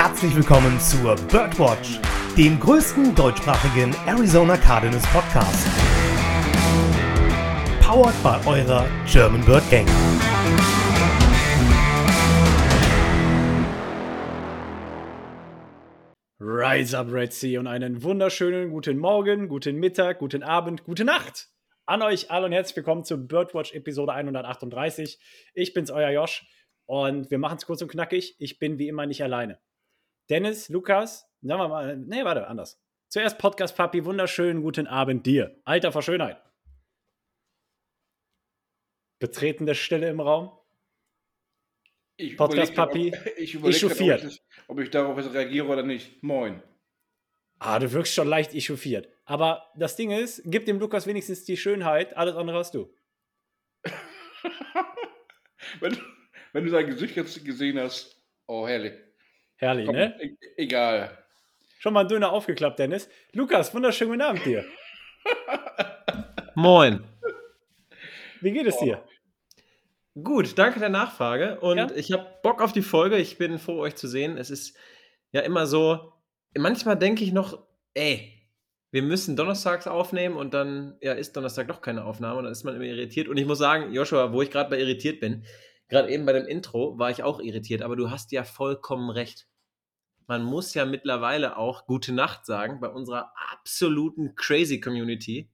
herzlich 0.00 0.36
willkommen 0.36 0.78
zur 0.78 1.16
Birdwatch, 1.16 1.98
dem 2.36 2.60
größten 2.60 3.16
deutschsprachigen 3.16 3.92
Arizona 4.06 4.56
Cardinals 4.56 5.04
Podcast. 5.08 5.66
Powered 7.80 8.14
by 8.22 8.48
eurer 8.48 8.86
German 9.10 9.44
Bird 9.44 9.68
Gang. 9.72 9.88
Rise 16.38 16.96
up, 16.96 17.10
Red 17.10 17.32
Sea, 17.32 17.58
und 17.58 17.66
einen 17.66 18.00
wunderschönen 18.04 18.70
guten 18.70 18.98
Morgen, 18.98 19.48
guten 19.48 19.80
Mittag, 19.80 20.20
guten 20.20 20.44
Abend, 20.44 20.84
gute 20.84 21.04
Nacht 21.04 21.48
an 21.86 22.02
euch 22.02 22.30
alle 22.30 22.46
und 22.46 22.52
herzlich 22.52 22.76
willkommen 22.76 23.02
zur 23.02 23.18
Birdwatch 23.18 23.74
Episode 23.74 24.12
138. 24.12 25.18
Ich 25.54 25.74
bin's, 25.74 25.90
euer 25.90 26.10
Josh, 26.10 26.46
und 26.86 27.32
wir 27.32 27.38
machen 27.38 27.58
es 27.58 27.66
kurz 27.66 27.82
und 27.82 27.90
knackig. 27.90 28.36
Ich 28.38 28.60
bin 28.60 28.78
wie 28.78 28.86
immer 28.86 29.04
nicht 29.04 29.24
alleine. 29.24 29.58
Dennis, 30.30 30.68
Lukas, 30.68 31.26
sagen 31.40 31.60
wir 31.60 31.68
mal, 31.68 31.96
nee, 31.96 32.24
warte, 32.24 32.46
anders. 32.48 32.80
Zuerst 33.08 33.38
Podcast 33.38 33.74
Papi, 33.76 34.04
wunderschönen 34.04 34.62
guten 34.62 34.86
Abend 34.86 35.24
dir. 35.24 35.58
Alter 35.64 35.92
vor 35.92 36.02
Schönheit. 36.02 36.42
Betretende 39.18 39.74
Stille 39.74 40.08
im 40.10 40.20
Raum. 40.20 40.50
Ich 42.18 42.36
Podcast 42.36 42.74
Papi, 42.74 43.14
ich 43.36 43.54
echauffiert. 43.64 44.24
ob, 44.68 44.76
ob 44.76 44.80
ich 44.80 44.90
darauf 44.90 45.16
jetzt 45.16 45.32
reagiere 45.32 45.66
oder 45.66 45.82
nicht. 45.82 46.22
Moin. 46.22 46.62
Ah, 47.60 47.78
du 47.78 47.90
wirkst 47.92 48.14
schon 48.14 48.28
leicht 48.28 48.54
echauffiert. 48.54 49.08
Aber 49.24 49.70
das 49.76 49.96
Ding 49.96 50.10
ist, 50.10 50.42
gib 50.44 50.66
dem 50.66 50.78
Lukas 50.78 51.06
wenigstens 51.06 51.44
die 51.44 51.56
Schönheit, 51.56 52.16
alles 52.16 52.34
andere 52.36 52.58
hast 52.58 52.74
du. 52.74 52.92
Wenn, 55.80 55.92
du- 55.92 56.00
wenn 56.52 56.64
du 56.64 56.70
sein 56.70 56.86
Gesicht 56.86 57.14
jetzt 57.16 57.44
gesehen 57.44 57.78
hast, 57.78 58.16
oh 58.46 58.66
herrlich. 58.66 58.94
Herrlich, 59.58 59.86
Komm, 59.86 59.96
ne? 59.96 60.14
e 60.20 60.36
egal. 60.56 61.10
Schon 61.80 61.92
mal 61.92 62.00
ein 62.00 62.08
Döner 62.08 62.32
aufgeklappt, 62.32 62.78
Dennis. 62.78 63.08
Lukas, 63.32 63.74
wunderschönen 63.74 64.10
guten 64.12 64.22
Abend 64.22 64.44
dir. 64.44 64.64
Moin. 66.54 67.04
Wie 68.40 68.52
geht 68.52 68.66
es 68.66 68.76
Oh. 68.80 68.84
dir? 68.84 69.04
Gut, 70.22 70.58
danke 70.58 70.80
der 70.80 70.88
Nachfrage. 70.88 71.60
Und 71.60 71.78
Ja? 71.78 71.88
ich 71.94 72.12
habe 72.12 72.26
Bock 72.42 72.62
auf 72.62 72.72
die 72.72 72.82
Folge. 72.82 73.16
Ich 73.18 73.38
bin 73.38 73.58
froh, 73.58 73.78
euch 73.80 73.94
zu 73.96 74.08
sehen. 74.08 74.36
Es 74.36 74.50
ist 74.50 74.76
ja 75.32 75.40
immer 75.42 75.66
so, 75.66 76.12
manchmal 76.56 76.96
denke 76.96 77.22
ich 77.24 77.32
noch, 77.32 77.64
ey, 77.94 78.32
wir 78.90 79.02
müssen 79.02 79.36
donnerstags 79.36 79.86
aufnehmen 79.86 80.36
und 80.36 80.54
dann 80.54 80.96
ja, 81.02 81.12
ist 81.12 81.36
Donnerstag 81.36 81.68
doch 81.68 81.80
keine 81.80 82.04
Aufnahme 82.04 82.38
und 82.38 82.44
dann 82.44 82.52
ist 82.52 82.64
man 82.64 82.74
immer 82.76 82.84
irritiert. 82.84 83.28
Und 83.28 83.36
ich 83.36 83.46
muss 83.46 83.58
sagen, 83.58 83.92
Joshua, 83.92 84.32
wo 84.32 84.40
ich 84.40 84.50
gerade 84.50 84.70
bei 84.70 84.78
irritiert 84.78 85.20
bin, 85.20 85.44
gerade 85.88 86.08
eben 86.10 86.24
bei 86.26 86.32
dem 86.32 86.46
Intro 86.46 86.98
war 86.98 87.10
ich 87.10 87.22
auch 87.22 87.40
irritiert, 87.40 87.82
aber 87.82 87.96
du 87.96 88.10
hast 88.10 88.32
ja 88.32 88.44
vollkommen 88.44 89.10
recht. 89.10 89.46
Man 90.28 90.44
muss 90.44 90.74
ja 90.74 90.84
mittlerweile 90.84 91.56
auch 91.56 91.86
Gute 91.86 92.12
Nacht 92.12 92.46
sagen 92.46 92.78
bei 92.80 92.88
unserer 92.88 93.32
absoluten 93.52 94.34
Crazy 94.36 94.78
Community, 94.80 95.50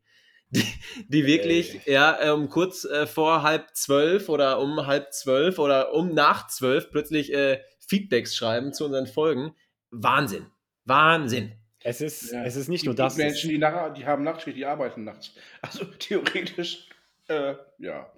die, 0.50 0.64
die 1.08 1.24
wirklich 1.26 1.86
ja 1.86 2.18
äh, 2.20 2.30
um 2.30 2.48
kurz 2.48 2.84
äh, 2.84 3.06
vor 3.06 3.42
halb 3.42 3.74
zwölf 3.74 4.28
oder 4.28 4.60
um 4.60 4.86
halb 4.86 5.12
zwölf 5.14 5.58
oder 5.58 5.94
um 5.94 6.12
nach 6.12 6.48
zwölf 6.48 6.90
plötzlich 6.90 7.32
äh, 7.32 7.60
Feedbacks 7.86 8.34
schreiben 8.36 8.72
zu 8.72 8.84
unseren 8.84 9.06
Folgen. 9.06 9.54
Wahnsinn. 9.90 10.46
Wahnsinn. 10.84 11.52
Es 11.86 12.00
ist, 12.00 12.32
Ja. 12.32 12.44
es 12.44 12.56
ist 12.56 12.68
nicht 12.68 12.82
Die, 12.82 12.86
nur 12.86 12.94
das. 12.94 13.14
die 13.14 13.22
Menschen, 13.22 13.50
die, 13.50 13.58
nach, 13.58 13.92
die 13.94 14.06
haben 14.06 14.24
Nachtschicht, 14.24 14.56
die 14.56 14.64
arbeiten 14.66 15.04
nachts. 15.04 15.32
Also 15.62 15.84
theoretisch, 15.84 16.88
äh, 17.28 17.54
ja. 17.78 18.12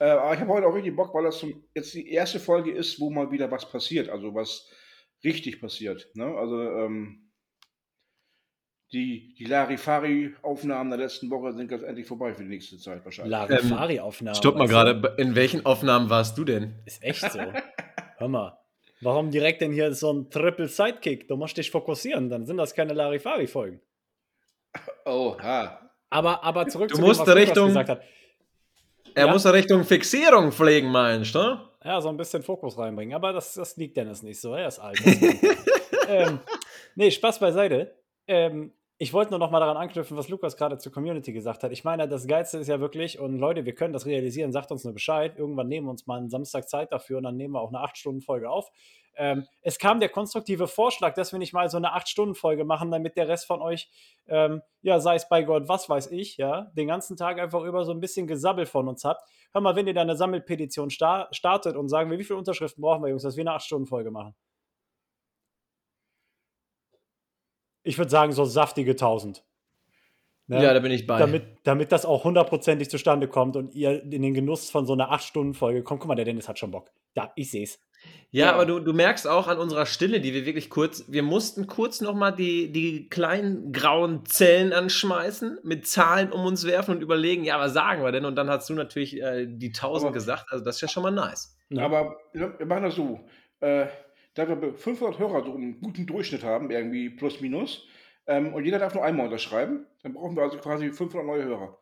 Äh, 0.00 0.06
aber 0.06 0.34
ich 0.34 0.40
habe 0.40 0.50
heute 0.52 0.66
auch 0.66 0.74
richtig 0.74 0.96
Bock, 0.96 1.14
weil 1.14 1.24
das 1.24 1.38
zum, 1.38 1.62
jetzt 1.74 1.94
die 1.94 2.10
erste 2.10 2.40
Folge 2.40 2.72
ist, 2.72 2.98
wo 2.98 3.10
mal 3.10 3.30
wieder 3.30 3.50
was 3.50 3.68
passiert. 3.70 4.08
Also 4.08 4.34
was 4.34 4.68
richtig 5.24 5.60
passiert. 5.60 6.08
Ne? 6.14 6.24
Also 6.26 6.60
ähm, 6.60 7.30
die, 8.92 9.34
die 9.38 9.44
Larifari-Aufnahmen 9.46 10.90
der 10.90 10.98
letzten 11.00 11.30
Woche 11.30 11.52
sind 11.52 11.70
jetzt 11.70 11.82
endlich 11.82 12.06
vorbei 12.06 12.32
für 12.34 12.42
die 12.44 12.48
nächste 12.50 12.78
Zeit 12.78 13.04
wahrscheinlich. 13.04 13.32
Larifari-Aufnahme. 13.32 14.36
Stopp 14.36 14.56
mal 14.56 14.66
du? 14.66 14.70
gerade. 14.70 15.14
In 15.18 15.34
welchen 15.34 15.66
Aufnahmen 15.66 16.10
warst 16.10 16.38
du 16.38 16.44
denn? 16.44 16.74
Ist 16.84 17.02
echt 17.02 17.20
so. 17.32 17.40
Hör 18.18 18.28
mal. 18.28 18.58
Warum 19.00 19.30
direkt 19.30 19.60
denn 19.60 19.72
hier 19.72 19.92
so 19.94 20.12
ein 20.12 20.30
Triple 20.30 20.68
Sidekick? 20.68 21.26
Du 21.28 21.36
musst 21.36 21.56
dich 21.56 21.70
fokussieren, 21.70 22.30
dann 22.30 22.46
sind 22.46 22.56
das 22.56 22.74
keine 22.74 22.94
Larifari-Folgen. 22.94 23.80
Oh, 25.04 25.36
ha. 25.40 25.90
Aber, 26.10 26.42
aber 26.44 26.68
zurück 26.68 26.88
Du 26.90 26.96
zu 26.96 27.00
musst 27.02 27.20
dem, 27.22 27.26
was 27.26 27.34
Richtung- 27.36 27.66
gesagt 27.68 27.88
hat. 27.88 28.02
Er 29.16 29.26
Ja. 29.26 29.32
muss 29.32 29.44
Richtung 29.46 29.84
Fixierung 29.84 30.50
pflegen, 30.52 30.90
meinst 30.90 31.34
du? 31.34 31.58
Ja, 31.84 32.00
so 32.00 32.08
ein 32.08 32.16
bisschen 32.16 32.42
Fokus 32.42 32.78
reinbringen. 32.78 33.14
Aber 33.14 33.32
das, 33.32 33.54
das 33.54 33.76
liegt 33.76 33.96
Dennis 33.96 34.22
nicht 34.22 34.40
so. 34.40 34.54
Er 34.54 34.68
ist 34.68 34.78
alt. 34.78 34.98
Ähm, 36.06 36.40
nee, 36.96 37.10
Spaß 37.10 37.38
beiseite. 37.38 37.94
Ähm, 38.26 38.72
ich 38.98 39.12
wollte 39.12 39.30
nur 39.30 39.38
noch 39.38 39.50
mal 39.50 39.60
daran 39.60 39.76
anknüpfen, 39.76 40.16
was 40.16 40.28
Lukas 40.28 40.56
gerade 40.56 40.78
zur 40.78 40.92
Community 40.92 41.32
gesagt 41.32 41.62
hat. 41.62 41.72
Ich 41.72 41.82
meine, 41.82 42.08
das 42.08 42.26
Geilste 42.26 42.58
ist 42.58 42.68
ja 42.68 42.80
wirklich, 42.80 43.18
und 43.18 43.38
Leute, 43.38 43.64
wir 43.64 43.74
können 43.74 43.92
das 43.92 44.06
realisieren, 44.06 44.52
sagt 44.52 44.70
uns 44.70 44.84
nur 44.84 44.92
Bescheid. 44.92 45.34
Irgendwann 45.36 45.68
nehmen 45.68 45.86
wir 45.86 45.90
uns 45.90 46.06
mal 46.06 46.18
einen 46.18 46.30
Samstag 46.30 46.68
Zeit 46.68 46.92
dafür 46.92 47.18
und 47.18 47.24
dann 47.24 47.36
nehmen 47.36 47.54
wir 47.54 47.60
auch 47.60 47.72
eine 47.72 47.78
8-Stunden-Folge 47.84 48.48
auf. 48.48 48.70
Ähm, 49.16 49.46
es 49.62 49.78
kam 49.78 50.00
der 50.00 50.08
konstruktive 50.08 50.66
Vorschlag, 50.68 51.14
dass 51.14 51.32
wir 51.32 51.38
nicht 51.38 51.52
mal 51.52 51.68
so 51.68 51.76
eine 51.76 51.96
8-Stunden-Folge 51.96 52.64
machen, 52.64 52.90
damit 52.90 53.16
der 53.16 53.28
Rest 53.28 53.46
von 53.46 53.62
euch, 53.62 53.88
ähm, 54.26 54.62
ja, 54.82 55.00
sei 55.00 55.16
es 55.16 55.28
bei 55.28 55.42
Gott, 55.42 55.68
was 55.68 55.88
weiß 55.88 56.10
ich, 56.10 56.36
ja, 56.36 56.70
den 56.76 56.88
ganzen 56.88 57.16
Tag 57.16 57.38
einfach 57.38 57.62
über 57.62 57.84
so 57.84 57.92
ein 57.92 58.00
bisschen 58.00 58.26
Gesabbel 58.26 58.66
von 58.66 58.88
uns 58.88 59.04
habt. 59.04 59.22
Hör 59.52 59.60
mal, 59.60 59.76
wenn 59.76 59.86
ihr 59.86 59.94
da 59.94 60.02
eine 60.02 60.16
Sammelpetition 60.16 60.90
sta 60.90 61.28
startet 61.30 61.76
und 61.76 61.88
sagen 61.88 62.10
wir, 62.10 62.18
wie 62.18 62.24
viele 62.24 62.38
Unterschriften 62.38 62.82
brauchen 62.82 63.02
wir, 63.02 63.10
Jungs, 63.10 63.22
dass 63.22 63.36
wir 63.36 63.42
eine 63.42 63.56
8-Stunden-Folge 63.56 64.10
machen? 64.10 64.34
Ich 67.82 67.98
würde 67.98 68.10
sagen, 68.10 68.32
so 68.32 68.44
saftige 68.44 68.92
1000. 68.92 69.44
Ne? 70.46 70.62
Ja, 70.62 70.74
da 70.74 70.80
bin 70.80 70.92
ich 70.92 71.06
bei. 71.06 71.18
damit, 71.18 71.58
damit 71.62 71.90
das 71.90 72.04
auch 72.04 72.24
hundertprozentig 72.24 72.90
zustande 72.90 73.28
kommt 73.28 73.56
und 73.56 73.74
ihr 73.74 74.02
in 74.02 74.22
den 74.22 74.34
Genuss 74.34 74.70
von 74.70 74.84
so 74.86 74.92
einer 74.92 75.10
8-Stunden-Folge 75.10 75.82
kommt. 75.82 76.00
Guck 76.00 76.08
mal, 76.08 76.16
der 76.16 76.26
Dennis 76.26 76.48
hat 76.48 76.58
schon 76.58 76.70
Bock. 76.70 76.90
Ja, 77.14 77.32
ich 77.34 77.50
sehe 77.50 77.64
es. 77.64 77.80
Ja, 78.30 78.46
Ja. 78.46 78.52
aber 78.54 78.66
du, 78.66 78.80
du 78.80 78.92
merkst 78.92 79.28
auch 79.28 79.46
an 79.46 79.58
unserer 79.58 79.86
Stille, 79.86 80.20
die 80.20 80.34
wir 80.34 80.44
wirklich 80.44 80.68
kurz, 80.70 81.04
wir 81.08 81.22
mussten 81.22 81.66
kurz 81.68 82.00
nochmal 82.00 82.34
die, 82.34 82.72
die 82.72 83.08
kleinen 83.08 83.70
grauen 83.72 84.26
Zellen 84.26 84.72
anschmeißen, 84.72 85.60
mit 85.62 85.86
Zahlen 85.86 86.32
um 86.32 86.44
uns 86.44 86.66
werfen 86.66 86.96
und 86.96 87.00
überlegen, 87.02 87.44
ja, 87.44 87.60
was 87.60 87.72
sagen 87.74 88.02
wir 88.02 88.10
denn? 88.10 88.24
Und 88.24 88.34
dann 88.36 88.50
hast 88.50 88.68
du 88.68 88.74
natürlich 88.74 89.20
äh, 89.22 89.46
die 89.46 89.68
1000 89.68 90.06
Aber- 90.08 90.12
gesagt, 90.12 90.46
also 90.50 90.64
das 90.64 90.76
ist 90.76 90.80
ja 90.80 90.88
schon 90.88 91.04
mal 91.04 91.10
nice. 91.12 91.56
Aber 91.76 92.16
wir 92.32 92.66
machen 92.66 92.82
das 92.84 92.94
so. 92.96 93.20
Äh, 93.60 93.86
da 94.34 94.48
wir 94.48 94.74
500 94.74 95.18
Hörer 95.20 95.44
so 95.44 95.54
einen 95.54 95.80
guten 95.80 96.06
Durchschnitt 96.06 96.42
haben, 96.42 96.70
irgendwie 96.72 97.10
plus 97.10 97.40
minus, 97.40 97.86
ähm, 98.26 98.52
und 98.52 98.64
jeder 98.64 98.80
darf 98.80 98.94
nur 98.94 99.04
einmal 99.04 99.26
unterschreiben, 99.26 99.86
dann 100.02 100.14
brauchen 100.14 100.34
wir 100.34 100.42
also 100.42 100.58
quasi 100.58 100.90
500 100.90 101.24
neue 101.24 101.44
Hörer. 101.44 101.78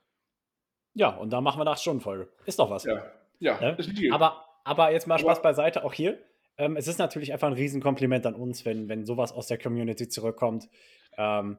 Ja, 0.94 1.08
und 1.16 1.30
da 1.32 1.40
machen 1.40 1.58
wir 1.58 1.62
eine 1.62 1.70
8-Stunden-Folge. 1.70 2.28
Ist 2.44 2.58
doch 2.58 2.68
was. 2.68 2.84
Ja, 2.84 3.02
ja, 3.38 3.58
Ne? 3.58 3.76
ist 3.78 3.88
ein 3.88 3.94
Deal. 3.94 4.12
Aber, 4.14 4.44
aber 4.64 4.92
jetzt 4.92 5.06
mal 5.06 5.18
Spaß 5.18 5.42
beiseite, 5.42 5.84
auch 5.84 5.92
hier. 5.92 6.18
Ähm, 6.58 6.76
es 6.76 6.86
ist 6.86 6.98
natürlich 6.98 7.32
einfach 7.32 7.48
ein 7.48 7.54
Riesenkompliment 7.54 8.26
an 8.26 8.34
uns, 8.34 8.64
wenn, 8.64 8.88
wenn 8.88 9.04
sowas 9.06 9.32
aus 9.32 9.46
der 9.46 9.58
Community 9.58 10.08
zurückkommt. 10.08 10.68
Ähm, 11.16 11.58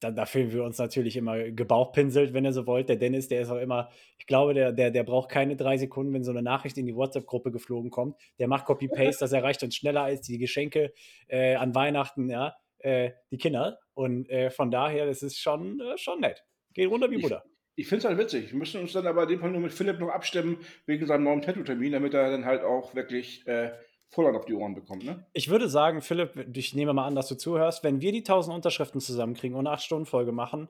da, 0.00 0.10
da 0.10 0.26
fühlen 0.26 0.52
wir 0.52 0.64
uns 0.64 0.76
natürlich 0.78 1.16
immer 1.16 1.50
gebauchpinselt, 1.50 2.34
wenn 2.34 2.44
ihr 2.44 2.52
so 2.52 2.66
wollt. 2.66 2.88
Der 2.90 2.96
Dennis, 2.96 3.28
der 3.28 3.40
ist 3.40 3.50
auch 3.50 3.58
immer, 3.58 3.90
ich 4.18 4.26
glaube, 4.26 4.52
der, 4.52 4.72
der, 4.72 4.90
der 4.90 5.02
braucht 5.02 5.30
keine 5.30 5.56
drei 5.56 5.78
Sekunden, 5.78 6.12
wenn 6.12 6.24
so 6.24 6.30
eine 6.30 6.42
Nachricht 6.42 6.76
in 6.76 6.84
die 6.86 6.94
WhatsApp-Gruppe 6.94 7.52
geflogen 7.52 7.90
kommt. 7.90 8.16
Der 8.38 8.48
macht 8.48 8.66
Copy-Paste, 8.66 9.20
das 9.24 9.32
erreicht 9.32 9.62
uns 9.62 9.76
schneller 9.76 10.02
als 10.02 10.20
die 10.22 10.36
Geschenke 10.38 10.92
äh, 11.28 11.54
an 11.54 11.74
Weihnachten, 11.74 12.28
ja, 12.28 12.54
äh, 12.78 13.12
die 13.30 13.38
Kinder. 13.38 13.78
Und 13.94 14.28
äh, 14.28 14.50
von 14.50 14.70
daher, 14.70 15.06
das 15.06 15.22
ist 15.22 15.38
schon, 15.38 15.80
äh, 15.80 15.96
schon 15.96 16.20
nett. 16.20 16.44
Geht 16.74 16.90
runter 16.90 17.10
wie 17.10 17.16
Ich- 17.16 17.22
Butter. 17.22 17.44
Ich 17.76 17.88
finde 17.88 17.98
es 17.98 18.04
halt 18.04 18.18
witzig. 18.18 18.52
Wir 18.52 18.58
müssen 18.58 18.80
uns 18.80 18.92
dann 18.92 19.06
aber 19.06 19.24
in 19.24 19.30
dem 19.30 19.40
Fall 19.40 19.50
nur 19.50 19.60
mit 19.60 19.72
Philipp 19.72 19.98
noch 19.98 20.10
abstimmen, 20.10 20.58
wegen 20.86 21.06
seinem 21.06 21.24
neuen 21.24 21.42
Tattoo-Termin, 21.42 21.92
damit 21.92 22.14
er 22.14 22.30
dann 22.30 22.44
halt 22.44 22.62
auch 22.62 22.94
wirklich 22.94 23.46
äh, 23.46 23.72
Vollland 24.08 24.36
auf 24.36 24.44
die 24.44 24.54
Ohren 24.54 24.74
bekommt. 24.74 25.04
Ne? 25.04 25.26
Ich 25.32 25.48
würde 25.48 25.68
sagen, 25.68 26.00
Philipp, 26.00 26.56
ich 26.56 26.74
nehme 26.74 26.92
mal 26.92 27.06
an, 27.06 27.16
dass 27.16 27.28
du 27.28 27.34
zuhörst, 27.34 27.82
wenn 27.82 28.00
wir 28.00 28.12
die 28.12 28.18
1000 28.18 28.54
Unterschriften 28.54 29.00
zusammenkriegen 29.00 29.56
und 29.56 29.66
eine 29.66 29.76
8-Stunden-Folge 29.76 30.32
machen, 30.32 30.68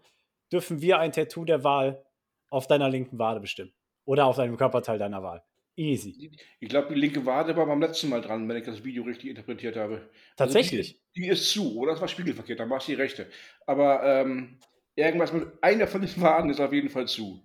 dürfen 0.51 0.81
wir 0.81 0.99
ein 0.99 1.13
Tattoo 1.13 1.45
der 1.45 1.65
Wahl 1.65 2.05
auf 2.49 2.67
deiner 2.67 2.89
linken 2.89 3.19
Wade 3.19 3.41
bestimmen. 3.41 3.73
Oder 4.07 4.27
auf 4.27 4.37
deinem 4.37 4.57
Körperteil 4.57 4.99
deiner 4.99 5.23
Wahl. 5.23 5.43
Easy. 5.77 6.31
Ich 6.61 6.69
glaube, 6.69 6.95
die 6.95 7.01
linke 7.01 7.27
Wade 7.27 7.57
war 7.57 7.67
beim 7.67 7.81
letzten 7.81 8.09
Mal 8.09 8.21
dran, 8.21 8.49
wenn 8.49 8.57
ich 8.57 8.65
das 8.65 8.85
Video 8.85 9.03
richtig 9.03 9.31
interpretiert 9.31 9.77
habe. 9.77 9.95
Also 9.95 10.09
Tatsächlich. 10.37 11.01
die, 11.17 11.23
die 11.23 11.29
ist 11.29 11.51
zu, 11.51 11.77
oder? 11.77 11.93
Das 11.93 12.01
war 12.01 12.07
spiegelverkehrt, 12.07 12.61
dann 12.61 12.71
war 12.71 12.79
es 12.79 12.87
die 12.87 12.95
rechte. 12.95 13.27
Aber 13.67 14.05
ähm, 14.05 14.59
irgendwas 14.97 15.33
mit 15.33 15.47
einer 15.61 15.87
von 15.87 16.01
den 16.01 16.21
Waden 16.21 16.51
ist 16.51 16.61
auf 16.61 16.73
jeden 16.73 16.91
Fall 16.91 17.07
zu. 17.07 17.41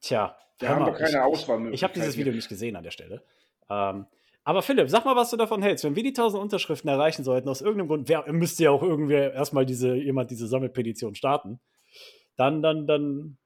Tja. 0.00 0.36
Da 0.58 0.68
hör 0.68 0.76
haben 0.76 0.86
wir 0.86 0.92
keine 0.92 1.24
Auswahlmöglichkeit. 1.24 1.74
ich 1.74 1.84
habe 1.84 1.94
dieses 1.94 2.16
Video 2.16 2.32
nicht 2.32 2.48
gesehen 2.48 2.76
an 2.76 2.84
der 2.84 2.90
Stelle. 2.90 3.22
Ähm, 3.68 4.06
aber 4.44 4.62
Philipp, 4.62 4.90
sag 4.90 5.04
mal, 5.04 5.14
was 5.14 5.30
du 5.30 5.36
davon 5.36 5.62
hältst. 5.62 5.84
Wenn 5.84 5.94
wir 5.94 6.02
die 6.02 6.10
1000 6.10 6.42
Unterschriften 6.42 6.88
erreichen 6.88 7.22
sollten, 7.22 7.48
aus 7.48 7.60
irgendeinem 7.60 7.88
Grund, 7.88 8.08
wer, 8.08 8.30
müsste 8.32 8.64
ja 8.64 8.70
auch 8.70 8.82
irgendwie 8.82 9.14
erstmal 9.14 9.64
diese, 9.64 9.94
jemand 9.94 10.30
diese 10.30 10.48
Sammelpetition 10.48 11.14
starten, 11.14 11.60
dann, 12.36 12.62
dann, 12.62 12.86
dann, 12.86 13.38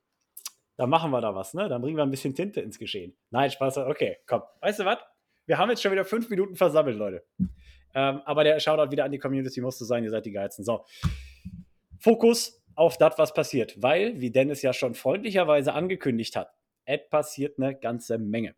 dann 0.76 0.90
machen 0.90 1.10
wir 1.10 1.20
da 1.20 1.34
was, 1.34 1.52
ne? 1.52 1.68
Dann 1.68 1.82
bringen 1.82 1.96
wir 1.96 2.02
ein 2.02 2.10
bisschen 2.10 2.34
Tinte 2.34 2.60
ins 2.60 2.78
Geschehen. 2.78 3.14
Nein, 3.30 3.50
Spaß. 3.50 3.78
Okay, 3.78 4.18
komm. 4.26 4.42
Weißt 4.60 4.78
du 4.78 4.84
was? 4.84 4.98
Wir 5.44 5.58
haben 5.58 5.70
jetzt 5.70 5.82
schon 5.82 5.92
wieder 5.92 6.04
fünf 6.04 6.30
Minuten 6.30 6.56
versammelt, 6.56 6.96
Leute. 6.96 7.24
Ähm, 7.94 8.20
aber 8.24 8.44
der 8.44 8.58
Shoutout 8.58 8.90
wieder 8.90 9.04
an 9.04 9.12
die 9.12 9.18
Community 9.18 9.60
musste 9.60 9.84
sein, 9.84 10.02
ihr 10.02 10.10
seid 10.10 10.24
die 10.26 10.32
Geilsten. 10.32 10.64
So. 10.64 10.84
Fokus 12.00 12.62
auf 12.74 12.98
das, 12.98 13.18
was 13.18 13.34
passiert, 13.34 13.80
weil, 13.82 14.20
wie 14.20 14.30
Dennis 14.30 14.62
ja 14.62 14.72
schon 14.72 14.94
freundlicherweise 14.94 15.72
angekündigt 15.72 16.36
hat, 16.36 16.50
es 16.84 17.00
passiert 17.10 17.58
eine 17.58 17.74
ganze 17.74 18.18
Menge. 18.18 18.54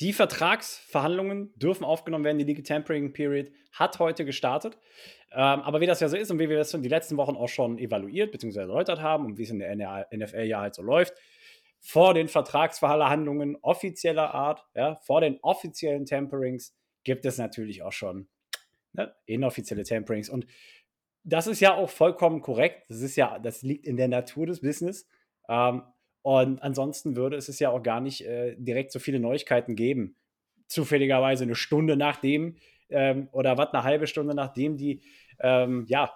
Die 0.00 0.12
Vertragsverhandlungen 0.12 1.52
dürfen 1.56 1.84
aufgenommen 1.84 2.24
werden. 2.24 2.38
Die 2.38 2.44
Legal 2.44 2.64
Tampering 2.64 3.12
Period 3.12 3.50
hat 3.72 3.98
heute 3.98 4.24
gestartet. 4.24 4.78
Ähm, 5.30 5.60
aber 5.60 5.80
wie 5.80 5.86
das 5.86 6.00
ja 6.00 6.08
so 6.08 6.16
ist 6.16 6.30
und 6.30 6.38
wie 6.38 6.48
wir 6.48 6.56
das 6.56 6.74
in 6.74 6.82
die 6.82 6.88
letzten 6.88 7.16
Wochen 7.16 7.36
auch 7.36 7.48
schon 7.48 7.78
evaluiert 7.78 8.32
bzw. 8.32 8.60
erläutert 8.60 9.00
haben 9.00 9.26
und 9.26 9.38
wie 9.38 9.44
es 9.44 9.50
in 9.50 9.58
der 9.58 10.08
NFL 10.12 10.42
ja 10.42 10.60
halt 10.60 10.74
so 10.74 10.82
läuft, 10.82 11.14
vor 11.80 12.14
den 12.14 12.28
Vertragsverhandlungen 12.28 13.56
offizieller 13.62 14.34
Art, 14.34 14.64
ja, 14.74 14.96
vor 15.02 15.20
den 15.20 15.38
offiziellen 15.42 16.06
Tamperings 16.06 16.76
gibt 17.04 17.24
es 17.24 17.38
natürlich 17.38 17.82
auch 17.82 17.92
schon 17.92 18.28
ne, 18.92 19.14
inoffizielle 19.26 19.84
Tamperings. 19.84 20.28
Und 20.28 20.46
das 21.24 21.46
ist 21.46 21.60
ja 21.60 21.74
auch 21.74 21.90
vollkommen 21.90 22.40
korrekt. 22.40 22.86
Das 22.88 23.00
ist 23.00 23.16
ja, 23.16 23.38
das 23.38 23.62
liegt 23.62 23.86
in 23.86 23.96
der 23.96 24.08
Natur 24.08 24.46
des 24.46 24.60
Business. 24.60 25.08
Ähm, 25.48 25.82
und 26.22 26.62
ansonsten 26.62 27.16
würde 27.16 27.36
es 27.36 27.58
ja 27.58 27.70
auch 27.70 27.82
gar 27.82 28.00
nicht 28.00 28.24
äh, 28.24 28.56
direkt 28.56 28.92
so 28.92 28.98
viele 28.98 29.20
Neuigkeiten 29.20 29.76
geben. 29.76 30.16
Zufälligerweise 30.68 31.44
eine 31.44 31.54
Stunde 31.54 31.96
nachdem 31.96 32.56
ähm, 32.88 33.28
oder 33.32 33.58
was, 33.58 33.72
eine 33.72 33.82
halbe 33.82 34.06
Stunde 34.06 34.34
nachdem 34.34 34.76
die 34.76 35.02
ähm, 35.40 35.84
ja, 35.88 36.12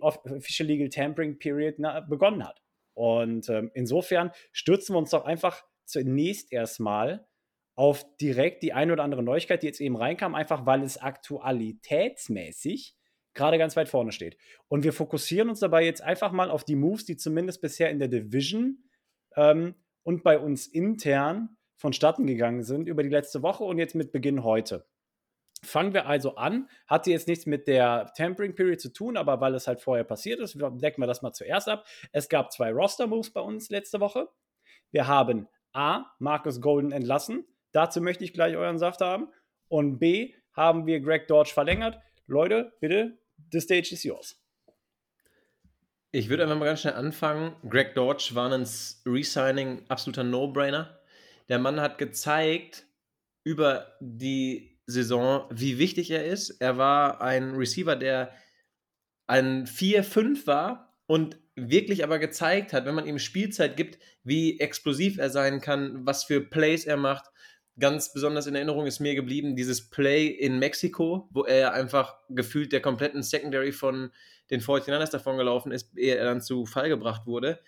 Official 0.00 0.68
Legal 0.68 0.88
Tampering 0.88 1.38
Period 1.38 1.74
na, 1.78 2.00
begonnen 2.00 2.46
hat. 2.46 2.62
Und 2.94 3.48
ähm, 3.50 3.70
insofern 3.74 4.30
stürzen 4.52 4.94
wir 4.94 4.98
uns 4.98 5.10
doch 5.10 5.26
einfach 5.26 5.62
zunächst 5.84 6.52
erstmal 6.52 7.26
auf 7.74 8.06
direkt 8.16 8.62
die 8.62 8.72
eine 8.72 8.94
oder 8.94 9.04
andere 9.04 9.22
Neuigkeit, 9.22 9.62
die 9.62 9.66
jetzt 9.66 9.80
eben 9.80 9.96
reinkam, 9.96 10.34
einfach 10.34 10.64
weil 10.64 10.82
es 10.82 10.96
aktualitätsmäßig 10.96 12.96
gerade 13.36 13.58
ganz 13.58 13.76
weit 13.76 13.88
vorne 13.88 14.10
steht. 14.10 14.36
Und 14.66 14.82
wir 14.82 14.92
fokussieren 14.92 15.48
uns 15.48 15.60
dabei 15.60 15.84
jetzt 15.84 16.02
einfach 16.02 16.32
mal 16.32 16.50
auf 16.50 16.64
die 16.64 16.74
Moves, 16.74 17.04
die 17.04 17.16
zumindest 17.16 17.60
bisher 17.60 17.90
in 17.90 18.00
der 18.00 18.08
Division 18.08 18.82
ähm, 19.36 19.76
und 20.02 20.24
bei 20.24 20.38
uns 20.38 20.66
intern 20.66 21.56
vonstatten 21.76 22.26
gegangen 22.26 22.64
sind 22.64 22.88
über 22.88 23.02
die 23.02 23.10
letzte 23.10 23.42
Woche 23.42 23.62
und 23.62 23.78
jetzt 23.78 23.94
mit 23.94 24.10
Beginn 24.10 24.42
heute. 24.42 24.86
Fangen 25.62 25.94
wir 25.94 26.06
also 26.06 26.36
an. 26.36 26.68
Hatte 26.86 27.10
jetzt 27.10 27.28
nichts 27.28 27.46
mit 27.46 27.66
der 27.66 28.12
Tampering 28.16 28.54
Period 28.54 28.80
zu 28.80 28.92
tun, 28.92 29.16
aber 29.16 29.40
weil 29.40 29.54
es 29.54 29.66
halt 29.66 29.80
vorher 29.80 30.04
passiert 30.04 30.40
ist, 30.40 30.54
decken 30.54 31.02
wir 31.02 31.06
das 31.06 31.22
mal 31.22 31.32
zuerst 31.32 31.68
ab. 31.68 31.86
Es 32.12 32.28
gab 32.28 32.52
zwei 32.52 32.72
Roster-Moves 32.72 33.32
bei 33.32 33.40
uns 33.40 33.70
letzte 33.70 34.00
Woche. 34.00 34.28
Wir 34.90 35.06
haben 35.06 35.48
A, 35.72 36.06
Marcus 36.18 36.60
Golden 36.60 36.92
entlassen. 36.92 37.44
Dazu 37.72 38.00
möchte 38.00 38.24
ich 38.24 38.32
gleich 38.32 38.56
euren 38.56 38.78
Saft 38.78 39.00
haben. 39.00 39.28
Und 39.68 39.98
B, 39.98 40.34
haben 40.52 40.86
wir 40.86 41.00
Greg 41.00 41.28
Dodge 41.28 41.52
verlängert. 41.52 41.98
Leute, 42.26 42.72
bitte, 42.80 43.18
the 43.52 43.60
stage 43.60 43.92
is 43.92 44.02
yours. 44.02 44.36
Ich 46.12 46.28
würde 46.28 46.44
einfach 46.44 46.58
mal 46.58 46.64
ganz 46.64 46.80
schnell 46.80 46.94
anfangen. 46.94 47.54
Greg 47.68 47.94
Dodge 47.94 48.30
war 48.32 48.50
ein 48.50 48.66
Resigning 49.04 49.84
absoluter 49.88 50.24
No-Brainer. 50.24 50.98
Der 51.48 51.58
Mann 51.58 51.80
hat 51.80 51.98
gezeigt 51.98 52.86
über 53.44 53.96
die 54.00 54.80
Saison, 54.86 55.46
wie 55.50 55.78
wichtig 55.78 56.10
er 56.10 56.24
ist. 56.24 56.50
Er 56.60 56.78
war 56.78 57.20
ein 57.20 57.54
Receiver, 57.54 57.96
der 57.96 58.32
ein 59.26 59.66
4-5 59.66 60.46
war 60.46 60.96
und 61.06 61.38
wirklich 61.54 62.04
aber 62.04 62.18
gezeigt 62.18 62.72
hat, 62.72 62.84
wenn 62.86 62.94
man 62.94 63.06
ihm 63.06 63.18
Spielzeit 63.18 63.76
gibt, 63.76 63.98
wie 64.22 64.60
explosiv 64.60 65.18
er 65.18 65.30
sein 65.30 65.60
kann, 65.60 66.06
was 66.06 66.24
für 66.24 66.40
Plays 66.40 66.84
er 66.84 66.96
macht. 66.96 67.26
Ganz 67.78 68.12
besonders 68.12 68.46
in 68.46 68.54
Erinnerung 68.54 68.86
ist 68.86 69.00
mir 69.00 69.14
geblieben 69.14 69.54
dieses 69.54 69.90
Play 69.90 70.26
in 70.26 70.58
Mexiko, 70.58 71.28
wo 71.30 71.44
er 71.44 71.74
einfach 71.74 72.16
gefühlt 72.30 72.72
der 72.72 72.80
kompletten 72.80 73.22
Secondary 73.22 73.72
von 73.72 74.10
den 74.50 74.60
49ers 74.60 75.10
davon 75.10 75.36
gelaufen 75.36 75.72
ist, 75.72 75.96
ehe 75.96 76.14
er 76.14 76.24
dann 76.24 76.40
zu 76.40 76.64
Fall 76.64 76.88
gebracht 76.88 77.26
wurde. 77.26 77.60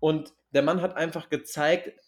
Und 0.00 0.34
der 0.50 0.62
Mann 0.62 0.82
hat 0.82 0.96
einfach 0.96 1.30
gezeigt, 1.30 1.98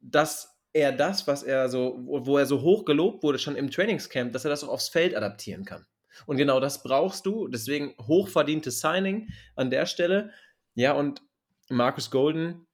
dass 0.00 0.60
er 0.72 0.92
das, 0.92 1.26
was 1.26 1.42
er 1.42 1.68
so, 1.68 1.98
wo 2.04 2.38
er 2.38 2.46
so 2.46 2.60
hoch 2.60 2.84
gelobt 2.84 3.22
wurde, 3.22 3.38
schon 3.38 3.56
im 3.56 3.70
Trainingscamp, 3.70 4.32
dass 4.32 4.44
er 4.44 4.50
das 4.50 4.62
auch 4.62 4.68
aufs 4.68 4.88
Feld 4.88 5.16
adaptieren 5.16 5.64
kann. 5.64 5.86
Und 6.26 6.36
genau 6.36 6.60
das 6.60 6.82
brauchst 6.82 7.26
du. 7.26 7.48
Deswegen 7.48 7.94
hochverdientes 7.98 8.80
Signing 8.80 9.28
an 9.56 9.70
der 9.70 9.86
Stelle. 9.86 10.32
Ja, 10.74 10.92
und 10.92 11.22
Marcus 11.68 12.10
Golden, 12.10 12.66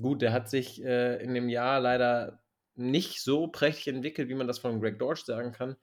gut, 0.00 0.22
der 0.22 0.32
hat 0.32 0.50
sich 0.50 0.82
äh, 0.84 1.22
in 1.22 1.34
dem 1.34 1.48
Jahr 1.48 1.80
leider 1.80 2.42
nicht 2.76 3.22
so 3.22 3.48
prächtig 3.48 3.88
entwickelt, 3.88 4.28
wie 4.28 4.34
man 4.34 4.46
das 4.46 4.58
von 4.58 4.80
Greg 4.80 4.98
Dorsch 4.98 5.24
sagen 5.24 5.52
kann 5.52 5.76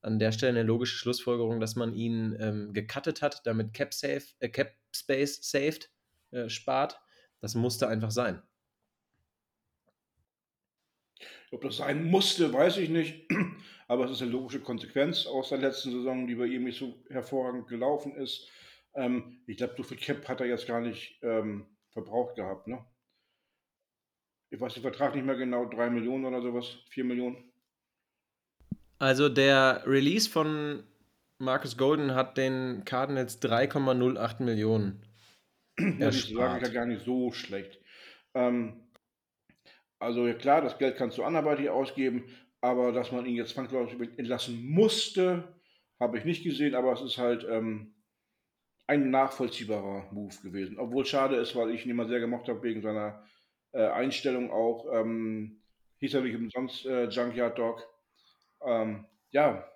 an 0.00 0.18
der 0.18 0.32
Stelle 0.32 0.60
eine 0.60 0.62
logische 0.62 0.96
Schlussfolgerung, 0.96 1.60
dass 1.60 1.76
man 1.76 1.94
ihn 1.94 2.36
ähm, 2.40 2.72
gecuttet 2.72 3.22
hat, 3.22 3.46
damit 3.46 3.74
Cap, 3.74 3.92
safe, 3.92 4.22
äh, 4.38 4.48
Cap 4.48 4.72
Space 4.94 5.38
saved, 5.42 5.90
äh, 6.30 6.48
spart. 6.48 7.00
Das 7.40 7.54
musste 7.54 7.88
einfach 7.88 8.10
sein. 8.10 8.42
Ob 11.50 11.62
das 11.62 11.78
sein 11.78 12.04
musste, 12.04 12.52
weiß 12.52 12.78
ich 12.78 12.90
nicht. 12.90 13.28
Aber 13.88 14.04
es 14.04 14.12
ist 14.12 14.22
eine 14.22 14.30
logische 14.30 14.60
Konsequenz 14.60 15.26
aus 15.26 15.48
der 15.48 15.58
letzten 15.58 15.90
Saison, 15.92 16.26
die 16.26 16.34
bei 16.34 16.46
ihm 16.46 16.64
nicht 16.64 16.78
so 16.78 17.02
hervorragend 17.08 17.68
gelaufen 17.68 18.14
ist. 18.14 18.48
Ähm, 18.94 19.42
ich 19.46 19.56
glaube, 19.56 19.74
so 19.76 19.82
viel 19.82 19.96
Cap 19.96 20.28
hat 20.28 20.40
er 20.40 20.46
jetzt 20.46 20.66
gar 20.66 20.80
nicht 20.80 21.18
ähm, 21.22 21.66
verbraucht 21.90 22.36
gehabt. 22.36 22.68
Ne? 22.68 22.84
Ich 24.50 24.60
weiß 24.60 24.74
den 24.74 24.82
Vertrag 24.82 25.14
nicht 25.14 25.26
mehr 25.26 25.36
genau, 25.36 25.66
3 25.66 25.90
Millionen 25.90 26.24
oder 26.24 26.40
sowas, 26.40 26.66
4 26.90 27.04
Millionen. 27.04 27.36
Also 28.98 29.28
der 29.28 29.82
Release 29.86 30.28
von 30.28 30.82
Marcus 31.38 31.76
Golden 31.76 32.14
hat 32.14 32.36
den 32.36 32.84
Cardinals 32.84 33.40
3,08 33.42 34.42
Millionen. 34.42 35.02
Ja, 35.78 36.06
das 36.06 36.28
sage 36.28 36.58
ich 36.58 36.66
ja 36.66 36.74
gar 36.74 36.86
nicht 36.86 37.04
so 37.04 37.30
schlecht. 37.30 37.80
Ähm, 38.34 38.88
also 40.00 40.26
ja 40.26 40.34
klar, 40.34 40.62
das 40.62 40.78
Geld 40.78 40.96
kannst 40.96 41.18
du 41.18 41.24
anderweitig 41.24 41.70
ausgeben, 41.70 42.24
aber 42.60 42.92
dass 42.92 43.12
man 43.12 43.26
ihn 43.26 43.36
jetzt 43.36 43.54
zwangsläufig 43.54 44.18
entlassen 44.18 44.68
musste, 44.68 45.56
habe 46.00 46.18
ich 46.18 46.24
nicht 46.24 46.42
gesehen, 46.42 46.74
aber 46.74 46.92
es 46.92 47.02
ist 47.02 47.18
halt 47.18 47.46
ähm, 47.48 47.94
ein 48.88 49.10
nachvollziehbarer 49.10 50.08
Move 50.12 50.34
gewesen. 50.42 50.78
Obwohl 50.78 51.04
schade 51.04 51.36
ist, 51.36 51.54
weil 51.54 51.70
ich 51.70 51.84
ihn 51.84 51.90
immer 51.90 52.08
sehr 52.08 52.20
gemocht 52.20 52.48
habe 52.48 52.62
wegen 52.62 52.82
seiner 52.82 53.22
äh, 53.72 53.86
Einstellung 53.86 54.50
auch. 54.50 54.86
Ähm, 54.92 55.60
hieß 55.98 56.14
er 56.14 56.22
nicht 56.22 56.36
umsonst 56.36 56.86
äh, 56.86 57.04
Junkyard 57.08 57.58
Dog. 57.58 57.86
Ähm, 58.64 59.06
ja, 59.30 59.68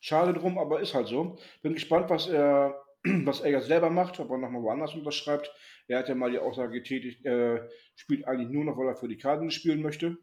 schade 0.00 0.32
drum, 0.34 0.58
aber 0.58 0.80
ist 0.80 0.94
halt 0.94 1.08
so. 1.08 1.38
Bin 1.62 1.74
gespannt, 1.74 2.10
was 2.10 2.28
er, 2.28 2.82
was 3.04 3.40
er 3.40 3.50
jetzt 3.50 3.66
selber 3.66 3.90
macht, 3.90 4.20
ob 4.20 4.30
er 4.30 4.38
nochmal 4.38 4.62
woanders 4.62 4.94
unterschreibt. 4.94 5.52
Er 5.88 5.98
hat 5.98 6.08
ja 6.08 6.14
mal 6.14 6.30
die 6.30 6.38
Aussage 6.38 6.72
getätigt, 6.72 7.24
er 7.24 7.68
spielt 7.96 8.26
eigentlich 8.26 8.50
nur 8.50 8.64
noch, 8.64 8.78
weil 8.78 8.86
er 8.86 8.96
für 8.96 9.08
die 9.08 9.18
Karten 9.18 9.50
spielen 9.50 9.82
möchte. 9.82 10.18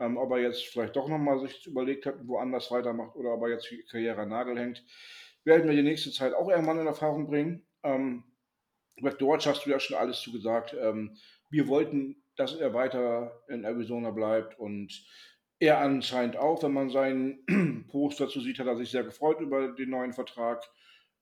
Ähm, 0.00 0.16
ob 0.16 0.30
er 0.30 0.38
jetzt 0.38 0.64
vielleicht 0.66 0.96
doch 0.96 1.08
nochmal 1.08 1.40
sich 1.40 1.66
überlegt 1.66 2.06
hat, 2.06 2.14
woanders 2.26 2.70
weitermacht 2.70 3.16
oder 3.16 3.34
ob 3.34 3.42
er 3.42 3.50
jetzt 3.50 3.70
die 3.70 3.84
Karriere 3.90 4.26
Nagel 4.26 4.58
hängt, 4.58 4.84
werden 5.44 5.68
wir 5.68 5.74
die 5.74 5.82
nächste 5.82 6.12
Zeit 6.12 6.34
auch 6.34 6.48
irgendwann 6.48 6.78
in 6.78 6.86
Erfahrung 6.86 7.26
bringen. 7.26 7.66
Ähm, 7.82 8.24
Dortch 9.18 9.46
hast 9.46 9.66
du 9.66 9.70
ja 9.70 9.80
schon 9.80 9.96
alles 9.96 10.20
zugesagt. 10.20 10.76
Ähm, 10.80 11.16
wir 11.50 11.68
wollten, 11.68 12.22
dass 12.38 12.54
er 12.54 12.72
weiter 12.72 13.42
in 13.48 13.64
Arizona 13.64 14.10
bleibt 14.10 14.58
und 14.58 15.04
er 15.60 15.80
anscheinend 15.80 16.36
auch, 16.36 16.62
wenn 16.62 16.72
man 16.72 16.90
seinen 16.90 17.86
Post 17.88 18.20
dazu 18.20 18.40
sieht, 18.40 18.58
hat 18.58 18.68
er 18.68 18.76
sich 18.76 18.90
sehr 18.90 19.02
gefreut 19.02 19.40
über 19.40 19.72
den 19.72 19.90
neuen 19.90 20.12
Vertrag. 20.12 20.62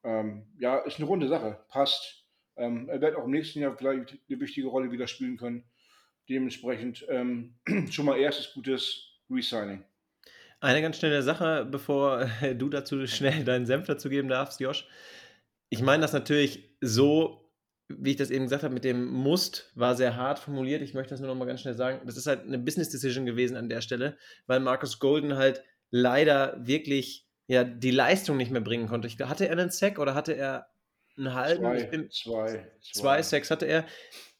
Ähm, 0.05 0.47
ja, 0.59 0.79
ist 0.79 0.99
eine 0.99 1.07
runde 1.07 1.29
Sache, 1.29 1.65
passt. 1.69 2.27
Ähm, 2.57 2.89
er 2.89 3.01
wird 3.01 3.17
auch 3.17 3.25
im 3.25 3.31
nächsten 3.31 3.61
Jahr 3.61 3.77
vielleicht 3.77 4.19
eine 4.29 4.41
wichtige 4.41 4.69
Rolle 4.69 4.91
wieder 4.91 5.07
spielen 5.07 5.39
können. 5.39 5.65
Dementsprechend 6.29 7.07
ähm, 7.09 7.55
schon 7.91 8.05
mal 8.05 8.19
erstes 8.19 8.53
gutes 8.53 9.21
Resigning. 9.31 9.85
Eine 10.61 10.83
ganz 10.83 10.99
schnelle 10.99 11.23
Sache, 11.23 11.67
bevor 11.71 12.27
du 12.57 12.69
dazu 12.69 13.07
schnell 13.07 13.43
deinen 13.45 13.67
Senf 13.67 13.87
dazu 13.87 14.11
geben 14.11 14.29
darfst, 14.29 14.61
Josh. 14.61 14.87
Ich 15.71 15.81
meine 15.81 16.03
das 16.03 16.13
natürlich 16.13 16.77
so 16.81 17.46
wie 17.89 18.11
ich 18.11 18.17
das 18.17 18.31
eben 18.31 18.45
gesagt 18.45 18.65
habe, 18.65 18.75
mit 18.75 18.85
dem 18.85 19.07
Must 19.07 19.71
war 19.75 19.95
sehr 19.95 20.17
hart 20.17 20.39
formuliert. 20.39 20.83
Ich 20.83 20.95
möchte 20.95 21.11
das 21.11 21.21
nur 21.21 21.29
noch 21.29 21.37
mal 21.37 21.45
ganz 21.45 21.61
schnell 21.61 21.75
sagen. 21.75 22.01
Das 22.05 22.17
ist 22.17 22.27
halt 22.27 22.43
eine 22.43 22.59
Business 22.59 22.91
Decision 22.91 23.27
gewesen 23.27 23.57
an 23.57 23.69
der 23.69 23.81
Stelle, 23.81 24.17
weil 24.47 24.61
Marcus 24.61 24.99
Golden 24.99 25.37
halt 25.37 25.63
leider 25.91 26.57
wirklich 26.59 27.27
ja 27.47 27.63
die 27.63 27.93
Leistung 27.93 28.37
nicht 28.37 28.51
mehr 28.51 28.61
bringen 28.61 28.89
konnte. 28.89 29.07
Ich, 29.07 29.19
hatte 29.21 29.47
er 29.47 29.53
einen 29.53 29.71
Sack 29.71 29.99
oder 29.99 30.15
hatte 30.15 30.33
er 30.33 30.67
einen 31.17 31.35
halben? 31.35 31.63
Zwei, 31.63 31.85
bin, 31.85 32.11
zwei, 32.11 32.47
zwei. 32.81 33.01
Zwei 33.01 33.23
Sacks 33.23 33.51
hatte 33.51 33.67
er. 33.67 33.87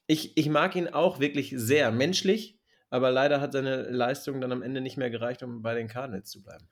Ich, 0.09 0.37
ich 0.37 0.49
mag 0.49 0.75
ihn 0.77 0.89
auch 0.89 1.21
wirklich 1.21 1.53
sehr 1.57 1.91
menschlich, 1.93 2.59
aber 2.91 3.11
leider 3.11 3.41
hat 3.41 3.53
seine 3.53 3.83
Leistung 3.83 4.41
dann 4.41 4.53
am 4.53 4.63
Ende 4.63 4.81
nicht 4.81 4.97
mehr 4.97 5.11
gereicht, 5.11 5.43
um 5.43 5.63
bei 5.63 5.75
den 5.75 5.89
Cardinals 5.89 6.31
zu 6.31 6.43
bleiben. 6.43 6.69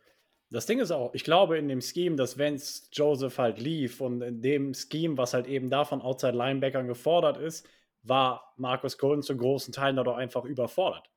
Das 0.54 0.66
Ding 0.66 0.78
ist 0.78 0.90
auch, 0.90 1.14
ich 1.14 1.24
glaube 1.24 1.58
in 1.58 1.68
dem 1.68 1.80
Scheme, 1.80 2.16
dass 2.16 2.38
Vance 2.38 2.88
Joseph 2.92 3.38
halt 3.38 3.58
lief 3.58 4.00
und 4.00 4.22
in 4.22 4.40
dem 4.40 4.72
Scheme, 4.74 5.18
was 5.18 5.34
halt 5.34 5.46
eben 5.46 5.70
da 5.70 5.84
von 5.84 6.00
Outside 6.00 6.36
Linebackern 6.36 6.86
gefordert 6.86 7.36
ist, 7.36 7.68
war 8.02 8.52
Marcus 8.56 8.98
Golden 8.98 9.22
zu 9.22 9.36
großen 9.36 9.72
Teilen 9.72 9.96
dadurch 9.96 10.18
einfach 10.18 10.44
überfordert. 10.44 11.10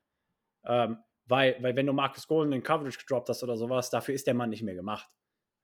Ähm, 0.65 0.97
weil, 1.25 1.57
weil 1.61 1.75
wenn 1.75 1.85
du 1.85 1.93
Marcus 1.93 2.27
Golden 2.27 2.53
in 2.53 2.63
Coverage 2.63 2.99
gedroppt 2.99 3.29
hast 3.29 3.43
oder 3.43 3.57
sowas, 3.57 3.89
dafür 3.89 4.15
ist 4.15 4.27
der 4.27 4.33
Mann 4.33 4.49
nicht 4.49 4.63
mehr 4.63 4.75
gemacht. 4.75 5.09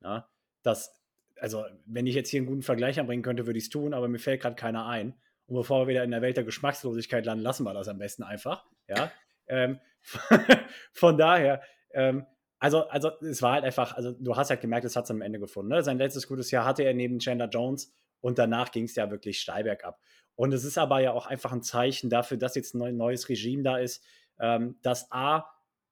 Ja? 0.02 0.30
das, 0.64 1.00
also 1.40 1.66
wenn 1.86 2.08
ich 2.08 2.16
jetzt 2.16 2.30
hier 2.30 2.40
einen 2.40 2.48
guten 2.48 2.64
Vergleich 2.64 3.00
anbringen 3.00 3.22
könnte, 3.22 3.46
würde 3.46 3.60
ich 3.60 3.66
es 3.66 3.70
tun, 3.70 3.94
aber 3.94 4.08
mir 4.08 4.20
fällt 4.20 4.42
gerade 4.42 4.56
keiner 4.56 4.88
ein. 4.88 5.14
Und 5.46 5.56
bevor 5.56 5.84
wir 5.84 5.88
wieder 5.90 6.04
in 6.04 6.12
der 6.12 6.22
Welt 6.22 6.38
der 6.38 6.46
Geschmackslosigkeit 6.46 7.26
landen, 7.26 7.44
lassen 7.44 7.66
wir 7.66 7.74
das 7.74 7.90
am 7.90 8.00
besten 8.00 8.24
einfach. 8.24 8.66
Ja. 8.88 9.12
ähm, 9.48 9.80
von 10.94 11.18
daher, 11.18 11.62
ähm, 11.92 12.26
also, 12.64 12.88
also 12.88 13.12
es 13.20 13.42
war 13.42 13.52
halt 13.52 13.66
einfach, 13.66 13.94
also 13.98 14.14
du 14.14 14.38
hast 14.38 14.50
halt 14.50 14.62
gemerkt, 14.62 14.86
es 14.86 14.96
hat 14.96 15.04
es 15.04 15.12
am 15.12 15.22
Ende 15.22 15.38
gefunden. 15.38 15.74
Ne? 15.74 15.84
Sein 15.84 15.98
letztes 15.98 16.30
gutes 16.30 16.50
Jahr 16.50 16.64
hatte 16.64 16.84
er 16.84 16.94
neben 16.94 17.20
Chandler 17.20 17.50
Jones 17.50 17.92
und 18.22 18.40
danach 18.40 18.72
ging 18.72 18.86
es 18.86 18.96
ja 18.96 19.12
wirklich 19.12 19.42
steil 19.42 19.66
bergab. 19.66 20.00
Und 20.36 20.54
es 20.54 20.64
ist 20.64 20.78
aber 20.78 21.02
ja 21.02 21.12
auch 21.12 21.26
einfach 21.26 21.52
ein 21.52 21.62
Zeichen 21.62 22.10
dafür, 22.10 22.38
dass 22.38 22.56
jetzt 22.56 22.74
ein 22.74 22.96
neues 22.96 23.28
Regime 23.28 23.64
da 23.64 23.80
ist, 23.80 24.02
ähm, 24.40 24.78
dass 24.82 25.12
A, 25.12 25.46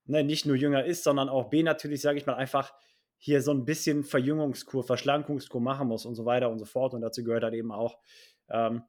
ne, 0.05 0.23
nicht 0.23 0.45
nur 0.45 0.55
jünger 0.55 0.85
ist, 0.85 1.03
sondern 1.03 1.27
auch 1.27 1.49
B 1.49 1.61
natürlich, 1.61 1.99
sage 1.99 2.17
ich 2.17 2.25
mal, 2.25 2.35
einfach 2.35 2.73
hier 3.17 3.41
so 3.41 3.51
ein 3.51 3.65
bisschen 3.65 4.05
Verjüngungskur, 4.05 4.85
Verschlankungskur 4.85 5.59
machen 5.59 5.89
muss 5.89 6.05
und 6.05 6.15
so 6.15 6.23
weiter 6.23 6.49
und 6.49 6.57
so 6.57 6.65
fort. 6.65 6.93
Und 6.93 7.01
dazu 7.01 7.21
gehört 7.21 7.43
halt 7.43 7.53
eben 7.53 7.73
auch 7.73 7.97
ähm, 8.49 8.83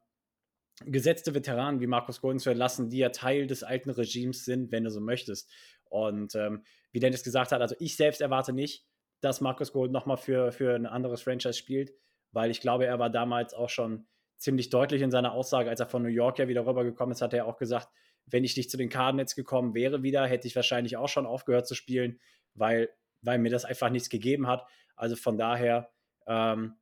gesetzte 0.85 1.33
Veteranen 1.33 1.79
wie 1.79 1.87
Markus 1.87 2.21
Golden 2.21 2.39
zu 2.39 2.49
entlassen, 2.49 2.89
die 2.89 2.97
ja 2.97 3.09
Teil 3.09 3.47
des 3.47 3.63
alten 3.63 3.89
Regimes 3.89 4.45
sind, 4.45 4.71
wenn 4.71 4.83
du 4.83 4.89
so 4.89 5.01
möchtest. 5.01 5.51
Und 5.85 6.35
ähm, 6.35 6.63
wie 6.91 6.99
Dennis 6.99 7.23
gesagt 7.23 7.51
hat, 7.51 7.61
also 7.61 7.75
ich 7.79 7.95
selbst 7.95 8.21
erwarte 8.21 8.53
nicht, 8.53 8.85
dass 9.21 9.41
Markus 9.41 9.71
Golden 9.71 9.93
nochmal 9.93 10.17
für, 10.17 10.51
für 10.51 10.75
ein 10.75 10.85
anderes 10.85 11.21
Franchise 11.21 11.53
spielt, 11.53 11.93
weil 12.31 12.51
ich 12.51 12.61
glaube, 12.61 12.85
er 12.85 12.99
war 12.99 13.09
damals 13.09 13.53
auch 13.53 13.69
schon 13.69 14.07
ziemlich 14.37 14.69
deutlich 14.69 15.01
in 15.01 15.11
seiner 15.11 15.31
Aussage, 15.31 15.69
als 15.69 15.79
er 15.79 15.85
von 15.87 16.01
New 16.01 16.09
York 16.09 16.39
ja 16.39 16.47
wieder 16.47 16.65
rübergekommen 16.65 17.13
ist, 17.13 17.21
hat 17.21 17.33
er 17.33 17.45
auch 17.45 17.57
gesagt, 17.57 17.87
wenn 18.25 18.43
ich 18.43 18.57
nicht 18.57 18.69
zu 18.69 18.77
den 18.77 18.89
Cardinals 18.89 19.35
gekommen 19.35 19.73
wäre 19.73 20.03
wieder, 20.03 20.25
hätte 20.25 20.47
ich 20.47 20.55
wahrscheinlich 20.55 20.97
auch 20.97 21.07
schon 21.07 21.25
aufgehört 21.25 21.67
zu 21.67 21.75
spielen, 21.75 22.19
weil, 22.53 22.89
weil 23.21 23.37
mir 23.37 23.49
das 23.49 23.65
einfach 23.65 23.89
nichts 23.89 24.09
gegeben 24.09 24.47
hat. 24.47 24.65
Also 24.95 25.15
von 25.15 25.37
daher, 25.37 25.91
ähm, 26.27 26.75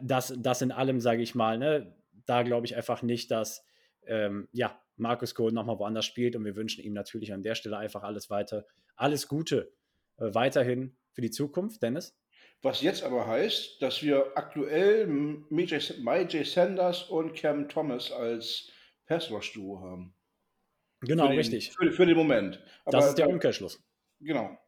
das, 0.00 0.34
das 0.36 0.62
in 0.62 0.72
allem, 0.72 1.00
sage 1.00 1.22
ich 1.22 1.34
mal, 1.34 1.58
ne, 1.58 1.94
da 2.26 2.42
glaube 2.42 2.66
ich 2.66 2.76
einfach 2.76 3.02
nicht, 3.02 3.30
dass 3.30 3.64
ähm, 4.06 4.48
ja, 4.52 4.80
Markus 4.96 5.34
Kohl 5.34 5.52
nochmal 5.52 5.78
woanders 5.78 6.04
spielt 6.04 6.36
und 6.36 6.44
wir 6.44 6.56
wünschen 6.56 6.84
ihm 6.84 6.92
natürlich 6.92 7.32
an 7.32 7.42
der 7.42 7.54
Stelle 7.54 7.78
einfach 7.78 8.02
alles 8.02 8.30
weiter, 8.30 8.66
alles 8.96 9.28
Gute 9.28 9.72
äh, 10.18 10.34
weiterhin 10.34 10.96
für 11.12 11.20
die 11.20 11.30
Zukunft. 11.30 11.82
Dennis? 11.82 12.16
Was 12.62 12.80
jetzt 12.80 13.02
aber 13.02 13.26
heißt, 13.26 13.82
dass 13.82 14.02
wir 14.02 14.32
aktuell 14.36 15.06
MJ 15.06 15.78
Sanders 16.44 17.02
und 17.04 17.34
Cam 17.34 17.68
Thomas 17.68 18.10
als 18.10 18.70
Passwash-Duo 19.06 19.80
haben. 19.80 20.14
Genau, 21.00 21.24
für 21.24 21.30
den, 21.30 21.38
richtig. 21.38 21.72
Für, 21.72 21.92
für, 21.92 22.06
den 22.06 22.16
Moment. 22.16 22.62
Aber 22.84 22.98
das 22.98 23.08
ist 23.08 23.18
der 23.18 23.28
Umkehrschluss. 23.28 23.82
Genau. 24.20 24.58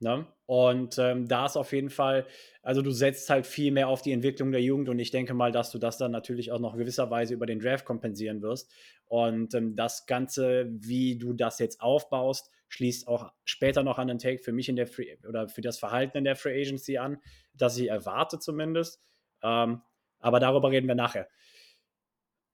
Ne? 0.00 0.26
Und 0.50 0.98
ähm, 0.98 1.28
da 1.28 1.46
ist 1.46 1.56
auf 1.56 1.72
jeden 1.72 1.90
Fall, 1.90 2.26
also 2.60 2.82
du 2.82 2.90
setzt 2.90 3.30
halt 3.30 3.46
viel 3.46 3.70
mehr 3.70 3.86
auf 3.86 4.02
die 4.02 4.10
Entwicklung 4.10 4.50
der 4.50 4.60
Jugend 4.60 4.88
und 4.88 4.98
ich 4.98 5.12
denke 5.12 5.32
mal, 5.32 5.52
dass 5.52 5.70
du 5.70 5.78
das 5.78 5.96
dann 5.96 6.10
natürlich 6.10 6.50
auch 6.50 6.58
noch 6.58 6.76
gewisserweise 6.76 7.34
über 7.34 7.46
den 7.46 7.60
Draft 7.60 7.84
kompensieren 7.84 8.42
wirst. 8.42 8.68
Und 9.04 9.54
ähm, 9.54 9.76
das 9.76 10.06
Ganze, 10.06 10.66
wie 10.68 11.16
du 11.16 11.34
das 11.34 11.60
jetzt 11.60 11.80
aufbaust, 11.80 12.50
schließt 12.66 13.06
auch 13.06 13.32
später 13.44 13.84
noch 13.84 13.98
an 14.00 14.08
den 14.08 14.18
Take 14.18 14.42
für 14.42 14.50
mich 14.50 14.68
in 14.68 14.74
der 14.74 14.88
Free 14.88 15.18
oder 15.24 15.48
für 15.48 15.60
das 15.60 15.78
Verhalten 15.78 16.18
in 16.18 16.24
der 16.24 16.34
Free 16.34 16.60
Agency 16.60 16.98
an, 16.98 17.18
das 17.54 17.78
ich 17.78 17.86
erwarte 17.86 18.40
zumindest. 18.40 19.00
Ähm, 19.44 19.82
aber 20.18 20.40
darüber 20.40 20.72
reden 20.72 20.88
wir 20.88 20.96
nachher. 20.96 21.28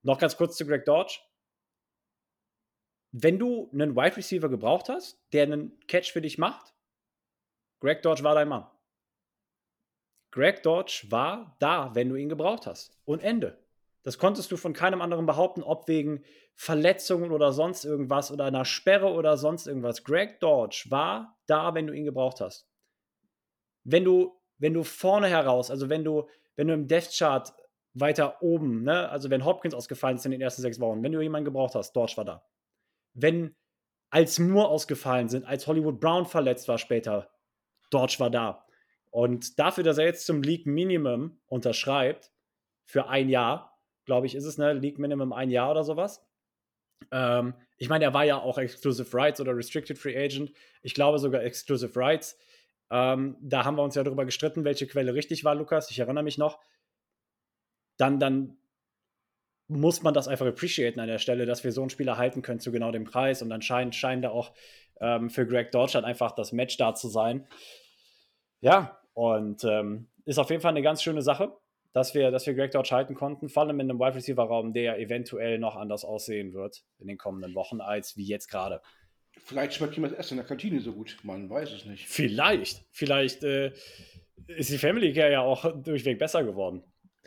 Noch 0.02 0.18
ganz 0.18 0.36
kurz 0.36 0.58
zu 0.58 0.66
Greg 0.66 0.84
Dodge. 0.84 1.20
Wenn 3.12 3.38
du 3.38 3.70
einen 3.72 3.96
Wide 3.96 4.18
Receiver 4.18 4.50
gebraucht 4.50 4.90
hast, 4.90 5.18
der 5.32 5.44
einen 5.44 5.80
Catch 5.86 6.12
für 6.12 6.20
dich 6.20 6.36
macht, 6.36 6.75
Greg 7.80 8.02
Dodge 8.02 8.24
war 8.24 8.34
dein 8.34 8.48
Mann. 8.48 8.66
Greg 10.30 10.62
Dodge 10.62 11.06
war 11.08 11.56
da, 11.60 11.94
wenn 11.94 12.08
du 12.08 12.14
ihn 12.14 12.28
gebraucht 12.28 12.66
hast. 12.66 12.98
Und 13.04 13.20
Ende. 13.22 13.58
Das 14.02 14.18
konntest 14.18 14.52
du 14.52 14.56
von 14.56 14.72
keinem 14.72 15.00
anderen 15.00 15.26
behaupten, 15.26 15.62
ob 15.62 15.88
wegen 15.88 16.22
Verletzungen 16.54 17.32
oder 17.32 17.52
sonst 17.52 17.84
irgendwas 17.84 18.30
oder 18.30 18.44
einer 18.44 18.64
Sperre 18.64 19.12
oder 19.12 19.36
sonst 19.36 19.66
irgendwas. 19.66 20.04
Greg 20.04 20.38
Dodge 20.40 20.84
war 20.90 21.36
da, 21.46 21.74
wenn 21.74 21.86
du 21.86 21.92
ihn 21.92 22.04
gebraucht 22.04 22.40
hast. 22.40 22.68
Wenn 23.82 24.04
du, 24.04 24.38
wenn 24.58 24.74
du 24.74 24.84
vorne 24.84 25.26
heraus, 25.26 25.70
also 25.70 25.88
wenn 25.88 26.04
du, 26.04 26.28
wenn 26.54 26.68
du 26.68 26.74
im 26.74 26.86
Death 26.86 27.10
Chart 27.16 27.52
weiter 27.94 28.42
oben, 28.42 28.82
ne, 28.84 29.08
also 29.08 29.30
wenn 29.30 29.44
Hopkins 29.44 29.74
ausgefallen 29.74 30.18
ist 30.18 30.24
in 30.24 30.32
den 30.32 30.40
ersten 30.40 30.62
sechs 30.62 30.78
Wochen, 30.78 31.02
wenn 31.02 31.12
du 31.12 31.20
jemanden 31.20 31.46
gebraucht 31.46 31.74
hast, 31.74 31.92
Dodge 31.92 32.16
war 32.16 32.24
da. 32.24 32.46
Wenn 33.14 33.56
als 34.10 34.38
Moore 34.38 34.68
ausgefallen 34.68 35.28
sind, 35.28 35.46
als 35.46 35.66
Hollywood 35.66 35.98
Brown 35.98 36.26
verletzt 36.26 36.68
war 36.68 36.78
später, 36.78 37.28
Dodge 37.90 38.16
war 38.18 38.30
da. 38.30 38.66
Und 39.10 39.58
dafür, 39.58 39.84
dass 39.84 39.98
er 39.98 40.04
jetzt 40.04 40.26
zum 40.26 40.42
League 40.42 40.66
Minimum 40.66 41.38
unterschreibt, 41.46 42.32
für 42.84 43.08
ein 43.08 43.28
Jahr, 43.28 43.80
glaube 44.04 44.26
ich, 44.26 44.34
ist 44.34 44.44
es, 44.44 44.58
ne? 44.58 44.72
League 44.72 44.98
Minimum 44.98 45.32
ein 45.32 45.50
Jahr 45.50 45.70
oder 45.70 45.84
sowas. 45.84 46.24
Ähm, 47.10 47.54
ich 47.76 47.88
meine, 47.88 48.04
er 48.04 48.14
war 48.14 48.24
ja 48.24 48.38
auch 48.38 48.58
Exclusive 48.58 49.12
Rights 49.16 49.40
oder 49.40 49.56
Restricted 49.56 49.98
Free 49.98 50.16
Agent. 50.16 50.52
Ich 50.82 50.94
glaube 50.94 51.18
sogar 51.18 51.42
Exclusive 51.42 51.98
Rights. 51.98 52.38
Ähm, 52.90 53.36
da 53.40 53.64
haben 53.64 53.76
wir 53.76 53.82
uns 53.82 53.96
ja 53.96 54.04
darüber 54.04 54.24
gestritten, 54.24 54.64
welche 54.64 54.86
Quelle 54.86 55.14
richtig 55.14 55.44
war, 55.44 55.54
Lukas. 55.54 55.90
Ich 55.90 55.98
erinnere 55.98 56.24
mich 56.24 56.38
noch. 56.38 56.60
Dann, 57.98 58.20
dann 58.20 58.56
muss 59.68 60.02
man 60.02 60.14
das 60.14 60.28
einfach 60.28 60.46
appreciaten 60.46 61.00
an 61.00 61.08
der 61.08 61.18
Stelle, 61.18 61.46
dass 61.46 61.64
wir 61.64 61.72
so 61.72 61.80
einen 61.80 61.90
Spieler 61.90 62.18
halten 62.18 62.42
können 62.42 62.60
zu 62.60 62.70
genau 62.70 62.92
dem 62.92 63.04
Preis. 63.04 63.42
Und 63.42 63.50
dann 63.50 63.62
scheint, 63.62 63.94
scheint 63.94 64.24
da 64.24 64.30
auch 64.30 64.52
ähm, 65.00 65.30
für 65.30 65.46
Greg 65.46 65.70
Deutschland 65.72 66.06
einfach 66.06 66.32
das 66.32 66.52
Match 66.52 66.76
da 66.76 66.94
zu 66.94 67.08
sein. 67.08 67.46
Ja, 68.60 68.98
und 69.14 69.64
ähm, 69.64 70.08
ist 70.24 70.38
auf 70.38 70.50
jeden 70.50 70.62
Fall 70.62 70.70
eine 70.70 70.82
ganz 70.82 71.02
schöne 71.02 71.22
Sache, 71.22 71.56
dass 71.92 72.14
wir, 72.14 72.30
dass 72.30 72.46
wir 72.46 72.54
Greg 72.54 72.72
Dodge 72.72 72.94
halten 72.94 73.14
konnten, 73.14 73.48
vor 73.48 73.62
allem 73.62 73.80
in 73.80 73.90
einem 73.90 73.98
Wide 73.98 74.16
Receiver 74.16 74.42
Raum, 74.42 74.74
der 74.74 74.98
eventuell 74.98 75.58
noch 75.58 75.76
anders 75.76 76.04
aussehen 76.04 76.52
wird 76.52 76.84
in 76.98 77.06
den 77.06 77.16
kommenden 77.16 77.54
Wochen 77.54 77.80
als 77.80 78.16
wie 78.16 78.26
jetzt 78.26 78.48
gerade. 78.48 78.82
Vielleicht 79.38 79.74
schmeckt 79.74 79.94
jemand 79.94 80.18
Essen 80.18 80.34
in 80.34 80.38
der 80.38 80.46
Kantine 80.46 80.80
so 80.80 80.92
gut, 80.92 81.16
man 81.22 81.48
weiß 81.48 81.72
es 81.72 81.84
nicht. 81.86 82.06
Vielleicht, 82.08 82.84
vielleicht 82.90 83.44
äh, 83.44 83.72
ist 84.46 84.70
die 84.70 84.78
Family 84.78 85.12
Care 85.12 85.32
ja 85.32 85.40
auch 85.40 85.72
durchweg 85.82 86.18
besser 86.18 86.44
geworden. 86.44 86.82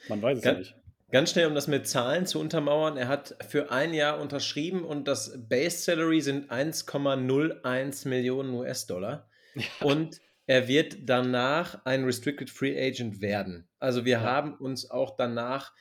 Man 0.08 0.22
weiß 0.22 0.38
es 0.38 0.44
ganz, 0.44 0.60
nicht. 0.60 0.76
Ganz 1.12 1.32
schnell, 1.32 1.48
um 1.48 1.56
das 1.56 1.68
mit 1.68 1.88
Zahlen 1.88 2.28
zu 2.28 2.40
untermauern, 2.40 2.96
er 2.96 3.08
hat 3.08 3.36
für 3.48 3.72
ein 3.72 3.96
Jahr 3.96 4.20
unterschrieben 4.20 4.84
und 4.84 5.08
das 5.08 5.34
Base 5.50 5.78
Salary 5.78 6.22
sind 6.22 6.52
1,01 6.52 8.08
Millionen 8.08 8.54
US-Dollar. 8.54 9.28
Ja. 9.56 9.64
Und 9.82 10.22
er 10.46 10.68
wird 10.68 10.98
danach 11.10 11.84
ein 11.84 12.04
Restricted 12.04 12.52
Free 12.52 12.80
Agent 12.80 13.22
werden. 13.22 13.68
Also 13.80 14.06
wir 14.06 14.14
ja. 14.14 14.22
haben 14.22 14.54
uns 14.54 14.92
auch 14.92 15.16
danach 15.16 15.74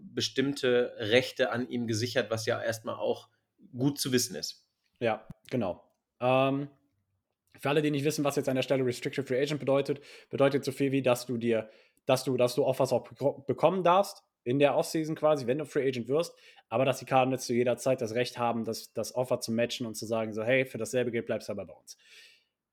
bestimmte 0.00 0.92
Rechte 0.98 1.52
an 1.52 1.68
ihm 1.68 1.86
gesichert, 1.86 2.30
was 2.30 2.46
ja 2.46 2.60
erstmal 2.60 2.96
auch 2.96 3.28
gut 3.76 4.00
zu 4.00 4.10
wissen 4.10 4.34
ist. 4.34 4.66
Ja, 4.98 5.28
genau. 5.48 5.84
Ähm, 6.18 6.68
für 7.60 7.68
alle, 7.68 7.82
die 7.82 7.92
nicht 7.92 8.04
wissen, 8.04 8.24
was 8.24 8.34
jetzt 8.34 8.48
an 8.48 8.56
der 8.56 8.62
Stelle 8.62 8.84
Restricted 8.84 9.28
Free 9.28 9.40
Agent 9.40 9.60
bedeutet, 9.60 10.00
bedeutet 10.28 10.64
so 10.64 10.72
viel 10.72 10.90
wie, 10.90 11.02
dass 11.02 11.24
du 11.24 11.36
dir, 11.36 11.70
dass 12.04 12.24
du, 12.24 12.36
dass 12.36 12.56
du 12.56 12.64
Offers 12.64 12.92
auch 12.92 13.06
bekommen 13.46 13.84
darfst 13.84 14.24
in 14.44 14.58
der 14.58 14.76
Offseason 14.76 15.14
quasi, 15.14 15.46
wenn 15.46 15.58
du 15.58 15.66
Free 15.66 15.86
Agent 15.86 16.08
wirst, 16.08 16.34
aber 16.68 16.84
dass 16.84 16.98
die 16.98 17.04
Cardinals 17.04 17.46
zu 17.46 17.54
jeder 17.54 17.76
Zeit 17.76 18.00
das 18.00 18.14
Recht 18.14 18.38
haben, 18.38 18.64
das, 18.64 18.92
das 18.92 19.14
Offer 19.14 19.40
zu 19.40 19.52
matchen 19.52 19.86
und 19.86 19.94
zu 19.94 20.06
sagen, 20.06 20.32
so, 20.32 20.42
hey, 20.42 20.64
für 20.64 20.78
dasselbe 20.78 21.10
Geld 21.10 21.26
bleibst 21.26 21.48
du 21.48 21.52
aber 21.52 21.66
bei 21.66 21.74
uns. 21.74 21.96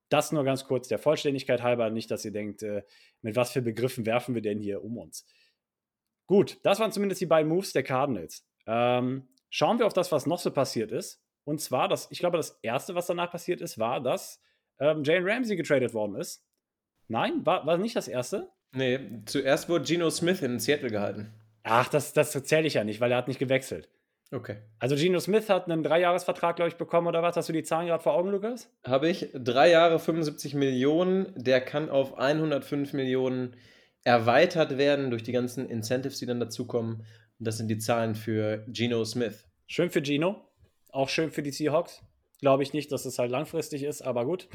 Das 0.10 0.32
nur 0.32 0.44
ganz 0.44 0.66
kurz 0.66 0.88
der 0.88 0.98
Vollständigkeit 0.98 1.62
halber, 1.62 1.90
nicht, 1.90 2.10
dass 2.10 2.26
ihr 2.26 2.32
denkt, 2.32 2.64
äh, 2.64 2.84
mit 3.22 3.36
was 3.36 3.52
für 3.52 3.62
Begriffen 3.62 4.06
werfen 4.06 4.34
wir 4.34 4.42
denn 4.42 4.60
hier 4.60 4.84
um 4.84 4.98
uns. 4.98 5.26
Gut, 6.26 6.60
das 6.64 6.80
waren 6.80 6.92
zumindest 6.92 7.22
die 7.22 7.26
beiden 7.26 7.50
Moves 7.50 7.74
der 7.74 7.84
Cardinals. 7.84 8.46
Ähm, 8.66 9.28
schauen 9.50 9.80
wir 9.80 9.86
auf 9.86 9.94
das, 9.94 10.12
was 10.12 10.26
noch 10.26 10.40
so 10.40 10.52
passiert 10.52 10.92
ist. 10.92 11.22
Und 11.44 11.60
zwar, 11.60 11.88
das, 11.88 12.08
ich 12.12 12.20
glaube, 12.20 12.38
das 12.38 12.60
erste, 12.62 12.96
was 12.96 13.08
danach 13.08 13.32
passiert 13.32 13.62
ist, 13.62 13.80
war, 13.80 14.02
dass 14.02 14.42
ähm, 14.80 15.04
Jane 15.04 15.26
Ramsey 15.26 15.56
getradet 15.56 15.94
worden 15.94 16.16
ist. 16.16 16.46
Nein, 17.08 17.46
war, 17.46 17.66
war 17.66 17.78
nicht 17.78 17.96
das 17.96 18.08
erste? 18.08 18.52
Nee, 18.72 19.00
zuerst 19.26 19.68
wurde 19.68 19.86
Geno 19.86 20.10
Smith 20.12 20.42
in 20.42 20.60
Seattle 20.60 20.92
gehalten. 20.92 21.34
Ach, 21.70 21.88
das, 21.88 22.14
das 22.14 22.32
zähle 22.32 22.68
ich 22.68 22.74
ja 22.74 22.84
nicht, 22.84 23.00
weil 23.00 23.12
er 23.12 23.18
hat 23.18 23.28
nicht 23.28 23.40
gewechselt. 23.40 23.90
Okay. 24.32 24.58
Also 24.80 24.96
Geno 24.96 25.20
Smith 25.20 25.50
hat 25.50 25.70
einen 25.70 25.84
Dreijahresvertrag, 25.84 26.56
glaube 26.56 26.70
ich, 26.70 26.76
bekommen 26.76 27.08
oder 27.08 27.22
was? 27.22 27.36
Hast 27.36 27.50
du 27.50 27.54
die 27.54 27.64
Zahlen 27.64 27.88
gerade 27.88 28.02
vor 28.02 28.14
Augen, 28.14 28.30
Lukas? 28.30 28.72
Habe 28.84 29.10
ich. 29.10 29.30
Drei 29.34 29.70
Jahre 29.70 30.00
75 30.00 30.56
Millionen. 30.56 31.32
Der 31.36 31.62
kann 31.62 31.90
auf 31.90 32.18
105 32.18 32.94
Millionen 32.94 33.56
erweitert 34.04 34.78
werden 34.78 35.12
durch 35.12 35.24
die 35.24 35.32
ganzen 35.32 35.68
Incentives, 35.68 36.20
die 36.20 36.26
dann 36.26 36.40
dazukommen. 36.40 37.06
Und 37.40 37.48
das 37.48 37.58
sind 37.58 37.68
die 37.68 37.78
Zahlen 37.78 38.16
für 38.16 38.66
Geno 38.68 39.04
Smith. 39.06 39.48
Schön 39.68 39.90
für 39.90 40.02
Geno. 40.02 40.48
Auch 40.92 41.10
schön 41.10 41.32
für 41.32 41.44
die 41.44 41.52
Seahawks. 41.52 42.02
Glaube 42.40 42.64
ich 42.64 42.74
nicht, 42.74 42.92
dass 42.92 43.06
es 43.06 43.20
halt 43.20 43.32
langfristig 43.32 43.84
ist, 43.84 44.02
aber 44.02 44.26
gut. 44.26 44.48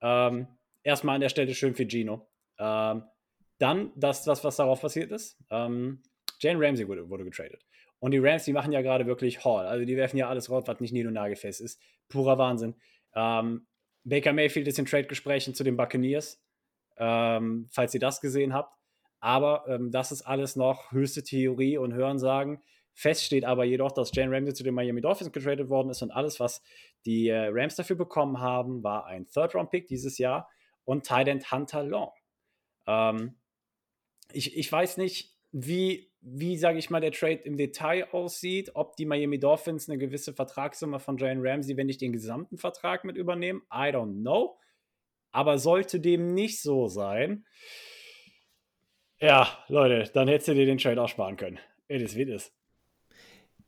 Ähm, 0.00 0.46
erstmal 0.82 1.16
an 1.16 1.20
der 1.20 1.28
Stelle 1.28 1.54
schön 1.54 1.74
für 1.74 1.86
Geno. 1.86 2.28
Ähm, 2.58 3.04
dann 3.58 3.92
das, 3.96 4.24
das, 4.24 4.42
was 4.44 4.56
darauf 4.56 4.80
passiert 4.80 5.12
ist. 5.12 5.38
Ähm, 5.50 6.02
Jane 6.42 6.64
Ramsey 6.64 6.88
wurde, 6.88 7.08
wurde 7.08 7.24
getradet. 7.24 7.64
Und 8.00 8.10
die 8.10 8.18
Rams, 8.18 8.44
die 8.44 8.52
machen 8.52 8.72
ja 8.72 8.82
gerade 8.82 9.06
wirklich 9.06 9.44
Hall. 9.44 9.66
Also 9.66 9.84
die 9.84 9.96
werfen 9.96 10.16
ja 10.16 10.28
alles 10.28 10.50
raus, 10.50 10.64
was 10.66 10.80
nicht 10.80 10.92
nied- 10.92 11.06
und 11.06 11.14
nagelfest 11.14 11.60
ist. 11.60 11.80
Purer 12.08 12.36
Wahnsinn. 12.36 12.74
Ähm, 13.14 13.66
Baker 14.04 14.32
Mayfield 14.32 14.66
ist 14.66 14.78
in 14.78 14.86
Trade-Gesprächen 14.86 15.54
zu 15.54 15.62
den 15.62 15.76
Buccaneers. 15.76 16.42
ähm, 16.96 17.68
falls 17.70 17.94
ihr 17.94 18.00
das 18.00 18.20
gesehen 18.20 18.52
habt. 18.52 18.76
Aber 19.20 19.64
ähm, 19.68 19.90
das 19.90 20.12
ist 20.12 20.22
alles 20.22 20.56
noch 20.56 20.92
höchste 20.92 21.22
Theorie 21.22 21.78
und 21.78 21.94
Hörensagen. 21.94 22.60
Fest 22.94 23.24
steht 23.24 23.44
aber 23.44 23.64
jedoch, 23.64 23.92
dass 23.92 24.10
Jane 24.14 24.34
Ramsey 24.36 24.52
zu 24.52 24.64
den 24.64 24.74
Miami 24.74 25.00
Dolphins 25.00 25.32
getradet 25.32 25.68
worden 25.68 25.90
ist 25.90 26.02
und 26.02 26.10
alles, 26.10 26.40
was 26.40 26.62
die 27.06 27.28
äh, 27.28 27.48
Rams 27.50 27.76
dafür 27.76 27.96
bekommen 27.96 28.40
haben, 28.40 28.82
war 28.82 29.06
ein 29.06 29.26
Third-Round-Pick 29.26 29.86
dieses 29.86 30.18
Jahr 30.18 30.50
und 30.84 31.06
Thailand 31.06 31.50
Hunter 31.50 31.84
Long. 31.84 32.10
Ähm, 32.86 33.36
ich, 34.32 34.56
ich 34.56 34.70
weiß 34.70 34.98
nicht, 34.98 35.34
wie, 35.52 36.11
wie 36.22 36.56
sage 36.56 36.78
ich 36.78 36.88
mal, 36.88 37.00
der 37.00 37.12
Trade 37.12 37.40
im 37.44 37.56
Detail 37.56 38.08
aussieht, 38.12 38.70
ob 38.74 38.96
die 38.96 39.04
Miami 39.04 39.38
Dolphins 39.38 39.88
eine 39.88 39.98
gewisse 39.98 40.32
Vertragssumme 40.32 41.00
von 41.00 41.18
Jane 41.18 41.40
Ramsey, 41.42 41.76
wenn 41.76 41.86
nicht 41.86 42.00
den 42.00 42.12
gesamten 42.12 42.58
Vertrag 42.58 43.04
mit 43.04 43.16
übernehmen. 43.16 43.62
I 43.72 43.90
don't 43.90 44.20
know. 44.20 44.56
Aber 45.32 45.58
sollte 45.58 45.98
dem 45.98 46.34
nicht 46.34 46.62
so 46.62 46.88
sein, 46.88 47.44
ja, 49.22 49.46
Leute, 49.68 50.10
dann 50.12 50.26
hättest 50.26 50.48
du 50.48 50.54
dir 50.54 50.66
den 50.66 50.78
Trade 50.78 51.00
auch 51.00 51.08
sparen 51.08 51.36
können. 51.36 51.60
It 51.86 52.02
is 52.02 52.16
it 52.16 52.28
is. 52.28 52.52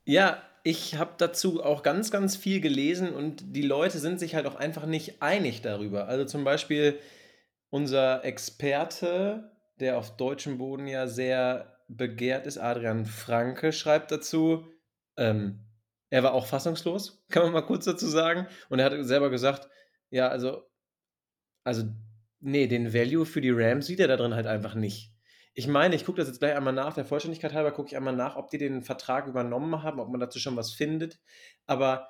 Ja, 0.03 0.43
ich 0.63 0.95
habe 0.95 1.13
dazu 1.17 1.63
auch 1.63 1.81
ganz, 1.81 2.11
ganz 2.11 2.35
viel 2.35 2.59
gelesen 2.59 3.13
und 3.13 3.55
die 3.55 3.61
Leute 3.61 3.99
sind 3.99 4.19
sich 4.19 4.35
halt 4.35 4.47
auch 4.47 4.55
einfach 4.55 4.85
nicht 4.85 5.21
einig 5.21 5.61
darüber. 5.61 6.09
Also 6.09 6.25
zum 6.25 6.43
Beispiel 6.43 6.99
unser 7.69 8.25
Experte, 8.25 9.51
der 9.79 9.97
auf 9.97 10.17
deutschem 10.17 10.57
Boden 10.57 10.87
ja 10.87 11.07
sehr 11.07 11.74
begehrt 11.87 12.47
ist, 12.47 12.57
Adrian 12.57 13.05
Franke, 13.05 13.71
schreibt 13.71 14.11
dazu, 14.11 14.67
ähm, 15.17 15.59
er 16.09 16.23
war 16.23 16.33
auch 16.33 16.45
fassungslos, 16.45 17.23
kann 17.29 17.43
man 17.43 17.53
mal 17.53 17.61
kurz 17.61 17.85
dazu 17.85 18.07
sagen. 18.07 18.47
Und 18.69 18.79
er 18.79 18.85
hat 18.85 19.05
selber 19.05 19.29
gesagt, 19.29 19.69
ja, 20.09 20.27
also, 20.27 20.63
also, 21.63 21.83
nee, 22.39 22.67
den 22.67 22.93
Value 22.93 23.25
für 23.25 23.41
die 23.41 23.51
Rams 23.51 23.87
sieht 23.87 23.99
er 23.99 24.07
da 24.07 24.17
drin 24.17 24.35
halt 24.35 24.47
einfach 24.47 24.75
nicht. 24.75 25.11
Ich 25.53 25.67
meine, 25.67 25.95
ich 25.95 26.05
gucke 26.05 26.17
das 26.17 26.27
jetzt 26.27 26.39
gleich 26.39 26.55
einmal 26.55 26.73
nach, 26.73 26.93
der 26.93 27.05
Vollständigkeit 27.05 27.53
halber 27.53 27.71
gucke 27.71 27.89
ich 27.89 27.97
einmal 27.97 28.15
nach, 28.15 28.35
ob 28.35 28.49
die 28.49 28.57
den 28.57 28.83
Vertrag 28.83 29.27
übernommen 29.27 29.83
haben, 29.83 29.99
ob 29.99 30.09
man 30.09 30.19
dazu 30.19 30.37
schon 30.37 30.57
was 30.57 30.73
findet. 30.73 31.19
Aber 31.65 32.09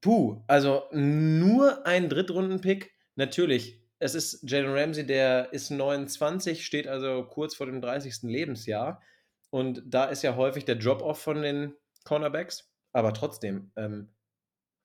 puh, 0.00 0.42
also 0.46 0.84
nur 0.92 1.86
ein 1.86 2.08
Drittrunden-Pick, 2.08 2.92
natürlich. 3.14 3.85
Es 3.98 4.14
ist 4.14 4.48
Jalen 4.48 4.72
Ramsey, 4.76 5.06
der 5.06 5.52
ist 5.52 5.70
29, 5.70 6.64
steht 6.64 6.86
also 6.86 7.24
kurz 7.24 7.54
vor 7.54 7.66
dem 7.66 7.80
30. 7.80 8.22
Lebensjahr. 8.22 9.02
Und 9.50 9.82
da 9.86 10.04
ist 10.06 10.22
ja 10.22 10.36
häufig 10.36 10.64
der 10.64 10.76
Drop-Off 10.76 11.20
von 11.20 11.42
den 11.42 11.74
Cornerbacks. 12.04 12.70
Aber 12.92 13.14
trotzdem, 13.14 13.72
ähm, 13.76 14.14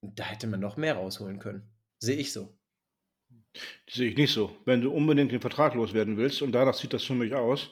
da 0.01 0.24
hätte 0.25 0.48
man 0.48 0.60
noch 0.60 0.77
mehr 0.77 0.96
rausholen 0.96 1.39
können. 1.39 1.70
Sehe 2.00 2.18
ich 2.18 2.32
so. 2.34 2.58
Sehe 3.89 4.10
ich 4.10 4.18
nicht 4.18 4.34
so. 4.34 4.56
Wenn 4.65 4.82
du 4.82 4.91
unbedingt 4.91 5.32
den 5.32 5.41
Vertrag 5.41 5.75
loswerden 5.75 6.18
willst, 6.18 6.41
und 6.41 6.51
danach 6.53 6.74
sieht 6.74 6.94
das 6.94 7.03
für 7.03 7.13
mich 7.13 7.34
aus, 7.34 7.72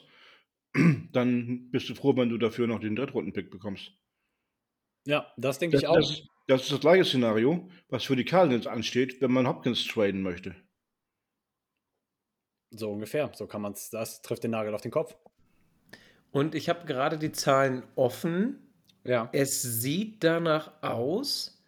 dann 1.13 1.71
bist 1.71 1.89
du 1.89 1.95
froh, 1.95 2.15
wenn 2.17 2.29
du 2.29 2.37
dafür 2.37 2.67
noch 2.67 2.79
den 2.79 2.95
Drittrunden-Pick 2.95 3.51
bekommst. 3.51 3.93
Ja, 5.05 5.33
das 5.37 5.59
denke 5.59 5.73
Das, 5.73 5.81
ich 5.81 5.87
auch. 5.87 5.95
das, 5.95 6.23
das 6.47 6.61
ist 6.63 6.71
das 6.71 6.79
gleiche 6.79 7.05
Szenario, 7.05 7.69
was 7.89 8.03
für 8.05 8.15
die 8.15 8.25
Cardinals 8.25 8.67
ansteht, 8.67 9.19
wenn 9.21 9.31
man 9.31 9.47
Hopkins 9.47 9.85
traden 9.85 10.21
möchte. 10.21 10.55
So 12.71 12.91
ungefähr. 12.91 13.31
So 13.33 13.47
kann 13.47 13.61
man 13.61 13.73
es. 13.73 13.89
Das 13.89 14.21
trifft 14.21 14.43
den 14.43 14.51
Nagel 14.51 14.73
auf 14.73 14.81
den 14.81 14.91
Kopf. 14.91 15.15
Und 16.31 16.53
ich 16.55 16.69
habe 16.69 16.85
gerade 16.85 17.17
die 17.17 17.31
Zahlen 17.31 17.83
offen. 17.95 18.59
Ja. 19.03 19.29
Es 19.31 19.61
sieht 19.61 20.23
danach 20.23 20.71
aus, 20.83 21.63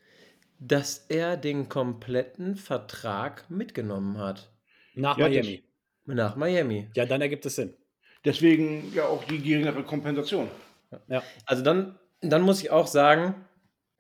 dass 0.60 1.06
er 1.10 1.38
den 1.38 1.70
kompletten 1.70 2.56
Vertrag 2.56 3.50
mitgenommen 3.50 4.18
hat. 4.20 4.52
Nach 4.94 5.18
Ja, 5.18 5.28
das- 5.28 5.36
Miami. 5.38 5.64
Nach 6.06 6.36
Miami. 6.36 6.90
Ja, 6.96 7.06
dann 7.06 7.22
ergibt 7.22 7.46
es 7.46 7.56
Sinn. 7.56 7.74
Deswegen 8.26 8.94
ja 8.94 9.06
auch 9.06 9.24
die 9.24 9.40
geringere 9.42 9.84
Kompensation. 9.84 10.50
Ja. 11.08 11.24
Also 11.46 11.64
dann, 11.64 11.98
dann 12.22 12.42
muss 12.44 12.62
ich 12.62 12.70
auch 12.70 12.86
sagen, 12.86 13.34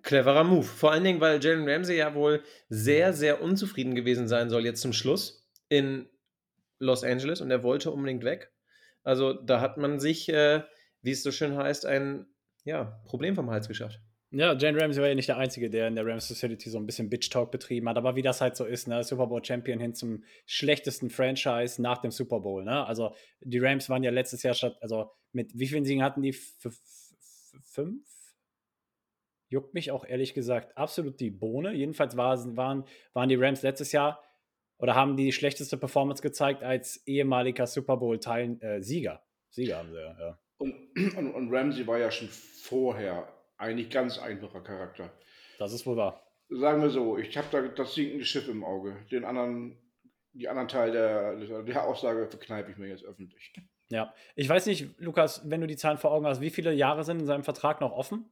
cleverer 0.03 0.43
Move. 0.43 0.63
Vor 0.63 0.91
allen 0.91 1.03
Dingen, 1.03 1.21
weil 1.21 1.43
Jalen 1.43 1.67
Ramsey 1.67 1.97
ja 1.97 2.13
wohl 2.13 2.43
sehr, 2.69 3.13
sehr 3.13 3.41
unzufrieden 3.41 3.95
gewesen 3.95 4.27
sein 4.27 4.49
soll 4.49 4.65
jetzt 4.65 4.81
zum 4.81 4.93
Schluss 4.93 5.47
in 5.69 6.07
Los 6.81 7.03
Angeles 7.03 7.41
und 7.41 7.51
er 7.51 7.63
wollte 7.63 7.91
unbedingt 7.91 8.23
weg. 8.23 8.51
Also 9.03 9.33
da 9.33 9.61
hat 9.61 9.77
man 9.77 9.99
sich, 9.99 10.29
äh, 10.29 10.63
wie 11.01 11.11
es 11.11 11.23
so 11.23 11.31
schön 11.31 11.55
heißt, 11.55 11.85
ein 11.85 12.25
ja, 12.63 13.01
Problem 13.05 13.35
vom 13.35 13.49
Hals 13.49 13.67
geschafft. 13.67 13.99
Ja, 14.33 14.53
Jane 14.53 14.81
Ramsey 14.81 15.01
war 15.01 15.09
ja 15.09 15.15
nicht 15.15 15.27
der 15.27 15.37
Einzige, 15.37 15.69
der 15.69 15.89
in 15.89 15.95
der 15.95 16.05
Rams 16.05 16.27
Facility 16.27 16.69
so 16.69 16.77
ein 16.77 16.85
bisschen 16.85 17.09
Bitch-Talk 17.09 17.51
betrieben 17.51 17.89
hat. 17.89 17.97
Aber 17.97 18.15
wie 18.15 18.21
das 18.21 18.39
halt 18.39 18.55
so 18.55 18.63
ist, 18.63 18.87
ne? 18.87 19.03
Super 19.03 19.27
Bowl-Champion 19.27 19.77
hin 19.79 19.93
zum 19.93 20.23
schlechtesten 20.45 21.09
Franchise 21.09 21.81
nach 21.81 21.97
dem 21.97 22.11
Super 22.11 22.39
Bowl. 22.39 22.63
Ne? 22.63 22.85
Also 22.85 23.13
die 23.41 23.59
Rams 23.59 23.89
waren 23.89 24.03
ja 24.03 24.11
letztes 24.11 24.41
Jahr 24.43 24.53
statt, 24.53 24.77
also 24.79 25.11
mit 25.33 25.51
wie 25.53 25.67
vielen 25.67 25.83
Siegen 25.83 26.01
hatten 26.01 26.21
die? 26.21 26.33
Fünf? 27.63 28.07
Juckt 29.49 29.73
mich 29.73 29.91
auch 29.91 30.05
ehrlich 30.05 30.33
gesagt 30.33 30.77
absolut 30.77 31.19
die 31.19 31.29
Bohne. 31.29 31.73
Jedenfalls 31.73 32.15
war, 32.15 32.37
waren, 32.55 32.85
waren 33.11 33.27
die 33.27 33.35
Rams 33.35 33.63
letztes 33.63 33.91
Jahr 33.91 34.23
oder 34.81 34.95
haben 34.95 35.15
die 35.15 35.31
schlechteste 35.31 35.77
Performance 35.77 36.21
gezeigt 36.21 36.63
als 36.63 37.05
ehemaliger 37.05 37.67
Super 37.67 37.97
Bowl-Sieger. 37.97 38.81
Sieger. 38.81 39.23
Sieger 39.49 39.77
haben 39.77 39.91
sie, 39.91 39.99
ja. 39.99 40.17
ja. 40.19 40.39
Und, 40.57 40.73
und, 41.17 41.33
und 41.33 41.53
Ramsey 41.53 41.85
war 41.85 41.99
ja 41.99 42.09
schon 42.09 42.27
vorher 42.27 43.31
eigentlich 43.57 43.91
ganz 43.91 44.17
einfacher 44.17 44.61
Charakter. 44.61 45.11
Das 45.59 45.71
ist 45.71 45.85
wohl 45.85 45.97
wahr. 45.97 46.25
Sagen 46.49 46.81
wir 46.81 46.89
so, 46.89 47.17
ich 47.17 47.37
habe 47.37 47.47
da 47.51 47.61
das 47.61 47.93
sinkende 47.93 48.25
Schiff 48.25 48.49
im 48.49 48.63
Auge. 48.63 48.97
Den 49.11 49.23
anderen, 49.23 49.77
die 50.33 50.49
anderen 50.49 50.67
Teil 50.67 50.91
der, 50.91 51.63
der 51.63 51.87
Aussage 51.87 52.27
verkneife 52.27 52.71
ich 52.71 52.77
mir 52.77 52.89
jetzt 52.89 53.05
öffentlich. 53.05 53.53
Ja, 53.89 54.13
ich 54.35 54.49
weiß 54.49 54.65
nicht, 54.65 54.99
Lukas, 54.99 55.47
wenn 55.49 55.61
du 55.61 55.67
die 55.67 55.77
Zahlen 55.77 55.97
vor 55.97 56.11
Augen 56.11 56.25
hast, 56.25 56.41
wie 56.41 56.49
viele 56.49 56.73
Jahre 56.73 57.03
sind 57.03 57.19
in 57.19 57.25
seinem 57.25 57.43
Vertrag 57.43 57.81
noch 57.81 57.91
offen? 57.91 58.25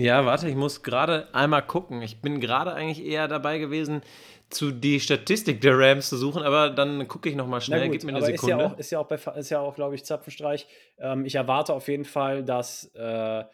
Ja, 0.00 0.24
warte, 0.26 0.48
ich 0.48 0.54
muss 0.56 0.82
gerade 0.82 1.28
einmal 1.34 1.62
gucken. 1.62 2.02
Ich 2.02 2.20
bin 2.20 2.40
gerade 2.40 2.72
eigentlich 2.72 3.04
eher 3.04 3.28
dabei 3.28 3.58
gewesen, 3.58 4.02
zu 4.50 4.70
die 4.70 4.98
Statistik 5.00 5.60
der 5.60 5.78
Rams 5.78 6.08
zu 6.08 6.16
suchen, 6.16 6.42
aber 6.42 6.70
dann 6.70 7.06
gucke 7.06 7.28
ich 7.28 7.36
nochmal 7.36 7.60
schnell, 7.60 7.84
gut, 7.84 7.92
gib 7.92 8.04
mir 8.04 8.10
eine 8.10 8.18
aber 8.18 8.26
Sekunde. 8.26 8.64
ist 8.78 8.90
ja 8.90 8.98
auch, 9.00 9.06
ist 9.06 9.18
ja 9.18 9.26
auch, 9.26 9.32
bei, 9.32 9.38
ist 9.38 9.50
ja 9.50 9.60
auch 9.60 9.74
glaube 9.74 9.94
ich, 9.94 10.04
Zapfenstreich. 10.04 10.66
Ähm, 10.98 11.24
ich 11.26 11.34
erwarte 11.34 11.74
auf 11.74 11.88
jeden 11.88 12.06
Fall, 12.06 12.44
dass, 12.44 12.90
äh, 12.94 13.44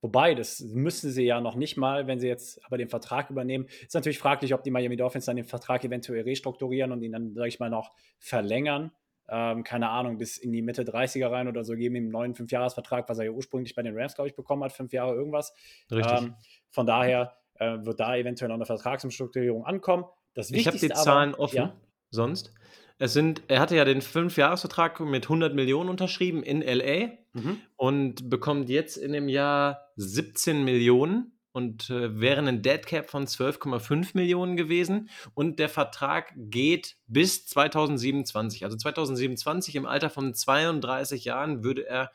wobei, 0.00 0.34
das 0.34 0.60
müssen 0.60 1.10
sie 1.10 1.24
ja 1.24 1.40
noch 1.40 1.54
nicht 1.54 1.76
mal, 1.76 2.06
wenn 2.08 2.18
sie 2.18 2.26
jetzt 2.26 2.64
aber 2.64 2.78
den 2.78 2.88
Vertrag 2.88 3.30
übernehmen. 3.30 3.68
Ist 3.82 3.94
natürlich 3.94 4.18
fraglich, 4.18 4.52
ob 4.52 4.64
die 4.64 4.70
Miami 4.70 4.96
Dolphins 4.96 5.26
dann 5.26 5.36
den 5.36 5.44
Vertrag 5.44 5.84
eventuell 5.84 6.22
restrukturieren 6.22 6.90
und 6.90 7.02
ihn 7.02 7.12
dann, 7.12 7.34
sage 7.34 7.48
ich 7.48 7.60
mal, 7.60 7.70
noch 7.70 7.92
verlängern. 8.18 8.90
Ähm, 9.32 9.62
keine 9.62 9.90
Ahnung, 9.90 10.18
bis 10.18 10.38
in 10.38 10.52
die 10.52 10.60
Mitte 10.60 10.82
30er 10.82 11.30
rein 11.30 11.46
oder 11.46 11.62
so, 11.64 11.74
geben 11.76 11.94
ihm 11.94 12.04
einen 12.04 12.12
neuen 12.12 12.34
Fünfjahresvertrag, 12.34 13.08
was 13.08 13.18
er 13.18 13.26
ja 13.26 13.30
ursprünglich 13.30 13.74
bei 13.76 13.82
den 13.82 13.96
Rams, 13.96 14.14
glaube 14.14 14.28
ich, 14.28 14.34
bekommen 14.34 14.64
hat, 14.64 14.72
fünf 14.72 14.92
Jahre 14.92 15.14
irgendwas. 15.14 15.54
Richtig. 15.90 16.20
Ähm, 16.20 16.34
von 16.70 16.86
daher 16.86 17.36
äh, 17.54 17.78
wird 17.84 18.00
da 18.00 18.16
eventuell 18.16 18.48
noch 18.48 18.56
eine 18.56 18.66
Vertragsumstrukturierung 18.66 19.64
ankommen. 19.64 20.04
Das 20.34 20.50
ich 20.50 20.66
habe 20.66 20.76
die 20.76 20.82
Wichtigste 20.82 20.96
aber- 20.96 21.04
Zahlen 21.04 21.34
offen, 21.34 21.56
Ja, 21.56 21.76
sonst. 22.10 22.52
Es 22.98 23.14
sind, 23.14 23.42
er 23.48 23.60
hatte 23.60 23.76
ja 23.76 23.86
den 23.86 24.02
Fünfjahresvertrag 24.02 25.00
mit 25.00 25.24
100 25.24 25.54
Millionen 25.54 25.88
unterschrieben 25.88 26.42
in 26.42 26.60
LA 26.60 27.12
mhm. 27.32 27.58
und 27.76 28.28
bekommt 28.28 28.68
jetzt 28.68 28.98
in 28.98 29.12
dem 29.12 29.28
Jahr 29.28 29.90
17 29.96 30.64
Millionen 30.64 31.32
und 31.52 31.90
äh, 31.90 32.20
wäre 32.20 32.40
ein 32.46 32.62
Dead 32.62 32.84
Cap 32.86 33.10
von 33.10 33.26
12,5 33.26 34.10
Millionen 34.14 34.56
gewesen. 34.56 35.08
Und 35.34 35.58
der 35.58 35.68
Vertrag 35.68 36.32
geht 36.36 36.96
bis 37.06 37.46
2027. 37.46 38.64
Also 38.64 38.76
2027 38.76 39.76
im 39.76 39.86
Alter 39.86 40.10
von 40.10 40.34
32 40.34 41.24
Jahren 41.24 41.64
würde 41.64 41.86
er 41.86 42.12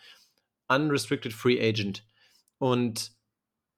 Unrestricted 0.67 1.34
Free 1.34 1.60
Agent. 1.60 2.06
Und 2.58 3.12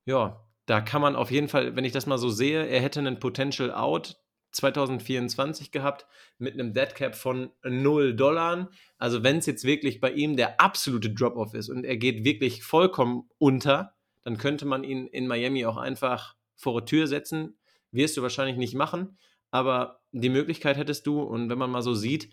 ja, 0.05 0.47
da 0.65 0.81
kann 0.81 1.01
man 1.01 1.15
auf 1.15 1.31
jeden 1.31 1.47
Fall, 1.47 1.75
wenn 1.75 1.85
ich 1.85 1.93
das 1.93 2.05
mal 2.05 2.17
so 2.17 2.29
sehe, 2.29 2.65
er 2.65 2.81
hätte 2.81 2.99
einen 2.99 3.19
Potential 3.19 3.71
Out 3.71 4.17
2024 4.51 5.71
gehabt 5.71 6.05
mit 6.37 6.53
einem 6.53 6.73
Dead 6.73 6.93
Cap 6.95 7.15
von 7.15 7.51
0 7.63 8.15
Dollar. 8.15 8.69
Also 8.97 9.23
wenn 9.23 9.37
es 9.37 9.45
jetzt 9.45 9.63
wirklich 9.65 9.99
bei 9.99 10.11
ihm 10.11 10.35
der 10.35 10.59
absolute 10.59 11.13
Drop-off 11.13 11.53
ist 11.53 11.69
und 11.69 11.83
er 11.83 11.97
geht 11.97 12.23
wirklich 12.23 12.63
vollkommen 12.63 13.29
unter, 13.37 13.96
dann 14.27 14.37
könnte 14.37 14.65
man 14.65 14.83
ihn 14.83 15.07
in 15.07 15.25
Miami 15.25 15.65
auch 15.65 15.77
einfach 15.77 16.35
vor 16.53 16.81
die 16.81 16.85
Tür 16.87 17.07
setzen. 17.07 17.57
Wirst 17.91 18.17
du 18.17 18.21
wahrscheinlich 18.21 18.57
nicht 18.57 18.73
machen, 18.73 19.17
aber 19.51 20.01
die 20.11 20.27
Möglichkeit 20.27 20.75
hättest 20.75 21.07
du. 21.07 21.21
Und 21.21 21.49
wenn 21.49 21.57
man 21.57 21.71
mal 21.71 21.81
so 21.81 21.93
sieht, 21.93 22.29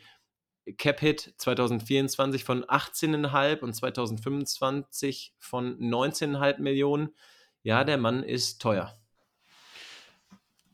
Cap-Hit 0.76 1.34
2024 1.36 2.42
von 2.42 2.64
18,5 2.64 3.60
und 3.60 3.74
2025 3.74 5.36
von 5.38 5.78
19,5 5.78 6.60
Millionen. 6.60 7.14
Ja, 7.62 7.84
der 7.84 7.98
Mann 7.98 8.24
ist 8.24 8.60
teuer. 8.60 8.98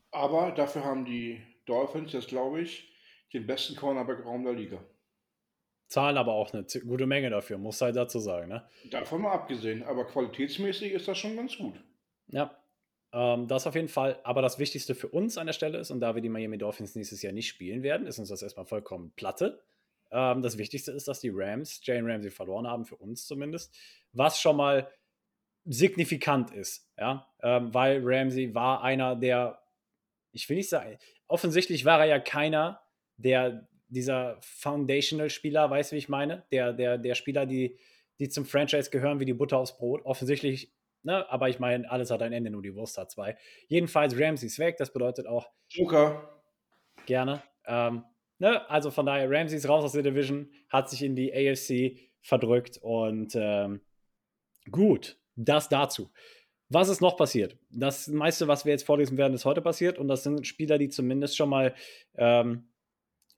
Aber 0.09 0.53
dafür 0.53 0.83
haben 0.85 1.05
die 1.05 1.39
Dolphins 1.67 2.13
jetzt, 2.13 2.29
glaube 2.29 2.61
ich, 2.61 2.95
den 3.31 3.45
besten 3.45 3.75
Cornerback-Raum 3.75 4.43
der 4.43 4.53
Liga. 4.53 4.83
Zahlen 5.91 6.17
aber 6.17 6.33
auch 6.33 6.53
eine 6.53 6.65
gute 6.85 7.05
Menge 7.05 7.29
dafür, 7.29 7.57
muss 7.57 7.81
halt 7.81 7.97
dazu 7.97 8.19
sagen. 8.19 8.47
Ne? 8.47 8.65
Davon 8.89 9.23
mal 9.23 9.33
abgesehen, 9.33 9.83
aber 9.83 10.05
qualitätsmäßig 10.05 10.93
ist 10.93 11.09
das 11.09 11.17
schon 11.17 11.35
ganz 11.35 11.57
gut. 11.57 11.75
Ja. 12.27 12.57
Ähm, 13.11 13.49
das 13.49 13.67
auf 13.67 13.75
jeden 13.75 13.89
Fall. 13.89 14.17
Aber 14.23 14.41
das 14.41 14.57
Wichtigste 14.57 14.95
für 14.95 15.09
uns 15.09 15.37
an 15.37 15.47
der 15.47 15.53
Stelle 15.53 15.77
ist, 15.79 15.91
und 15.91 15.99
da 15.99 16.15
wir 16.15 16.21
die 16.21 16.29
Miami 16.29 16.57
Dolphins 16.57 16.95
nächstes 16.95 17.21
Jahr 17.21 17.33
nicht 17.33 17.49
spielen 17.49 17.83
werden, 17.83 18.07
ist 18.07 18.19
uns 18.19 18.29
das 18.29 18.41
erstmal 18.41 18.65
vollkommen 18.65 19.11
platte. 19.17 19.61
Ähm, 20.11 20.41
das 20.41 20.57
Wichtigste 20.57 20.93
ist, 20.93 21.09
dass 21.09 21.19
die 21.19 21.31
Rams 21.33 21.81
Jane 21.83 22.09
Ramsey 22.09 22.31
verloren 22.31 22.67
haben, 22.67 22.85
für 22.85 22.95
uns 22.95 23.27
zumindest. 23.27 23.77
Was 24.13 24.39
schon 24.39 24.55
mal 24.55 24.89
signifikant 25.65 26.51
ist, 26.51 26.89
ja, 26.97 27.27
ähm, 27.43 27.73
weil 27.73 27.99
Ramsey 28.01 28.55
war 28.55 28.81
einer 28.81 29.17
der, 29.17 29.61
ich 30.31 30.47
will 30.47 30.55
nicht 30.55 30.69
sagen, 30.69 30.97
offensichtlich 31.27 31.83
war 31.83 31.99
er 31.99 32.05
ja 32.05 32.19
keiner 32.19 32.81
der 33.17 33.67
dieser 33.91 34.37
Foundational-Spieler, 34.41 35.69
weißt 35.69 35.91
du, 35.91 35.95
wie 35.95 35.99
ich 35.99 36.09
meine? 36.09 36.45
Der, 36.51 36.73
der, 36.73 36.97
der 36.97 37.15
Spieler, 37.15 37.45
die, 37.45 37.77
die 38.19 38.29
zum 38.29 38.45
Franchise 38.45 38.89
gehören 38.89 39.19
wie 39.19 39.25
die 39.25 39.33
Butter 39.33 39.57
aufs 39.57 39.77
Brot. 39.77 40.05
Offensichtlich, 40.05 40.73
ne, 41.03 41.29
aber 41.29 41.49
ich 41.49 41.59
meine, 41.59 41.89
alles 41.91 42.09
hat 42.09 42.21
ein 42.21 42.33
Ende, 42.33 42.49
nur 42.49 42.61
die 42.61 42.73
Wurst 42.73 42.97
hat 42.97 43.11
zwei. 43.11 43.37
Jedenfalls 43.67 44.17
Ramsey 44.17 44.47
ist 44.47 44.59
weg, 44.59 44.77
das 44.77 44.93
bedeutet 44.93 45.27
auch. 45.27 45.49
Joker. 45.69 46.41
Gerne. 47.05 47.43
Ähm, 47.65 48.03
ne, 48.39 48.69
also 48.69 48.91
von 48.91 49.05
daher, 49.05 49.29
Ramsey 49.29 49.57
ist 49.57 49.67
raus 49.67 49.83
aus 49.83 49.91
der 49.91 50.03
Division, 50.03 50.49
hat 50.69 50.89
sich 50.89 51.03
in 51.03 51.15
die 51.15 51.33
AFC 51.33 51.99
verdrückt 52.21 52.77
und 52.81 53.33
ähm, 53.35 53.81
gut, 54.71 55.19
das 55.35 55.67
dazu. 55.69 56.11
Was 56.69 56.87
ist 56.87 57.01
noch 57.01 57.17
passiert? 57.17 57.57
Das 57.69 58.07
meiste, 58.07 58.47
was 58.47 58.63
wir 58.63 58.71
jetzt 58.71 58.85
vorlesen 58.85 59.17
werden, 59.17 59.33
ist 59.33 59.43
heute 59.43 59.61
passiert 59.61 59.99
und 59.99 60.07
das 60.07 60.23
sind 60.23 60.47
Spieler, 60.47 60.77
die 60.77 60.87
zumindest 60.87 61.35
schon 61.35 61.49
mal 61.49 61.75
ähm, 62.15 62.70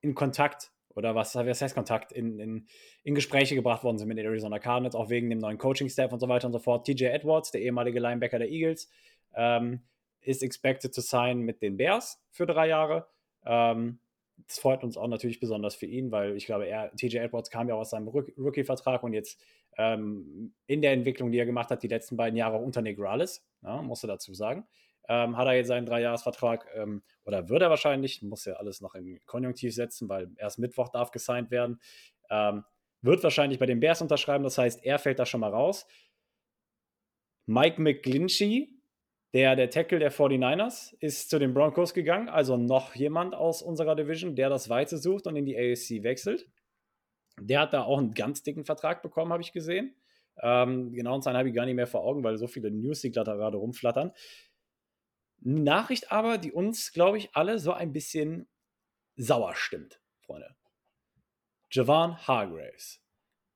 in 0.03 0.13
Kontakt 0.13 0.71
oder 0.95 1.15
was, 1.15 1.33
was 1.35 1.61
heißt 1.61 1.73
Kontakt, 1.73 2.11
in, 2.11 2.39
in, 2.39 2.67
in 3.03 3.15
Gespräche 3.15 3.55
gebracht 3.55 3.83
worden 3.83 3.97
sind 3.97 4.07
mit 4.07 4.17
den 4.17 4.25
Arizona 4.25 4.59
Cardinals, 4.59 4.95
auch 4.95 5.09
wegen 5.09 5.29
dem 5.29 5.39
neuen 5.39 5.57
Coaching-Staff 5.57 6.11
und 6.13 6.19
so 6.19 6.27
weiter 6.27 6.45
und 6.45 6.53
so 6.53 6.59
fort. 6.59 6.85
TJ 6.85 7.05
Edwards, 7.05 7.49
der 7.51 7.61
ehemalige 7.61 7.99
Linebacker 7.99 8.37
der 8.37 8.49
Eagles, 8.49 8.89
ähm, 9.33 9.81
ist 10.21 10.43
expected 10.43 10.93
to 10.93 11.01
sign 11.01 11.39
mit 11.39 11.61
den 11.61 11.77
Bears 11.77 12.21
für 12.29 12.45
drei 12.45 12.67
Jahre. 12.67 13.07
Ähm, 13.45 13.99
das 14.47 14.59
freut 14.59 14.83
uns 14.83 14.97
auch 14.97 15.07
natürlich 15.07 15.39
besonders 15.39 15.73
für 15.73 15.85
ihn, 15.85 16.11
weil 16.11 16.35
ich 16.35 16.45
glaube, 16.45 16.67
er, 16.67 16.91
TJ 16.95 17.17
Edwards 17.17 17.49
kam 17.49 17.69
ja 17.69 17.75
aus 17.75 17.91
seinem 17.91 18.07
Rookie-Vertrag 18.07 19.03
und 19.03 19.13
jetzt 19.13 19.41
ähm, 19.77 20.53
in 20.67 20.81
der 20.81 20.91
Entwicklung, 20.91 21.31
die 21.31 21.39
er 21.39 21.45
gemacht 21.45 21.69
hat, 21.69 21.81
die 21.81 21.87
letzten 21.87 22.17
beiden 22.17 22.37
Jahre 22.37 22.57
unter 22.57 22.81
Negrales, 22.81 23.45
ja, 23.63 23.81
musste 23.81 24.07
dazu 24.07 24.33
sagen, 24.33 24.67
ähm, 25.09 25.37
hat 25.37 25.47
er 25.47 25.53
jetzt 25.53 25.67
seinen 25.67 25.85
Dreijahresvertrag 25.85 26.67
ähm, 26.75 27.03
oder 27.25 27.49
wird 27.49 27.61
er 27.61 27.69
wahrscheinlich, 27.69 28.21
muss 28.21 28.45
ja 28.45 28.53
alles 28.53 28.81
noch 28.81 28.95
in 28.95 29.19
Konjunktiv 29.25 29.73
setzen, 29.73 30.07
weil 30.09 30.31
erst 30.37 30.59
Mittwoch 30.59 30.89
darf 30.89 31.11
gesigned 31.11 31.51
werden, 31.51 31.79
ähm, 32.29 32.63
wird 33.01 33.21
wahrscheinlich 33.23 33.59
bei 33.59 33.65
den 33.65 33.79
Bears 33.79 34.01
unterschreiben, 34.01 34.43
das 34.43 34.57
heißt, 34.57 34.83
er 34.85 34.97
fällt 34.97 35.19
da 35.19 35.25
schon 35.25 35.41
mal 35.41 35.51
raus. 35.51 35.85
Mike 37.45 37.81
McGlinchey, 37.81 38.69
der, 39.33 39.55
der 39.55 39.69
Tackle 39.69 39.99
der 39.99 40.11
49ers, 40.11 40.95
ist 40.99 41.29
zu 41.29 41.39
den 41.39 41.53
Broncos 41.53 41.93
gegangen, 41.93 42.29
also 42.29 42.55
noch 42.55 42.95
jemand 42.95 43.35
aus 43.35 43.61
unserer 43.61 43.95
Division, 43.95 44.35
der 44.35 44.49
das 44.49 44.69
Weite 44.69 44.97
sucht 44.97 45.27
und 45.27 45.35
in 45.35 45.45
die 45.45 45.57
ASC 45.57 46.03
wechselt. 46.03 46.47
Der 47.41 47.61
hat 47.61 47.73
da 47.73 47.83
auch 47.83 47.97
einen 47.97 48.13
ganz 48.13 48.43
dicken 48.43 48.63
Vertrag 48.63 49.01
bekommen, 49.01 49.33
habe 49.33 49.41
ich 49.41 49.51
gesehen. 49.51 49.95
Ähm, 50.41 50.93
genau, 50.93 51.15
und 51.15 51.25
habe 51.25 51.49
ich 51.49 51.55
gar 51.55 51.65
nicht 51.65 51.75
mehr 51.75 51.87
vor 51.87 52.03
Augen, 52.03 52.23
weil 52.23 52.37
so 52.37 52.47
viele 52.47 52.71
News, 52.71 53.01
die 53.01 53.11
gerade 53.11 53.57
rumflattern. 53.57 54.11
Nachricht 55.43 56.11
aber, 56.11 56.37
die 56.37 56.51
uns, 56.51 56.93
glaube 56.93 57.17
ich, 57.17 57.35
alle 57.35 57.59
so 57.59 57.73
ein 57.73 57.91
bisschen 57.91 58.47
sauer 59.15 59.55
stimmt, 59.55 60.01
Freunde. 60.21 60.55
Javan 61.69 62.17
Hargraves. 62.27 63.01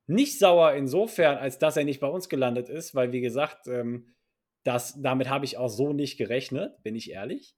Nicht 0.06 0.38
sauer 0.38 0.74
insofern, 0.74 1.38
als 1.38 1.58
dass 1.58 1.76
er 1.76 1.84
nicht 1.84 2.00
bei 2.00 2.06
uns 2.06 2.28
gelandet 2.28 2.68
ist, 2.68 2.94
weil, 2.94 3.12
wie 3.12 3.20
gesagt, 3.20 3.66
ähm, 3.68 4.14
das, 4.64 5.00
damit 5.00 5.28
habe 5.28 5.44
ich 5.44 5.56
auch 5.56 5.68
so 5.68 5.92
nicht 5.92 6.18
gerechnet, 6.18 6.82
bin 6.82 6.94
ich 6.94 7.10
ehrlich. 7.10 7.56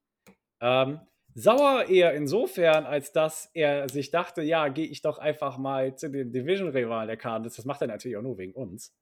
Ähm, 0.61 1.01
sauer 1.35 1.89
eher 1.89 2.15
insofern, 2.15 2.85
als 2.85 3.13
dass 3.13 3.51
er 3.55 3.89
sich 3.89 4.11
dachte, 4.11 4.43
ja, 4.43 4.69
gehe 4.69 4.87
ich 4.87 5.03
doch 5.03 5.19
einfach 5.19 5.59
mal 5.59 5.97
zu 5.97 6.11
den 6.11 6.33
Division-Rivalen 6.33 7.09
der 7.09 7.17
Cardinals. 7.17 7.57
Das 7.57 7.65
macht 7.65 7.81
er 7.81 7.89
natürlich 7.89 8.17
auch 8.17 8.23
nur 8.23 8.39
wegen 8.39 8.53
uns. 8.53 8.95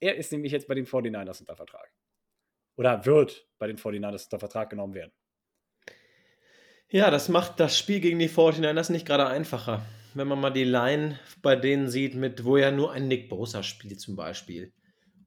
Er 0.00 0.16
ist 0.16 0.32
nämlich 0.32 0.52
jetzt 0.52 0.68
bei 0.68 0.74
den 0.74 0.86
49ers 0.86 1.40
unter 1.40 1.56
Vertrag 1.56 1.90
oder 2.76 3.04
wird 3.06 3.46
bei 3.58 3.66
den 3.66 3.76
49ers 3.76 4.24
unter 4.24 4.38
Vertrag 4.38 4.70
genommen 4.70 4.94
werden. 4.94 5.12
Ja, 6.88 7.10
das 7.10 7.28
macht 7.28 7.58
das 7.58 7.76
Spiel 7.76 8.00
gegen 8.00 8.18
die 8.18 8.28
49ers 8.28 8.92
nicht 8.92 9.06
gerade 9.06 9.26
einfacher. 9.26 9.84
Wenn 10.14 10.28
man 10.28 10.40
mal 10.40 10.50
die 10.50 10.64
Line 10.64 11.18
bei 11.42 11.56
denen 11.56 11.88
sieht, 11.88 12.14
mit 12.14 12.44
wo 12.44 12.56
ja 12.56 12.70
nur 12.70 12.92
ein 12.92 13.08
Nick 13.08 13.28
Bosa 13.28 13.62
spielt 13.62 14.00
zum 14.00 14.16
Beispiel. 14.16 14.72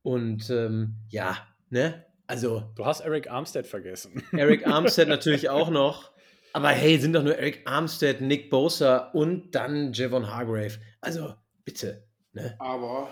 Und 0.02 0.50
ähm, 0.50 0.96
ja, 1.10 1.38
ne? 1.70 2.06
Also. 2.28 2.72
Du 2.76 2.86
hast 2.86 3.02
Eric 3.02 3.30
Armstead 3.30 3.68
vergessen. 3.68 4.24
Eric 4.32 4.66
Armstead 4.66 5.08
natürlich 5.08 5.50
auch 5.50 5.70
noch. 5.70 6.12
Aber 6.54 6.70
hey, 6.70 6.98
sind 6.98 7.14
doch 7.14 7.24
nur 7.24 7.38
Eric 7.38 7.62
Armstead, 7.66 8.22
Nick 8.22 8.50
Bosa 8.50 9.10
und 9.12 9.54
dann 9.54 9.94
Javon 9.94 10.28
Hargrave. 10.34 10.80
Also, 11.02 11.36
bitte. 11.66 12.08
Ne? 12.32 12.56
Aber 12.60 13.10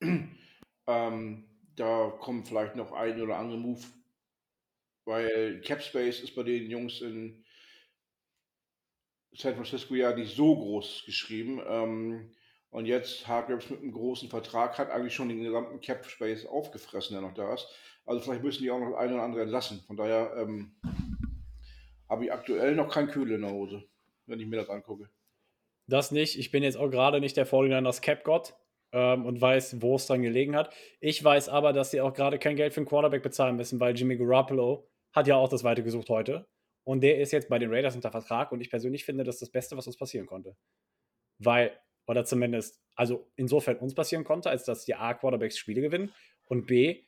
ähm, 0.86 1.44
da 1.76 2.10
kommt 2.20 2.48
vielleicht 2.48 2.76
noch 2.76 2.92
ein 2.92 3.20
oder 3.20 3.36
andere 3.36 3.58
Move, 3.58 3.82
weil 5.04 5.60
Capspace 5.60 6.20
ist 6.20 6.34
bei 6.34 6.42
den 6.42 6.70
Jungs 6.70 7.00
in 7.00 7.44
San 9.32 9.54
Francisco 9.54 9.94
ja 9.94 10.14
nicht 10.14 10.36
so 10.36 10.54
groß 10.54 11.04
geschrieben. 11.06 11.60
Ähm, 11.66 12.30
und 12.70 12.86
jetzt 12.86 13.28
Hargreaves 13.28 13.70
mit 13.70 13.80
einem 13.80 13.92
großen 13.92 14.28
Vertrag 14.28 14.78
hat 14.78 14.90
eigentlich 14.90 15.14
schon 15.14 15.28
den 15.28 15.42
gesamten 15.42 15.80
Capspace 15.80 16.46
aufgefressen, 16.46 17.14
der 17.14 17.22
noch 17.22 17.34
da 17.34 17.54
ist. 17.54 17.68
Also 18.04 18.20
vielleicht 18.20 18.42
müssen 18.42 18.62
die 18.62 18.70
auch 18.70 18.80
noch 18.80 18.96
ein 18.96 19.12
oder 19.12 19.22
andere 19.22 19.42
entlassen. 19.42 19.80
Von 19.86 19.96
daher 19.96 20.34
ähm, 20.36 20.74
habe 22.08 22.24
ich 22.24 22.32
aktuell 22.32 22.74
noch 22.74 22.92
kein 22.92 23.08
Kühl 23.08 23.30
in 23.32 23.42
der 23.42 23.52
Hose, 23.52 23.84
wenn 24.26 24.40
ich 24.40 24.46
mir 24.46 24.56
das 24.56 24.68
angucke. 24.68 25.08
Das 25.86 26.10
nicht. 26.10 26.38
Ich 26.38 26.50
bin 26.50 26.62
jetzt 26.62 26.76
auch 26.76 26.90
gerade 26.90 27.20
nicht 27.20 27.36
der 27.36 27.46
49ers 27.46 28.00
Cap-Gott 28.00 28.54
ähm, 28.94 29.26
und 29.26 29.40
weiß, 29.40 29.82
wo 29.82 29.96
es 29.96 30.06
dann 30.06 30.22
gelegen 30.22 30.54
hat. 30.56 30.72
Ich 31.00 31.22
weiß 31.22 31.48
aber, 31.48 31.72
dass 31.72 31.90
sie 31.90 32.00
auch 32.00 32.14
gerade 32.14 32.38
kein 32.38 32.54
Geld 32.54 32.72
für 32.72 32.78
einen 32.78 32.86
Quarterback 32.86 33.22
bezahlen 33.22 33.56
müssen, 33.56 33.80
weil 33.80 33.94
Jimmy 33.94 34.16
Garoppolo 34.16 34.88
hat 35.12 35.26
ja 35.26 35.34
auch 35.34 35.48
das 35.48 35.64
Weite 35.64 35.82
gesucht 35.82 36.08
heute. 36.08 36.46
Und 36.84 37.02
der 37.02 37.18
ist 37.18 37.32
jetzt 37.32 37.48
bei 37.48 37.58
den 37.58 37.72
Raiders 37.72 37.96
unter 37.96 38.12
Vertrag 38.12 38.52
und 38.52 38.60
ich 38.60 38.70
persönlich 38.70 39.04
finde, 39.04 39.24
das 39.24 39.36
ist 39.36 39.42
das 39.42 39.50
Beste, 39.50 39.76
was 39.76 39.86
uns 39.86 39.96
passieren 39.96 40.26
konnte. 40.26 40.56
Weil, 41.38 41.76
oder 42.06 42.24
zumindest, 42.24 42.80
also 42.94 43.28
insofern 43.34 43.78
uns 43.78 43.94
passieren 43.94 44.22
konnte, 44.22 44.48
als 44.48 44.64
dass 44.64 44.84
die 44.84 44.94
A 44.94 45.14
Quarterbacks 45.14 45.58
Spiele 45.58 45.80
gewinnen 45.80 46.12
und 46.46 46.66
B, 46.66 47.02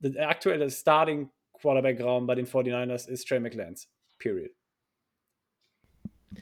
der 0.00 0.28
aktuelle 0.28 0.70
Starting 0.70 1.30
Quarterback-Raum 1.54 2.26
bei 2.26 2.34
den 2.34 2.46
49ers 2.46 3.08
ist 3.08 3.26
Trey 3.26 3.40
McLance. 3.40 3.88
Period. 4.18 4.50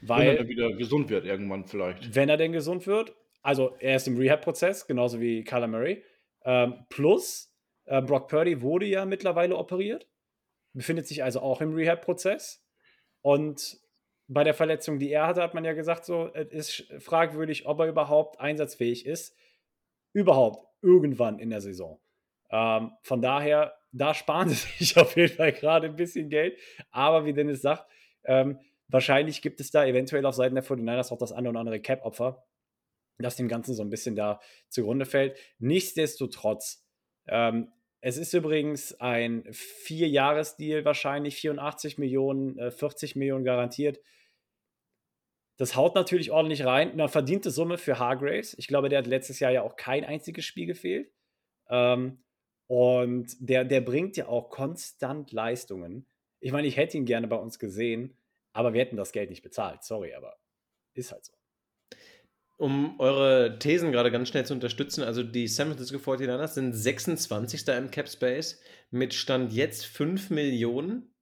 Weil, 0.03 0.29
wenn 0.29 0.37
er 0.39 0.49
wieder 0.49 0.73
gesund 0.73 1.09
wird, 1.09 1.25
irgendwann 1.25 1.67
vielleicht. 1.67 2.15
Wenn 2.15 2.29
er 2.29 2.37
denn 2.37 2.53
gesund 2.53 2.87
wird, 2.87 3.15
also 3.43 3.77
er 3.81 3.97
ist 3.97 4.09
im 4.09 4.17
Rehab-Prozess, 4.17 4.87
genauso 4.87 5.21
wie 5.21 5.45
Kyler 5.45 5.69
Murray. 5.69 6.05
Ähm, 6.45 6.87
plus, 6.89 7.55
äh, 7.87 8.03
Brock 8.03 8.29
Purdy 8.29 8.63
wurde 8.63 8.87
ja 8.87 9.05
mittlerweile 9.05 9.57
operiert, 9.57 10.09
befindet 10.73 11.07
sich 11.07 11.23
also 11.23 11.41
auch 11.41 11.61
im 11.61 11.75
Rehab-Prozess. 11.75 12.65
Und 13.23 13.81
bei 14.29 14.45
der 14.45 14.55
Verletzung, 14.55 14.99
die 14.99 15.11
er 15.11 15.27
hatte, 15.27 15.43
hat 15.43 15.55
man 15.55 15.65
ja 15.65 15.73
gesagt, 15.73 16.05
so, 16.05 16.31
es 16.35 16.53
ist 16.53 17.03
fragwürdig, 17.03 17.67
ob 17.67 17.81
er 17.81 17.89
überhaupt 17.89 18.41
einsatzfähig 18.41 19.07
ist. 19.07 19.35
Überhaupt, 20.13 20.67
irgendwann 20.83 21.39
in 21.39 21.51
der 21.51 21.61
Saison. 21.61 22.01
Ähm, 22.51 22.93
von 23.03 23.23
daher, 23.23 23.75
da 23.93 24.15
sparen 24.15 24.49
sie 24.51 24.69
sich 24.79 24.97
auf 24.97 25.17
jeden 25.17 25.35
Fall 25.35 25.53
gerade 25.53 25.87
ein 25.87 25.97
bisschen 25.97 26.29
Geld. 26.29 26.59
Aber 26.91 27.25
wie 27.25 27.33
Dennis 27.33 27.63
sagt, 27.63 27.91
ähm, 28.25 28.59
wahrscheinlich 28.89 29.43
gibt 29.43 29.61
es 29.61 29.71
da 29.71 29.85
eventuell 29.87 30.27
auf 30.27 30.35
Seiten 30.35 30.55
der 30.55 30.65
49ers 30.65 31.13
auch 31.13 31.19
das 31.19 31.33
eine 31.33 31.49
oder 31.49 31.61
andere 31.61 31.81
Cap-Opfer 31.81 32.45
das 33.25 33.37
dem 33.37 33.49
Ganzen 33.49 33.75
so 33.75 33.83
ein 33.83 33.91
bisschen 33.91 34.17
da 34.17 34.41
zugrunde 34.69 35.07
fällt. 35.07 35.37
Nichtsdestotrotz, 35.59 36.85
ähm, 37.27 37.73
es 38.01 38.17
ist 38.17 38.33
übrigens 38.33 38.99
ein 39.01 39.45
Vier-Jahres-Deal, 39.51 40.85
wahrscheinlich 40.85 41.37
84 41.37 41.99
Millionen, 41.99 42.59
äh, 42.59 42.71
40 42.71 43.17
Millionen 43.17 43.45
garantiert. 43.45 44.01
Das 45.57 45.75
haut 45.75 45.97
natürlich 45.97 46.31
ordentlich 46.31 46.65
rein. 46.65 46.93
Eine 46.93 47.09
verdiente 47.09 47.51
Summe 47.51 47.79
für 47.79 47.99
Hargraves. 47.99 48.55
Ich 48.59 48.69
glaube, 48.69 48.89
der 48.89 49.01
hat 49.01 49.09
letztes 49.09 49.41
Jahr 49.41 49.51
ja 49.51 49.63
auch 49.63 49.75
kein 49.75 50.05
einziges 50.05 50.45
Spiel 50.45 50.67
gefehlt. 50.67 51.11
Ähm, 51.69 52.23
und 52.69 53.35
der, 53.41 53.65
der 53.65 53.81
bringt 53.81 54.17
ja 54.17 54.29
auch 54.29 54.51
konstant 54.51 55.33
Leistungen. 55.33 56.07
Ich 56.39 56.53
meine, 56.53 56.69
ich 56.69 56.77
hätte 56.77 56.97
ihn 56.97 57.07
gerne 57.07 57.27
bei 57.27 57.37
uns 57.37 57.59
gesehen, 57.59 58.17
aber 58.53 58.73
wir 58.73 58.81
hätten 58.81 58.97
das 58.97 59.11
Geld 59.11 59.31
nicht 59.31 59.43
bezahlt. 59.43 59.83
Sorry, 59.83 60.15
aber 60.15 60.39
ist 60.95 61.11
halt 61.11 61.25
so 61.25 61.38
um 62.59 62.99
eure 62.99 63.59
Thesen 63.61 63.93
gerade 63.93 64.11
ganz 64.11 64.29
schnell 64.29 64.45
zu 64.45 64.53
unterstützen, 64.53 65.05
also 65.05 65.23
die 65.23 65.47
San 65.47 65.69
Francisco 65.69 65.99
49ers 65.99 66.49
sind 66.49 66.73
26. 66.75 67.69
im 67.69 67.91
Cap 67.91 68.09
Space 68.09 68.61
mit 68.91 69.15
Stand 69.15 69.53
jetzt 69.53 69.87
5 69.87 70.31
Millionen 70.31 71.15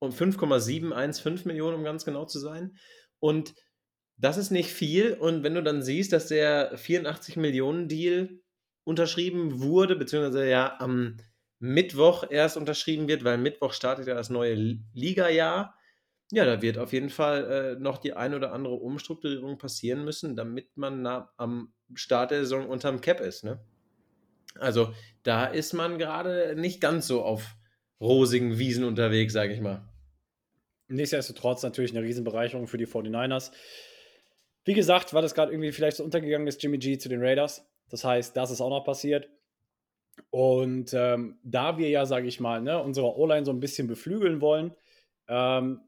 und 0.00 0.12
5,715 0.12 1.46
Millionen, 1.46 1.76
um 1.76 1.84
ganz 1.84 2.04
genau 2.04 2.24
zu 2.24 2.40
sein. 2.40 2.76
Und 3.20 3.54
das 4.16 4.38
ist 4.38 4.50
nicht 4.50 4.72
viel. 4.72 5.14
Und 5.14 5.44
wenn 5.44 5.54
du 5.54 5.62
dann 5.62 5.82
siehst, 5.82 6.12
dass 6.12 6.26
der 6.26 6.76
84 6.76 7.36
Millionen 7.36 7.88
Deal 7.88 8.40
unterschrieben 8.84 9.60
wurde, 9.60 9.94
beziehungsweise 9.94 10.48
ja 10.48 10.80
am 10.80 11.18
Mittwoch 11.60 12.24
erst 12.28 12.56
unterschrieben 12.56 13.06
wird, 13.06 13.22
weil 13.22 13.38
Mittwoch 13.38 13.72
startet 13.72 14.08
ja 14.08 14.14
das 14.14 14.30
neue 14.30 14.54
Liga-Jahr. 14.94 15.76
Ja, 16.32 16.44
da 16.44 16.62
wird 16.62 16.78
auf 16.78 16.92
jeden 16.92 17.10
Fall 17.10 17.76
äh, 17.76 17.80
noch 17.80 17.98
die 17.98 18.12
ein 18.12 18.34
oder 18.34 18.52
andere 18.52 18.74
Umstrukturierung 18.74 19.58
passieren 19.58 20.04
müssen, 20.04 20.36
damit 20.36 20.76
man 20.76 21.02
na, 21.02 21.32
am 21.36 21.72
Start 21.94 22.30
der 22.30 22.40
Saison 22.40 22.68
unterm 22.68 23.00
Cap 23.00 23.20
ist. 23.20 23.42
Ne? 23.42 23.60
Also 24.54 24.94
da 25.24 25.46
ist 25.46 25.72
man 25.72 25.98
gerade 25.98 26.54
nicht 26.56 26.80
ganz 26.80 27.08
so 27.08 27.22
auf 27.22 27.56
rosigen 28.00 28.58
Wiesen 28.58 28.84
unterwegs, 28.84 29.32
sage 29.32 29.52
ich 29.52 29.60
mal. 29.60 29.88
Nichtsdestotrotz 30.88 31.62
natürlich 31.62 31.96
eine 31.96 32.04
Riesenbereicherung 32.04 32.66
für 32.66 32.78
die 32.78 32.86
49ers. 32.86 33.52
Wie 34.64 34.74
gesagt, 34.74 35.14
war 35.14 35.22
das 35.22 35.34
gerade 35.34 35.52
irgendwie 35.52 35.72
vielleicht 35.72 35.96
so 35.96 36.04
untergegangen 36.04 36.46
ist, 36.46 36.62
Jimmy 36.62 36.78
G 36.78 36.98
zu 36.98 37.08
den 37.08 37.22
Raiders. 37.22 37.66
Das 37.88 38.04
heißt, 38.04 38.36
das 38.36 38.50
ist 38.50 38.60
auch 38.60 38.70
noch 38.70 38.84
passiert. 38.84 39.28
Und 40.30 40.92
ähm, 40.94 41.38
da 41.42 41.78
wir 41.78 41.88
ja, 41.88 42.06
sage 42.06 42.28
ich 42.28 42.40
mal, 42.40 42.60
ne, 42.60 42.80
unsere 42.82 43.16
O-Line 43.16 43.44
so 43.44 43.52
ein 43.52 43.60
bisschen 43.60 43.86
beflügeln 43.86 44.40
wollen, 44.40 44.74
ähm, 45.28 45.80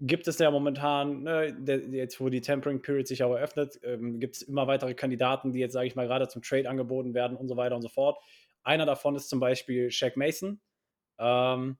gibt 0.00 0.28
es 0.28 0.38
ja 0.38 0.50
momentan, 0.50 1.22
ne, 1.24 1.56
jetzt 1.90 2.20
wo 2.20 2.28
die 2.28 2.40
Tempering 2.40 2.82
Period 2.82 3.08
sich 3.08 3.22
auch 3.22 3.34
eröffnet, 3.34 3.80
ähm, 3.82 4.20
gibt 4.20 4.36
es 4.36 4.42
immer 4.42 4.66
weitere 4.66 4.94
Kandidaten, 4.94 5.52
die 5.52 5.58
jetzt, 5.58 5.72
sage 5.72 5.86
ich 5.86 5.96
mal, 5.96 6.06
gerade 6.06 6.28
zum 6.28 6.42
Trade 6.42 6.68
angeboten 6.68 7.14
werden 7.14 7.36
und 7.36 7.48
so 7.48 7.56
weiter 7.56 7.74
und 7.74 7.82
so 7.82 7.88
fort. 7.88 8.18
Einer 8.62 8.86
davon 8.86 9.16
ist 9.16 9.28
zum 9.28 9.40
Beispiel 9.40 9.90
Shaq 9.90 10.16
Mason. 10.16 10.60
Ähm, 11.18 11.78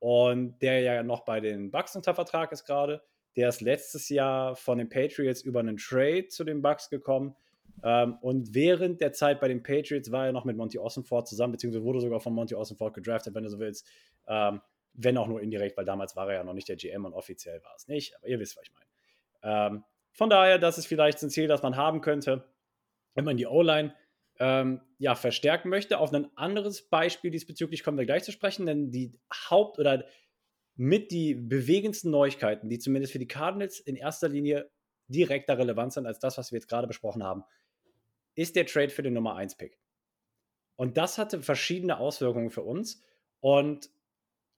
und 0.00 0.58
der 0.60 0.80
ja 0.80 1.02
noch 1.02 1.24
bei 1.24 1.40
den 1.40 1.70
Bucks 1.70 1.96
unter 1.96 2.14
Vertrag 2.14 2.52
ist 2.52 2.64
gerade. 2.64 3.02
Der 3.36 3.48
ist 3.48 3.60
letztes 3.60 4.08
Jahr 4.08 4.54
von 4.54 4.78
den 4.78 4.88
Patriots 4.88 5.42
über 5.42 5.60
einen 5.60 5.76
Trade 5.76 6.28
zu 6.28 6.44
den 6.44 6.60
Bucks 6.60 6.90
gekommen. 6.90 7.36
Ähm, 7.82 8.18
und 8.20 8.54
während 8.54 9.00
der 9.00 9.12
Zeit 9.12 9.40
bei 9.40 9.48
den 9.48 9.62
Patriots 9.62 10.12
war 10.12 10.26
er 10.26 10.32
noch 10.32 10.44
mit 10.44 10.56
Monty 10.56 10.78
Ossenford 10.78 11.28
zusammen, 11.28 11.52
beziehungsweise 11.52 11.84
wurde 11.84 12.00
sogar 12.00 12.20
von 12.20 12.34
Monty 12.34 12.54
Ossenford 12.54 12.94
gedraftet, 12.94 13.34
wenn 13.34 13.44
du 13.44 13.50
so 13.50 13.58
willst. 13.58 13.86
Ähm, 14.28 14.60
wenn 14.94 15.18
auch 15.18 15.26
nur 15.26 15.40
indirekt, 15.40 15.76
weil 15.76 15.84
damals 15.84 16.16
war 16.16 16.28
er 16.28 16.36
ja 16.36 16.44
noch 16.44 16.54
nicht 16.54 16.68
der 16.68 16.76
GM 16.76 17.04
und 17.04 17.12
offiziell 17.12 17.62
war 17.62 17.74
es 17.76 17.88
nicht. 17.88 18.16
Aber 18.16 18.28
ihr 18.28 18.38
wisst, 18.38 18.56
was 18.56 18.64
ich 18.64 18.72
meine. 18.72 19.76
Ähm, 19.76 19.84
von 20.12 20.30
daher, 20.30 20.58
das 20.58 20.78
ist 20.78 20.86
vielleicht 20.86 21.22
ein 21.22 21.30
Ziel, 21.30 21.48
das 21.48 21.62
man 21.62 21.76
haben 21.76 22.00
könnte, 22.00 22.48
wenn 23.14 23.24
man 23.24 23.36
die 23.36 23.46
O-Line 23.46 23.94
ähm, 24.38 24.80
ja, 24.98 25.14
verstärken 25.14 25.68
möchte. 25.68 25.98
Auf 25.98 26.12
ein 26.12 26.28
anderes 26.36 26.88
Beispiel 26.88 27.30
diesbezüglich 27.30 27.82
kommen 27.82 27.98
wir 27.98 28.06
gleich 28.06 28.24
zu 28.24 28.32
sprechen, 28.32 28.66
denn 28.66 28.90
die 28.90 29.18
Haupt- 29.50 29.78
oder 29.78 30.04
mit 30.76 31.10
die 31.10 31.34
bewegendsten 31.34 32.10
Neuigkeiten, 32.10 32.68
die 32.68 32.78
zumindest 32.78 33.12
für 33.12 33.18
die 33.18 33.28
Cardinals 33.28 33.80
in 33.80 33.96
erster 33.96 34.28
Linie 34.28 34.70
direkter 35.08 35.58
relevant 35.58 35.92
sind 35.92 36.06
als 36.06 36.18
das, 36.18 36.38
was 36.38 36.50
wir 36.50 36.58
jetzt 36.58 36.68
gerade 36.68 36.86
besprochen 36.86 37.22
haben, 37.22 37.44
ist 38.34 38.56
der 38.56 38.66
Trade 38.66 38.90
für 38.90 39.02
den 39.02 39.14
Nummer 39.14 39.36
1-Pick. 39.36 39.78
Und 40.76 40.96
das 40.96 41.18
hatte 41.18 41.42
verschiedene 41.42 41.98
Auswirkungen 41.98 42.50
für 42.50 42.62
uns. 42.62 43.02
Und 43.40 43.90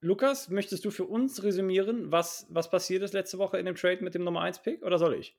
Lukas, 0.07 0.51
möchtest 0.51 0.85
du 0.85 0.92
für 0.92 1.05
uns 1.05 1.42
resümieren, 1.42 2.12
was, 2.12 2.47
was 2.49 2.71
passiert 2.71 3.03
ist 3.03 3.12
letzte 3.12 3.38
Woche 3.38 3.59
in 3.59 3.66
dem 3.66 3.75
Trade 3.75 4.05
mit 4.05 4.14
dem 4.14 4.23
Nummer 4.23 4.45
1-Pick 4.45 4.85
oder 4.85 4.99
soll 4.99 5.14
ich? 5.14 5.37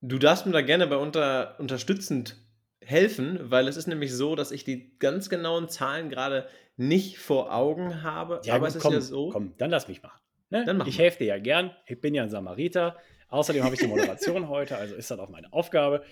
Du 0.00 0.18
darfst 0.18 0.46
mir 0.46 0.52
da 0.52 0.60
gerne 0.60 0.86
bei 0.86 0.96
unter, 0.96 1.56
unterstützend 1.58 2.36
helfen, 2.80 3.40
weil 3.42 3.66
es 3.66 3.76
ist 3.76 3.88
nämlich 3.88 4.14
so, 4.14 4.36
dass 4.36 4.52
ich 4.52 4.62
die 4.62 4.96
ganz 5.00 5.28
genauen 5.30 5.68
Zahlen 5.68 6.10
gerade 6.10 6.46
nicht 6.76 7.18
vor 7.18 7.52
Augen 7.52 8.04
habe. 8.04 8.40
Ja, 8.44 8.54
aber 8.54 8.66
gut, 8.66 8.68
es 8.68 8.76
ist 8.76 8.82
komm, 8.82 8.92
ja 8.92 9.00
so. 9.00 9.30
Komm, 9.30 9.54
dann 9.58 9.70
lass 9.70 9.88
mich 9.88 10.00
machen. 10.00 10.20
Ne? 10.50 10.64
Dann 10.64 10.76
mach 10.76 10.86
ich 10.86 11.00
helfe 11.00 11.18
dir 11.18 11.26
ja 11.26 11.38
gern. 11.38 11.74
Ich 11.86 12.00
bin 12.00 12.14
ja 12.14 12.22
ein 12.22 12.30
Samariter. 12.30 12.96
Außerdem 13.30 13.64
habe 13.64 13.74
ich 13.74 13.80
die 13.80 13.88
Moderation 13.88 14.48
heute, 14.48 14.76
also 14.76 14.94
ist 14.94 15.10
das 15.10 15.18
auch 15.18 15.28
meine 15.28 15.52
Aufgabe. 15.52 16.04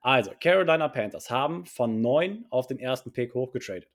Also, 0.00 0.32
Carolina 0.38 0.88
Panthers 0.88 1.30
haben 1.30 1.64
von 1.64 2.02
9 2.02 2.44
auf 2.50 2.66
den 2.66 2.78
ersten 2.78 3.10
Pick 3.10 3.32
hochgetradet. 3.32 3.88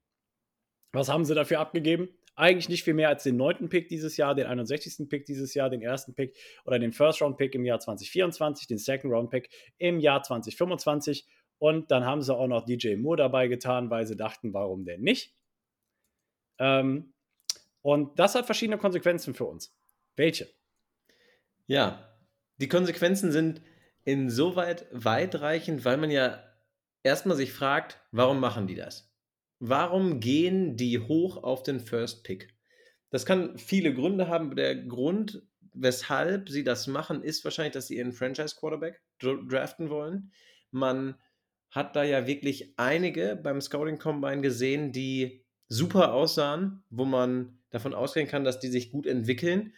Was 0.92 1.10
haben 1.10 1.26
sie 1.26 1.36
dafür 1.36 1.60
abgegeben? 1.60 2.10
Eigentlich 2.36 2.70
nicht 2.70 2.84
viel 2.84 2.96
mehr 2.96 3.10
als 3.10 3.24
den 3.24 3.38
neunten 3.38 3.70
Pick 3.70 3.90
dieses 3.90 4.18
Jahr, 4.18 4.34
den 4.34 4.48
61. 4.48 5.08
Pick 5.08 5.26
dieses 5.26 5.54
Jahr, 5.54 5.70
den 5.70 5.82
ersten 5.82 6.16
Pick 6.16 6.36
oder 6.66 6.80
den 6.80 6.92
First-Round-Pick 6.92 7.54
im 7.54 7.66
Jahr 7.66 7.80
2024, 7.80 8.68
den 8.68 8.80
Second-Round-Pick 8.80 9.50
im 9.78 10.00
Jahr 10.00 10.24
2025 10.24 11.28
und 11.60 11.92
dann 11.92 12.06
haben 12.06 12.22
sie 12.22 12.36
auch 12.36 12.48
noch 12.48 12.66
DJ 12.66 12.96
Moore 12.96 13.18
dabei 13.18 13.48
getan, 13.48 13.90
weil 13.90 14.06
sie 14.06 14.18
dachten, 14.18 14.54
warum 14.54 14.84
denn 14.84 15.02
nicht? 15.02 15.36
Ähm, 16.60 17.14
und 17.82 18.20
das 18.20 18.36
hat 18.36 18.46
verschiedene 18.46 18.78
Konsequenzen 18.78 19.34
für 19.34 19.46
uns. 19.46 19.76
Welche? 20.16 20.50
Ja, 21.66 22.18
die 22.58 22.68
Konsequenzen 22.68 23.32
sind 23.32 23.62
insoweit 24.04 24.88
weitreichend, 24.92 25.86
weil 25.86 25.98
man 25.98 26.12
ja 26.12 26.44
erstmal 27.04 27.38
sich 27.38 27.54
fragt, 27.54 28.00
warum 28.12 28.40
machen 28.40 28.68
die 28.68 28.76
das? 28.76 29.13
Warum 29.66 30.20
gehen 30.20 30.76
die 30.76 31.00
hoch 31.00 31.42
auf 31.42 31.64
den 31.64 31.80
First 31.80 32.26
Pick? 32.26 32.54
Das 33.12 33.26
kann 33.26 33.58
viele 33.58 33.94
Gründe 33.94 34.28
haben. 34.28 34.58
Der 34.58 34.76
Grund, 34.76 35.42
weshalb 35.74 36.50
sie 36.50 36.66
das 36.66 36.88
machen, 36.88 37.24
ist 37.24 37.46
wahrscheinlich, 37.46 37.72
dass 37.72 37.88
sie 37.88 37.96
ihren 37.96 38.12
Franchise 38.12 38.58
Quarterback 38.60 39.02
draften 39.22 39.90
wollen. 39.90 40.34
Man 40.72 41.16
hat 41.72 41.96
da 41.96 42.04
ja 42.04 42.28
wirklich 42.28 42.74
einige 42.76 43.38
beim 43.38 43.62
Scouting 43.62 44.00
Combine 44.00 44.42
gesehen, 44.42 44.92
die 44.92 45.46
super 45.70 46.12
aussahen, 46.12 46.84
wo 46.90 47.06
man 47.06 47.58
davon 47.70 47.94
ausgehen 47.94 48.28
kann, 48.28 48.44
dass 48.44 48.60
die 48.60 48.68
sich 48.68 48.92
gut 48.92 49.08
entwickeln. 49.08 49.74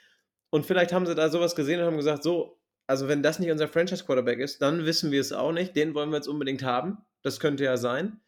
Und 0.50 0.66
vielleicht 0.66 0.94
haben 0.94 1.06
sie 1.06 1.14
da 1.14 1.30
sowas 1.30 1.56
gesehen 1.56 1.80
und 1.80 1.86
haben 1.86 1.98
gesagt, 1.98 2.24
so, 2.24 2.60
also 2.88 3.08
wenn 3.08 3.22
das 3.22 3.38
nicht 3.38 3.52
unser 3.52 3.68
Franchise 3.68 4.04
Quarterback 4.04 4.40
ist, 4.40 4.64
dann 4.64 4.84
wissen 4.84 5.12
wir 5.12 5.22
es 5.22 5.32
auch 5.32 5.52
nicht. 5.52 5.76
Den 5.76 5.94
wollen 5.94 6.10
wir 6.10 6.16
jetzt 6.16 6.28
unbedingt 6.28 6.64
haben. 6.64 6.98
Das 7.22 7.40
könnte 7.40 7.64
ja 7.64 7.78
sein. 7.78 8.20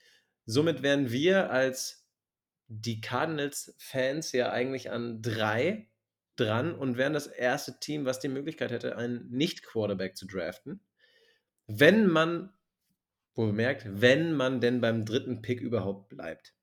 Somit 0.47 0.81
wären 0.81 1.11
wir 1.11 1.51
als 1.51 2.07
die 2.67 3.01
Cardinals-Fans 3.01 4.31
ja 4.31 4.51
eigentlich 4.51 4.89
an 4.89 5.21
drei 5.21 5.89
dran 6.37 6.73
und 6.73 6.97
wären 6.97 7.13
das 7.13 7.27
erste 7.27 7.79
Team, 7.79 8.05
was 8.05 8.19
die 8.19 8.29
Möglichkeit 8.29 8.71
hätte, 8.71 8.95
einen 8.95 9.29
Nicht-Quarterback 9.29 10.17
zu 10.17 10.25
draften. 10.25 10.79
Wenn 11.67 12.07
man 12.07 12.53
wo 13.37 13.45
bemerkt, 13.45 13.85
wenn 13.87 14.33
man 14.33 14.59
denn 14.61 14.81
beim 14.81 15.05
dritten 15.05 15.43
Pick 15.43 15.61
überhaupt 15.61 16.09
bleibt. 16.09 16.55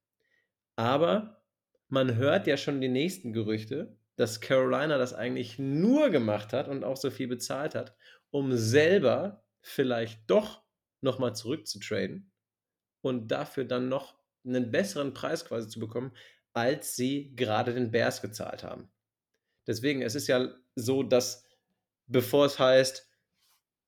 Aber 0.75 1.45
man 1.89 2.17
hört 2.17 2.49
ja 2.49 2.57
schon 2.57 2.81
die 2.81 2.89
nächsten 2.89 3.33
Gerüchte, 3.33 3.97
dass 4.17 4.41
Carolina 4.41 4.99
das 4.99 5.15
eigentlich 5.15 5.59
nur 5.59 6.11
gemacht 6.11 6.53
hat 6.53 6.67
und 6.69 6.83
auch 6.83 6.97
so 6.97 7.11
viel 7.11 7.29
bezahlt 7.29 7.77
hat, 7.77 7.97
um 8.31 8.57
selber 8.57 9.45
vielleicht 9.61 10.29
doch 10.29 10.63
nochmal 11.01 11.37
zurückzutraden 11.37 12.33
und 13.05 13.29
dafür 13.29 13.65
dann 13.65 13.89
noch 13.89 14.15
einen 14.47 14.71
besseren 14.71 15.13
Preis 15.13 15.45
quasi 15.45 15.69
zu 15.69 15.79
bekommen, 15.79 16.13
als 16.55 16.97
sie 16.97 17.35
gerade 17.37 17.75
den 17.75 17.91
Bears 17.91 18.23
gezahlt 18.23 18.65
haben. 18.65 18.89
Deswegen, 19.67 20.01
es 20.03 20.15
ist 20.15 20.27
ja 20.27 20.49
so, 20.75 21.03
dass 21.03 21.47
bevor 22.07 22.47
es 22.47 22.59
heißt, 22.59 23.09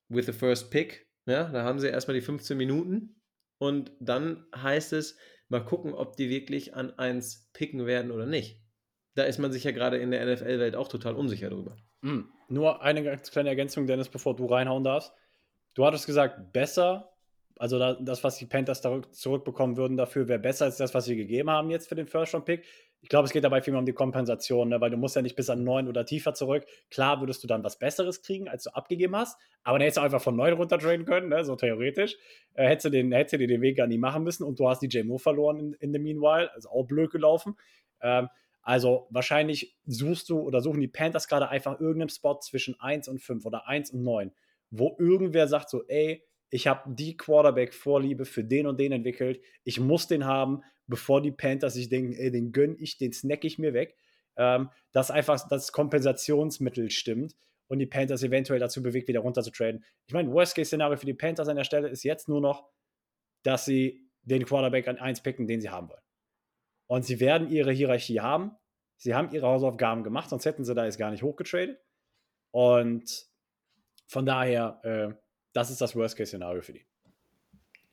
with 0.09 0.27
the 0.27 0.33
first 0.33 0.71
pick, 0.71 1.07
ja, 1.27 1.45
da 1.45 1.65
haben 1.65 1.81
sie 1.81 1.89
erstmal 1.89 2.15
die 2.15 2.21
15 2.21 2.57
Minuten 2.57 3.21
und 3.59 3.93
dann 4.01 4.47
heißt 4.55 4.93
es, 4.93 5.17
mal 5.49 5.65
gucken, 5.65 5.95
ob 5.95 6.17
die 6.17 6.29
wirklich 6.29 6.75
an 6.75 6.91
eins 6.99 7.51
picken 7.53 7.87
werden 7.87 8.11
oder 8.11 8.27
nicht. 8.27 8.61
Da 9.15 9.25
ist 9.25 9.39
man 9.39 9.51
sich 9.51 9.65
ja 9.65 9.71
gerade 9.71 9.97
in 9.97 10.11
der 10.11 10.27
NFL-Welt 10.27 10.77
auch 10.77 10.89
total 10.89 11.15
unsicher 11.15 11.49
drüber. 11.49 11.77
Mhm. 12.03 12.31
Nur 12.49 12.83
eine 12.83 13.03
ganz 13.03 13.31
kleine 13.31 13.49
Ergänzung, 13.49 13.87
Dennis, 13.87 14.11
bevor 14.11 14.37
du 14.37 14.45
reinhauen 14.47 14.85
darfst. 14.85 15.13
Du 15.75 15.87
hattest 15.87 16.07
gesagt, 16.07 16.53
besser, 16.53 17.16
also 17.59 17.79
das, 17.79 18.23
was 18.23 18.37
die 18.37 18.47
Panthers 18.47 18.83
zurückbekommen 19.13 19.77
würden 19.77 19.97
dafür, 19.97 20.29
wäre 20.29 20.39
besser 20.39 20.67
als 20.67 20.77
das, 20.77 20.95
was 20.95 21.07
sie 21.07 21.17
gegeben 21.17 21.51
haben 21.51 21.71
jetzt 21.71 21.89
für 21.89 21.95
den 21.95 22.07
First-Round-Pick. 22.07 22.65
Ich 23.03 23.09
glaube, 23.09 23.27
es 23.27 23.33
geht 23.33 23.45
dabei 23.45 23.63
vielmehr 23.63 23.79
um 23.79 23.87
die 23.87 23.93
Kompensation, 23.93 24.69
ne? 24.69 24.81
weil 24.81 24.91
du 24.91 24.97
musst 24.97 25.17
ja 25.17 25.23
nicht 25.23 25.37
bis 25.37 25.49
an 25.49 25.63
9 25.65 25.89
oder 25.89 26.05
tiefer 26.05 26.35
zurück. 26.35 26.67
Klar 26.91 27.21
würdest 27.21 27.43
du 27.43 27.47
dann 27.47 27.63
was 27.63 27.79
Besseres 27.79 28.23
kriegen, 28.23 28.49
als 28.49 28.65
du 28.65 28.71
abgegeben 28.71 29.15
hast, 29.17 29.39
aber 29.63 29.79
dann 29.79 29.85
hättest 29.85 29.99
du 29.99 30.03
einfach 30.03 30.21
von 30.21 30.37
9 30.37 30.55
runtertraden 30.55 31.07
können, 31.07 31.29
ne? 31.29 31.45
so 31.45 31.57
theoretisch. 31.57 32.17
Äh, 32.55 32.69
hättest, 32.69 32.87
du 32.87 32.91
den, 32.91 33.13
hättest 33.13 33.35
du 33.35 33.47
den 33.47 33.61
Weg 33.61 33.77
gar 33.77 33.87
nicht 33.87 34.01
machen 34.01 34.25
müssen 34.25 34.45
und 34.45 34.59
du 34.59 34.69
hast 34.69 34.81
die 34.81 34.89
J-Mo 34.89 35.19
verloren 35.19 35.59
in, 35.59 35.73
in 35.75 35.93
the 35.93 35.99
meanwhile, 35.99 36.53
also 36.53 36.69
auch 36.71 36.85
blöd 36.85 37.11
gelaufen. 37.11 37.57
Ähm, 38.01 38.29
also 38.63 39.07
wahrscheinlich 39.11 39.77
suchst 39.87 40.29
du 40.29 40.41
oder 40.41 40.61
suchen 40.61 40.81
die 40.81 40.89
Panthers 40.89 41.29
gerade 41.29 41.49
einfach 41.49 41.79
irgendeinen 41.79 42.09
Spot 42.09 42.41
zwischen 42.41 42.79
1 42.81 43.07
und 43.07 43.23
5 43.23 43.47
oder 43.47 43.69
1 43.69 43.93
und 43.93 44.03
9, 44.03 44.33
wo 44.71 44.97
irgendwer 44.99 45.47
sagt 45.47 45.71
so, 45.71 45.85
ey, 45.87 46.25
ich 46.51 46.67
habe 46.67 46.95
die 46.95 47.17
Quarterback-Vorliebe 47.17 48.25
für 48.25 48.45
den 48.45 48.67
und 48.67 48.79
den 48.79 48.93
entwickelt, 48.93 49.41
ich 49.65 49.81
muss 49.81 50.07
den 50.07 50.25
haben, 50.25 50.63
bevor 50.87 51.21
die 51.21 51.33
Panthers 51.33 51.75
sich 51.75 51.89
denken, 51.89 52.13
ey, 52.13 52.31
den 52.31 52.53
gönn 52.53 52.77
ich, 52.79 52.99
den 52.99 53.13
snack 53.13 53.45
ich 53.45 53.59
mir 53.59 53.75
weg, 53.75 53.97
ähm, 54.37 54.71
dass 54.93 55.11
einfach 55.11 55.49
das 55.49 55.73
Kompensationsmittel 55.73 56.91
stimmt 56.91 57.35
und 57.69 57.79
die 57.79 57.87
Panthers 57.87 58.23
eventuell 58.23 58.61
dazu 58.61 58.83
bewegt, 58.83 59.09
wieder 59.09 59.21
runter 59.21 59.43
zu 59.43 59.51
traden. 59.51 59.85
Ich 60.07 60.15
meine, 60.15 60.31
Worst-Case-Szenario 60.31 60.97
für 60.97 61.07
die 61.07 61.15
Panthers 61.15 61.49
an 61.49 61.57
der 61.57 61.65
Stelle 61.65 61.89
ist 61.89 62.05
jetzt 62.05 62.29
nur 62.29 62.41
noch, 62.41 62.69
dass 63.43 63.65
sie 63.65 64.09
den 64.23 64.45
Quarterback 64.45 64.89
an 64.89 64.99
1 64.99 65.23
picken, 65.23 65.47
den 65.47 65.61
sie 65.61 65.71
haben 65.71 65.89
wollen. 65.89 66.03
Und 66.89 67.05
sie 67.05 67.21
werden 67.21 67.51
ihre 67.51 67.73
Hierarchie 67.73 68.21
haben. 68.21 68.53
Sie 68.99 69.15
haben 69.15 69.33
ihre 69.33 69.47
Hausaufgaben 69.47 70.05
gemacht, 70.05 70.31
sonst 70.31 70.47
hätten 70.47 70.65
sie 70.65 70.75
da 70.75 70.85
jetzt 70.85 70.99
gar 70.99 71.11
nicht 71.11 71.23
hochgetradet. 71.23 71.79
Und 72.51 73.27
von 74.07 74.25
daher, 74.25 74.81
äh, 74.85 75.26
das 75.57 75.71
ist 75.71 75.81
das 75.81 75.97
Worst-Case-Szenario 75.97 76.61
für 76.61 76.75
die. 76.75 76.85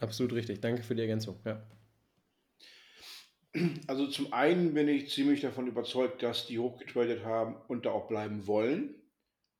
Absolut 0.01 0.33
richtig. 0.33 0.59
Danke 0.59 0.83
für 0.83 0.95
die 0.95 1.01
Ergänzung. 1.01 1.39
Ja. 1.45 1.65
Also 3.87 4.07
zum 4.07 4.33
einen 4.33 4.73
bin 4.73 4.89
ich 4.89 5.11
ziemlich 5.11 5.41
davon 5.41 5.67
überzeugt, 5.67 6.23
dass 6.23 6.47
die 6.47 6.59
hochgetradet 6.59 7.23
haben 7.23 7.55
und 7.67 7.85
da 7.85 7.91
auch 7.91 8.07
bleiben 8.07 8.47
wollen. 8.47 8.95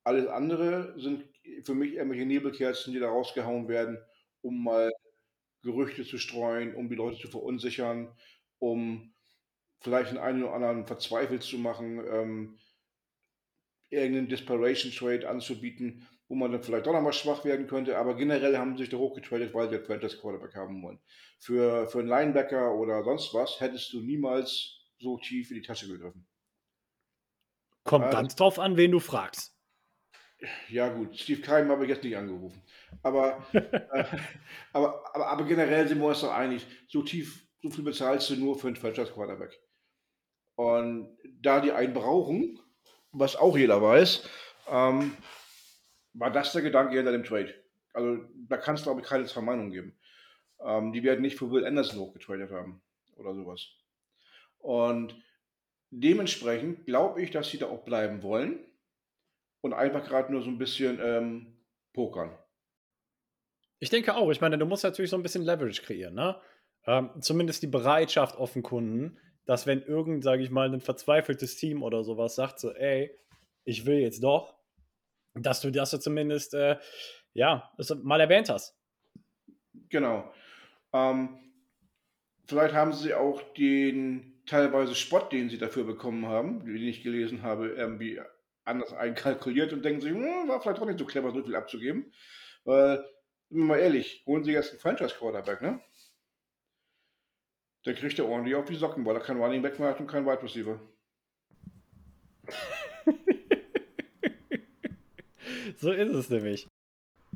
Alles 0.03 0.27
andere 0.27 0.99
sind 0.99 1.23
für 1.63 1.75
mich 1.75 1.93
irgendwelche 1.93 2.25
Nebelkerzen, 2.25 2.91
die 2.91 2.99
da 2.99 3.07
rausgehauen 3.07 3.69
werden, 3.69 3.97
um 4.41 4.63
mal 4.63 4.91
Gerüchte 5.61 6.03
zu 6.03 6.17
streuen, 6.17 6.75
um 6.75 6.89
die 6.89 6.95
Leute 6.95 7.19
zu 7.19 7.29
verunsichern, 7.29 8.13
um 8.59 9.13
vielleicht 9.79 10.11
den 10.11 10.17
einen 10.17 10.43
oder 10.43 10.53
anderen 10.53 10.85
verzweifelt 10.87 11.43
zu 11.43 11.57
machen, 11.57 12.03
ähm, 12.05 12.59
irgendeinen 13.89 14.27
Desperation 14.27 14.91
Trade 14.91 15.29
anzubieten, 15.29 16.05
wo 16.33 16.35
man 16.35 16.51
dann 16.51 16.63
vielleicht 16.63 16.87
doch 16.87 16.93
nochmal 16.93 17.13
schwach 17.13 17.45
werden 17.45 17.67
könnte. 17.67 17.95
Aber 17.95 18.15
generell 18.15 18.57
haben 18.57 18.75
sie 18.75 18.83
sich 18.85 18.89
da 18.89 18.97
hochgetradet, 18.97 19.53
weil 19.53 19.69
sie 19.69 19.75
einen 19.75 19.85
Franchise 19.85 20.17
Quarterback 20.17 20.55
haben 20.55 20.81
wollen. 20.81 20.99
Für, 21.37 21.87
für 21.87 21.99
einen 21.99 22.07
Linebacker 22.07 22.73
oder 22.73 23.03
sonst 23.03 23.35
was 23.35 23.61
hättest 23.61 23.93
du 23.93 24.01
niemals 24.01 24.79
so 24.97 25.19
tief 25.19 25.51
in 25.51 25.57
die 25.57 25.61
Tasche 25.61 25.87
gegriffen. 25.87 26.25
Kommt 27.83 28.05
Also- 28.05 28.17
ganz 28.17 28.35
drauf 28.35 28.57
an, 28.57 28.77
wen 28.77 28.89
du 28.89 28.99
fragst. 28.99 29.55
Ja, 30.69 30.89
gut, 30.89 31.15
Steve 31.15 31.41
Keim 31.41 31.69
habe 31.69 31.83
ich 31.83 31.89
jetzt 31.89 32.03
nicht 32.03 32.17
angerufen. 32.17 32.63
Aber, 33.03 33.45
äh, 33.53 34.05
aber, 34.73 35.15
aber, 35.15 35.27
aber 35.27 35.45
generell 35.45 35.87
sind 35.87 35.99
wir 35.99 36.07
uns 36.07 36.21
doch 36.21 36.33
einig, 36.33 36.65
so 36.87 37.03
tief, 37.03 37.47
so 37.61 37.69
viel 37.69 37.83
bezahlst 37.83 38.31
du 38.31 38.37
nur 38.37 38.57
für 38.57 38.67
einen 38.67 38.75
Franchise 38.75 39.13
Quarterback. 39.13 39.51
Und 40.55 41.15
da 41.41 41.61
die 41.61 41.71
einen 41.71 41.93
brauchen, 41.93 42.59
was 43.11 43.35
auch 43.35 43.55
jeder 43.55 43.83
weiß, 43.83 44.27
ähm, 44.69 45.15
war 46.13 46.31
das 46.31 46.51
der 46.51 46.61
Gedanke 46.61 46.95
hinter 46.95 47.11
dem 47.11 47.23
Trade. 47.23 47.53
Also 47.93 48.23
da 48.47 48.57
kann 48.57 48.75
es, 48.75 48.83
glaube 48.83 49.01
ich, 49.01 49.07
keine 49.07 49.25
zwei 49.25 49.41
Meinungen 49.41 49.71
geben. 49.71 49.97
Ähm, 50.63 50.91
die 50.93 51.03
werden 51.03 51.21
nicht 51.21 51.37
für 51.37 51.51
Will 51.51 51.65
Anderson 51.65 51.99
hochgetradet 51.99 52.51
haben 52.51 52.81
oder 53.15 53.33
sowas. 53.33 53.67
Und 54.59 55.15
dementsprechend 55.91 56.85
glaube 56.85 57.21
ich, 57.21 57.31
dass 57.31 57.49
sie 57.49 57.57
da 57.57 57.67
auch 57.67 57.83
bleiben 57.83 58.23
wollen 58.23 58.59
und 59.61 59.73
einfach 59.73 60.05
gerade 60.05 60.31
nur 60.31 60.41
so 60.41 60.49
ein 60.49 60.57
bisschen 60.57 60.99
ähm, 61.01 61.57
pokern. 61.93 62.37
Ich 63.79 63.89
denke 63.89 64.15
auch. 64.15 64.31
Ich 64.31 64.41
meine, 64.41 64.57
du 64.57 64.65
musst 64.65 64.83
natürlich 64.83 65.11
so 65.11 65.17
ein 65.17 65.23
bisschen 65.23 65.43
Leverage 65.43 65.81
kreieren, 65.81 66.15
ne? 66.15 66.39
Ähm, 66.85 67.09
zumindest 67.21 67.63
die 67.63 67.67
Bereitschaft 67.67 68.37
offenkunden, 68.37 69.19
dass 69.45 69.67
wenn 69.67 69.81
irgend, 69.83 70.23
sage 70.23 70.43
ich 70.43 70.49
mal, 70.49 70.73
ein 70.73 70.81
verzweifeltes 70.81 71.55
Team 71.55 71.83
oder 71.83 72.03
sowas 72.03 72.35
sagt, 72.35 72.59
so, 72.59 72.71
ey, 72.71 73.17
ich 73.63 73.85
will 73.85 73.99
jetzt 73.99 74.23
doch, 74.23 74.55
dass 75.35 75.61
du 75.61 75.71
das 75.71 75.91
zumindest, 75.91 76.53
äh, 76.53 76.77
ja, 77.33 77.71
mal 78.03 78.21
erwähnt 78.21 78.49
hast. 78.49 78.75
Genau. 79.89 80.31
Ähm, 80.93 81.39
vielleicht 82.47 82.75
haben 82.75 82.93
sie 82.93 83.13
auch 83.13 83.41
den 83.53 84.43
teilweise 84.45 84.95
Spott, 84.95 85.31
den 85.31 85.49
sie 85.49 85.57
dafür 85.57 85.83
bekommen 85.83 86.27
haben, 86.27 86.65
den 86.65 86.75
ich 86.83 87.03
gelesen 87.03 87.41
habe, 87.43 87.69
irgendwie 87.69 88.21
anders 88.65 88.93
einkalkuliert 88.93 89.73
und 89.73 89.83
denken 89.83 90.01
sich, 90.01 90.11
hm, 90.11 90.47
war 90.47 90.61
vielleicht 90.61 90.79
auch 90.79 90.85
nicht 90.85 90.99
so 90.99 91.05
clever, 91.05 91.31
so 91.31 91.43
viel 91.43 91.55
abzugeben. 91.55 92.13
Weil, 92.63 92.97
sind 93.49 93.59
wir 93.59 93.65
mal 93.65 93.79
ehrlich, 93.79 94.23
holen 94.25 94.43
sie 94.43 94.51
jetzt 94.51 94.71
einen 94.71 94.79
Franchise-Quarterback, 94.79 95.61
ne? 95.61 95.81
Der 97.85 97.93
kriegt 97.95 98.17
er 98.17 98.29
ordentlich 98.29 98.55
auf 98.55 98.65
die 98.65 98.75
Socken, 98.75 99.05
weil 99.05 99.15
er 99.15 99.21
kein 99.21 99.37
Running 99.37 99.61
Back 99.61 99.77
hat 99.79 99.99
und 99.99 100.07
kein 100.07 100.25
Wide 100.25 100.41
Receiver. 100.41 100.79
So 105.77 105.91
ist 105.91 106.13
es 106.13 106.29
nämlich. 106.29 106.67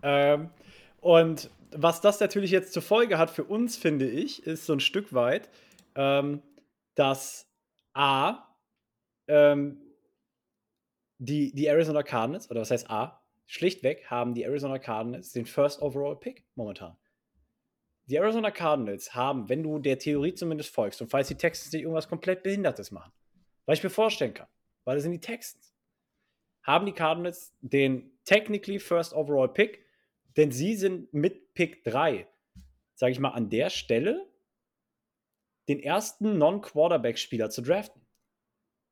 Ähm, 0.04 0.50
und 1.02 1.50
was 1.72 2.02
das 2.02 2.20
natürlich 2.20 2.52
jetzt 2.52 2.74
zur 2.74 2.82
Folge 2.82 3.18
hat 3.18 3.30
für 3.30 3.44
uns, 3.44 3.78
finde 3.78 4.10
ich, 4.10 4.46
ist 4.46 4.66
so 4.66 4.74
ein 4.74 4.80
Stück 4.80 5.14
weit, 5.14 5.50
ähm, 5.96 6.42
dass 6.96 7.48
A, 7.94 8.56
ähm, 9.28 9.82
die, 11.20 11.54
die 11.54 11.66
Arizona 11.66 12.04
Cardinals, 12.04 12.50
oder 12.50 12.62
was 12.62 12.72
heißt 12.72 12.90
A, 12.90 13.22
schlichtweg 13.46 14.10
haben 14.10 14.34
die 14.34 14.44
Arizona 14.44 14.80
Cardinals 14.80 15.32
den 15.32 15.46
First 15.46 15.82
Overall 15.82 16.16
Pick 16.16 16.46
momentan. 16.56 16.96
Die 18.06 18.16
Arizona 18.16 18.52
Cardinals 18.52 19.16
haben, 19.16 19.50
wenn 19.50 19.64
du 19.64 19.80
der 19.80 20.00
Theorie 20.00 20.34
zumindest 20.34 20.74
folgst, 20.74 21.02
und 21.02 21.10
falls 21.10 21.28
die 21.28 21.36
Texans 21.36 21.74
nicht 21.74 21.82
irgendwas 21.82 22.08
komplett 22.08 22.44
Behindertes 22.44 22.92
machen, 22.92 23.12
was 23.66 23.80
ich 23.80 23.84
mir 23.84 23.90
vorstellen 23.90 24.34
kann, 24.34 24.48
weil 24.86 24.96
das 24.96 25.04
sind 25.04 25.12
die 25.12 25.20
Texans, 25.20 25.74
haben 26.64 26.86
die 26.86 26.94
Cardinals 26.94 27.54
den 27.62 28.17
technically 28.28 28.78
First 28.78 29.14
Overall 29.14 29.48
Pick, 29.48 29.84
denn 30.36 30.52
sie 30.52 30.76
sind 30.76 31.12
mit 31.14 31.54
Pick 31.56 31.84
3, 31.86 32.28
sage 32.94 33.12
ich 33.12 33.20
mal, 33.20 33.30
an 33.30 33.50
der 33.50 33.72
Stelle 33.72 34.28
den 35.68 35.80
ersten 35.80 36.38
Non-Quarterback-Spieler 36.38 37.50
zu 37.50 37.62
draften. 37.62 38.02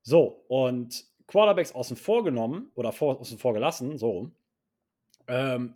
So, 0.02 0.45
und 0.48 1.06
Quarterbacks 1.28 1.74
außen 1.74 1.98
vor 1.98 2.24
genommen 2.24 2.71
oder 2.76 2.91
vor, 2.91 3.19
außen 3.19 3.38
vor 3.38 3.54
gelassen, 3.54 3.98
so, 3.98 4.32
ähm, 5.28 5.76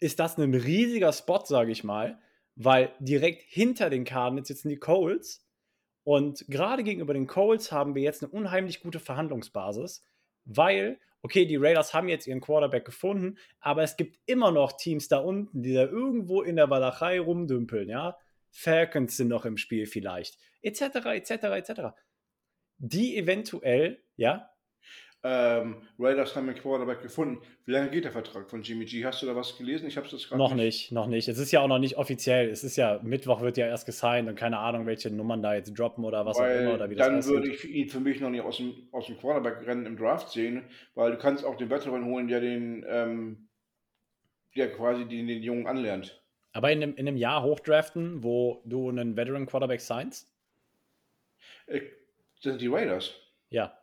ist 0.00 0.18
das 0.18 0.38
ein 0.38 0.54
riesiger 0.54 1.12
Spot, 1.12 1.44
sage 1.44 1.72
ich 1.72 1.84
mal, 1.84 2.18
weil 2.54 2.92
direkt 3.00 3.42
hinter 3.42 3.90
den 3.90 4.04
Cardinals 4.04 4.48
sitzen 4.48 4.68
die 4.68 4.78
Coles 4.78 5.46
und 6.04 6.44
gerade 6.48 6.84
gegenüber 6.84 7.14
den 7.14 7.26
Coles 7.26 7.72
haben 7.72 7.94
wir 7.94 8.02
jetzt 8.02 8.22
eine 8.22 8.32
unheimlich 8.32 8.80
gute 8.80 9.00
Verhandlungsbasis, 9.00 10.04
weil, 10.46 10.98
okay, 11.22 11.44
die 11.44 11.56
Raiders 11.56 11.92
haben 11.92 12.08
jetzt 12.08 12.26
ihren 12.26 12.40
Quarterback 12.40 12.84
gefunden, 12.84 13.36
aber 13.60 13.82
es 13.82 13.96
gibt 13.96 14.18
immer 14.26 14.50
noch 14.50 14.72
Teams 14.72 15.08
da 15.08 15.18
unten, 15.18 15.62
die 15.62 15.74
da 15.74 15.84
irgendwo 15.84 16.42
in 16.42 16.56
der 16.56 16.70
Walachei 16.70 17.20
rumdümpeln, 17.20 17.88
ja. 17.88 18.16
Falcons 18.50 19.18
sind 19.18 19.28
noch 19.28 19.44
im 19.44 19.58
Spiel 19.58 19.86
vielleicht, 19.86 20.38
etc., 20.62 20.80
etc., 21.06 21.30
etc. 21.30 21.80
Die 22.78 23.18
eventuell, 23.18 24.02
ja, 24.16 24.50
Ähm, 25.28 25.82
Raiders 25.98 26.36
haben 26.36 26.48
einen 26.48 26.56
Quarterback 26.56 27.02
gefunden. 27.02 27.42
Wie 27.64 27.72
lange 27.72 27.90
geht 27.90 28.04
der 28.04 28.12
Vertrag 28.12 28.48
von 28.48 28.62
Jimmy 28.62 28.84
G? 28.84 29.04
Hast 29.04 29.22
du 29.22 29.26
da 29.26 29.34
was 29.34 29.58
gelesen? 29.58 29.88
Ich 29.88 29.96
habe 29.96 30.06
das 30.08 30.28
gerade 30.28 30.38
Noch 30.38 30.54
nicht, 30.54 30.92
noch 30.92 31.08
nicht. 31.08 31.26
Es 31.26 31.38
ist 31.38 31.50
ja 31.50 31.62
auch 31.62 31.66
noch 31.66 31.80
nicht 31.80 31.96
offiziell. 31.96 32.48
Es 32.48 32.62
ist 32.62 32.76
ja, 32.76 33.00
Mittwoch 33.02 33.40
wird 33.40 33.56
ja 33.56 33.66
erst 33.66 33.86
gesigned 33.86 34.28
und 34.28 34.36
keine 34.36 34.58
Ahnung, 34.58 34.86
welche 34.86 35.10
Nummern 35.10 35.42
da 35.42 35.54
jetzt 35.54 35.76
droppen 35.76 36.04
oder 36.04 36.24
was 36.24 36.36
auch 36.36 36.42
Weil 36.42 36.62
immer 36.62 36.74
oder 36.74 36.88
wie 36.90 36.94
das 36.94 37.08
dann 37.08 37.18
aussieht. 37.18 37.32
würde 37.32 37.50
ich 37.50 37.64
ihn 37.64 37.88
für 37.88 37.98
mich 37.98 38.20
noch 38.20 38.30
nicht 38.30 38.42
aus 38.42 38.58
dem, 38.58 38.88
aus 38.92 39.06
dem 39.06 39.18
Quarterback-Rennen 39.18 39.84
im 39.86 39.96
Draft 39.96 40.30
sehen, 40.30 40.62
weil 40.94 41.10
du 41.10 41.18
kannst 41.18 41.44
auch 41.44 41.56
den 41.56 41.70
Veteran 41.70 42.04
holen, 42.04 42.28
der 42.28 42.38
den, 42.38 42.84
ähm, 42.88 43.48
der 44.54 44.70
quasi 44.72 45.06
den, 45.06 45.26
den 45.26 45.42
Jungen 45.42 45.66
anlernt. 45.66 46.22
Aber 46.52 46.70
in 46.70 46.84
einem, 46.84 46.94
in 46.94 47.08
einem 47.08 47.16
Jahr 47.16 47.42
hochdraften, 47.42 48.22
wo 48.22 48.62
du 48.64 48.90
einen 48.90 49.16
Veteran 49.16 49.46
Quarterback 49.46 49.80
signst? 49.80 50.32
Äh, 51.66 51.80
das 52.36 52.52
sind 52.52 52.60
die 52.60 52.68
Raiders. 52.68 53.12
Ja. 53.50 53.76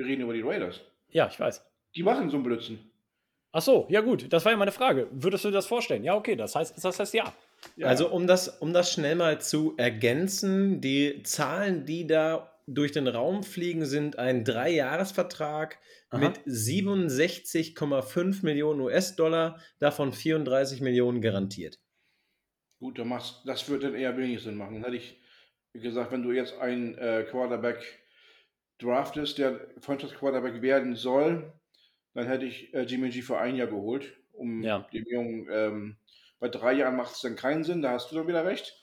Wir 0.00 0.06
reden 0.06 0.22
über 0.22 0.32
die 0.32 0.40
Raiders. 0.40 0.80
Ja, 1.10 1.28
ich 1.30 1.38
weiß. 1.38 1.62
Die 1.94 2.02
machen 2.02 2.30
so 2.30 2.36
einen 2.36 2.44
Blödsinn. 2.44 2.78
Ach 3.52 3.60
so, 3.60 3.86
ja 3.90 4.00
gut, 4.00 4.32
das 4.32 4.46
war 4.46 4.52
ja 4.52 4.56
meine 4.56 4.72
Frage. 4.72 5.08
Würdest 5.10 5.44
du 5.44 5.50
das 5.50 5.66
vorstellen? 5.66 6.04
Ja, 6.04 6.14
okay, 6.14 6.36
das 6.36 6.54
heißt, 6.54 6.82
das 6.82 6.98
heißt 6.98 7.12
ja. 7.12 7.34
Ja. 7.76 7.88
Also 7.88 8.08
um 8.08 8.26
das, 8.26 8.48
um 8.48 8.72
das 8.72 8.90
schnell 8.90 9.14
mal 9.14 9.42
zu 9.42 9.74
ergänzen, 9.76 10.80
die 10.80 11.22
Zahlen, 11.22 11.84
die 11.84 12.06
da 12.06 12.50
durch 12.66 12.92
den 12.92 13.08
Raum 13.08 13.42
fliegen, 13.42 13.84
sind 13.84 14.18
ein 14.18 14.42
Dreijahresvertrag 14.42 15.78
Aha. 16.08 16.18
mit 16.18 16.38
67,5 16.46 18.42
Millionen 18.42 18.80
US-Dollar, 18.80 19.60
davon 19.80 20.14
34 20.14 20.80
Millionen 20.80 21.20
garantiert. 21.20 21.78
Gut, 22.78 22.98
dann 22.98 23.08
machst, 23.08 23.42
das 23.44 23.68
würde 23.68 23.88
dann 23.88 24.00
eher 24.00 24.16
wenig 24.16 24.42
Sinn 24.42 24.56
machen. 24.56 24.76
Dann 24.80 24.90
hätte 24.90 24.96
ich 24.96 25.20
gesagt, 25.74 26.10
wenn 26.10 26.22
du 26.22 26.32
jetzt 26.32 26.58
einen 26.58 26.96
äh, 26.96 27.26
Quarterback 27.30 28.00
draftest, 28.82 29.38
der 29.38 29.60
Franchise 29.80 30.14
Quarterback 30.14 30.62
werden 30.62 30.96
soll, 30.96 31.52
dann 32.14 32.26
hätte 32.26 32.46
ich 32.46 32.72
äh, 32.74 32.82
Jimmy 32.82 33.10
G 33.10 33.22
für 33.22 33.38
ein 33.38 33.56
Jahr 33.56 33.68
geholt, 33.68 34.16
um 34.32 34.62
Ja. 34.62 34.86
dem 34.92 35.04
Jungen, 35.08 35.46
ähm, 35.50 35.96
bei 36.38 36.48
drei 36.48 36.72
Jahren 36.72 36.96
macht 36.96 37.14
es 37.14 37.20
dann 37.20 37.36
keinen 37.36 37.64
Sinn, 37.64 37.82
da 37.82 37.90
hast 37.92 38.10
du 38.10 38.16
dann 38.16 38.26
wieder 38.28 38.44
recht. 38.44 38.76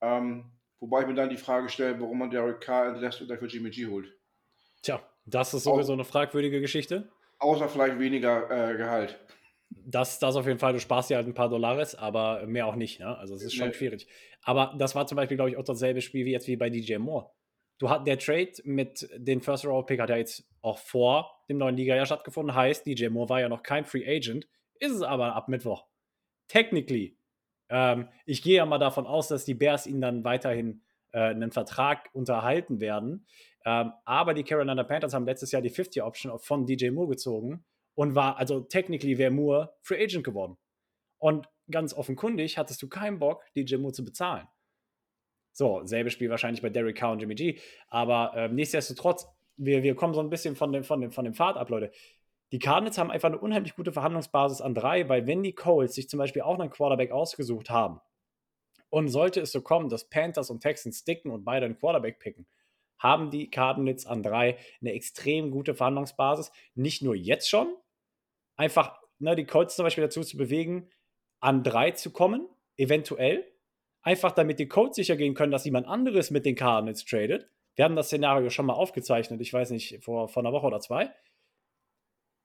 Ähm, 0.00 0.52
wobei 0.80 1.02
ich 1.02 1.06
mir 1.06 1.14
dann 1.14 1.30
die 1.30 1.36
Frage 1.36 1.68
stelle, 1.68 2.00
warum 2.00 2.18
man 2.18 2.30
Derek 2.30 2.60
Carr 2.60 2.88
entlässt 2.88 3.20
und 3.20 3.28
dafür 3.28 3.48
Jimmy 3.48 3.70
G 3.70 3.86
holt. 3.86 4.12
Tja, 4.82 5.00
das 5.26 5.54
ist 5.54 5.64
sowieso 5.64 5.92
eine 5.92 6.04
fragwürdige 6.04 6.60
Geschichte. 6.60 7.08
Außer 7.38 7.68
vielleicht 7.68 7.98
weniger 7.98 8.50
äh, 8.50 8.76
Gehalt. 8.76 9.18
Das, 9.70 10.18
das 10.18 10.36
auf 10.36 10.46
jeden 10.46 10.58
Fall, 10.58 10.74
du 10.74 10.80
sparst 10.80 11.10
dir 11.10 11.16
halt 11.16 11.26
ein 11.26 11.34
paar 11.34 11.48
Dollares, 11.48 11.94
aber 11.94 12.46
mehr 12.46 12.66
auch 12.66 12.76
nicht. 12.76 13.00
Ne? 13.00 13.16
Also 13.16 13.34
es 13.34 13.42
ist 13.42 13.54
schon 13.54 13.68
Nee. 13.68 13.74
schwierig. 13.74 14.06
Aber 14.42 14.74
das 14.78 14.94
war 14.94 15.06
zum 15.06 15.16
Beispiel, 15.16 15.36
glaube 15.36 15.50
ich, 15.50 15.56
auch 15.56 15.64
dasselbe 15.64 16.02
Spiel 16.02 16.26
wie 16.26 16.32
jetzt 16.32 16.46
wie 16.46 16.56
bei 16.56 16.68
DJ 16.68 16.96
Moore. 16.98 17.30
Du 17.78 17.90
hat, 17.90 18.06
der 18.06 18.18
Trade 18.18 18.52
mit 18.64 19.08
den 19.16 19.40
First 19.40 19.64
Round 19.64 19.86
Pick 19.86 20.00
hat 20.00 20.10
ja 20.10 20.16
jetzt 20.16 20.44
auch 20.60 20.78
vor 20.78 21.42
dem 21.48 21.58
neuen 21.58 21.76
Liga 21.76 21.96
ja 21.96 22.06
stattgefunden. 22.06 22.54
Heißt, 22.54 22.86
DJ 22.86 23.08
Moore 23.08 23.28
war 23.28 23.40
ja 23.40 23.48
noch 23.48 23.62
kein 23.62 23.84
Free 23.84 24.06
Agent, 24.06 24.46
ist 24.78 24.92
es 24.92 25.02
aber 25.02 25.34
ab 25.34 25.48
Mittwoch. 25.48 25.86
Technically. 26.48 27.16
Ähm, 27.68 28.08
ich 28.26 28.42
gehe 28.42 28.56
ja 28.56 28.66
mal 28.66 28.78
davon 28.78 29.06
aus, 29.06 29.28
dass 29.28 29.44
die 29.44 29.54
Bears 29.54 29.86
ihn 29.86 30.00
dann 30.00 30.24
weiterhin 30.24 30.82
äh, 31.12 31.20
einen 31.20 31.50
Vertrag 31.50 32.08
unterhalten 32.12 32.80
werden. 32.80 33.26
Ähm, 33.64 33.92
aber 34.04 34.34
die 34.34 34.44
Carolina 34.44 34.84
Panthers 34.84 35.14
haben 35.14 35.24
letztes 35.24 35.52
Jahr 35.52 35.62
die 35.62 35.70
50 35.70 36.02
Option 36.02 36.38
von 36.38 36.66
DJ 36.66 36.90
Moore 36.90 37.08
gezogen 37.08 37.64
und 37.94 38.14
war, 38.14 38.36
also 38.36 38.60
technically 38.60 39.18
wäre 39.18 39.30
Moore 39.30 39.74
Free 39.82 40.02
Agent 40.02 40.24
geworden. 40.24 40.56
Und 41.18 41.48
ganz 41.70 41.94
offenkundig 41.94 42.58
hattest 42.58 42.82
du 42.82 42.88
keinen 42.88 43.18
Bock, 43.18 43.44
DJ 43.54 43.76
Moore 43.76 43.92
zu 43.92 44.04
bezahlen. 44.04 44.48
So, 45.52 45.82
selbe 45.84 46.10
Spiel 46.10 46.30
wahrscheinlich 46.30 46.62
bei 46.62 46.70
Derek 46.70 46.96
Carr 46.96 47.12
und 47.12 47.20
Jimmy 47.20 47.34
G. 47.34 47.58
Aber 47.88 48.32
äh, 48.34 48.48
nichtsdestotrotz, 48.48 49.28
wir, 49.56 49.82
wir 49.82 49.94
kommen 49.94 50.14
so 50.14 50.20
ein 50.20 50.30
bisschen 50.30 50.56
von 50.56 50.72
dem, 50.72 50.82
von, 50.82 51.00
dem, 51.00 51.12
von 51.12 51.24
dem 51.24 51.34
Pfad 51.34 51.56
ab, 51.56 51.68
Leute. 51.68 51.92
Die 52.52 52.58
Cardinals 52.58 52.98
haben 52.98 53.10
einfach 53.10 53.28
eine 53.28 53.38
unheimlich 53.38 53.74
gute 53.74 53.92
Verhandlungsbasis 53.92 54.60
an 54.60 54.74
drei, 54.74 55.08
weil 55.08 55.26
wenn 55.26 55.42
die 55.42 55.54
Colts 55.54 55.94
sich 55.94 56.08
zum 56.08 56.18
Beispiel 56.18 56.42
auch 56.42 56.58
einen 56.58 56.70
Quarterback 56.70 57.10
ausgesucht 57.10 57.70
haben 57.70 58.00
und 58.90 59.08
sollte 59.08 59.40
es 59.40 59.52
so 59.52 59.62
kommen, 59.62 59.88
dass 59.88 60.08
Panthers 60.10 60.50
und 60.50 60.60
Texans 60.60 60.98
sticken 60.98 61.30
und 61.30 61.44
beide 61.44 61.64
einen 61.64 61.78
Quarterback 61.78 62.18
picken, 62.18 62.46
haben 62.98 63.30
die 63.30 63.50
Cardinals 63.50 64.06
an 64.06 64.22
drei 64.22 64.58
eine 64.80 64.92
extrem 64.92 65.50
gute 65.50 65.74
Verhandlungsbasis. 65.74 66.52
Nicht 66.74 67.02
nur 67.02 67.14
jetzt 67.14 67.48
schon, 67.48 67.74
einfach 68.56 69.00
ne, 69.18 69.34
die 69.34 69.44
Colts 69.44 69.76
zum 69.76 69.84
Beispiel 69.84 70.04
dazu 70.04 70.22
zu 70.22 70.36
bewegen, 70.36 70.88
an 71.40 71.64
drei 71.64 71.90
zu 71.92 72.10
kommen, 72.10 72.46
eventuell. 72.76 73.51
Einfach 74.02 74.32
damit 74.32 74.58
die 74.58 74.68
Colts 74.68 74.96
sicher 74.96 75.16
gehen 75.16 75.34
können, 75.34 75.52
dass 75.52 75.64
jemand 75.64 75.86
anderes 75.86 76.30
mit 76.30 76.44
den 76.44 76.56
Cardinals 76.56 77.04
tradet. 77.04 77.48
Wir 77.76 77.84
haben 77.84 77.96
das 77.96 78.08
Szenario 78.08 78.50
schon 78.50 78.66
mal 78.66 78.74
aufgezeichnet, 78.74 79.40
ich 79.40 79.52
weiß 79.52 79.70
nicht, 79.70 80.02
vor, 80.04 80.28
vor 80.28 80.42
einer 80.42 80.52
Woche 80.52 80.66
oder 80.66 80.80
zwei. 80.80 81.10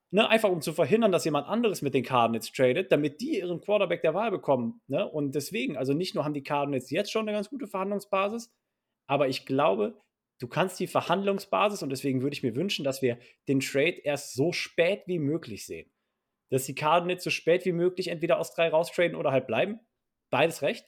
Ne, 0.10 0.30
einfach 0.30 0.50
um 0.50 0.62
zu 0.62 0.72
verhindern, 0.72 1.12
dass 1.12 1.26
jemand 1.26 1.48
anderes 1.48 1.82
mit 1.82 1.94
den 1.94 2.04
Cardinals 2.04 2.54
tradet, 2.54 2.94
damit 2.94 3.20
die 3.20 3.40
ihren 3.40 3.60
Quarterback 3.60 4.02
der 4.02 4.14
Wahl 4.14 4.32
bekommen. 4.32 4.82
Ne? 4.88 5.06
Und 5.06 5.36
deswegen, 5.36 5.76
also 5.76 5.94
nicht 5.94 6.16
nur 6.16 6.24
haben 6.24 6.34
die 6.34 6.44
Cardinals 6.44 6.90
jetzt 6.92 7.12
schon 7.12 7.28
eine 7.28 7.36
ganz 7.36 7.50
gute 7.50 7.68
Verhandlungsbasis, 7.68 8.54
aber 9.08 9.28
ich 9.28 9.46
glaube, 9.46 10.00
du 10.40 10.48
kannst 10.48 10.80
die 10.80 10.88
Verhandlungsbasis 10.88 11.84
und 11.84 11.90
deswegen 11.90 12.22
würde 12.22 12.36
ich 12.36 12.44
mir 12.44 12.56
wünschen, 12.56 12.86
dass 12.86 13.02
wir 13.02 13.20
den 13.50 13.60
Trade 13.60 14.00
erst 14.04 14.34
so 14.34 14.54
spät 14.54 15.04
wie 15.08 15.20
möglich 15.20 15.66
sehen. 15.66 15.92
Dass 16.50 16.66
die 16.66 16.76
Cardinals 16.76 17.26
so 17.26 17.30
spät 17.30 17.66
wie 17.66 17.74
möglich 17.74 18.08
entweder 18.08 18.40
aus 18.40 18.54
drei 18.54 18.70
raustraden 18.70 19.18
oder 19.18 19.32
halt 19.32 19.48
bleiben. 19.48 19.82
Beides 20.30 20.62
recht. 20.62 20.88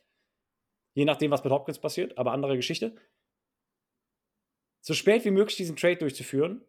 Je 0.93 1.05
nachdem, 1.05 1.31
was 1.31 1.43
mit 1.43 1.53
Hopkins 1.53 1.79
passiert, 1.79 2.17
aber 2.17 2.31
andere 2.31 2.55
Geschichte. 2.55 2.95
So 4.81 4.93
spät 4.93 5.25
wie 5.25 5.31
möglich 5.31 5.57
diesen 5.57 5.75
Trade 5.75 5.97
durchzuführen, 5.97 6.63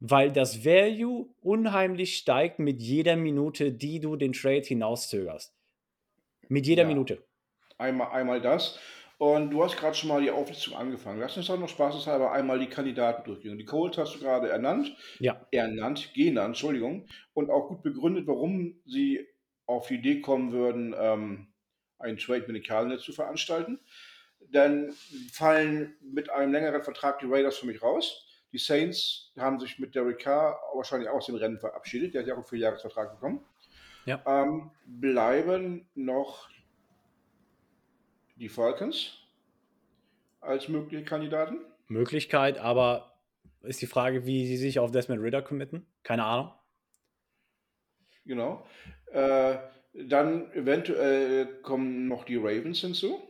weil 0.00 0.32
das 0.32 0.64
Value 0.64 1.34
unheimlich 1.40 2.16
steigt 2.16 2.58
mit 2.58 2.82
jeder 2.82 3.16
Minute, 3.16 3.72
die 3.72 4.00
du 4.00 4.16
den 4.16 4.32
Trade 4.32 4.62
hinauszögerst. 4.62 5.54
Mit 6.48 6.66
jeder 6.66 6.84
Ja. 6.84 6.86
Minute. 6.86 7.24
Einmal, 7.78 8.08
einmal 8.12 8.40
das. 8.40 8.78
Und 9.18 9.50
du 9.50 9.62
hast 9.62 9.76
gerade 9.76 9.94
schon 9.94 10.08
mal 10.08 10.20
die 10.22 10.30
Auflistung 10.32 10.74
angefangen. 10.76 11.20
Lass 11.20 11.36
uns 11.36 11.46
doch 11.46 11.58
noch 11.58 11.68
spaßeshalber 11.68 12.32
einmal 12.32 12.58
die 12.58 12.68
Kandidaten 12.68 13.24
durchgehen. 13.24 13.58
Die 13.58 13.64
Colts 13.64 13.98
hast 13.98 14.16
du 14.16 14.20
gerade 14.20 14.48
ernannt, 14.50 14.96
Ja. 15.18 15.48
ernannt, 15.52 16.12
genannt, 16.14 16.48
Entschuldigung, 16.48 17.06
und 17.34 17.50
auch 17.50 17.68
gut 17.68 17.82
begründet, 17.82 18.26
warum 18.26 18.80
sie 18.86 19.26
auf 19.66 19.88
die 19.88 19.94
Idee 19.96 20.20
kommen 20.20 20.52
würden, 20.52 20.94
ähm, 20.98 21.51
einen 22.02 22.18
Trade 22.18 22.44
mit 22.46 22.56
den 22.56 22.62
Cardinals 22.62 23.02
zu 23.02 23.12
veranstalten. 23.12 23.78
Dann 24.50 24.92
fallen 25.32 25.94
mit 26.02 26.30
einem 26.30 26.52
längeren 26.52 26.82
Vertrag 26.82 27.20
die 27.20 27.26
Raiders 27.26 27.58
für 27.58 27.66
mich 27.66 27.82
raus. 27.82 28.26
Die 28.52 28.58
Saints 28.58 29.32
haben 29.38 29.58
sich 29.58 29.78
mit 29.78 29.94
Derek 29.94 30.18
Carr 30.18 30.60
wahrscheinlich 30.74 31.08
auch 31.08 31.16
aus 31.16 31.26
den 31.26 31.36
Rennen 31.36 31.58
verabschiedet. 31.58 32.12
Der 32.12 32.20
hat 32.20 32.28
ja 32.28 32.34
auch 32.34 32.38
einen 32.38 32.46
Vierjahresvertrag 32.46 33.12
bekommen. 33.12 33.44
Ja. 34.04 34.22
Ähm, 34.26 34.70
bleiben 34.84 35.88
noch 35.94 36.48
die 38.36 38.48
Falcons 38.48 39.18
als 40.40 40.68
mögliche 40.68 41.04
Kandidaten. 41.04 41.60
Möglichkeit, 41.88 42.58
aber 42.58 43.14
ist 43.62 43.80
die 43.80 43.86
Frage, 43.86 44.26
wie 44.26 44.46
sie 44.46 44.56
sich 44.56 44.78
auf 44.78 44.90
Desmond 44.90 45.22
Ritter 45.22 45.42
committen? 45.42 45.86
Keine 46.02 46.24
Ahnung. 46.24 46.52
Genau. 48.24 48.66
Äh, 49.06 49.56
dann 49.94 50.50
eventuell 50.52 51.46
kommen 51.62 52.08
noch 52.08 52.24
die 52.24 52.36
Ravens 52.36 52.80
hinzu. 52.80 53.20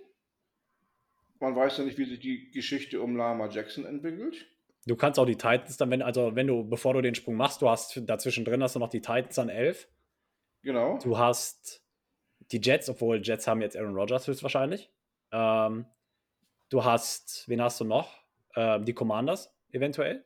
Man 1.40 1.56
weiß 1.56 1.78
ja 1.78 1.84
nicht, 1.84 1.98
wie 1.98 2.04
sich 2.04 2.20
die 2.20 2.50
Geschichte 2.50 3.00
um 3.00 3.16
Lama 3.16 3.48
Jackson 3.48 3.84
entwickelt. 3.84 4.46
Du 4.86 4.96
kannst 4.96 5.18
auch 5.18 5.26
die 5.26 5.36
Titans 5.36 5.76
dann, 5.76 5.90
wenn, 5.90 6.02
also 6.02 6.34
wenn 6.34 6.46
du, 6.46 6.68
bevor 6.68 6.94
du 6.94 7.00
den 7.00 7.14
Sprung 7.14 7.36
machst, 7.36 7.62
du 7.62 7.68
hast 7.68 8.00
dazwischen 8.06 8.44
drin 8.44 8.62
hast 8.62 8.74
du 8.74 8.78
noch 8.78 8.88
die 8.88 9.00
Titans 9.00 9.38
an 9.38 9.48
11. 9.48 9.88
Genau. 10.62 10.98
Du 11.02 11.18
hast 11.18 11.84
die 12.50 12.60
Jets, 12.60 12.88
obwohl 12.88 13.20
Jets 13.22 13.46
haben 13.46 13.62
jetzt 13.62 13.76
Aaron 13.76 13.96
Rodgers 13.96 14.26
höchstwahrscheinlich. 14.26 14.90
Ähm, 15.32 15.86
du 16.68 16.84
hast, 16.84 17.48
wen 17.48 17.62
hast 17.62 17.80
du 17.80 17.84
noch? 17.84 18.22
Ähm, 18.54 18.84
die 18.84 18.92
Commanders 18.92 19.54
eventuell. 19.72 20.24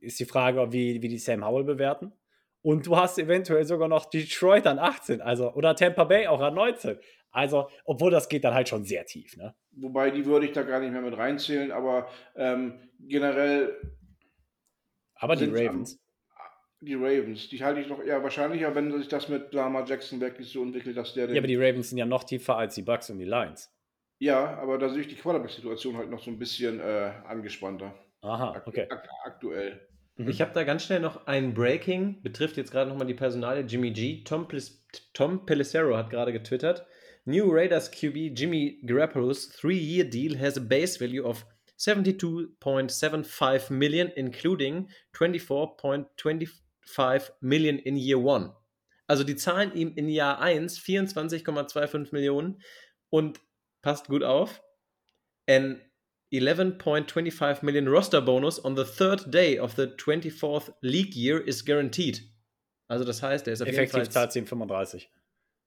Ist 0.00 0.20
die 0.20 0.24
Frage, 0.24 0.72
wie, 0.72 1.02
wie 1.02 1.08
die 1.08 1.18
Sam 1.18 1.44
Howell 1.44 1.64
bewerten. 1.64 2.12
Und 2.62 2.86
du 2.86 2.96
hast 2.96 3.18
eventuell 3.18 3.64
sogar 3.64 3.88
noch 3.88 4.06
Detroit 4.06 4.66
an 4.66 4.78
18, 4.78 5.20
also 5.20 5.52
oder 5.52 5.74
Tampa 5.74 6.04
Bay 6.04 6.28
auch 6.28 6.40
an 6.40 6.54
19. 6.54 6.98
Also, 7.32 7.68
obwohl 7.84 8.10
das 8.10 8.28
geht 8.28 8.44
dann 8.44 8.54
halt 8.54 8.68
schon 8.68 8.84
sehr 8.84 9.04
tief, 9.06 9.36
ne? 9.36 9.54
Wobei 9.72 10.10
die 10.10 10.26
würde 10.26 10.46
ich 10.46 10.52
da 10.52 10.62
gar 10.62 10.80
nicht 10.80 10.92
mehr 10.92 11.00
mit 11.00 11.16
reinzählen, 11.16 11.72
aber 11.72 12.08
ähm, 12.36 12.78
generell 13.00 13.74
Aber 15.14 15.34
die 15.34 15.46
Ravens. 15.46 15.98
die 16.80 16.94
Ravens, 16.94 17.48
die 17.48 17.64
halte 17.64 17.80
ich 17.80 17.88
noch 17.88 18.00
eher 18.02 18.22
wahrscheinlicher, 18.22 18.74
wenn 18.74 18.92
sich 18.92 19.08
das 19.08 19.28
mit 19.28 19.52
Lama 19.54 19.84
Jackson 19.84 20.20
wirklich 20.20 20.50
so 20.52 20.62
entwickelt, 20.62 20.96
dass 20.96 21.14
der 21.14 21.30
Ja, 21.30 21.38
aber 21.38 21.46
die 21.48 21.56
Ravens 21.56 21.88
sind 21.88 21.98
ja 21.98 22.06
noch 22.06 22.24
tiefer 22.24 22.56
als 22.58 22.74
die 22.74 22.82
Bucks 22.82 23.08
und 23.10 23.18
die 23.18 23.24
Lions. 23.24 23.72
ja, 24.20 24.58
aber 24.58 24.78
da 24.78 24.88
sehe 24.90 25.00
ich 25.00 25.08
die 25.08 25.16
Quarterback-Situation 25.16 25.96
halt 25.96 26.10
noch 26.10 26.22
so 26.22 26.30
ein 26.30 26.38
bisschen 26.38 26.80
äh, 26.80 27.12
angespannter. 27.26 27.94
Aha, 28.20 28.62
okay. 28.66 28.86
ak 28.90 29.08
aktuell. 29.24 29.88
Mhm. 30.24 30.30
Ich 30.30 30.40
habe 30.40 30.52
da 30.54 30.64
ganz 30.64 30.84
schnell 30.84 31.00
noch 31.00 31.26
ein 31.26 31.52
Breaking, 31.54 32.22
betrifft 32.22 32.56
jetzt 32.56 32.72
gerade 32.72 32.90
nochmal 32.90 33.06
die 33.06 33.14
Personalie 33.14 33.64
Jimmy 33.64 33.92
G. 33.92 34.24
Tom, 34.24 34.48
Plis 34.48 34.82
Tom 35.14 35.46
Pelissero 35.46 35.96
hat 35.96 36.10
gerade 36.10 36.32
getwittert. 36.32 36.84
New 37.24 37.48
Raiders 37.50 37.90
QB 37.90 38.36
Jimmy 38.36 38.80
Garoppolo's 38.84 39.48
three-year 39.48 40.04
deal 40.04 40.38
has 40.38 40.56
a 40.56 40.60
base 40.60 40.98
value 40.98 41.24
of 41.24 41.46
72.75 41.78 43.72
million, 43.72 44.08
including 44.16 44.88
24.25 45.14 47.30
million 47.40 47.78
in 47.78 47.96
year 47.96 48.18
one. 48.18 48.52
Also 49.06 49.24
die 49.24 49.36
zahlen 49.36 49.74
ihm 49.74 49.94
in 49.94 50.08
Jahr 50.08 50.40
1 50.40 50.80
24,25 50.80 52.12
Millionen 52.12 52.60
und 53.10 53.40
passt 53.82 54.08
gut 54.08 54.22
auf. 54.22 54.62
An 55.48 55.80
11.25 56.32 57.62
million 57.62 57.88
roster 57.88 58.20
bonus 58.20 58.64
on 58.64 58.76
the 58.76 58.84
third 58.84 59.32
day 59.32 59.58
of 59.58 59.74
the 59.74 59.86
24th 59.86 60.72
league 60.80 61.14
year 61.14 61.40
is 61.40 61.64
guaranteed. 61.64 62.22
Also 62.88 63.04
das 63.04 63.22
heißt, 63.22 63.46
er 63.46 63.52
ist 63.52 63.62
auf 63.62 63.68
Effektiv 63.68 63.94
jeden 63.94 64.10
Fall 64.10 64.30
zahlt 64.30 64.32
10,35. 64.32 65.06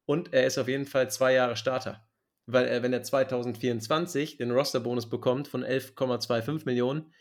und 0.05 0.33
er 0.33 0.45
ist 0.45 0.57
auf 0.57 0.67
jeden 0.67 0.85
Fall 0.85 1.09
zwei 1.09 1.33
Jahre 1.33 1.55
Starter. 1.55 2.07
Weil 2.47 2.65
er, 2.65 2.83
wenn 2.83 2.93
er 2.93 3.01
2024 3.01 4.37
den 4.37 4.51
Roster-Bonus 4.51 5.09
bekommt 5.09 5.47
von 5.47 5.63
11,25 5.63 6.65
Millionen, 6.65 7.11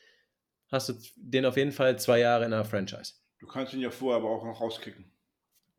hast 0.71 0.91
du 0.91 0.95
den 1.17 1.47
auf 1.47 1.57
jeden 1.57 1.73
Fall 1.73 1.99
zwei 1.99 2.21
Jahre 2.21 2.45
in 2.45 2.53
einer 2.53 2.65
Franchise. 2.65 3.15
Du 3.39 3.47
kannst 3.47 3.73
ihn 3.73 3.81
ja 3.81 3.91
vorher 3.91 4.23
aber 4.23 4.31
auch 4.31 4.45
noch 4.45 4.61
rauskicken. 4.61 5.11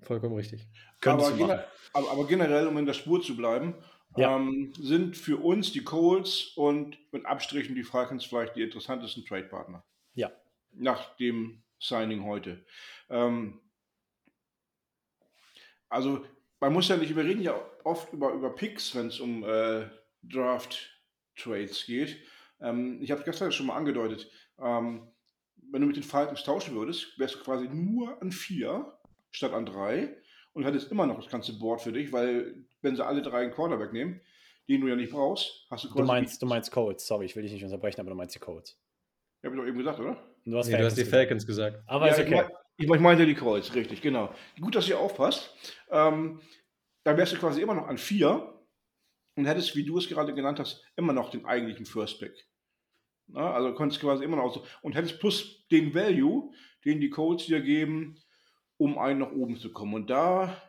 Vollkommen 0.01 0.35
richtig. 0.35 0.67
Aber, 1.01 2.09
aber 2.09 2.27
generell, 2.27 2.67
um 2.67 2.77
in 2.77 2.85
der 2.85 2.93
Spur 2.93 3.21
zu 3.21 3.35
bleiben, 3.35 3.75
Ja. 4.17 4.35
ähm, 4.35 4.73
sind 4.79 5.17
für 5.17 5.37
uns 5.37 5.71
die 5.71 5.83
Colts 5.83 6.53
und 6.55 6.97
mit 7.11 7.25
Abstrichen 7.25 7.75
die 7.75 7.83
Falcons 7.83 8.25
vielleicht 8.25 8.55
die 8.55 8.61
interessantesten 8.61 9.25
Trade-Partner. 9.25 9.83
Ja. 10.13 10.31
Nach 10.71 11.15
dem 11.17 11.63
Signing 11.79 12.23
heute. 12.23 12.65
Ähm, 13.09 13.59
also, 15.89 16.25
man 16.59 16.73
muss 16.73 16.87
ja 16.87 16.97
nicht, 16.97 17.15
wir 17.15 17.23
reden 17.23 17.41
ja 17.41 17.59
oft 17.83 18.11
über, 18.13 18.33
über 18.33 18.55
Picks, 18.55 18.95
wenn 18.95 19.07
es 19.07 19.19
um 19.19 19.43
äh, 19.43 19.89
Draft-Trades 20.23 21.85
geht. 21.85 22.17
Ähm, 22.59 23.01
ich 23.01 23.11
habe 23.11 23.19
es 23.19 23.25
gestern 23.25 23.51
schon 23.51 23.67
mal 23.67 23.75
angedeutet. 23.75 24.29
Ähm, 24.59 25.07
wenn 25.71 25.81
du 25.81 25.87
mit 25.87 25.95
den 25.95 26.03
Falcons 26.03 26.43
tauschen 26.43 26.75
würdest, 26.75 27.17
wärst 27.19 27.35
du 27.35 27.39
quasi 27.39 27.67
nur 27.67 28.21
an 28.21 28.31
vier 28.31 28.97
statt 29.31 29.53
an 29.53 29.65
drei 29.65 30.17
und 30.53 30.63
hättest 30.63 30.91
immer 30.91 31.05
noch 31.05 31.21
das 31.21 31.29
ganze 31.29 31.57
Board 31.59 31.81
für 31.81 31.91
dich, 31.91 32.13
weil 32.13 32.65
wenn 32.85 32.95
sie 32.95 33.05
alle 33.05 33.21
drei 33.21 33.41
einen 33.41 33.51
Quarterback 33.51 33.91
nehmen, 33.91 34.21
den 34.69 34.81
du 34.81 34.87
ja 34.87 34.95
nicht 34.95 35.11
brauchst, 35.11 35.65
hast 35.69 35.83
du 35.83 35.89
quasi. 35.89 36.01
Du 36.01 36.07
meinst, 36.07 36.41
du 36.41 36.45
meinst 36.45 36.71
Colts, 36.71 37.05
sorry, 37.05 37.25
ich 37.25 37.35
will 37.35 37.43
dich 37.43 37.51
nicht 37.51 37.63
unterbrechen, 37.63 37.99
aber 37.99 38.11
du 38.11 38.15
meinst 38.15 38.33
die 38.33 38.39
Colts. 38.39 38.79
Ja, 39.41 39.49
hab 39.49 39.55
ich 39.55 39.61
doch 39.61 39.67
eben 39.67 39.77
gesagt, 39.77 39.99
oder? 39.99 40.17
Du 40.45 40.57
hast, 40.57 40.67
Nee, 40.67 40.77
du 40.77 40.85
hast 40.85 40.95
die 40.95 41.03
gesagt. 41.03 41.21
Falcons 41.21 41.45
gesagt. 41.45 41.83
Aber 41.87 42.05
ja, 42.05 42.13
ist 42.13 42.19
ich, 42.19 42.27
okay. 42.27 42.35
mein, 42.35 42.51
ich, 42.77 42.89
ich 42.89 42.99
meinte 42.99 43.25
die 43.25 43.35
Colts, 43.35 43.75
richtig, 43.75 44.01
genau. 44.01 44.33
Gut, 44.59 44.75
dass 44.75 44.87
ihr 44.87 44.99
aufpasst. 44.99 45.53
Ähm, 45.89 46.39
dann 47.03 47.17
wärst 47.17 47.33
du 47.33 47.37
quasi 47.37 47.61
immer 47.61 47.75
noch 47.75 47.87
an 47.87 47.97
vier 47.97 48.53
und 49.35 49.45
hättest, 49.45 49.75
wie 49.75 49.83
du 49.83 49.97
es 49.97 50.07
gerade 50.07 50.33
genannt 50.33 50.59
hast, 50.59 50.83
immer 50.95 51.13
noch 51.13 51.29
den 51.29 51.45
eigentlichen 51.45 51.85
First 51.85 52.19
Pick. 52.19 52.47
Na, 53.27 53.53
also 53.53 53.73
konntest 53.73 54.01
quasi 54.01 54.23
immer 54.23 54.37
noch 54.37 54.53
so 54.53 54.63
und 54.81 54.95
hättest 54.95 55.19
plus 55.19 55.67
den 55.69 55.93
Value, 55.95 56.51
den 56.85 57.01
die 57.01 57.09
Colts 57.09 57.47
dir 57.47 57.61
geben, 57.61 58.19
um 58.77 58.97
einen 58.97 59.19
nach 59.19 59.31
oben 59.31 59.57
zu 59.57 59.71
kommen. 59.71 59.95
Und 59.95 60.09
da 60.09 60.61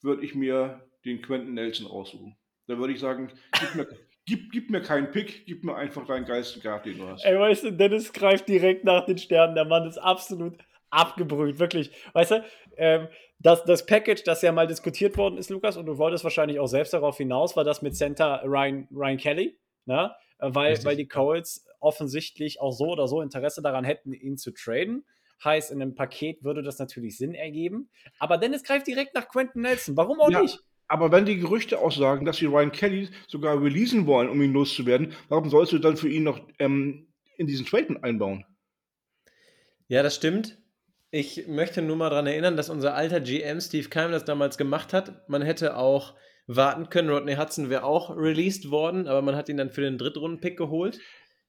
würde 0.00 0.24
ich 0.24 0.34
mir 0.34 0.88
den 1.04 1.22
Quentin 1.22 1.54
Nelson 1.54 1.86
raussuchen. 1.86 2.36
Da 2.66 2.78
würde 2.78 2.92
ich 2.92 3.00
sagen, 3.00 3.30
gib 3.60 3.74
mir, 3.74 3.88
gib, 4.26 4.52
gib 4.52 4.70
mir 4.70 4.80
keinen 4.82 5.10
Pick, 5.10 5.46
gib 5.46 5.64
mir 5.64 5.74
einfach 5.74 6.06
deinen 6.06 6.24
geilsten 6.24 6.62
Guard, 6.62 6.86
den 6.86 6.98
du 6.98 7.08
hast. 7.08 7.24
Ey, 7.24 7.38
weißt 7.38 7.64
du, 7.64 7.72
Dennis 7.72 8.12
greift 8.12 8.48
direkt 8.48 8.84
nach 8.84 9.04
den 9.06 9.18
Sternen. 9.18 9.54
Der 9.54 9.64
Mann 9.64 9.86
ist 9.86 9.98
absolut 9.98 10.58
abgebrüht, 10.90 11.58
wirklich. 11.58 11.90
Weißt 12.12 12.32
du, 12.32 12.44
ähm, 12.76 13.08
das, 13.38 13.64
das 13.64 13.84
Package, 13.86 14.22
das 14.24 14.42
ja 14.42 14.52
mal 14.52 14.66
diskutiert 14.66 15.16
worden 15.16 15.38
ist, 15.38 15.50
Lukas, 15.50 15.76
und 15.76 15.86
du 15.86 15.98
wolltest 15.98 16.22
wahrscheinlich 16.22 16.60
auch 16.60 16.66
selbst 16.68 16.92
darauf 16.92 17.16
hinaus, 17.16 17.56
war 17.56 17.64
das 17.64 17.82
mit 17.82 17.96
Center 17.96 18.42
Ryan, 18.44 18.86
Ryan 18.92 19.16
Kelly. 19.16 19.58
ne? 19.86 20.14
Weil, 20.38 20.70
Richtig, 20.70 20.86
weil 20.86 20.96
die. 20.96 21.06
Colts 21.08 21.66
offensichtlich 21.80 22.60
auch 22.60 22.72
so 22.72 22.86
oder 22.90 23.08
so 23.08 23.20
Interesse 23.22 23.62
daran 23.62 23.84
hätten, 23.84 24.12
ihn 24.12 24.36
zu 24.36 24.52
traden. 24.52 25.04
Heißt, 25.44 25.72
in 25.72 25.82
einem 25.82 25.94
Paket 25.96 26.44
würde 26.44 26.62
das 26.62 26.78
natürlich 26.78 27.16
Sinn 27.16 27.34
ergeben. 27.34 27.90
Aber 28.20 28.38
Dennis 28.38 28.62
greift 28.62 28.86
direkt 28.86 29.14
nach 29.14 29.28
Quentin 29.28 29.62
Nelson. 29.62 29.96
Warum 29.96 30.20
auch 30.20 30.30
Ja. 30.30 30.42
nicht? 30.42 30.60
Aber 30.92 31.10
wenn 31.10 31.24
die 31.24 31.38
Gerüchte 31.38 31.78
aussagen, 31.78 32.26
dass 32.26 32.36
sie 32.36 32.44
Ryan 32.44 32.70
Kelly 32.70 33.08
sogar 33.26 33.62
releasen 33.62 34.04
wollen, 34.04 34.28
um 34.28 34.42
ihn 34.42 34.52
loszuwerden, 34.52 35.14
warum 35.30 35.48
sollst 35.48 35.72
du 35.72 35.78
dann 35.78 35.96
für 35.96 36.10
ihn 36.10 36.22
noch 36.22 36.38
ähm, 36.58 37.06
in 37.38 37.46
diesen 37.46 37.64
Trade 37.64 37.96
einbauen? 38.02 38.44
Ja, 39.88 40.02
das 40.02 40.14
stimmt. 40.14 40.58
Ich 41.10 41.48
möchte 41.48 41.80
nur 41.80 41.96
mal 41.96 42.10
daran 42.10 42.26
erinnern, 42.26 42.58
dass 42.58 42.68
unser 42.68 42.94
alter 42.94 43.22
GM 43.22 43.58
Steve 43.62 43.88
Keim 43.88 44.12
das 44.12 44.26
damals 44.26 44.58
gemacht 44.58 44.92
hat. 44.92 45.26
Man 45.30 45.40
hätte 45.40 45.78
auch 45.78 46.12
warten 46.46 46.90
können. 46.90 47.08
Rodney 47.08 47.36
Hudson 47.36 47.70
wäre 47.70 47.84
auch 47.84 48.14
released 48.14 48.70
worden, 48.70 49.08
aber 49.08 49.22
man 49.22 49.34
hat 49.34 49.48
ihn 49.48 49.56
dann 49.56 49.70
für 49.70 49.80
den 49.80 49.96
Drittrunden-Pick 49.96 50.58
geholt. 50.58 51.00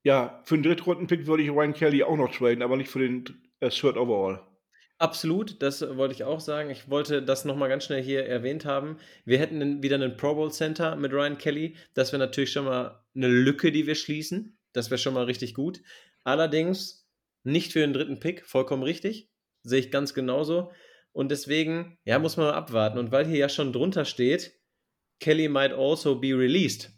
Ja, 0.04 0.42
für 0.46 0.56
den 0.56 0.64
Drittrunden-Pick 0.64 1.28
würde 1.28 1.44
ich 1.44 1.50
Ryan 1.50 1.74
Kelly 1.74 2.04
auch 2.04 2.16
noch 2.16 2.34
traden, 2.34 2.64
aber 2.64 2.78
nicht 2.78 2.90
für 2.90 3.00
den 3.00 3.26
äh, 3.60 3.68
Third 3.68 3.98
Overall. 3.98 4.40
Absolut, 5.04 5.62
das 5.62 5.82
wollte 5.98 6.16
ich 6.16 6.24
auch 6.24 6.40
sagen. 6.40 6.70
Ich 6.70 6.90
wollte 6.90 7.22
das 7.22 7.44
nochmal 7.44 7.68
ganz 7.68 7.84
schnell 7.84 8.02
hier 8.02 8.26
erwähnt 8.26 8.64
haben. 8.64 9.00
Wir 9.26 9.38
hätten 9.38 9.84
wieder 9.84 9.96
einen 9.96 10.16
Pro 10.16 10.34
Bowl 10.34 10.50
Center 10.50 10.96
mit 10.96 11.12
Ryan 11.12 11.38
Kelly. 11.38 11.76
Das 11.94 12.14
wäre 12.14 12.22
natürlich 12.22 12.54
schon 12.54 12.64
mal 12.64 13.04
eine 13.14 13.28
Lücke, 13.28 13.74
die 13.74 13.86
wir 13.86 13.96
schließen. 13.96 14.58
Das 14.72 14.90
wäre 14.90 14.98
schon 14.98 15.14
mal 15.14 15.26
richtig 15.26 15.56
gut. 15.56 15.82
Allerdings 16.24 17.06
nicht 17.44 17.74
für 17.74 17.80
den 17.80 17.92
dritten 17.92 18.22
Pick, 18.22 18.46
vollkommen 18.46 18.84
richtig. 18.84 19.30
Sehe 19.64 19.82
ich 19.82 19.92
ganz 19.92 20.14
genauso. 20.14 20.72
Und 21.12 21.32
deswegen, 21.32 21.98
ja, 22.06 22.18
muss 22.18 22.38
man 22.38 22.46
mal 22.46 22.54
abwarten. 22.54 22.98
Und 22.98 23.12
weil 23.12 23.26
hier 23.28 23.40
ja 23.40 23.50
schon 23.50 23.74
drunter 23.74 24.06
steht, 24.06 24.54
Kelly 25.20 25.50
might 25.50 25.74
also 25.74 26.18
be 26.18 26.30
released. 26.30 26.93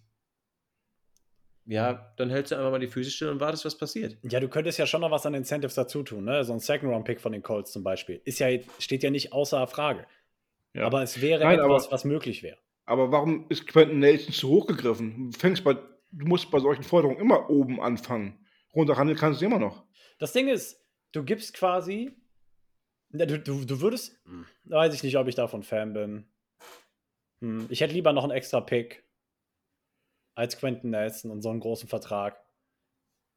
Ja, 1.68 2.14
dann 2.18 2.30
hältst 2.30 2.52
du 2.52 2.56
einfach 2.56 2.70
mal 2.72 2.80
die 2.80 2.88
Füße 2.88 3.10
still 3.10 3.30
und 3.30 3.40
wartest, 3.40 3.66
was 3.66 3.76
passiert. 3.78 4.18
Ja, 4.24 4.40
du 4.40 4.48
könntest 4.48 4.78
ja 4.78 4.86
schon 4.86 5.02
noch 5.02 5.10
was 5.12 5.26
an 5.26 5.34
Incentives 5.34 5.74
dazu 5.76 6.04
tun, 6.04 6.24
ne? 6.26 6.44
So 6.44 6.54
ein 6.54 6.60
Second-Round-Pick 6.60 7.20
von 7.20 7.32
den 7.32 7.42
Colts 7.42 7.72
zum 7.72 7.84
Beispiel. 7.84 8.22
Ist 8.24 8.38
ja, 8.40 8.50
steht 8.78 9.02
ja 9.02 9.10
nicht 9.10 9.34
außer 9.34 9.66
Frage. 9.68 10.06
Ja. 10.74 10.86
Aber 10.86 11.02
es 11.02 11.22
wäre 11.22 11.44
Nein, 11.44 11.58
etwas, 11.60 11.86
aber- 11.86 11.94
was 11.94 12.06
möglich 12.06 12.44
wäre. 12.44 12.58
Aber 12.86 13.12
warum 13.12 13.48
ist 13.50 13.66
Quentin 13.66 13.98
Nelson 13.98 14.32
zu 14.32 14.50
hoch 14.50 14.68
gegriffen? 14.68 15.32
Du, 15.32 15.40
fängst 15.40 15.64
bei, 15.64 15.74
du 15.74 16.26
musst 16.28 16.52
bei 16.52 16.60
solchen 16.60 16.84
Forderungen 16.84 17.18
immer 17.20 17.50
oben 17.50 17.82
anfangen. 17.82 18.46
Runterhandeln 18.76 19.18
kannst 19.18 19.42
du 19.42 19.46
immer 19.46 19.58
noch. 19.58 19.86
Das 20.20 20.34
Ding 20.34 20.48
ist, 20.48 20.80
du 21.14 21.24
gibst 21.24 21.56
quasi. 21.56 22.12
Du, 23.10 23.40
du, 23.40 23.66
du 23.66 23.82
würdest. 23.82 24.20
Hm, 24.26 24.46
Weiß 24.66 24.94
ich 24.94 25.02
nicht, 25.02 25.18
ob 25.18 25.28
ich 25.28 25.34
davon 25.36 25.64
Fan 25.64 25.94
bin. 25.94 26.28
Hm, 27.42 27.66
Ich 27.70 27.82
hätte 27.82 27.94
lieber 27.94 28.14
noch 28.14 28.24
einen 28.24 28.34
extra 28.34 28.62
Pick 28.62 29.04
als 30.36 30.58
Quentin 30.58 30.92
Nelson 30.92 31.32
und 31.32 31.42
so 31.42 31.50
einen 31.50 31.60
großen 31.60 31.90
Vertrag. 31.90 32.40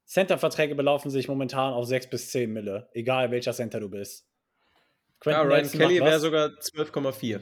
Center-Verträge 0.04 0.74
belaufen 0.74 1.10
sich 1.10 1.28
momentan 1.28 1.72
auf 1.72 1.86
6 1.86 2.10
bis 2.10 2.30
10 2.30 2.52
Mille, 2.52 2.88
egal 2.92 3.30
welcher 3.30 3.52
Center 3.52 3.80
du 3.80 3.88
bist. 3.88 4.26
Ja, 4.26 4.80
Quentin 5.20 5.42
Ryan 5.42 5.62
Nelson 5.62 5.80
Kelly 5.80 6.00
wäre 6.00 6.20
sogar 6.20 6.48
12,4. 6.48 7.40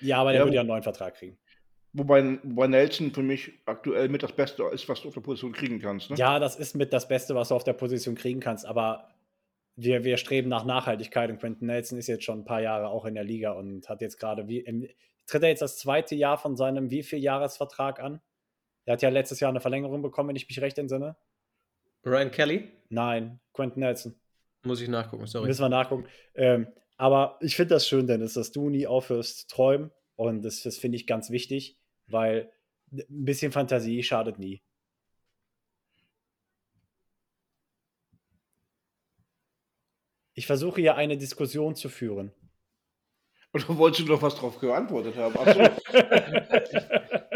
Ja, 0.00 0.18
aber 0.18 0.32
der 0.32 0.40
Ja, 0.40 0.46
würde 0.46 0.54
ja 0.56 0.60
einen 0.60 0.68
neuen 0.68 0.82
Vertrag 0.82 1.14
kriegen. 1.14 1.38
Wobei, 1.92 2.38
wobei 2.42 2.66
Nelson 2.66 3.12
für 3.12 3.22
mich 3.22 3.52
aktuell 3.66 4.08
mit 4.08 4.22
das 4.22 4.32
Beste 4.32 4.64
ist, 4.64 4.88
was 4.88 5.02
du 5.02 5.08
auf 5.08 5.14
der 5.14 5.20
Position 5.20 5.52
kriegen 5.52 5.80
kannst. 5.80 6.10
Ne? 6.10 6.16
Ja, 6.16 6.40
das 6.40 6.56
ist 6.56 6.74
mit 6.74 6.92
das 6.92 7.06
Beste, 7.06 7.36
was 7.36 7.48
du 7.48 7.54
auf 7.54 7.62
der 7.62 7.72
Position 7.72 8.16
kriegen 8.16 8.40
kannst, 8.40 8.66
aber 8.66 9.14
wir, 9.76 10.04
wir 10.04 10.16
streben 10.16 10.48
nach 10.48 10.64
Nachhaltigkeit 10.64 11.30
und 11.30 11.38
Quentin 11.38 11.68
Nelson 11.68 11.98
ist 11.98 12.08
jetzt 12.08 12.24
schon 12.24 12.40
ein 12.40 12.44
paar 12.44 12.60
Jahre 12.60 12.88
auch 12.88 13.04
in 13.04 13.14
der 13.14 13.24
Liga 13.24 13.52
und 13.52 13.88
hat 13.88 14.00
jetzt 14.00 14.18
gerade, 14.18 14.48
wie, 14.48 14.58
im, 14.58 14.88
tritt 15.26 15.42
er 15.42 15.48
jetzt 15.50 15.62
das 15.62 15.78
zweite 15.78 16.14
Jahr 16.14 16.36
von 16.36 16.56
seinem 16.56 16.90
wie 16.90 17.02
viel 17.02 17.20
Jahresvertrag 17.20 18.00
an? 18.00 18.20
Er 18.86 18.94
hat 18.94 19.02
ja 19.02 19.08
letztes 19.08 19.40
Jahr 19.40 19.50
eine 19.50 19.60
Verlängerung 19.60 20.02
bekommen, 20.02 20.30
wenn 20.30 20.36
ich 20.36 20.48
mich 20.48 20.60
recht 20.60 20.78
entsinne. 20.78 21.16
Ryan 22.04 22.30
Kelly? 22.30 22.68
Nein, 22.90 23.40
Quentin 23.52 23.80
Nelson. 23.80 24.14
Muss 24.62 24.80
ich 24.80 24.88
nachgucken, 24.88 25.26
sorry. 25.26 25.46
Müssen 25.46 25.62
wir 25.62 25.68
nachgucken. 25.68 26.06
Ähm, 26.34 26.68
aber 26.96 27.38
ich 27.40 27.56
finde 27.56 27.74
das 27.74 27.88
schön, 27.88 28.06
Dennis, 28.06 28.34
dass 28.34 28.52
du 28.52 28.68
nie 28.68 28.86
aufhörst 28.86 29.40
zu 29.40 29.46
träumen. 29.48 29.90
Und 30.16 30.42
das, 30.42 30.62
das 30.62 30.76
finde 30.76 30.96
ich 30.96 31.06
ganz 31.06 31.30
wichtig, 31.30 31.78
weil 32.06 32.52
ein 32.92 33.24
bisschen 33.24 33.52
Fantasie 33.52 34.02
schadet 34.02 34.38
nie. 34.38 34.62
Ich 40.34 40.46
versuche 40.46 40.80
hier 40.80 40.96
eine 40.96 41.16
Diskussion 41.16 41.74
zu 41.74 41.88
führen. 41.88 42.32
Oder 43.52 43.78
wolltest 43.78 44.08
du 44.08 44.12
noch 44.12 44.22
was 44.22 44.34
drauf 44.34 44.58
geantwortet 44.58 45.16
haben? 45.16 45.36
Achso, 45.38 45.60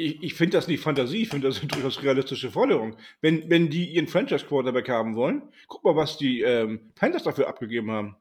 ich, 0.00 0.22
ich 0.22 0.34
finde 0.34 0.56
das 0.56 0.68
nicht 0.68 0.82
Fantasie, 0.82 1.22
ich 1.22 1.28
finde 1.28 1.48
das 1.48 1.56
sind 1.56 1.74
durchaus 1.74 2.02
realistische 2.02 2.50
Forderungen. 2.50 2.96
Wenn, 3.20 3.48
wenn 3.50 3.70
die 3.70 3.90
ihren 3.90 4.06
Franchise-Quarterback 4.06 4.88
haben 4.88 5.14
wollen, 5.14 5.42
guck 5.68 5.84
mal, 5.84 5.96
was 5.96 6.16
die 6.16 6.42
ähm, 6.42 6.92
Panthers 6.94 7.22
dafür 7.22 7.48
abgegeben 7.48 7.90
haben. 7.90 8.16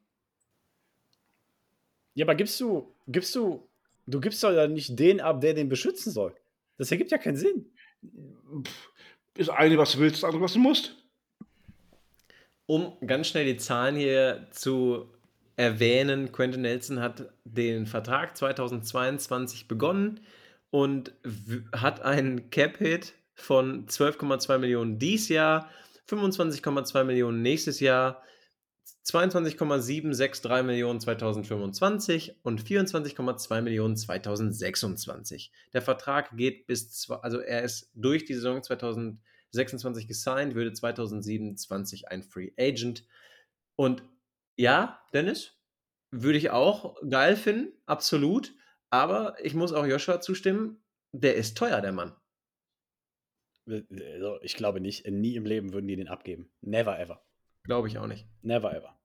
Ja, 2.14 2.26
aber 2.26 2.36
gibst 2.36 2.60
du, 2.60 2.94
gibst 3.08 3.34
du, 3.36 3.68
du 4.08 4.20
gibst 4.20 4.44
doch 4.44 4.52
ja 4.52 4.68
nicht 4.68 5.00
den 5.00 5.22
ab, 5.22 5.42
der 5.42 5.54
den 5.54 5.70
beschützen 5.70 6.12
soll. 6.12 6.36
Das 6.78 6.92
ergibt 6.92 7.12
ja 7.12 7.18
keinen 7.18 7.38
Sinn. 7.38 7.66
Pff, 8.64 8.92
Das 9.36 9.50
eine, 9.50 9.78
was 9.78 9.94
du 9.94 10.00
willst, 10.00 10.18
das 10.18 10.24
andere, 10.26 10.42
was 10.42 10.54
du 10.54 10.60
musst. 10.60 10.96
Um 12.66 12.94
ganz 13.06 13.28
schnell 13.28 13.46
die 13.46 13.58
Zahlen 13.58 13.96
hier 13.96 14.48
zu 14.52 15.10
erwähnen, 15.56 16.32
Quentin 16.32 16.62
Nelson 16.62 17.00
hat 17.00 17.34
den 17.44 17.86
Vertrag 17.88 18.38
2022 18.38 19.68
begonnen 19.68 20.20
und 20.72 21.14
hat 21.74 22.02
einen 22.02 22.50
Cap-Hit 22.50 23.14
von 23.34 23.88
12,2 23.88 24.58
Millionen 24.58 25.00
dieses 25.00 25.30
Jahr, 25.30 25.70
25,2 26.08 27.04
Millionen 27.04 27.42
nächstes 27.42 27.80
Jahr, 27.80 28.24
22,763 29.04 30.64
Millionen 30.64 31.00
2025 31.00 32.36
und 32.44 32.62
24,2 32.62 33.62
Millionen 33.62 33.96
2026. 33.96 35.52
Der 35.74 35.82
Vertrag 35.82 36.36
geht 36.38 36.68
bis, 36.68 37.10
also 37.10 37.40
er 37.40 37.64
ist 37.64 37.92
durch 37.96 38.26
die 38.26 38.36
Saison 38.36 38.62
2026 38.62 40.08
gesigned, 40.08 40.56
würde 40.56 40.74
2027 40.74 42.08
ein 42.10 42.24
Free 42.24 42.52
Agent. 42.60 43.06
Und 43.76 44.04
ja, 44.58 45.00
Dennis, 45.14 45.54
würde 46.12 46.38
ich 46.38 46.50
auch 46.50 46.96
geil 47.08 47.36
finden, 47.36 47.74
absolut. 47.86 48.54
Aber 48.92 49.36
ich 49.44 49.54
muss 49.54 49.72
auch 49.74 49.86
Joshua 49.86 50.20
zustimmen, 50.22 50.84
der 51.12 51.36
ist 51.36 51.58
teuer, 51.58 51.82
der 51.82 51.92
Mann. 51.92 52.16
Also, 53.68 54.40
ich 54.42 54.56
glaube 54.56 54.80
nicht. 54.82 55.06
Nie 55.08 55.36
im 55.36 55.46
Leben 55.46 55.74
würden 55.74 55.88
die 55.88 55.96
den 55.96 56.08
abgeben. 56.08 56.52
Never 56.62 57.00
ever. 57.00 57.24
Glaube 57.64 57.88
ich 57.88 57.98
auch 58.00 58.08
nicht. 58.08 58.28
Never 58.42 58.74
ever. 58.76 59.00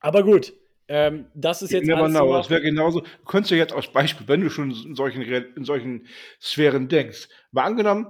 Aber 0.00 0.22
gut. 0.22 0.52
Ähm, 0.86 1.30
das 1.34 1.62
ist 1.62 1.70
jetzt 1.70 1.86
Never 1.86 2.02
alles 2.02 2.12
know. 2.12 2.26
so- 2.26 2.32
Das 2.38 2.50
wäre 2.50 2.60
genauso. 2.60 3.00
Du 3.00 3.24
könntest 3.24 3.50
ja 3.52 3.56
jetzt 3.56 3.72
als 3.72 3.88
Beispiel, 3.92 4.28
wenn 4.28 4.40
du 4.42 4.50
schon 4.50 4.70
in 4.70 4.94
solchen, 4.94 5.22
in 5.22 5.64
solchen 5.64 6.06
Sphären 6.40 6.88
denkst, 6.88 7.28
mal 7.52 7.64
angenommen, 7.64 8.06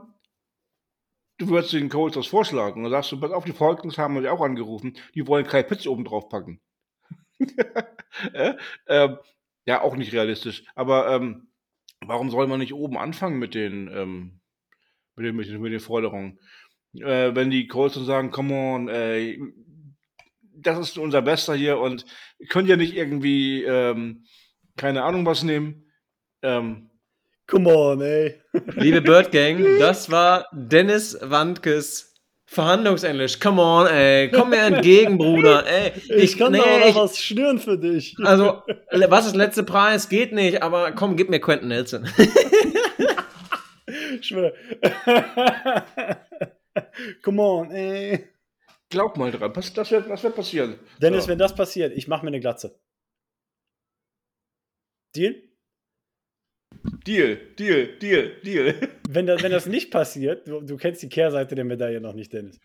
du 1.39 1.49
würdest 1.51 1.73
den 1.73 1.89
Colts 1.89 2.17
das 2.17 2.27
vorschlagen 2.27 2.79
und 2.79 2.91
dann 2.91 3.03
sagst 3.03 3.13
du, 3.13 3.21
pass 3.21 3.31
auf, 3.31 3.45
die 3.45 3.53
Falcons 3.53 3.97
haben 3.99 4.17
uns 4.17 4.25
ja 4.25 4.33
auch 4.33 4.41
angerufen, 4.41 4.97
die 5.15 5.27
wollen 5.29 5.47
Kai 5.47 5.63
Pitts 5.63 5.87
oben 5.87 6.05
drauf 6.05 6.29
packen. 6.29 6.61
äh, 8.33 8.55
ähm, 8.87 9.19
ja, 9.67 9.81
auch 9.83 9.97
nicht 9.97 10.13
realistisch. 10.13 10.65
Aber 10.75 11.11
ähm, 11.11 11.49
warum 12.01 12.31
soll 12.31 12.47
man 12.47 12.61
nicht 12.61 12.75
oben 12.75 12.99
anfangen 12.99 13.39
mit 13.39 13.55
den, 13.55 13.89
ähm, 13.89 14.41
mit 15.17 15.27
den, 15.27 15.37
mit 15.37 15.49
den, 15.49 15.61
mit 15.61 15.73
den 15.73 15.81
Forderungen? 15.81 16.39
Äh, 16.95 17.35
wenn 17.35 17.51
die 17.51 17.67
Colts 17.67 17.95
dann 17.95 18.05
sagen, 18.05 18.31
come 18.31 18.55
on, 18.55 18.89
ey, 18.89 19.43
das 20.57 20.79
ist 20.79 20.99
unser 20.99 21.23
Bester 21.23 21.55
hier 21.55 21.79
und 21.79 22.05
ihr 22.39 22.47
könnt 22.47 22.69
ja 22.69 22.77
nicht 22.77 22.95
irgendwie, 22.95 23.65
ähm, 23.65 24.25
keine 24.77 25.03
Ahnung 25.03 25.27
was 25.27 25.43
nehmen. 25.43 25.91
Ähm, 26.43 26.91
Come 27.47 27.75
on, 27.75 28.01
ey. 28.01 28.41
Liebe 28.77 29.03
Bird 29.03 29.31
Gang, 29.31 29.63
das 29.79 30.11
war 30.11 30.47
Dennis 30.53 31.19
Wandkes 31.21 32.14
Verhandlungsenglisch. 32.47 33.41
Come 33.41 33.61
on, 33.61 33.87
ey. 33.87 34.31
Komm 34.31 34.51
mir 34.51 34.61
entgegen, 34.63 35.17
Bruder. 35.19 35.67
Ey, 35.67 35.93
Ich, 36.17 36.37
kann 36.39 36.53
nee, 36.53 36.59
doch 36.59 36.67
noch 36.67 36.87
ich- 36.87 36.95
was 36.95 37.19
schnüren 37.23 37.59
für 37.59 37.79
dich. 37.79 38.15
Also, 38.23 38.63
was 39.09 39.27
ist 39.27 39.35
letzte 39.35 39.63
Preis? 39.65 40.09
Geht 40.09 40.33
nicht, 40.33 40.63
aber 40.63 40.93
komm, 40.93 41.17
gib 41.17 41.31
mir 41.31 41.41
Quentin 41.41 41.69
Nelson. 41.69 42.09
Ich 44.21 44.29
schwöre. 44.29 44.55
Come 47.23 47.43
on, 47.43 47.71
ey. 47.71 48.29
glaub 48.89 49.17
mal 49.17 49.31
dran, 49.31 49.55
was, 49.55 49.73
das, 49.73 49.91
wird, 49.91 50.09
das 50.09 50.23
wird 50.23 50.35
passieren. 50.37 50.79
Dennis, 51.03 51.25
So. 51.25 51.31
wenn 51.31 51.39
das 51.39 51.55
passiert, 51.55 51.93
ich 51.97 52.09
mache 52.09 52.25
mir 52.25 52.29
eine 52.29 52.41
Glatze. 52.41 52.79
Deal? 55.15 55.35
Deal, 57.07 57.37
Deal, 57.59 57.87
Deal, 58.01 58.33
Deal. 58.45 58.75
Wenn 59.09 59.27
das, 59.27 59.43
wenn 59.43 59.53
das 59.53 59.67
nicht 59.67 59.91
passiert, 59.91 60.49
du, 60.49 60.61
du 60.61 60.77
kennst 60.77 61.03
die 61.03 61.09
Kehrseite 61.09 61.55
der 61.55 61.65
Medaille 61.65 62.01
noch 62.01 62.15
nicht, 62.15 62.33
Dennis. 62.33 62.59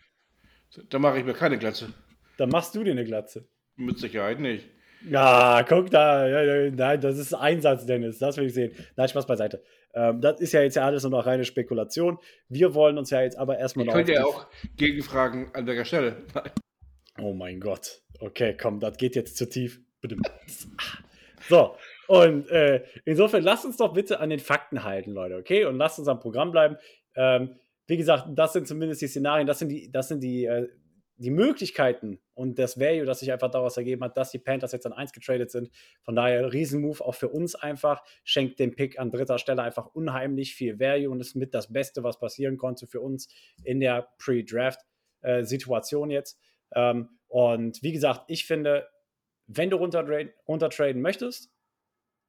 Dann 0.89 1.01
mache 1.01 1.19
ich 1.19 1.25
mir 1.25 1.33
keine 1.33 1.57
Glatze. 1.57 1.93
Dann 2.37 2.49
machst 2.49 2.73
du 2.75 2.83
dir 2.83 2.91
eine 2.91 3.03
Glatze. 3.03 3.47
Mit 3.75 3.99
Sicherheit 3.99 4.39
nicht. 4.39 4.65
Ja, 5.09 5.63
guck 5.67 5.89
da. 5.91 6.27
Ja, 6.27 6.71
nein, 6.71 6.99
das 7.01 7.17
ist 7.17 7.33
Einsatz, 7.33 7.85
Dennis. 7.85 8.19
Das 8.19 8.37
will 8.37 8.45
ich 8.45 8.53
sehen. 8.53 8.71
Nein, 8.95 9.07
Spaß 9.09 9.25
beiseite. 9.27 9.61
Ähm, 9.93 10.21
das 10.21 10.39
ist 10.41 10.51
ja 10.53 10.61
jetzt 10.61 10.75
ja 10.75 10.85
alles 10.85 11.03
nur 11.03 11.11
noch 11.11 11.25
reine 11.25 11.45
Spekulation. 11.45 12.17
Wir 12.47 12.73
wollen 12.73 12.97
uns 12.97 13.09
ja 13.09 13.21
jetzt 13.21 13.37
aber 13.37 13.57
erstmal 13.57 13.83
Ich 13.85 13.87
noch. 13.87 13.95
könnte 13.95 14.11
auf 14.13 14.17
ja 14.17 14.41
auch 14.41 14.47
gegenfragen, 14.77 15.53
an 15.53 15.65
welcher 15.67 15.85
Stelle. 15.85 16.17
Oh 17.19 17.33
mein 17.33 17.59
Gott. 17.59 18.01
Okay, 18.19 18.55
komm, 18.59 18.79
das 18.79 18.97
geht 18.97 19.15
jetzt 19.15 19.37
zu 19.37 19.47
tief. 19.47 19.79
Bitte. 20.01 20.17
So, 21.47 21.75
und 22.09 22.49
äh, 22.49 22.83
insofern 23.05 23.43
lasst 23.43 23.65
uns 23.65 23.77
doch 23.77 23.93
bitte 23.93 24.19
an 24.19 24.31
den 24.31 24.39
Fakten 24.39 24.83
halten, 24.83 25.11
Leute, 25.11 25.35
okay? 25.35 25.65
Und 25.65 25.77
lasst 25.77 25.99
uns 25.99 26.07
am 26.07 26.19
Programm 26.19 26.49
bleiben. 26.49 26.75
Ähm, 27.15 27.55
wie 27.85 27.97
gesagt, 27.97 28.29
das 28.31 28.53
sind 28.53 28.67
zumindest 28.67 29.03
die 29.03 29.07
Szenarien, 29.07 29.45
das 29.45 29.59
sind 29.59 29.69
die, 29.69 29.91
das 29.91 30.07
sind 30.07 30.23
die, 30.23 30.45
äh, 30.45 30.67
die 31.17 31.29
Möglichkeiten 31.29 32.19
und 32.33 32.57
das 32.57 32.79
Value, 32.79 33.05
das 33.05 33.19
sich 33.19 33.31
einfach 33.31 33.51
daraus 33.51 33.77
ergeben 33.77 34.03
hat, 34.03 34.17
dass 34.17 34.31
die 34.31 34.39
Panthers 34.39 34.71
jetzt 34.71 34.87
an 34.87 34.93
1 34.93 35.11
getradet 35.11 35.51
sind. 35.51 35.69
Von 36.01 36.15
daher, 36.15 36.51
Riesenmove 36.51 37.01
auch 37.01 37.13
für 37.13 37.29
uns 37.29 37.53
einfach. 37.53 38.01
Schenkt 38.23 38.59
dem 38.59 38.75
Pick 38.75 38.97
an 38.97 39.11
dritter 39.11 39.37
Stelle 39.37 39.61
einfach 39.61 39.85
unheimlich 39.93 40.55
viel 40.55 40.79
Value 40.79 41.11
und 41.11 41.19
ist 41.19 41.35
mit 41.35 41.53
das 41.53 41.71
Beste, 41.71 42.01
was 42.03 42.17
passieren 42.17 42.57
konnte 42.57 42.87
für 42.87 43.01
uns 43.01 43.27
in 43.63 43.79
der 43.81 44.07
Pre-Draft-Situation 44.17 46.09
jetzt. 46.09 46.39
Ähm, 46.73 47.19
und 47.27 47.83
wie 47.83 47.91
gesagt, 47.91 48.23
ich 48.29 48.47
finde, 48.47 48.87
wenn 49.45 49.69
du 49.69 49.75
runtertraden 49.77 51.01
möchtest, 51.03 51.51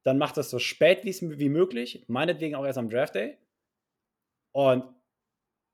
dann 0.03 0.17
mach 0.17 0.31
das 0.31 0.49
so 0.49 0.59
spät 0.59 1.03
wie, 1.03 1.39
wie 1.39 1.49
möglich, 1.49 2.05
meinetwegen 2.07 2.55
auch 2.55 2.65
erst 2.65 2.77
am 2.77 2.89
Draft 2.89 3.15
Day. 3.15 3.37
Und 4.53 4.83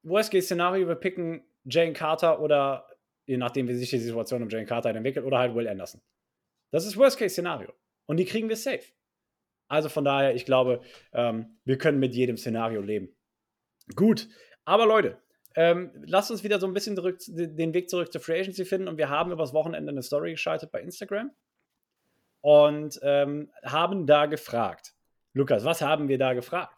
Worst-Case-Szenario, 0.03 0.87
wir 0.87 0.95
picken 0.95 1.43
Jane 1.65 1.93
Carter 1.93 2.41
oder 2.41 2.87
je 3.25 3.37
nachdem, 3.37 3.67
wie 3.67 3.75
sich 3.75 3.89
die 3.89 3.99
Situation 3.99 4.43
um 4.43 4.49
Jane 4.49 4.65
Carter 4.65 4.89
entwickelt, 4.89 5.25
oder 5.25 5.39
halt 5.39 5.55
Will 5.55 5.67
Anderson. 5.67 6.01
Das 6.71 6.85
ist 6.85 6.97
Worst-Case-Szenario. 6.97 7.73
Und 8.05 8.17
die 8.17 8.25
kriegen 8.25 8.49
wir 8.49 8.55
safe. 8.55 8.83
Also 9.69 9.89
von 9.89 10.05
daher, 10.05 10.33
ich 10.33 10.45
glaube, 10.45 10.81
ähm, 11.11 11.59
wir 11.65 11.77
können 11.77 11.99
mit 11.99 12.15
jedem 12.15 12.37
Szenario 12.37 12.81
leben. 12.81 13.13
Gut, 13.95 14.29
aber 14.63 14.85
Leute, 14.85 15.21
ähm, 15.55 15.91
lasst 16.05 16.31
uns 16.31 16.43
wieder 16.43 16.59
so 16.59 16.67
ein 16.67 16.73
bisschen 16.73 16.95
zurück, 16.95 17.19
den 17.27 17.73
Weg 17.73 17.89
zurück 17.89 18.11
zur 18.11 18.21
Free 18.21 18.39
Agency 18.39 18.63
finden. 18.63 18.87
Und 18.87 18.97
wir 18.97 19.09
haben 19.09 19.31
übers 19.31 19.53
Wochenende 19.53 19.91
eine 19.91 20.03
Story 20.03 20.31
geschaltet 20.31 20.71
bei 20.71 20.81
Instagram 20.81 21.31
und 22.47 22.97
ähm, 23.03 23.51
haben 23.65 24.07
da 24.07 24.25
gefragt. 24.25 24.93
Lukas, 25.33 25.65
was 25.65 25.81
haben 25.81 26.07
wir 26.07 26.17
da 26.17 26.33
gefragt? 26.33 26.77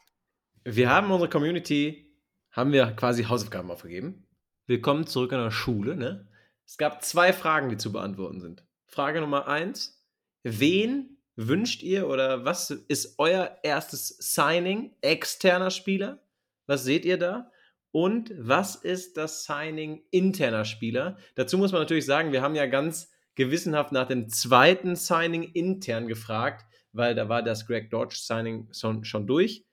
Wir 0.63 0.89
haben 0.89 1.11
unsere 1.11 1.29
Community, 1.29 2.11
haben 2.49 2.71
wir 2.71 2.87
quasi 2.93 3.25
Hausaufgaben 3.25 3.69
aufgegeben. 3.69 4.27
Willkommen 4.65 5.05
zurück 5.05 5.31
an 5.31 5.43
der 5.43 5.51
Schule. 5.51 5.95
Ne? 5.95 6.27
Es 6.65 6.79
gab 6.79 7.03
zwei 7.03 7.33
Fragen, 7.33 7.69
die 7.69 7.77
zu 7.77 7.91
beantworten 7.91 8.41
sind. 8.41 8.65
Frage 8.87 9.21
Nummer 9.21 9.47
eins: 9.47 10.03
Wen 10.41 11.19
wünscht 11.35 11.83
ihr 11.83 12.07
oder 12.07 12.45
was 12.45 12.71
ist 12.71 13.19
euer 13.19 13.59
erstes 13.61 14.07
Signing 14.07 14.95
externer 15.01 15.69
Spieler? 15.69 16.17
Was 16.65 16.83
seht 16.83 17.05
ihr 17.05 17.19
da? 17.19 17.51
Und 17.91 18.33
was 18.35 18.75
ist 18.75 19.17
das 19.17 19.43
Signing 19.43 20.01
interner 20.09 20.65
Spieler? 20.65 21.19
Dazu 21.35 21.59
muss 21.59 21.71
man 21.71 21.81
natürlich 21.81 22.07
sagen, 22.07 22.31
wir 22.31 22.41
haben 22.41 22.55
ja 22.55 22.65
ganz 22.65 23.11
gewissenhaft 23.39 23.93
nach 23.93 24.07
dem 24.07 24.27
zweiten 24.27 24.97
Signing 24.97 25.43
intern 25.43 26.09
gefragt, 26.09 26.65
weil 26.91 27.15
da 27.15 27.29
war 27.29 27.41
das 27.41 27.65
Greg 27.65 27.89
Dodge 27.89 28.17
Signing 28.19 28.67
schon, 28.73 29.05
schon 29.05 29.27
durch. 29.27 29.65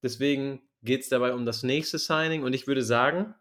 Deswegen 0.00 0.62
geht 0.82 1.02
es 1.02 1.08
dabei 1.08 1.34
um 1.34 1.44
das 1.44 1.64
nächste 1.64 1.98
Signing 1.98 2.44
und 2.44 2.54
ich 2.54 2.68
würde 2.68 2.84
sagen, 2.84 3.34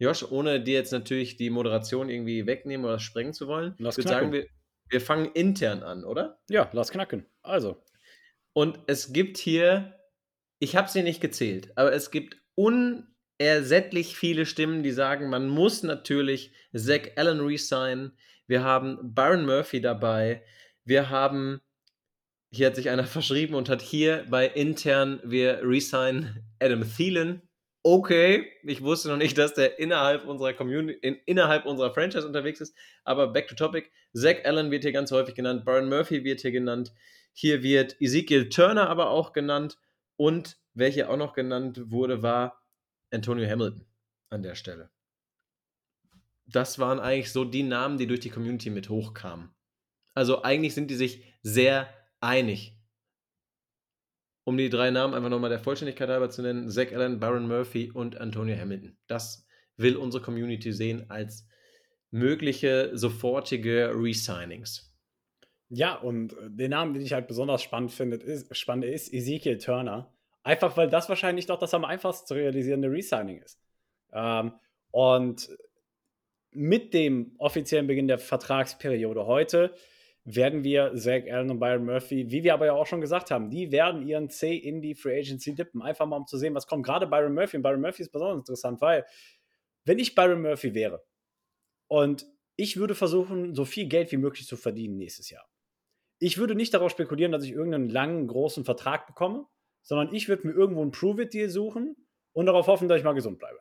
Josh, 0.00 0.24
ohne 0.28 0.60
dir 0.60 0.74
jetzt 0.74 0.90
natürlich 0.90 1.36
die 1.36 1.48
Moderation 1.48 2.10
irgendwie 2.10 2.44
wegnehmen 2.46 2.84
oder 2.84 2.98
sprengen 2.98 3.32
zu 3.32 3.46
wollen, 3.46 3.76
Lass 3.78 3.96
ich 3.96 4.04
würde 4.04 4.14
sagen, 4.16 4.32
wir, 4.32 4.48
wir 4.88 5.00
fangen 5.00 5.30
intern 5.32 5.84
an, 5.84 6.04
oder? 6.04 6.40
Ja, 6.50 6.68
lass 6.72 6.90
knacken. 6.90 7.24
Also, 7.42 7.80
Und 8.52 8.80
es 8.88 9.12
gibt 9.12 9.38
hier, 9.38 9.94
ich 10.58 10.74
habe 10.74 10.88
sie 10.88 11.04
nicht 11.04 11.20
gezählt, 11.20 11.70
aber 11.76 11.92
es 11.92 12.10
gibt 12.10 12.36
unersättlich 12.56 14.16
viele 14.16 14.44
Stimmen, 14.44 14.82
die 14.82 14.90
sagen, 14.90 15.30
man 15.30 15.48
muss 15.48 15.84
natürlich 15.84 16.52
Zach 16.74 17.02
Allen 17.14 17.38
resignen. 17.40 18.18
Wir 18.46 18.62
haben 18.62 19.14
Byron 19.14 19.46
Murphy 19.46 19.80
dabei. 19.80 20.42
Wir 20.84 21.10
haben, 21.10 21.60
hier 22.50 22.66
hat 22.66 22.76
sich 22.76 22.90
einer 22.90 23.04
verschrieben 23.06 23.54
und 23.54 23.68
hat 23.68 23.82
hier 23.82 24.24
bei 24.28 24.46
intern, 24.46 25.20
wir 25.24 25.60
resignen 25.62 26.44
Adam 26.60 26.82
Thielen. 26.82 27.42
Okay, 27.82 28.50
ich 28.62 28.82
wusste 28.82 29.10
noch 29.10 29.18
nicht, 29.18 29.36
dass 29.36 29.52
der 29.52 29.78
innerhalb 29.78 30.24
unserer 30.24 30.54
Community, 30.54 30.98
in, 31.02 31.16
innerhalb 31.26 31.66
unserer 31.66 31.92
Franchise 31.92 32.26
unterwegs 32.26 32.60
ist. 32.62 32.74
Aber 33.04 33.28
back 33.28 33.46
to 33.46 33.54
topic. 33.54 33.90
Zach 34.14 34.36
Allen 34.44 34.70
wird 34.70 34.84
hier 34.84 34.92
ganz 34.92 35.12
häufig 35.12 35.34
genannt. 35.34 35.66
Byron 35.66 35.90
Murphy 35.90 36.24
wird 36.24 36.40
hier 36.40 36.52
genannt. 36.52 36.94
Hier 37.34 37.62
wird 37.62 38.00
Ezekiel 38.00 38.48
Turner 38.48 38.88
aber 38.88 39.10
auch 39.10 39.34
genannt. 39.34 39.78
Und 40.16 40.56
hier 40.76 41.10
auch 41.10 41.16
noch 41.16 41.34
genannt 41.34 41.90
wurde, 41.90 42.22
war 42.22 42.62
Antonio 43.10 43.48
Hamilton 43.48 43.84
an 44.30 44.42
der 44.42 44.54
Stelle. 44.54 44.90
Das 46.46 46.78
waren 46.78 47.00
eigentlich 47.00 47.32
so 47.32 47.44
die 47.44 47.62
Namen, 47.62 47.98
die 47.98 48.06
durch 48.06 48.20
die 48.20 48.30
Community 48.30 48.70
mit 48.70 48.88
hochkamen. 48.88 49.54
Also 50.14 50.42
eigentlich 50.42 50.74
sind 50.74 50.90
die 50.90 50.94
sich 50.94 51.34
sehr 51.42 51.88
einig. 52.20 52.78
Um 54.44 54.56
die 54.58 54.68
drei 54.68 54.90
Namen 54.90 55.14
einfach 55.14 55.30
nochmal 55.30 55.50
der 55.50 55.58
Vollständigkeit 55.58 56.08
halber 56.08 56.30
zu 56.30 56.42
nennen: 56.42 56.68
Zach 56.68 56.92
Allen, 56.92 57.18
Baron 57.18 57.48
Murphy 57.48 57.90
und 57.90 58.20
Antonio 58.20 58.56
Hamilton. 58.56 58.96
Das 59.06 59.46
will 59.76 59.96
unsere 59.96 60.22
Community 60.22 60.72
sehen 60.72 61.10
als 61.10 61.48
mögliche 62.10 62.96
sofortige 62.96 63.90
Resignings. 63.94 64.94
ja, 65.68 65.96
und 65.96 66.32
äh, 66.34 66.50
den 66.50 66.70
Namen, 66.70 66.94
den 66.94 67.02
ich 67.02 67.12
halt 67.12 67.26
besonders 67.26 67.62
spannend 67.62 67.90
finde, 67.92 68.16
ist, 68.16 68.56
spannend 68.56 68.84
ist 68.84 69.12
Ezekiel 69.12 69.58
Turner. 69.58 70.12
Einfach 70.42 70.76
weil 70.76 70.88
das 70.88 71.08
wahrscheinlich 71.08 71.46
doch 71.46 71.58
das 71.58 71.74
am 71.74 71.84
einfachsten 71.84 72.26
zu 72.26 72.34
realisierende 72.34 72.90
Resigning 72.90 73.40
ist. 73.40 73.58
Ähm, 74.12 74.52
und 74.90 75.48
mit 76.54 76.94
dem 76.94 77.34
offiziellen 77.38 77.86
Beginn 77.86 78.08
der 78.08 78.18
Vertragsperiode 78.18 79.26
heute 79.26 79.74
werden 80.24 80.64
wir 80.64 80.92
Zach 80.94 81.22
Allen 81.30 81.50
und 81.50 81.60
Byron 81.60 81.84
Murphy, 81.84 82.30
wie 82.30 82.44
wir 82.44 82.54
aber 82.54 82.66
ja 82.66 82.72
auch 82.72 82.86
schon 82.86 83.02
gesagt 83.02 83.30
haben, 83.30 83.50
die 83.50 83.70
werden 83.70 84.06
ihren 84.06 84.30
C 84.30 84.56
in 84.56 84.80
die 84.80 84.94
Free 84.94 85.18
Agency 85.18 85.54
dippen. 85.54 85.82
Einfach 85.82 86.06
mal 86.06 86.16
um 86.16 86.26
zu 86.26 86.38
sehen, 86.38 86.54
was 86.54 86.66
kommt. 86.66 86.86
Gerade 86.86 87.06
Byron 87.06 87.34
Murphy. 87.34 87.58
Und 87.58 87.62
Byron 87.62 87.82
Murphy 87.82 88.02
ist 88.02 88.12
besonders 88.12 88.38
interessant, 88.38 88.80
weil 88.80 89.04
wenn 89.84 89.98
ich 89.98 90.14
Byron 90.14 90.40
Murphy 90.40 90.74
wäre 90.74 91.04
und 91.88 92.26
ich 92.56 92.76
würde 92.76 92.94
versuchen, 92.94 93.54
so 93.54 93.64
viel 93.64 93.86
Geld 93.86 94.12
wie 94.12 94.16
möglich 94.16 94.46
zu 94.46 94.56
verdienen 94.56 94.96
nächstes 94.96 95.28
Jahr. 95.28 95.46
Ich 96.20 96.38
würde 96.38 96.54
nicht 96.54 96.72
darauf 96.72 96.90
spekulieren, 96.90 97.32
dass 97.32 97.44
ich 97.44 97.50
irgendeinen 97.50 97.90
langen, 97.90 98.28
großen 98.28 98.64
Vertrag 98.64 99.06
bekomme, 99.06 99.46
sondern 99.82 100.14
ich 100.14 100.28
würde 100.28 100.46
mir 100.46 100.54
irgendwo 100.54 100.82
einen 100.82 100.92
Prove-It-Deal 100.92 101.50
suchen 101.50 101.96
und 102.32 102.46
darauf 102.46 102.66
hoffen, 102.66 102.88
dass 102.88 102.98
ich 102.98 103.04
mal 103.04 103.12
gesund 103.12 103.38
bleibe. 103.38 103.58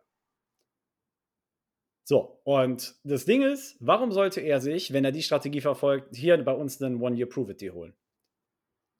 So, 2.05 2.41
und 2.43 2.95
das 3.03 3.25
Ding 3.25 3.41
ist, 3.41 3.77
warum 3.79 4.11
sollte 4.11 4.41
er 4.41 4.59
sich, 4.59 4.91
wenn 4.91 5.05
er 5.05 5.13
die 5.13 5.23
Strategie 5.23 5.61
verfolgt, 5.61 6.15
hier 6.15 6.37
bei 6.43 6.51
uns 6.51 6.81
einen 6.81 7.01
One-Year-Prove-It-Deal 7.01 7.73
holen? 7.73 7.93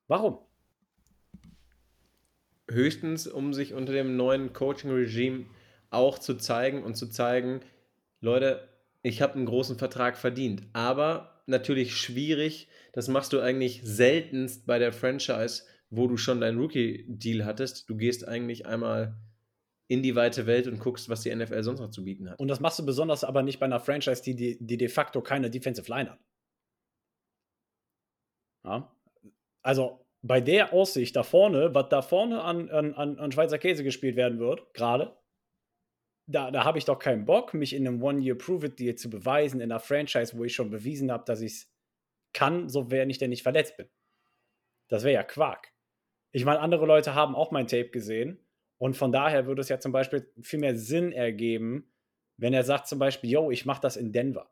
Warum? 0.08 0.40
Höchstens, 2.70 3.28
um 3.28 3.54
sich 3.54 3.74
unter 3.74 3.92
dem 3.92 4.16
neuen 4.16 4.54
Coaching-Regime 4.54 5.46
auch 5.90 6.18
zu 6.18 6.36
zeigen 6.36 6.84
und 6.84 6.96
zu 6.96 7.08
zeigen, 7.08 7.60
Leute, 8.22 8.70
ich 9.02 9.22
habe 9.22 9.34
einen 9.34 9.46
großen 9.46 9.78
Vertrag 9.78 10.18
verdient. 10.18 10.64
Aber 10.72 11.44
natürlich 11.46 11.98
schwierig, 11.98 12.70
das 12.94 13.10
machst 13.10 13.34
du 13.34 13.42
eigentlich 13.42 13.82
seltenst 13.84 14.66
bei 14.66 14.80
der 14.80 14.94
Franchise, 14.94 15.64
wo 15.90 16.08
du 16.08 16.16
schon 16.16 16.40
deinen 16.40 16.58
Rookie-Deal 16.58 17.44
hattest. 17.44 17.90
Du 17.90 17.98
gehst 17.98 18.26
eigentlich 18.26 18.66
einmal 18.66 19.18
in 19.88 20.02
die 20.02 20.16
weite 20.16 20.46
Welt 20.46 20.68
und 20.68 20.80
guckst, 20.80 21.10
was 21.10 21.22
die 21.22 21.36
NFL 21.36 21.62
sonst 21.64 21.80
noch 21.80 21.92
zu 21.92 22.04
bieten 22.04 22.30
hat. 22.30 22.40
Und 22.40 22.48
das 22.48 22.60
machst 22.60 22.80
du 22.80 22.86
besonders 22.86 23.24
aber 23.24 23.44
nicht 23.44 23.60
bei 23.60 23.66
einer 23.66 23.80
Franchise, 23.80 24.22
die, 24.24 24.36
die, 24.36 24.58
die 24.60 24.78
de 24.78 24.88
facto 24.88 25.22
keine 25.22 25.50
Defensive 25.50 25.90
Line 25.90 26.12
hat. 26.12 26.20
Ja? 28.66 28.96
Also 29.62 30.06
bei 30.22 30.40
der 30.40 30.72
Aussicht 30.72 31.16
da 31.16 31.24
vorne, 31.24 31.76
was 31.76 31.90
da 31.90 32.02
vorne 32.02 32.42
an, 32.42 32.70
an, 32.70 32.94
an 32.94 33.32
Schweizer 33.32 33.58
Käse 33.58 33.84
gespielt 33.84 34.16
werden 34.16 34.40
wird, 34.40 34.74
gerade, 34.74 35.18
da, 36.28 36.50
da 36.52 36.64
habe 36.64 36.78
ich 36.78 36.86
doch 36.86 37.00
keinen 37.00 37.26
Bock, 37.26 37.54
mich 37.54 37.74
in 37.74 37.86
einem 37.86 38.02
One-Year-Prove-It-Deal 38.02 38.96
zu 38.96 39.10
beweisen, 39.10 39.60
in 39.60 39.70
einer 39.70 39.82
Franchise, 39.82 40.38
wo 40.38 40.46
ich 40.46 40.56
schon 40.56 40.70
bewiesen 40.70 41.12
habe, 41.12 41.26
dass 41.26 41.42
ich 41.42 41.52
es 41.52 41.74
kann, 42.32 42.70
so 42.70 42.90
wenn 42.90 43.10
ich 43.10 43.18
denn 43.18 43.30
nicht 43.30 43.44
verletzt 43.44 43.76
bin. 43.76 43.90
Das 44.90 45.04
wäre 45.04 45.14
ja 45.14 45.24
Quark. 45.24 45.74
Ich 46.32 46.46
meine, 46.46 46.62
andere 46.62 46.86
Leute 46.86 47.14
haben 47.14 47.36
auch 47.36 47.52
mein 47.52 47.68
Tape 47.68 47.90
gesehen 47.90 48.43
und 48.84 48.98
von 48.98 49.14
daher 49.14 49.48
würde 49.48 49.62
es 49.62 49.70
ja 49.70 49.80
zum 49.80 49.94
Beispiel 49.94 50.30
viel 50.42 50.60
mehr 50.60 50.76
Sinn 50.76 51.14
ergeben, 51.14 51.90
wenn 52.36 52.54
er 52.54 52.66
sagt 52.66 52.86
zum 52.90 53.00
Beispiel, 53.00 53.30
yo, 53.30 53.50
ich 53.50 53.66
mache 53.66 53.80
das 53.80 53.96
in 53.96 54.12
Denver. 54.12 54.52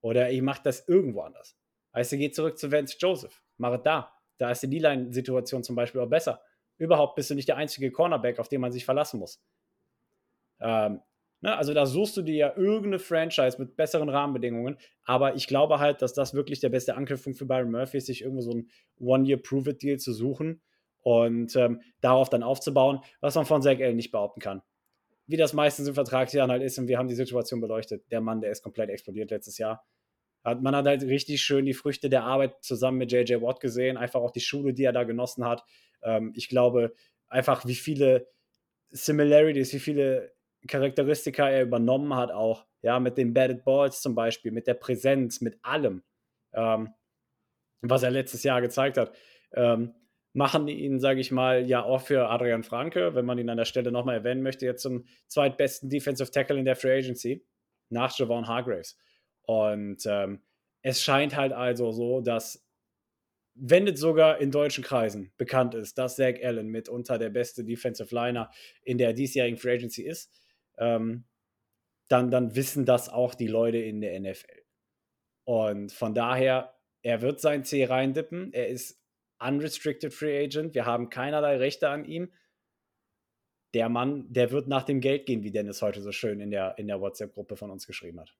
Oder 0.00 0.32
ich 0.32 0.42
mache 0.42 0.62
das 0.64 0.88
irgendwo 0.88 1.20
anders. 1.20 1.56
Heißt, 1.94 2.10
er 2.10 2.18
geht 2.18 2.34
zurück 2.34 2.58
zu 2.58 2.72
Vance 2.72 2.96
Joseph. 2.98 3.40
Mach 3.58 3.72
es 3.74 3.82
da. 3.84 4.12
Da 4.38 4.50
ist 4.50 4.64
die 4.64 4.68
D-Line-Situation 4.68 5.62
zum 5.62 5.76
Beispiel 5.76 6.00
auch 6.00 6.08
besser. 6.08 6.42
Überhaupt 6.76 7.14
bist 7.14 7.30
du 7.30 7.36
nicht 7.36 7.46
der 7.46 7.56
einzige 7.56 7.92
Cornerback, 7.92 8.40
auf 8.40 8.48
den 8.48 8.60
man 8.60 8.72
sich 8.72 8.84
verlassen 8.84 9.20
muss. 9.20 9.40
Ähm, 10.58 11.00
Ne? 11.42 11.56
Also 11.56 11.74
da 11.74 11.86
suchst 11.86 12.16
du 12.16 12.22
dir 12.22 12.34
ja 12.34 12.56
irgendeine 12.56 12.98
Franchise 12.98 13.56
mit 13.58 13.76
besseren 13.76 14.08
Rahmenbedingungen. 14.08 14.78
Aber 15.04 15.34
ich 15.34 15.46
glaube 15.46 15.80
halt, 15.80 16.00
dass 16.00 16.14
das 16.14 16.34
wirklich 16.34 16.60
der 16.60 16.70
beste 16.70 16.94
Anknüpfung 16.94 17.34
für 17.34 17.46
Byron 17.46 17.70
Murphy 17.70 17.98
ist, 17.98 18.06
sich 18.06 18.22
irgendwo 18.22 18.42
so 18.42 18.52
ein 18.52 18.70
One-Year-Prove-It-Deal 19.00 19.98
zu 19.98 20.12
suchen 20.12 20.62
und 21.02 21.54
ähm, 21.56 21.82
darauf 22.00 22.30
dann 22.30 22.42
aufzubauen, 22.42 23.00
was 23.20 23.34
man 23.34 23.44
von 23.44 23.62
Zach 23.62 23.78
Allen 23.78 23.96
nicht 23.96 24.12
behaupten 24.12 24.40
kann. 24.40 24.62
Wie 25.26 25.36
das 25.36 25.52
meistens 25.52 25.88
in 25.88 25.94
Vertragsjahren 25.94 26.50
halt 26.50 26.62
ist 26.62 26.78
und 26.78 26.88
wir 26.88 26.98
haben 26.98 27.08
die 27.08 27.14
Situation 27.14 27.60
beleuchtet. 27.60 28.10
Der 28.10 28.20
Mann, 28.20 28.40
der 28.40 28.50
ist 28.50 28.62
komplett 28.62 28.90
explodiert 28.90 29.30
letztes 29.30 29.58
Jahr. 29.58 29.84
man 30.44 30.74
hat 30.74 30.86
halt 30.86 31.02
richtig 31.02 31.42
schön 31.42 31.64
die 31.64 31.74
Früchte 31.74 32.08
der 32.08 32.24
Arbeit 32.24 32.62
zusammen 32.62 32.98
mit 32.98 33.12
JJ 33.12 33.40
Watt 33.40 33.60
gesehen, 33.60 33.96
einfach 33.96 34.20
auch 34.20 34.32
die 34.32 34.40
Schule, 34.40 34.74
die 34.74 34.84
er 34.84 34.92
da 34.92 35.04
genossen 35.04 35.44
hat. 35.44 35.64
Ähm, 36.02 36.32
ich 36.36 36.48
glaube 36.48 36.94
einfach, 37.28 37.66
wie 37.66 37.74
viele 37.74 38.28
Similarities, 38.90 39.72
wie 39.72 39.80
viele 39.80 40.32
Charakteristika 40.68 41.48
er 41.48 41.62
übernommen 41.62 42.14
hat, 42.14 42.30
auch, 42.30 42.66
ja, 42.82 43.00
mit 43.00 43.16
den 43.18 43.32
Batted 43.34 43.64
Balls 43.64 44.00
zum 44.00 44.14
Beispiel, 44.14 44.52
mit 44.52 44.66
der 44.66 44.74
Präsenz, 44.74 45.40
mit 45.40 45.58
allem, 45.62 46.02
ähm, 46.52 46.92
was 47.80 48.02
er 48.02 48.10
letztes 48.10 48.42
Jahr 48.42 48.60
gezeigt 48.60 48.96
hat, 48.96 49.16
ähm, 49.54 49.94
machen 50.32 50.68
ihn, 50.68 50.98
sage 50.98 51.20
ich 51.20 51.30
mal, 51.30 51.68
ja 51.68 51.82
auch 51.82 52.00
für 52.00 52.28
Adrian 52.28 52.62
Franke, 52.62 53.14
wenn 53.14 53.26
man 53.26 53.38
ihn 53.38 53.50
an 53.50 53.58
der 53.58 53.64
Stelle 53.64 53.92
nochmal 53.92 54.16
erwähnen 54.16 54.42
möchte, 54.42 54.64
jetzt 54.64 54.82
zum 54.82 55.04
zweitbesten 55.26 55.90
Defensive 55.90 56.30
Tackle 56.30 56.58
in 56.58 56.64
der 56.64 56.76
Free 56.76 56.98
Agency, 56.98 57.44
nach 57.90 58.16
Javon 58.16 58.46
Hargraves. 58.46 58.96
Und 59.42 60.02
ähm, 60.06 60.42
es 60.82 61.02
scheint 61.02 61.36
halt 61.36 61.52
also 61.52 61.92
so, 61.92 62.20
dass 62.20 62.64
wenn 63.54 63.86
es 63.86 64.00
sogar 64.00 64.40
in 64.40 64.50
deutschen 64.50 64.82
Kreisen 64.82 65.32
bekannt 65.36 65.74
ist, 65.74 65.98
dass 65.98 66.16
Zach 66.16 66.36
Allen 66.42 66.68
mitunter 66.68 67.18
der 67.18 67.28
beste 67.28 67.64
Defensive 67.64 68.14
Liner 68.14 68.50
in 68.82 68.96
der 68.96 69.12
diesjährigen 69.12 69.58
Free 69.58 69.74
Agency 69.74 70.02
ist, 70.02 70.32
ähm, 70.78 71.24
dann, 72.08 72.30
dann 72.30 72.54
wissen 72.54 72.86
das 72.86 73.08
auch 73.08 73.34
die 73.34 73.46
Leute 73.46 73.78
in 73.78 74.00
der 74.00 74.18
NFL. 74.18 74.62
Und 75.44 75.92
von 75.92 76.14
daher, 76.14 76.74
er 77.02 77.20
wird 77.20 77.40
sein 77.40 77.64
C 77.64 77.84
reindippen. 77.84 78.52
Er 78.52 78.68
ist 78.68 79.01
unrestricted 79.46 80.12
Free 80.12 80.44
Agent. 80.44 80.74
Wir 80.74 80.86
haben 80.86 81.10
keinerlei 81.10 81.56
Rechte 81.56 81.88
an 81.88 82.04
ihm. 82.04 82.32
Der 83.74 83.88
Mann, 83.88 84.30
der 84.32 84.50
wird 84.50 84.68
nach 84.68 84.82
dem 84.82 85.00
Geld 85.00 85.26
gehen, 85.26 85.42
wie 85.42 85.50
Dennis 85.50 85.80
heute 85.82 86.02
so 86.02 86.12
schön 86.12 86.40
in 86.40 86.50
der, 86.50 86.76
in 86.78 86.88
der 86.88 87.00
WhatsApp-Gruppe 87.00 87.56
von 87.56 87.70
uns 87.70 87.86
geschrieben 87.86 88.20
hat. 88.20 88.34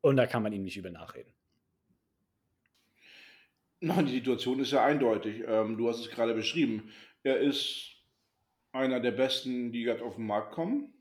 Und 0.00 0.16
da 0.16 0.26
kann 0.26 0.42
man 0.42 0.52
ihm 0.52 0.64
nicht 0.64 0.76
übel 0.76 0.90
nachreden. 0.90 1.32
Nein, 3.80 4.06
die 4.06 4.12
Situation 4.12 4.58
ist 4.60 4.72
ja 4.72 4.84
eindeutig. 4.84 5.44
Ähm, 5.46 5.76
du 5.76 5.88
hast 5.88 6.00
es 6.00 6.10
gerade 6.10 6.34
beschrieben. 6.34 6.90
Er 7.22 7.38
ist 7.38 7.96
einer 8.72 9.00
der 9.00 9.12
besten, 9.12 9.70
die 9.72 9.84
gerade 9.84 10.02
auf 10.02 10.16
den 10.16 10.26
Markt 10.26 10.52
kommen. 10.52 10.92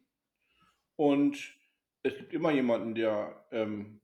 Und 0.96 1.56
es 2.04 2.16
gibt 2.16 2.34
immer 2.34 2.52
jemanden, 2.52 2.96
der 2.96 3.46
ähm, 3.52 4.00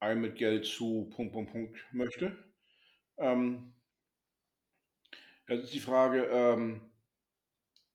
einem 0.00 0.22
mit 0.22 0.36
Geld 0.36 0.66
zu 0.66 1.10
Punkt, 1.14 1.32
Punkt, 1.32 1.52
Punkt 1.52 1.78
möchte. 1.92 2.36
Ähm, 3.16 3.72
jetzt 5.48 5.64
ist 5.64 5.74
die 5.74 5.80
Frage, 5.80 6.24
ähm, 6.24 6.80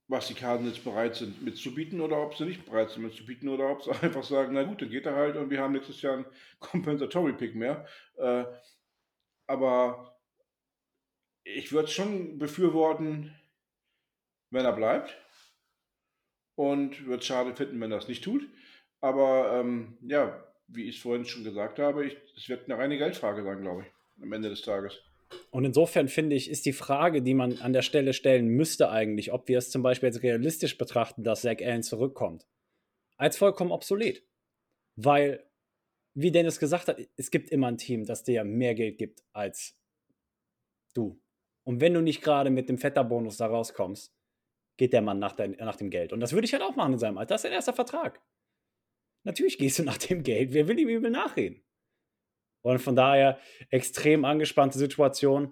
was 0.08 0.28
die 0.28 0.34
Cardinals 0.34 0.80
bereit 0.80 1.16
sind 1.16 1.42
mitzubieten 1.42 2.02
oder 2.02 2.22
ob 2.22 2.36
sie 2.36 2.46
nicht 2.46 2.66
bereit 2.66 2.92
sind 2.92 3.04
mitzubieten 3.04 3.50
oder 3.50 3.70
ob 3.70 3.84
sie 3.84 3.92
einfach 4.02 4.24
sagen, 4.24 4.54
na 4.54 4.64
gut, 4.64 4.82
dann 4.82 4.90
geht 4.90 5.06
er 5.06 5.16
halt 5.16 5.36
und 5.38 5.50
wir 5.50 5.60
haben 5.60 5.74
nächstes 5.74 6.02
Jahr 6.02 6.16
einen 6.16 6.26
Compensatory 6.60 7.34
Pick 7.34 7.56
mehr. 7.56 7.88
Äh, 8.18 8.46
aber 9.48 10.20
ich 11.44 11.72
würde 11.72 11.88
es 11.88 11.94
schon 11.94 12.38
befürworten, 12.38 13.36
wenn 14.50 14.66
er 14.66 14.74
bleibt. 14.74 15.18
Und 16.56 17.08
würde 17.08 17.22
es 17.22 17.26
schade 17.26 17.56
finden, 17.56 17.82
wenn 17.82 17.92
er 17.92 17.98
es 17.98 18.08
nicht 18.08 18.24
tut. 18.24 18.48
Aber 19.02 19.60
ähm, 19.60 19.98
ja, 20.02 20.48
wie 20.68 20.88
ich 20.88 20.98
es 20.98 21.02
vorhin 21.02 21.26
schon 21.26 21.44
gesagt 21.44 21.80
habe, 21.80 22.06
es 22.38 22.48
wird 22.48 22.66
eine 22.66 22.78
reine 22.78 22.98
Geldfrage 22.98 23.44
sein, 23.44 23.62
glaube 23.62 23.84
ich, 23.84 24.24
am 24.24 24.32
Ende 24.32 24.50
des 24.50 24.62
Tages. 24.62 25.02
Und 25.52 25.66
insofern 25.66 26.08
finde 26.08 26.36
ich, 26.36 26.50
ist 26.50 26.66
die 26.66 26.74
Frage, 26.74 27.22
die 27.22 27.34
man 27.34 27.60
an 27.60 27.74
der 27.74 27.82
Stelle 27.82 28.14
stellen 28.14 28.48
müsste 28.48 28.90
eigentlich, 28.90 29.32
ob 29.32 29.48
wir 29.48 29.58
es 29.58 29.70
zum 29.70 29.84
Beispiel 29.84 30.08
jetzt 30.10 30.24
realistisch 30.24 30.78
betrachten, 30.78 31.24
dass 31.24 31.42
Zach 31.42 31.58
Allen 31.62 31.84
zurückkommt, 31.84 32.48
als 33.18 33.38
vollkommen 33.38 33.72
obsolet. 33.72 34.24
Weil, 34.96 35.44
wie 36.14 36.32
Dennis 36.32 36.60
gesagt 36.60 36.88
hat, 36.88 36.98
es 37.16 37.32
gibt 37.32 37.50
immer 37.50 37.68
ein 37.68 37.78
Team, 37.78 38.06
das 38.06 38.24
dir 38.24 38.44
mehr 38.44 38.76
Geld 38.76 38.98
gibt 38.98 39.24
als 39.32 39.76
du. 40.94 41.20
Und 41.64 41.82
wenn 41.82 41.94
du 41.94 42.02
nicht 42.02 42.22
gerade 42.22 42.50
mit 42.50 42.70
dem 42.70 42.78
Vetterbonus 42.78 43.38
da 43.38 43.48
rauskommst, 43.48 44.14
geht 44.78 44.94
der 44.94 45.02
Mann 45.02 45.20
nach, 45.20 45.34
dein, 45.34 45.52
nach 45.52 45.76
dem 45.76 45.90
Geld. 45.90 46.14
Und 46.14 46.20
das 46.20 46.34
würde 46.34 46.46
ich 46.46 46.54
halt 46.54 46.64
auch 46.64 46.76
machen 46.76 46.94
in 46.94 47.00
seinem 47.00 47.18
Alter. 47.18 47.36
Das 47.36 47.40
ist 47.40 47.44
sein 47.44 47.52
erster 47.54 47.74
Vertrag. 47.74 48.22
Natürlich 49.24 49.58
gehst 49.58 49.80
du 49.80 49.84
nach 49.84 49.98
dem 49.98 50.24
Geld. 50.24 50.54
Wer 50.54 50.68
will 50.68 50.80
ihm 50.80 50.90
übel 50.90 51.10
nachreden? 51.10 51.63
Und 52.64 52.80
von 52.80 52.96
daher 52.96 53.38
extrem 53.70 54.26
angespannte 54.26 54.78
Situation. 54.80 55.52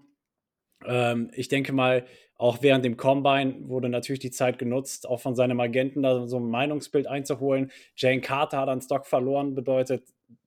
Ähm, 0.86 1.30
ich 1.36 1.48
denke 1.48 1.74
mal, 1.74 2.06
auch 2.36 2.64
während 2.64 2.84
dem 2.84 2.98
Combine 2.98 3.70
wurde 3.70 3.88
natürlich 3.88 4.20
die 4.20 4.32
Zeit 4.32 4.58
genutzt, 4.58 5.08
auch 5.08 5.20
von 5.20 5.36
seinem 5.36 5.60
Agenten 5.60 6.02
da 6.02 6.26
so 6.26 6.40
ein 6.40 6.50
Meinungsbild 6.50 7.06
einzuholen. 7.06 7.72
Jane 7.96 8.22
Carter 8.22 8.58
hat 8.58 8.70
an 8.70 8.82
Stock 8.82 9.06
verloren, 9.06 9.54
bedeutet 9.54 10.04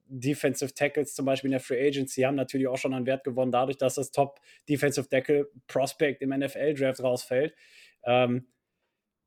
Defensive 0.07 0.73
Tackles 0.73 1.15
zum 1.15 1.25
Beispiel 1.25 1.47
in 1.47 1.53
der 1.53 1.61
Free 1.61 1.87
Agency 1.87 2.21
haben 2.21 2.35
natürlich 2.35 2.67
auch 2.67 2.77
schon 2.77 2.93
an 2.93 3.05
Wert 3.05 3.23
gewonnen, 3.23 3.51
dadurch, 3.51 3.77
dass 3.77 3.95
das 3.95 4.11
Top 4.11 4.39
Defensive 4.67 5.07
Tackle 5.07 5.47
Prospect 5.67 6.21
im 6.21 6.29
NFL 6.29 6.73
Draft 6.73 7.01
rausfällt. 7.01 7.55
Ähm, 8.03 8.47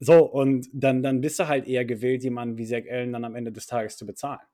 so, 0.01 0.25
und 0.25 0.69
dann, 0.73 1.03
dann 1.03 1.21
bist 1.21 1.41
du 1.41 1.49
halt 1.49 1.67
eher 1.67 1.85
gewillt, 1.85 2.23
jemanden 2.23 2.59
wie 2.59 2.67
Zach 2.67 2.85
Allen 2.89 3.13
dann 3.13 3.25
am 3.25 3.35
Ende 3.35 3.51
des 3.51 3.67
Tages 3.67 3.97
zu 3.97 4.07
bezahlen. 4.07 4.47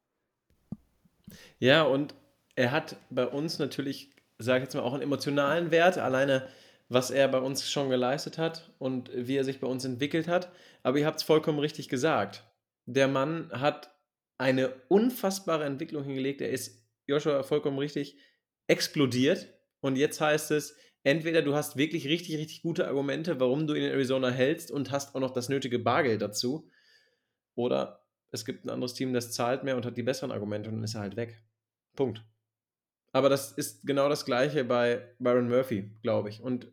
Ja, 1.58 1.82
und 1.82 2.14
er 2.56 2.72
hat 2.72 2.96
bei 3.10 3.26
uns 3.26 3.58
natürlich, 3.58 4.10
sage 4.38 4.58
ich 4.58 4.64
jetzt 4.64 4.74
mal, 4.74 4.82
auch 4.82 4.94
einen 4.94 5.02
emotionalen 5.02 5.70
Wert, 5.70 5.98
alleine 5.98 6.48
was 6.88 7.10
er 7.10 7.28
bei 7.28 7.38
uns 7.38 7.70
schon 7.70 7.88
geleistet 7.88 8.38
hat 8.38 8.70
und 8.78 9.10
wie 9.14 9.36
er 9.36 9.44
sich 9.44 9.58
bei 9.60 9.66
uns 9.66 9.84
entwickelt 9.84 10.28
hat. 10.28 10.50
Aber 10.82 10.98
ihr 10.98 11.06
habt 11.06 11.18
es 11.18 11.22
vollkommen 11.24 11.58
richtig 11.58 11.88
gesagt. 11.88 12.44
Der 12.86 13.08
Mann 13.08 13.50
hat 13.52 13.90
eine 14.36 14.74
unfassbare 14.88 15.64
Entwicklung 15.64 16.04
hingelegt. 16.04 16.40
Er 16.40 16.50
ist, 16.50 16.86
Joshua, 17.06 17.42
vollkommen 17.42 17.78
richtig, 17.78 18.18
explodiert. 18.66 19.48
Und 19.80 19.96
jetzt 19.96 20.20
heißt 20.20 20.50
es, 20.50 20.76
entweder 21.02 21.42
du 21.42 21.54
hast 21.54 21.76
wirklich 21.76 22.06
richtig, 22.06 22.36
richtig 22.36 22.62
gute 22.62 22.86
Argumente, 22.86 23.40
warum 23.40 23.66
du 23.66 23.74
ihn 23.74 23.84
in 23.84 23.90
Arizona 23.90 24.30
hältst 24.30 24.70
und 24.70 24.90
hast 24.90 25.14
auch 25.14 25.20
noch 25.20 25.32
das 25.32 25.48
nötige 25.48 25.78
Bargeld 25.78 26.20
dazu. 26.20 26.70
Oder 27.54 28.04
es 28.30 28.44
gibt 28.44 28.64
ein 28.64 28.70
anderes 28.70 28.94
Team, 28.94 29.12
das 29.12 29.32
zahlt 29.32 29.64
mehr 29.64 29.76
und 29.76 29.86
hat 29.86 29.96
die 29.96 30.02
besseren 30.02 30.32
Argumente 30.32 30.68
und 30.68 30.76
dann 30.76 30.84
ist 30.84 30.94
er 30.94 31.02
halt 31.02 31.16
weg. 31.16 31.40
Punkt. 31.94 32.24
Aber 33.14 33.28
das 33.28 33.52
ist 33.52 33.86
genau 33.86 34.08
das 34.08 34.24
Gleiche 34.24 34.64
bei 34.64 35.14
Byron 35.20 35.48
Murphy, 35.48 35.88
glaube 36.02 36.30
ich. 36.30 36.40
Und 36.42 36.72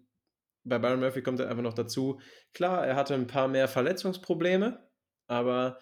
bei 0.63 0.79
Byron 0.79 0.99
Murphy 0.99 1.21
kommt 1.21 1.39
dann 1.39 1.47
einfach 1.47 1.61
noch 1.61 1.75
dazu, 1.75 2.19
klar, 2.51 2.85
er 2.85 2.95
hatte 2.95 3.13
ein 3.13 3.27
paar 3.27 3.47
mehr 3.47 3.67
Verletzungsprobleme, 3.67 4.83
aber 5.27 5.77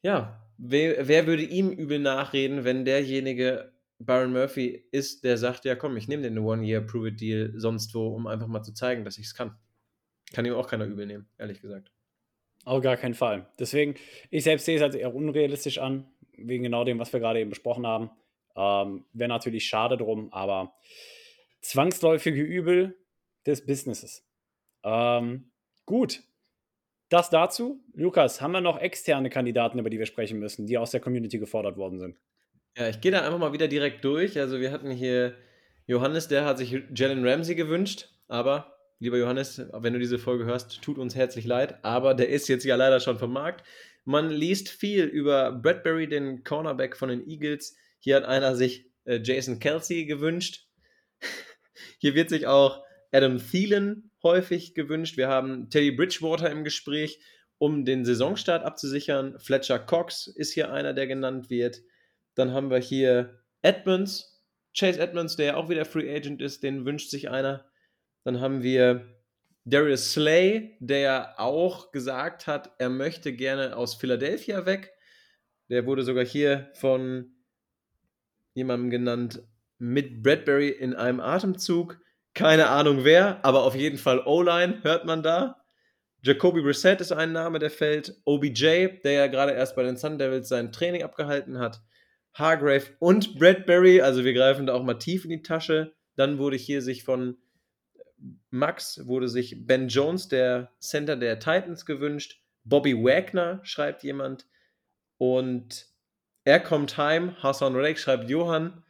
ja, 0.00 0.42
wer, 0.56 1.06
wer 1.06 1.26
würde 1.26 1.42
ihm 1.42 1.70
übel 1.70 1.98
nachreden, 1.98 2.64
wenn 2.64 2.86
derjenige 2.86 3.74
Byron 3.98 4.32
Murphy 4.32 4.88
ist, 4.90 5.22
der 5.22 5.36
sagt, 5.36 5.66
ja 5.66 5.76
komm, 5.76 5.98
ich 5.98 6.08
nehme 6.08 6.22
den 6.22 6.38
One-Year-Prove-It-Deal 6.38 7.52
sonst 7.56 7.94
wo, 7.94 8.08
um 8.08 8.26
einfach 8.26 8.46
mal 8.46 8.62
zu 8.62 8.72
zeigen, 8.72 9.04
dass 9.04 9.18
ich 9.18 9.26
es 9.26 9.34
kann. 9.34 9.54
Kann 10.32 10.46
ihm 10.46 10.54
auch 10.54 10.66
keiner 10.66 10.86
übel 10.86 11.04
nehmen, 11.04 11.28
ehrlich 11.36 11.60
gesagt. 11.60 11.92
Auf 12.64 12.82
gar 12.82 12.96
keinen 12.96 13.14
Fall. 13.14 13.50
Deswegen, 13.58 13.96
ich 14.30 14.44
selbst 14.44 14.64
sehe 14.64 14.76
es 14.76 14.82
als 14.82 14.94
eher 14.94 15.14
unrealistisch 15.14 15.76
an, 15.76 16.10
wegen 16.38 16.62
genau 16.62 16.84
dem, 16.84 16.98
was 16.98 17.12
wir 17.12 17.20
gerade 17.20 17.40
eben 17.40 17.50
besprochen 17.50 17.86
haben. 17.86 18.10
Ähm, 18.56 19.04
Wäre 19.12 19.28
natürlich 19.28 19.66
schade 19.66 19.96
drum, 19.96 20.32
aber 20.32 20.74
zwangsläufige 21.60 22.42
Übel 22.42 22.96
des 23.46 23.64
Businesses. 23.64 24.26
Ähm, 24.84 25.50
gut. 25.86 26.22
Das 27.08 27.28
dazu. 27.28 27.84
Lukas, 27.92 28.40
haben 28.40 28.52
wir 28.52 28.62
noch 28.62 28.78
externe 28.78 29.28
Kandidaten, 29.28 29.78
über 29.78 29.90
die 29.90 29.98
wir 29.98 30.06
sprechen 30.06 30.38
müssen, 30.38 30.66
die 30.66 30.78
aus 30.78 30.92
der 30.92 31.00
Community 31.00 31.38
gefordert 31.38 31.76
worden 31.76 31.98
sind? 31.98 32.16
Ja, 32.76 32.88
ich 32.88 33.02
gehe 33.02 33.12
da 33.12 33.20
einfach 33.20 33.38
mal 33.38 33.52
wieder 33.52 33.68
direkt 33.68 34.02
durch. 34.04 34.38
Also 34.38 34.60
wir 34.60 34.72
hatten 34.72 34.90
hier 34.90 35.36
Johannes, 35.86 36.28
der 36.28 36.46
hat 36.46 36.56
sich 36.56 36.74
Jalen 36.94 37.26
Ramsey 37.26 37.54
gewünscht, 37.54 38.08
aber 38.28 38.78
lieber 38.98 39.18
Johannes, 39.18 39.66
wenn 39.72 39.92
du 39.92 39.98
diese 39.98 40.18
Folge 40.18 40.46
hörst, 40.46 40.80
tut 40.80 40.96
uns 40.96 41.14
herzlich 41.14 41.44
leid, 41.44 41.84
aber 41.84 42.14
der 42.14 42.30
ist 42.30 42.48
jetzt 42.48 42.64
ja 42.64 42.76
leider 42.76 43.00
schon 43.00 43.18
vom 43.18 43.32
Markt. 43.32 43.66
Man 44.04 44.30
liest 44.30 44.70
viel 44.70 45.04
über 45.04 45.52
Bradbury, 45.52 46.08
den 46.08 46.44
Cornerback 46.44 46.96
von 46.96 47.10
den 47.10 47.28
Eagles. 47.28 47.76
Hier 48.02 48.16
hat 48.16 48.24
einer 48.24 48.56
sich 48.56 48.90
äh, 49.04 49.20
Jason 49.22 49.60
Kelsey 49.60 50.06
gewünscht. 50.06 50.66
Hier 51.98 52.16
wird 52.16 52.30
sich 52.30 52.48
auch 52.48 52.82
Adam 53.12 53.38
Thielen 53.38 54.10
häufig 54.24 54.74
gewünscht. 54.74 55.16
Wir 55.16 55.28
haben 55.28 55.70
Teddy 55.70 55.92
Bridgewater 55.92 56.50
im 56.50 56.64
Gespräch, 56.64 57.20
um 57.58 57.84
den 57.84 58.04
Saisonstart 58.04 58.64
abzusichern. 58.64 59.38
Fletcher 59.38 59.78
Cox 59.78 60.26
ist 60.26 60.52
hier 60.52 60.72
einer, 60.72 60.94
der 60.94 61.06
genannt 61.06 61.48
wird. 61.48 61.82
Dann 62.34 62.52
haben 62.52 62.70
wir 62.70 62.78
hier 62.78 63.38
Edmonds, 63.62 64.42
Chase 64.76 64.98
Edmonds, 64.98 65.36
der 65.36 65.46
ja 65.46 65.56
auch 65.56 65.68
wieder 65.68 65.84
Free 65.84 66.12
Agent 66.12 66.42
ist, 66.42 66.64
den 66.64 66.84
wünscht 66.84 67.08
sich 67.08 67.30
einer. 67.30 67.70
Dann 68.24 68.40
haben 68.40 68.64
wir 68.64 69.06
Darius 69.64 70.10
Slay, 70.10 70.76
der 70.80 71.38
auch 71.38 71.92
gesagt 71.92 72.48
hat, 72.48 72.72
er 72.78 72.88
möchte 72.88 73.32
gerne 73.32 73.76
aus 73.76 73.94
Philadelphia 73.94 74.66
weg. 74.66 74.92
Der 75.68 75.86
wurde 75.86 76.02
sogar 76.02 76.24
hier 76.24 76.68
von 76.74 77.32
jemandem 78.54 78.90
genannt 78.90 79.42
mit 79.78 80.22
Bradbury 80.22 80.68
in 80.68 80.94
einem 80.94 81.20
Atemzug. 81.20 81.98
Keine 82.34 82.68
Ahnung 82.68 83.04
wer, 83.04 83.44
aber 83.44 83.64
auf 83.64 83.74
jeden 83.74 83.98
Fall 83.98 84.22
O-Line 84.24 84.80
hört 84.82 85.04
man 85.04 85.22
da. 85.22 85.62
Jacoby 86.22 86.62
Brissett 86.62 87.00
ist 87.00 87.12
ein 87.12 87.32
Name, 87.32 87.58
der 87.58 87.70
fällt. 87.70 88.20
OBJ, 88.24 89.00
der 89.02 89.12
ja 89.12 89.26
gerade 89.26 89.52
erst 89.52 89.74
bei 89.74 89.82
den 89.82 89.96
Sun 89.96 90.18
Devils 90.18 90.48
sein 90.48 90.70
Training 90.70 91.02
abgehalten 91.02 91.58
hat. 91.58 91.82
Hargrave 92.34 92.86
und 93.00 93.38
Bradbury, 93.38 94.00
also 94.00 94.24
wir 94.24 94.32
greifen 94.32 94.66
da 94.66 94.74
auch 94.74 94.84
mal 94.84 94.94
tief 94.94 95.24
in 95.24 95.30
die 95.30 95.42
Tasche. 95.42 95.94
Dann 96.16 96.38
wurde 96.38 96.56
hier 96.56 96.80
sich 96.80 97.04
von 97.04 97.36
Max, 98.50 99.06
wurde 99.06 99.28
sich 99.28 99.66
Ben 99.66 99.88
Jones, 99.88 100.28
der 100.28 100.70
Center 100.78 101.16
der 101.16 101.40
Titans, 101.40 101.84
gewünscht. 101.84 102.40
Bobby 102.64 102.94
Wagner, 102.94 103.60
schreibt 103.64 104.04
jemand. 104.04 104.46
Und 105.18 105.91
er 106.44 106.60
kommt 106.60 106.96
heim, 106.96 107.36
Hassan 107.42 107.74
Reddick 107.74 107.98
schreibt 107.98 108.28
Johann. 108.28 108.82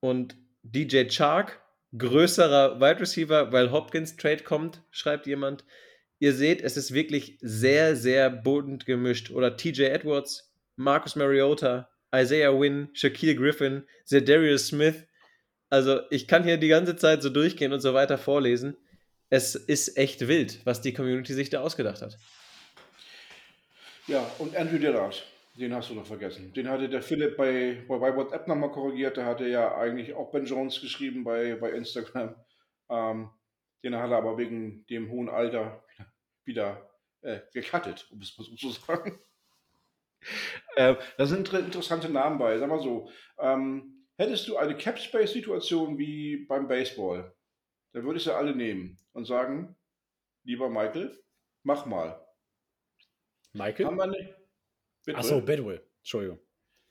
Und 0.00 0.36
DJ 0.62 1.08
Chark, 1.08 1.60
größerer 1.96 2.80
Wide 2.80 3.00
Receiver, 3.00 3.52
weil 3.52 3.70
Hopkins 3.70 4.16
Trade 4.16 4.42
kommt, 4.42 4.82
schreibt 4.90 5.26
jemand. 5.26 5.64
Ihr 6.18 6.34
seht, 6.34 6.62
es 6.62 6.76
ist 6.76 6.92
wirklich 6.92 7.38
sehr, 7.40 7.96
sehr 7.96 8.30
bunt 8.30 8.86
gemischt. 8.86 9.30
Oder 9.30 9.56
TJ 9.56 9.84
Edwards, 9.84 10.52
Marcus 10.76 11.16
Mariota, 11.16 11.88
Isaiah 12.14 12.58
Wynn, 12.58 12.88
Shaquille 12.92 13.36
Griffin, 13.36 13.84
Zedarius 14.04 14.68
Smith. 14.68 15.06
Also 15.70 16.00
ich 16.10 16.28
kann 16.28 16.44
hier 16.44 16.56
die 16.56 16.68
ganze 16.68 16.96
Zeit 16.96 17.22
so 17.22 17.30
durchgehen 17.30 17.72
und 17.72 17.80
so 17.80 17.94
weiter 17.94 18.18
vorlesen. 18.18 18.76
Es 19.30 19.54
ist 19.54 19.96
echt 19.96 20.28
wild, 20.28 20.64
was 20.64 20.80
die 20.80 20.92
Community 20.92 21.34
sich 21.34 21.50
da 21.50 21.60
ausgedacht 21.60 22.02
hat. 22.02 22.16
Ja, 24.06 24.30
und 24.38 24.54
Andrew 24.54 24.78
Dillard, 24.78 25.24
den 25.56 25.74
hast 25.74 25.90
du 25.90 25.94
noch 25.94 26.06
vergessen. 26.06 26.52
Den 26.52 26.68
hatte 26.68 26.88
der 26.88 27.02
Philipp 27.02 27.36
bei, 27.36 27.84
bei, 27.86 27.98
bei 27.98 28.16
WhatsApp 28.16 28.48
nochmal 28.48 28.72
korrigiert. 28.72 29.16
Der 29.16 29.26
hatte 29.26 29.46
ja 29.46 29.76
eigentlich 29.76 30.14
auch 30.14 30.30
Ben 30.32 30.46
Jones 30.46 30.80
geschrieben 30.80 31.22
bei, 31.22 31.54
bei 31.54 31.70
Instagram. 31.70 32.34
Ähm, 32.90 33.30
den 33.82 33.96
hat 33.96 34.10
er 34.10 34.18
aber 34.18 34.36
wegen 34.36 34.84
dem 34.86 35.10
hohen 35.10 35.28
Alter 35.28 35.84
wieder 36.44 36.90
äh, 37.20 37.40
gecuttet, 37.52 38.08
um 38.10 38.20
es 38.20 38.36
mal 38.36 38.44
so 38.44 38.56
zu 38.56 38.70
sagen. 38.70 39.18
äh, 40.76 40.96
da 41.16 41.26
sind 41.26 41.52
interessante 41.52 42.08
Namen 42.08 42.38
bei. 42.38 42.58
Sag 42.58 42.68
mal 42.68 42.80
so, 42.80 43.10
ähm, 43.38 44.06
hättest 44.16 44.48
du 44.48 44.56
eine 44.56 44.76
Cap-Space-Situation 44.76 45.98
wie 45.98 46.46
beim 46.46 46.66
Baseball, 46.66 47.34
dann 47.92 48.04
würde 48.04 48.18
ich 48.18 48.24
sie 48.24 48.34
alle 48.34 48.56
nehmen 48.56 48.98
und 49.12 49.26
sagen, 49.26 49.76
lieber 50.42 50.68
Michael, 50.68 51.16
mach 51.62 51.86
mal. 51.86 52.20
Michael? 53.52 53.86
Haben 53.86 53.96
wir 53.96 54.43
nicht? 55.06 55.18
Achso, 55.18 55.40
Bedwell. 55.40 55.82
Entschuldigung. 55.98 56.38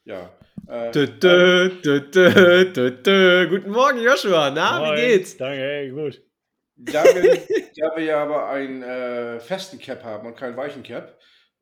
Ja. 0.05 0.31
Äh, 0.67 0.91
Dö, 0.91 1.07
dö, 1.07 1.69
dö, 1.81 2.91
dö. 2.91 3.47
Guten 3.49 3.71
Morgen, 3.71 3.99
Joshua. 4.01 4.49
Na, 4.51 4.79
Moin. 4.79 4.97
wie 4.97 5.01
geht's? 5.01 5.37
Danke, 5.37 5.59
hey, 5.59 5.89
gut. 5.89 6.21
Da 6.75 7.03
wir, 7.03 7.35
da 7.77 7.95
wir 7.95 8.03
ja 8.03 8.23
aber 8.23 8.49
einen 8.49 8.81
äh, 8.81 9.39
festen 9.39 9.77
Cap 9.77 10.03
haben 10.03 10.27
und 10.27 10.35
keinen 10.35 10.57
weichen 10.57 10.81
Cap, 10.81 11.17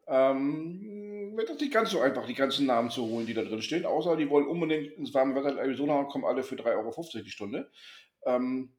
ähm, 0.07 1.33
wird 1.35 1.49
das 1.49 1.59
nicht 1.59 1.73
ganz 1.73 1.91
so 1.91 1.99
einfach, 1.99 2.25
die 2.25 2.33
ganzen 2.33 2.65
Namen 2.65 2.89
zu 2.89 3.05
holen, 3.05 3.25
die 3.25 3.33
da 3.33 3.43
drin 3.43 3.61
stehen. 3.61 3.85
Außer 3.85 4.15
die 4.15 4.29
wollen 4.29 4.47
unbedingt 4.47 4.93
ins 4.93 5.13
warme 5.13 5.35
Wetter 5.35 5.51
in 5.51 5.57
Arizona 5.57 5.99
und 5.99 6.07
kommen 6.09 6.23
alle 6.25 6.43
für 6.43 6.55
3,50 6.55 6.65
Euro 6.77 7.23
die 7.23 7.29
Stunde. 7.29 7.69
Ähm, 8.25 8.73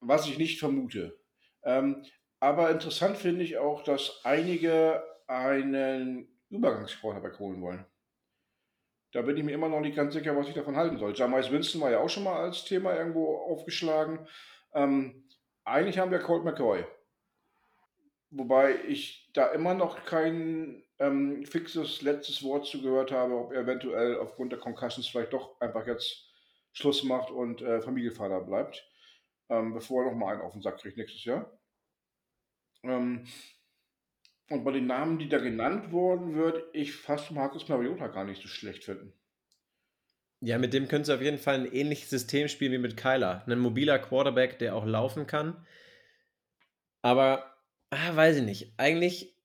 was 0.00 0.28
ich 0.28 0.38
nicht 0.38 0.60
vermute. 0.60 1.18
Ähm, 1.64 2.04
aber 2.38 2.70
interessant 2.70 3.16
finde 3.18 3.44
ich 3.44 3.58
auch, 3.58 3.82
dass 3.82 4.20
einige 4.24 5.02
einen 5.26 6.29
Übergangsquarterback 6.50 7.38
holen 7.38 7.60
wollen. 7.62 7.86
Da 9.12 9.22
bin 9.22 9.36
ich 9.36 9.42
mir 9.42 9.52
immer 9.52 9.68
noch 9.68 9.80
nicht 9.80 9.96
ganz 9.96 10.14
sicher, 10.14 10.36
was 10.36 10.48
ich 10.48 10.54
davon 10.54 10.76
halten 10.76 10.98
soll. 10.98 11.14
Jamais 11.16 11.50
Winston 11.50 11.80
war 11.80 11.90
ja 11.90 11.98
auch 11.98 12.08
schon 12.08 12.24
mal 12.24 12.40
als 12.40 12.64
Thema 12.64 12.94
irgendwo 12.94 13.36
aufgeschlagen. 13.36 14.26
Ähm, 14.72 15.28
eigentlich 15.64 15.98
haben 15.98 16.12
wir 16.12 16.20
Colt 16.20 16.44
McCoy. 16.44 16.84
Wobei 18.30 18.84
ich 18.86 19.28
da 19.34 19.48
immer 19.48 19.74
noch 19.74 20.04
kein 20.04 20.84
ähm, 21.00 21.44
fixes 21.44 22.02
letztes 22.02 22.44
Wort 22.44 22.66
zugehört 22.66 23.10
habe, 23.10 23.34
ob 23.34 23.52
er 23.52 23.62
eventuell 23.62 24.18
aufgrund 24.18 24.52
der 24.52 24.60
Concussions 24.60 25.08
vielleicht 25.08 25.32
doch 25.32 25.60
einfach 25.60 25.86
jetzt 25.86 26.30
Schluss 26.72 27.02
macht 27.02 27.32
und 27.32 27.62
äh, 27.62 27.80
Familienvater 27.80 28.40
bleibt, 28.42 28.88
ähm, 29.48 29.74
bevor 29.74 30.04
er 30.04 30.10
nochmal 30.10 30.34
einen 30.34 30.42
auf 30.42 30.52
den 30.52 30.62
Sack 30.62 30.78
kriegt 30.78 30.96
nächstes 30.96 31.24
Jahr. 31.24 31.58
Ähm, 32.84 33.26
und 34.50 34.64
bei 34.64 34.72
den 34.72 34.86
Namen, 34.86 35.18
die 35.18 35.28
da 35.28 35.38
genannt 35.38 35.92
worden, 35.92 36.34
würde 36.34 36.64
ich 36.72 36.92
fast 36.92 37.30
Marcus 37.30 37.68
Mariota 37.68 38.08
gar 38.08 38.24
nicht 38.24 38.42
so 38.42 38.48
schlecht 38.48 38.84
finden. 38.84 39.12
Ja, 40.40 40.58
mit 40.58 40.74
dem 40.74 40.88
könntest 40.88 41.10
du 41.10 41.14
auf 41.14 41.22
jeden 41.22 41.38
Fall 41.38 41.54
ein 41.54 41.72
ähnliches 41.72 42.10
System 42.10 42.48
spielen 42.48 42.72
wie 42.72 42.78
mit 42.78 42.96
Kyler. 42.96 43.44
Ein 43.46 43.60
mobiler 43.60 43.98
Quarterback, 43.98 44.58
der 44.58 44.74
auch 44.74 44.84
laufen 44.84 45.26
kann. 45.26 45.64
Aber, 47.02 47.54
ah, 47.90 48.16
weiß 48.16 48.38
ich 48.38 48.42
nicht. 48.42 48.74
Eigentlich 48.76 49.36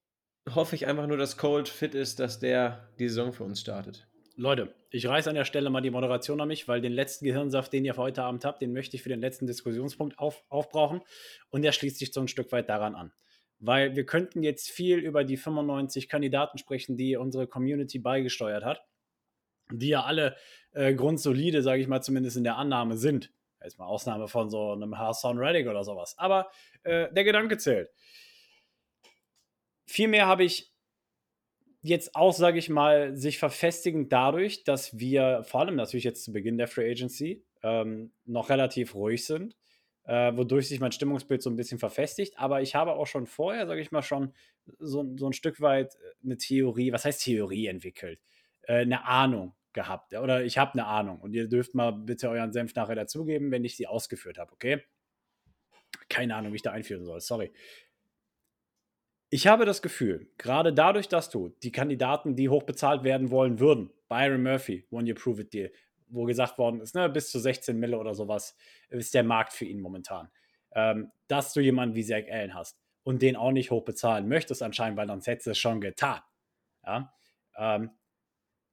hoffe 0.49 0.75
ich 0.75 0.87
einfach 0.87 1.05
nur, 1.05 1.17
dass 1.17 1.37
Cold 1.37 1.69
fit 1.69 1.93
ist, 1.93 2.19
dass 2.19 2.39
der 2.39 2.89
die 2.97 3.07
Saison 3.07 3.31
für 3.31 3.43
uns 3.43 3.61
startet. 3.61 4.07
Leute, 4.37 4.73
ich 4.89 5.07
reiße 5.07 5.29
an 5.29 5.35
der 5.35 5.45
Stelle 5.45 5.69
mal 5.69 5.81
die 5.81 5.91
Moderation 5.91 6.41
an 6.41 6.47
mich, 6.47 6.67
weil 6.67 6.81
den 6.81 6.91
letzten 6.93 7.25
Gehirnsaft, 7.25 7.71
den 7.73 7.85
ihr 7.85 7.93
für 7.93 8.01
heute 8.01 8.23
Abend 8.23 8.43
habt, 8.43 8.61
den 8.61 8.73
möchte 8.73 8.95
ich 8.95 9.03
für 9.03 9.09
den 9.09 9.21
letzten 9.21 9.45
Diskussionspunkt 9.45 10.17
auf, 10.17 10.43
aufbrauchen. 10.49 11.01
Und 11.49 11.61
der 11.61 11.73
schließt 11.73 11.99
sich 11.99 12.11
so 12.11 12.21
ein 12.21 12.27
Stück 12.27 12.51
weit 12.51 12.69
daran 12.69 12.95
an. 12.95 13.11
Weil 13.65 13.95
wir 13.95 14.05
könnten 14.05 14.43
jetzt 14.43 14.69
viel 14.69 14.99
über 14.99 15.23
die 15.23 15.37
95 15.37 16.07
Kandidaten 16.07 16.57
sprechen, 16.57 16.97
die 16.97 17.15
unsere 17.15 17.47
Community 17.47 17.99
beigesteuert 17.99 18.63
hat, 18.63 18.85
die 19.71 19.89
ja 19.89 20.03
alle 20.03 20.35
äh, 20.73 20.93
grundsolide, 20.93 21.61
sage 21.61 21.81
ich 21.81 21.87
mal, 21.87 22.01
zumindest 22.01 22.37
in 22.37 22.43
der 22.43 22.57
Annahme 22.57 22.97
sind. 22.97 23.31
Jetzt 23.63 23.79
mal 23.79 23.87
Ausnahme 23.87 24.27
von 24.27 24.49
so 24.49 24.73
einem 24.73 24.97
Hassan 24.97 25.39
Reddick 25.39 25.67
oder 25.67 25.83
sowas. 25.83 26.15
Aber 26.19 26.51
äh, 26.83 27.11
der 27.11 27.23
Gedanke 27.23 27.57
zählt. 27.57 27.89
Vielmehr 29.87 30.27
habe 30.27 30.43
ich 30.43 30.71
jetzt 31.81 32.15
auch, 32.15 32.33
sage 32.33 32.59
ich 32.59 32.69
mal, 32.69 33.15
sich 33.15 33.39
verfestigen 33.39 34.09
dadurch, 34.09 34.63
dass 34.63 34.99
wir 34.99 35.43
vor 35.43 35.61
allem 35.61 35.75
natürlich 35.75 36.03
jetzt 36.03 36.23
zu 36.23 36.33
Beginn 36.33 36.57
der 36.57 36.67
Free 36.67 36.91
Agency 36.91 37.43
ähm, 37.63 38.11
noch 38.25 38.49
relativ 38.49 38.95
ruhig 38.95 39.25
sind, 39.25 39.55
äh, 40.05 40.35
wodurch 40.35 40.67
sich 40.67 40.79
mein 40.79 40.91
Stimmungsbild 40.91 41.41
so 41.41 41.49
ein 41.49 41.55
bisschen 41.55 41.79
verfestigt. 41.79 42.37
Aber 42.37 42.61
ich 42.61 42.75
habe 42.75 42.93
auch 42.93 43.07
schon 43.07 43.25
vorher, 43.25 43.67
sage 43.67 43.81
ich 43.81 43.91
mal, 43.91 44.01
schon 44.01 44.33
so, 44.79 45.05
so 45.17 45.27
ein 45.27 45.33
Stück 45.33 45.61
weit 45.61 45.97
eine 46.23 46.37
Theorie, 46.37 46.91
was 46.91 47.05
heißt 47.05 47.23
Theorie 47.23 47.67
entwickelt? 47.67 48.19
Äh, 48.63 48.81
eine 48.81 49.05
Ahnung 49.05 49.53
gehabt. 49.73 50.13
Oder 50.15 50.43
ich 50.43 50.57
habe 50.57 50.73
eine 50.73 50.85
Ahnung. 50.85 51.19
Und 51.19 51.33
ihr 51.33 51.47
dürft 51.47 51.75
mal 51.75 51.91
bitte 51.91 52.29
euren 52.29 52.51
Senf 52.51 52.73
nachher 52.75 52.95
dazugeben, 52.95 53.51
wenn 53.51 53.65
ich 53.65 53.75
sie 53.75 53.87
ausgeführt 53.87 54.37
habe, 54.37 54.51
okay? 54.53 54.81
Keine 56.09 56.35
Ahnung, 56.35 56.51
wie 56.51 56.57
ich 56.57 56.61
da 56.61 56.71
einführen 56.71 57.05
soll, 57.05 57.19
sorry. 57.19 57.51
Ich 59.29 59.47
habe 59.47 59.65
das 59.65 59.81
Gefühl, 59.81 60.29
gerade 60.37 60.71
dadurch, 60.71 61.09
dass 61.09 61.29
du 61.29 61.49
die 61.61 61.71
Kandidaten, 61.71 62.35
die 62.35 62.47
hoch 62.47 62.63
bezahlt 62.63 63.03
werden 63.03 63.31
wollen 63.31 63.59
würden, 63.59 63.91
Byron 64.07 64.43
Murphy, 64.43 64.85
One 64.91 65.07
Year 65.07 65.15
Prove 65.15 65.41
It 65.41 65.53
Deal, 65.53 65.71
wo 66.07 66.25
gesagt 66.25 66.57
worden 66.57 66.81
ist, 66.81 66.95
ne, 66.95 67.09
bis 67.09 67.31
zu 67.31 67.39
16 67.39 67.77
Mille 67.77 67.97
oder 67.97 68.13
sowas 68.13 68.55
ist 68.89 69.13
der 69.13 69.23
Markt 69.23 69.53
für 69.53 69.65
ihn 69.65 69.79
momentan. 69.79 70.29
Ähm, 70.73 71.11
dass 71.27 71.53
du 71.53 71.61
jemanden 71.61 71.95
wie 71.95 72.03
Zach 72.03 72.23
Allen 72.29 72.53
hast 72.53 72.77
und 73.03 73.21
den 73.21 73.35
auch 73.35 73.51
nicht 73.51 73.71
hoch 73.71 73.85
bezahlen 73.85 74.27
möchtest 74.27 74.61
anscheinend, 74.61 74.97
weil 74.97 75.07
sonst 75.07 75.27
hättest 75.27 75.47
du 75.47 75.51
es 75.51 75.57
schon 75.57 75.79
getan. 75.79 76.21
Ja? 76.85 77.13
Ähm, 77.57 77.91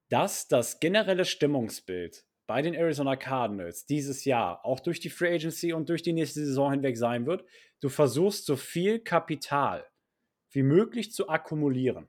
dass 0.09 0.49
das 0.49 0.81
generelle 0.81 1.25
Stimmungsbild 1.25 2.27
bei 2.47 2.61
den 2.61 2.75
Arizona 2.75 3.17
Cardinals 3.17 3.87
dieses 3.87 4.25
Jahr 4.25 4.65
auch 4.65 4.81
durch 4.81 5.01
die 5.01 5.11
Free 5.11 5.35
Agency 5.35 5.73
und 5.73 5.89
durch 5.89 6.03
die 6.03 6.13
nächste 6.13 6.45
Saison 6.45 6.71
hinweg 6.71 6.99
sein 6.99 7.25
wird, 7.25 7.45
du 7.81 7.89
versuchst 7.89 8.45
so 8.47 8.57
viel 8.57 8.99
Kapital 8.99 9.87
wie 10.51 10.63
möglich 10.63 11.13
zu 11.13 11.29
akkumulieren, 11.29 12.09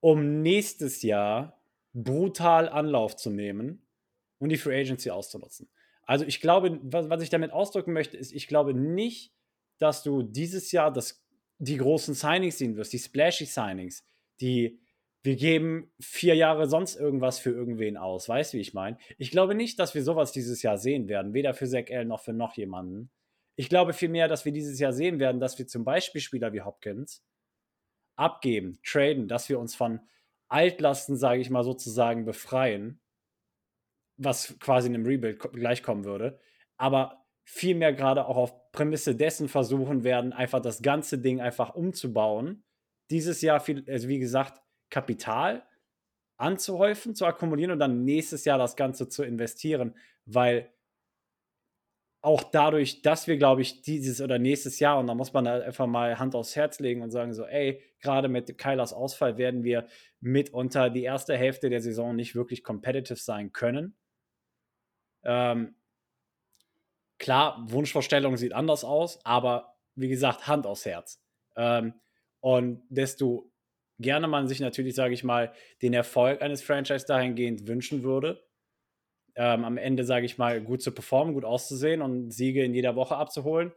um 0.00 0.42
nächstes 0.42 1.02
Jahr 1.02 1.57
brutal 2.04 2.68
Anlauf 2.68 3.16
zu 3.16 3.30
nehmen 3.30 3.86
und 4.38 4.50
die 4.50 4.56
Free 4.56 4.80
Agency 4.80 5.10
auszunutzen. 5.10 5.68
Also 6.04 6.24
ich 6.24 6.40
glaube, 6.40 6.78
was, 6.82 7.10
was 7.10 7.22
ich 7.22 7.30
damit 7.30 7.52
ausdrücken 7.52 7.92
möchte, 7.92 8.16
ist, 8.16 8.32
ich 8.32 8.48
glaube 8.48 8.72
nicht, 8.72 9.34
dass 9.78 10.02
du 10.02 10.22
dieses 10.22 10.72
Jahr 10.72 10.92
das, 10.92 11.24
die 11.58 11.76
großen 11.76 12.14
Signings 12.14 12.58
sehen 12.58 12.76
wirst, 12.76 12.92
die 12.92 12.98
splashy 12.98 13.44
Signings, 13.44 14.04
die 14.40 14.80
wir 15.22 15.36
geben 15.36 15.92
vier 16.00 16.34
Jahre 16.34 16.68
sonst 16.68 16.96
irgendwas 16.96 17.38
für 17.38 17.50
irgendwen 17.50 17.96
aus. 17.96 18.28
Weißt 18.28 18.52
du, 18.52 18.56
wie 18.56 18.62
ich 18.62 18.72
meine? 18.72 18.96
Ich 19.18 19.30
glaube 19.30 19.54
nicht, 19.54 19.78
dass 19.78 19.94
wir 19.94 20.02
sowas 20.02 20.32
dieses 20.32 20.62
Jahr 20.62 20.78
sehen 20.78 21.08
werden, 21.08 21.34
weder 21.34 21.54
für 21.54 21.66
Zach 21.66 21.88
L 21.88 22.04
noch 22.04 22.20
für 22.20 22.32
noch 22.32 22.54
jemanden. 22.56 23.10
Ich 23.56 23.68
glaube 23.68 23.92
vielmehr, 23.92 24.28
dass 24.28 24.44
wir 24.44 24.52
dieses 24.52 24.78
Jahr 24.78 24.92
sehen 24.92 25.18
werden, 25.18 25.40
dass 25.40 25.58
wir 25.58 25.66
zum 25.66 25.84
Beispiel 25.84 26.20
Spieler 26.20 26.52
wie 26.52 26.62
Hopkins 26.62 27.24
abgeben, 28.14 28.78
traden, 28.84 29.28
dass 29.28 29.48
wir 29.48 29.58
uns 29.58 29.74
von 29.74 30.00
Altlasten, 30.48 31.16
sage 31.16 31.40
ich 31.40 31.50
mal 31.50 31.64
sozusagen, 31.64 32.24
befreien, 32.24 33.00
was 34.16 34.58
quasi 34.58 34.88
in 34.88 34.94
einem 34.94 35.06
Rebuild 35.06 35.40
gleichkommen 35.52 36.04
würde. 36.04 36.40
Aber 36.76 37.24
vielmehr 37.44 37.92
gerade 37.92 38.26
auch 38.26 38.36
auf 38.36 38.72
Prämisse 38.72 39.14
dessen 39.14 39.48
versuchen 39.48 40.04
werden, 40.04 40.32
einfach 40.32 40.60
das 40.60 40.82
ganze 40.82 41.18
Ding 41.18 41.40
einfach 41.40 41.74
umzubauen. 41.74 42.64
Dieses 43.10 43.40
Jahr, 43.40 43.60
viel, 43.60 43.84
also 43.88 44.08
wie 44.08 44.18
gesagt, 44.18 44.60
Kapital 44.90 45.66
anzuhäufen, 46.36 47.14
zu 47.14 47.26
akkumulieren 47.26 47.72
und 47.72 47.78
dann 47.78 48.04
nächstes 48.04 48.44
Jahr 48.44 48.58
das 48.58 48.76
Ganze 48.76 49.08
zu 49.08 49.22
investieren, 49.24 49.96
weil 50.24 50.72
auch 52.20 52.42
dadurch, 52.42 53.02
dass 53.02 53.26
wir, 53.26 53.36
glaube 53.36 53.62
ich, 53.62 53.82
dieses 53.82 54.20
oder 54.20 54.38
nächstes 54.38 54.80
Jahr, 54.80 54.98
und 54.98 55.06
da 55.06 55.14
muss 55.14 55.32
man 55.32 55.48
halt 55.48 55.64
einfach 55.64 55.86
mal 55.86 56.18
Hand 56.18 56.34
aufs 56.34 56.56
Herz 56.56 56.80
legen 56.80 57.02
und 57.02 57.10
sagen 57.10 57.32
so, 57.32 57.44
ey, 57.44 57.80
gerade 58.00 58.28
mit 58.28 58.58
Kylas 58.58 58.92
Ausfall 58.92 59.38
werden 59.38 59.62
wir 59.62 59.86
mitunter 60.20 60.90
die 60.90 61.04
erste 61.04 61.36
Hälfte 61.36 61.70
der 61.70 61.80
Saison 61.80 62.16
nicht 62.16 62.34
wirklich 62.34 62.64
competitive 62.64 63.18
sein 63.18 63.52
können. 63.52 63.96
Ähm, 65.22 65.76
klar, 67.18 67.64
Wunschvorstellung 67.70 68.36
sieht 68.36 68.52
anders 68.52 68.84
aus, 68.84 69.24
aber 69.24 69.76
wie 69.94 70.08
gesagt, 70.08 70.48
Hand 70.48 70.66
aufs 70.66 70.86
Herz. 70.86 71.22
Ähm, 71.56 71.94
und 72.40 72.82
desto 72.88 73.50
gerne 73.98 74.28
man 74.28 74.48
sich 74.48 74.60
natürlich, 74.60 74.94
sage 74.94 75.14
ich 75.14 75.24
mal, 75.24 75.52
den 75.82 75.92
Erfolg 75.92 76.40
eines 76.42 76.62
Franchise 76.62 77.06
dahingehend 77.06 77.66
wünschen 77.66 78.02
würde, 78.02 78.47
ähm, 79.38 79.64
am 79.64 79.78
Ende, 79.78 80.04
sage 80.04 80.26
ich 80.26 80.36
mal, 80.36 80.60
gut 80.60 80.82
zu 80.82 80.90
performen, 80.90 81.32
gut 81.32 81.44
auszusehen 81.44 82.02
und 82.02 82.32
Siege 82.32 82.64
in 82.64 82.74
jeder 82.74 82.96
Woche 82.96 83.16
abzuholen. 83.16 83.72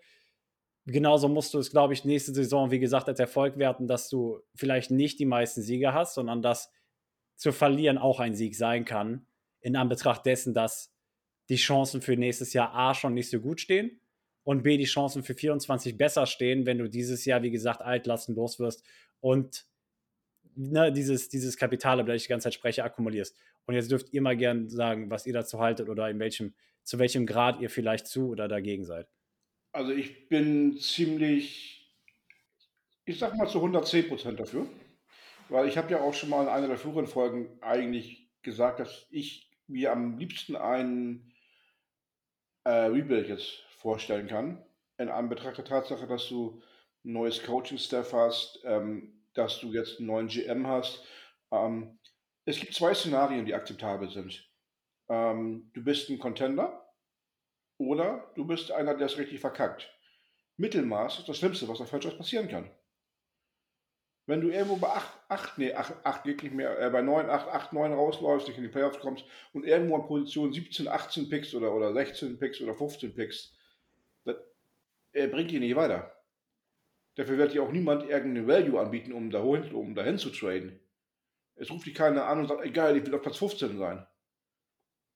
Genauso 0.87 1.29
musst 1.29 1.53
du 1.53 1.59
es, 1.59 1.69
glaube 1.69 1.93
ich, 1.93 2.03
nächste 2.03 2.33
Saison, 2.33 2.71
wie 2.71 2.79
gesagt, 2.79 3.07
als 3.07 3.19
Erfolg 3.19 3.59
werten, 3.59 3.87
dass 3.87 4.09
du 4.09 4.39
vielleicht 4.55 4.89
nicht 4.89 5.19
die 5.19 5.25
meisten 5.25 5.61
Siege 5.61 5.93
hast, 5.93 6.15
sondern 6.15 6.41
dass 6.41 6.71
zu 7.35 7.51
verlieren 7.51 7.99
auch 7.99 8.19
ein 8.19 8.33
Sieg 8.33 8.55
sein 8.55 8.85
kann, 8.85 9.27
in 9.59 9.75
Anbetracht 9.75 10.25
dessen, 10.25 10.55
dass 10.55 10.91
die 11.49 11.57
Chancen 11.57 12.01
für 12.01 12.17
nächstes 12.17 12.53
Jahr 12.53 12.73
A 12.73 12.95
schon 12.95 13.13
nicht 13.13 13.29
so 13.29 13.39
gut 13.39 13.61
stehen 13.61 14.01
und 14.43 14.63
B 14.63 14.77
die 14.77 14.85
Chancen 14.85 15.21
für 15.21 15.35
24 15.35 15.95
besser 15.95 16.25
stehen, 16.25 16.65
wenn 16.65 16.79
du 16.79 16.89
dieses 16.89 17.23
Jahr, 17.25 17.43
wie 17.43 17.51
gesagt, 17.51 17.83
altlasten 17.83 18.33
los 18.33 18.59
wirst 18.59 18.83
und 19.19 19.67
ne, 20.55 20.91
dieses, 20.91 21.29
dieses 21.29 21.55
Kapital, 21.55 21.99
über 21.99 22.13
das 22.13 22.21
ich 22.21 22.27
die 22.27 22.29
ganze 22.29 22.45
Zeit 22.45 22.55
spreche, 22.55 22.83
akkumulierst. 22.83 23.35
Und 23.65 23.75
jetzt 23.75 23.91
dürft 23.91 24.13
ihr 24.13 24.21
mal 24.21 24.37
gern 24.37 24.69
sagen, 24.69 25.09
was 25.09 25.25
ihr 25.25 25.33
dazu 25.33 25.59
haltet 25.59 25.89
oder 25.89 26.09
in 26.09 26.19
welchem, 26.19 26.53
zu 26.83 26.99
welchem 26.99 27.25
Grad 27.25 27.61
ihr 27.61 27.69
vielleicht 27.69 28.07
zu 28.07 28.29
oder 28.29 28.47
dagegen 28.47 28.85
seid. 28.85 29.07
Also 29.71 29.91
ich 29.91 30.27
bin 30.27 30.77
ziemlich, 30.79 31.95
ich 33.05 33.19
sag 33.19 33.37
mal 33.37 33.47
zu 33.47 33.59
110 33.59 34.07
Prozent 34.07 34.39
dafür. 34.39 34.67
Weil 35.51 35.67
ich 35.67 35.77
habe 35.77 35.91
ja 35.91 35.99
auch 35.99 36.13
schon 36.13 36.29
mal 36.29 36.43
in 36.43 36.47
einer 36.47 36.69
der 36.69 36.77
früheren 36.77 37.07
Folgen 37.07 37.49
eigentlich 37.59 38.29
gesagt, 38.41 38.79
dass 38.79 39.05
ich 39.09 39.51
mir 39.67 39.91
am 39.91 40.17
liebsten 40.17 40.55
einen 40.55 41.33
äh, 42.63 42.69
Rebuild 42.69 43.27
jetzt 43.27 43.59
vorstellen 43.77 44.27
kann. 44.27 44.63
In 44.97 45.09
Anbetracht 45.09 45.57
der 45.57 45.65
Tatsache, 45.65 46.07
dass 46.07 46.29
du 46.29 46.61
ein 47.03 47.11
neues 47.11 47.43
Coaching-Staff 47.43 48.13
hast, 48.13 48.61
ähm, 48.63 49.21
dass 49.33 49.59
du 49.59 49.73
jetzt 49.73 49.97
einen 49.97 50.07
neuen 50.07 50.27
GM 50.27 50.67
hast. 50.67 51.03
Ähm, 51.51 51.99
es 52.45 52.59
gibt 52.59 52.73
zwei 52.73 52.93
Szenarien, 52.93 53.45
die 53.45 53.53
akzeptabel 53.53 54.09
sind. 54.09 54.49
Ähm, 55.09 55.69
du 55.73 55.83
bist 55.83 56.09
ein 56.09 56.19
Contender 56.19 56.93
oder 57.77 58.31
du 58.35 58.45
bist 58.45 58.71
einer, 58.71 58.95
der 58.95 59.07
es 59.07 59.17
richtig 59.17 59.39
verkackt. 59.39 59.91
Mittelmaß 60.57 61.19
ist 61.19 61.29
das 61.29 61.37
Schlimmste, 61.37 61.67
was 61.67 61.81
auf 61.81 61.89
Franchise 61.89 62.17
passieren 62.17 62.47
kann. 62.47 62.69
Wenn 64.27 64.41
du 64.41 64.49
irgendwo 64.49 64.77
bei 64.77 64.87
8, 64.87 65.09
8 65.29 65.57
nee, 65.57 65.73
8, 65.73 66.05
8 66.05 66.23
geht 66.23 66.53
mehr, 66.53 66.79
äh, 66.79 66.89
bei 66.89 67.01
9, 67.01 67.29
8, 67.29 67.47
8, 67.47 67.73
9 67.73 67.93
rausläufst, 67.93 68.47
nicht 68.47 68.57
in 68.57 68.63
die 68.63 68.69
Playoffs 68.69 68.99
kommst 68.99 69.25
und 69.53 69.65
irgendwo 69.65 69.95
an 69.95 70.05
Position 70.07 70.53
17, 70.53 70.87
18 70.87 71.29
Picks 71.29 71.53
oder, 71.55 71.73
oder 71.73 71.93
16 71.93 72.37
Picks 72.37 72.61
oder 72.61 72.75
15 72.75 73.15
Picks, 73.15 73.53
das 74.23 74.37
äh, 75.13 75.27
bringt 75.27 75.51
dich 75.51 75.59
nicht 75.59 75.75
weiter. 75.75 76.15
Dafür 77.15 77.37
wird 77.37 77.53
dir 77.53 77.63
auch 77.63 77.71
niemand 77.71 78.03
irgendeine 78.03 78.47
Value 78.47 78.79
anbieten, 78.79 79.11
um 79.11 79.31
dahin, 79.31 79.73
um 79.73 79.95
dahin 79.95 80.17
zu 80.17 80.29
traden. 80.29 80.79
Es 81.61 81.69
ruft 81.69 81.85
dich 81.85 81.93
keiner 81.93 82.25
an 82.25 82.39
und 82.39 82.47
sagt, 82.47 82.65
egal, 82.65 82.97
ich 82.97 83.05
will 83.05 83.13
auf 83.13 83.21
Platz 83.21 83.37
15 83.37 83.77
sein. 83.77 84.03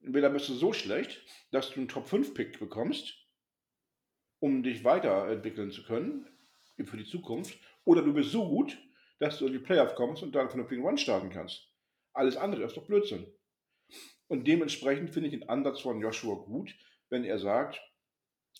Entweder 0.01 0.29
bist 0.29 0.47
du 0.47 0.53
so 0.53 0.73
schlecht, 0.73 1.25
dass 1.49 1.71
du 1.71 1.79
einen 1.79 1.87
Top 1.87 2.07
5 2.07 2.35
Pick 2.35 2.59
bekommst, 2.59 3.15
um 4.37 4.61
dich 4.61 4.83
weiterentwickeln 4.83 5.71
zu 5.71 5.83
können 5.83 6.27
für 6.85 6.97
die 6.97 7.05
Zukunft, 7.05 7.57
oder 7.83 8.03
du 8.03 8.13
bist 8.13 8.29
so 8.29 8.47
gut, 8.47 8.77
dass 9.17 9.39
du 9.39 9.47
in 9.47 9.53
die 9.53 9.59
Playoff 9.59 9.95
kommst 9.95 10.21
und 10.21 10.35
dann 10.35 10.51
von 10.51 10.59
der 10.59 10.67
Ping 10.67 10.83
One 10.83 10.99
starten 10.99 11.31
kannst. 11.31 11.67
Alles 12.13 12.37
andere 12.37 12.63
ist 12.63 12.77
doch 12.77 12.85
Blödsinn. 12.85 13.25
Und 14.27 14.47
dementsprechend 14.47 15.09
finde 15.09 15.29
ich 15.29 15.39
den 15.39 15.49
Ansatz 15.49 15.81
von 15.81 15.99
Joshua 15.99 16.35
gut, 16.35 16.75
wenn 17.09 17.23
er 17.23 17.39
sagt, 17.39 17.81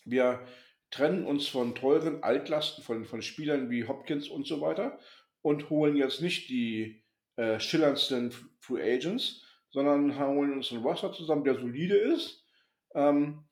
wir 0.05 0.43
trennen 0.89 1.27
uns 1.27 1.47
von 1.47 1.75
teuren 1.75 2.23
Altlasten, 2.23 2.83
von, 2.83 3.05
von 3.05 3.21
Spielern 3.21 3.69
wie 3.69 3.87
Hopkins 3.87 4.27
und 4.27 4.47
so 4.47 4.59
weiter 4.59 4.99
und 5.43 5.69
holen 5.69 5.95
jetzt 5.95 6.21
nicht 6.21 6.49
die 6.49 7.04
äh, 7.37 7.59
schillerndsten 7.59 8.31
Free 8.59 8.81
Agents, 8.81 9.43
sondern 9.71 10.17
holen 10.17 10.53
uns 10.53 10.71
einen 10.71 10.83
Roster 10.83 11.11
zusammen, 11.11 11.43
der 11.43 11.55
solide 11.55 11.97
ist, 11.97 12.45
ähm, 12.93 13.43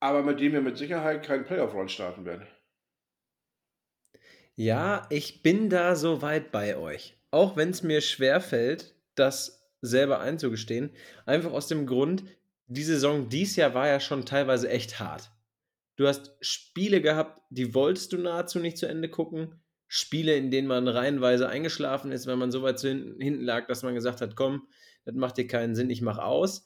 aber 0.00 0.22
mit 0.22 0.40
dem 0.40 0.52
wir 0.52 0.60
mit 0.60 0.76
Sicherheit 0.76 1.24
keinen 1.24 1.44
Playoff-Run 1.44 1.88
starten 1.88 2.24
werden. 2.24 2.46
Ja, 4.54 5.06
ich 5.10 5.42
bin 5.42 5.70
da 5.70 5.96
so 5.96 6.22
weit 6.22 6.52
bei 6.52 6.76
euch. 6.76 7.16
Auch 7.30 7.56
wenn 7.56 7.70
es 7.70 7.82
mir 7.82 8.00
schwerfällt, 8.00 8.94
das 9.14 9.70
selber 9.80 10.20
einzugestehen. 10.20 10.90
Einfach 11.24 11.52
aus 11.52 11.68
dem 11.68 11.86
Grund, 11.86 12.24
die 12.66 12.82
Saison 12.82 13.28
dies 13.28 13.56
Jahr 13.56 13.74
war 13.74 13.88
ja 13.88 14.00
schon 14.00 14.26
teilweise 14.26 14.68
echt 14.68 15.00
hart. 15.00 15.30
Du 15.96 16.06
hast 16.06 16.36
Spiele 16.40 17.00
gehabt, 17.00 17.42
die 17.50 17.74
wolltest 17.74 18.12
du 18.12 18.18
nahezu 18.18 18.58
nicht 18.58 18.78
zu 18.78 18.86
Ende 18.86 19.08
gucken. 19.08 19.61
Spiele, 19.94 20.34
in 20.36 20.50
denen 20.50 20.68
man 20.68 20.88
reihenweise 20.88 21.50
eingeschlafen 21.50 22.12
ist, 22.12 22.26
wenn 22.26 22.38
man 22.38 22.50
so 22.50 22.62
weit 22.62 22.80
hinten 22.80 23.42
lag, 23.42 23.66
dass 23.66 23.82
man 23.82 23.94
gesagt 23.94 24.22
hat, 24.22 24.36
komm, 24.36 24.66
das 25.04 25.14
macht 25.14 25.36
dir 25.36 25.46
keinen 25.46 25.74
Sinn, 25.74 25.90
ich 25.90 26.00
mach 26.00 26.16
aus. 26.16 26.64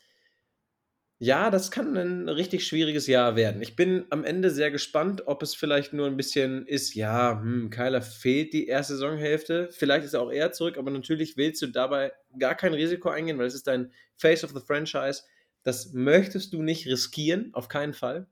Ja, 1.19 1.51
das 1.51 1.73
kann 1.73 1.97
ein 1.97 2.29
richtig 2.29 2.65
schwieriges 2.69 3.09
Jahr 3.09 3.35
werden. 3.35 3.63
Ich 3.63 3.75
bin 3.75 4.05
am 4.11 4.23
Ende 4.23 4.53
sehr 4.53 4.71
gespannt, 4.71 5.27
ob 5.27 5.43
es 5.43 5.57
vielleicht 5.57 5.93
nur 5.93 6.07
ein 6.07 6.17
bisschen 6.17 6.69
ist, 6.69 6.95
ja, 6.95 7.41
hm, 7.41 7.71
Kyler 7.71 8.01
fehlt 8.01 8.53
die 8.53 8.69
erste 8.69 8.93
Saisonhälfte. 8.95 9.71
Vielleicht 9.73 10.05
ist 10.05 10.15
er 10.15 10.21
auch 10.21 10.31
eher 10.31 10.53
zurück, 10.53 10.79
aber 10.79 10.93
natürlich 10.93 11.37
willst 11.37 11.61
du 11.63 11.67
dabei 11.67 12.13
gar 12.39 12.55
kein 12.55 12.75
Risiko 12.75 13.09
eingehen, 13.09 13.39
weil 13.39 13.47
es 13.47 13.57
ist 13.57 13.67
dein 13.67 13.91
Face 14.15 14.45
of 14.45 14.53
the 14.53 14.65
Franchise. 14.65 15.23
Das 15.65 15.93
möchtest 15.95 16.53
du 16.53 16.63
nicht 16.63 16.87
riskieren, 16.87 17.51
auf 17.55 17.67
keinen 17.67 17.93
Fall. 17.93 18.29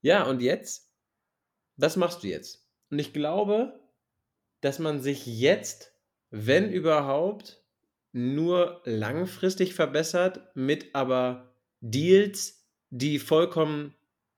Ja, 0.00 0.24
und 0.24 0.42
jetzt? 0.42 0.90
Was 1.76 1.94
machst 1.94 2.24
du 2.24 2.26
jetzt? 2.26 2.67
Und 2.90 2.98
ich 2.98 3.12
glaube, 3.12 3.78
dass 4.60 4.78
man 4.78 5.00
sich 5.00 5.26
jetzt, 5.26 5.92
wenn 6.30 6.70
überhaupt, 6.70 7.62
nur 8.12 8.80
langfristig 8.84 9.74
verbessert, 9.74 10.40
mit 10.54 10.94
aber 10.94 11.54
Deals, 11.80 12.66
die 12.90 13.18
vollkommen 13.18 13.94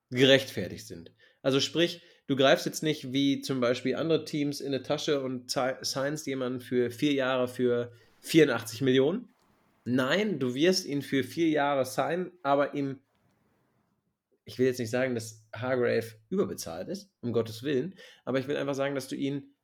gerechtfertigt 0.09 0.85
sind. 0.87 1.11
Also 1.41 1.59
sprich, 1.59 2.01
du 2.27 2.35
greifst 2.35 2.65
jetzt 2.65 2.83
nicht 2.83 3.13
wie 3.13 3.41
zum 3.41 3.61
Beispiel 3.61 3.95
andere 3.95 4.25
Teams 4.25 4.59
in 4.59 4.67
eine 4.67 4.83
Tasche 4.83 5.21
und 5.21 5.49
signst 5.81 6.27
jemanden 6.27 6.59
für 6.59 6.91
vier 6.91 7.13
Jahre 7.13 7.47
für 7.47 7.91
84 8.19 8.81
Millionen, 8.81 9.31
Nein, 9.83 10.39
du 10.39 10.53
wirst 10.53 10.85
ihn 10.85 11.01
für 11.01 11.23
vier 11.23 11.49
Jahre 11.49 11.85
sein, 11.85 12.31
aber 12.43 12.75
ihm, 12.75 12.99
ich 14.51 14.59
will 14.59 14.67
jetzt 14.67 14.79
nicht 14.79 14.89
sagen, 14.89 15.15
dass 15.15 15.45
Hargrave 15.55 16.05
überbezahlt 16.29 16.89
ist, 16.89 17.11
um 17.21 17.33
Gottes 17.33 17.63
Willen, 17.63 17.95
aber 18.25 18.39
ich 18.39 18.47
will 18.47 18.57
einfach 18.57 18.75
sagen, 18.75 18.95
dass 18.95 19.07
du 19.07 19.15
ihn 19.15 19.55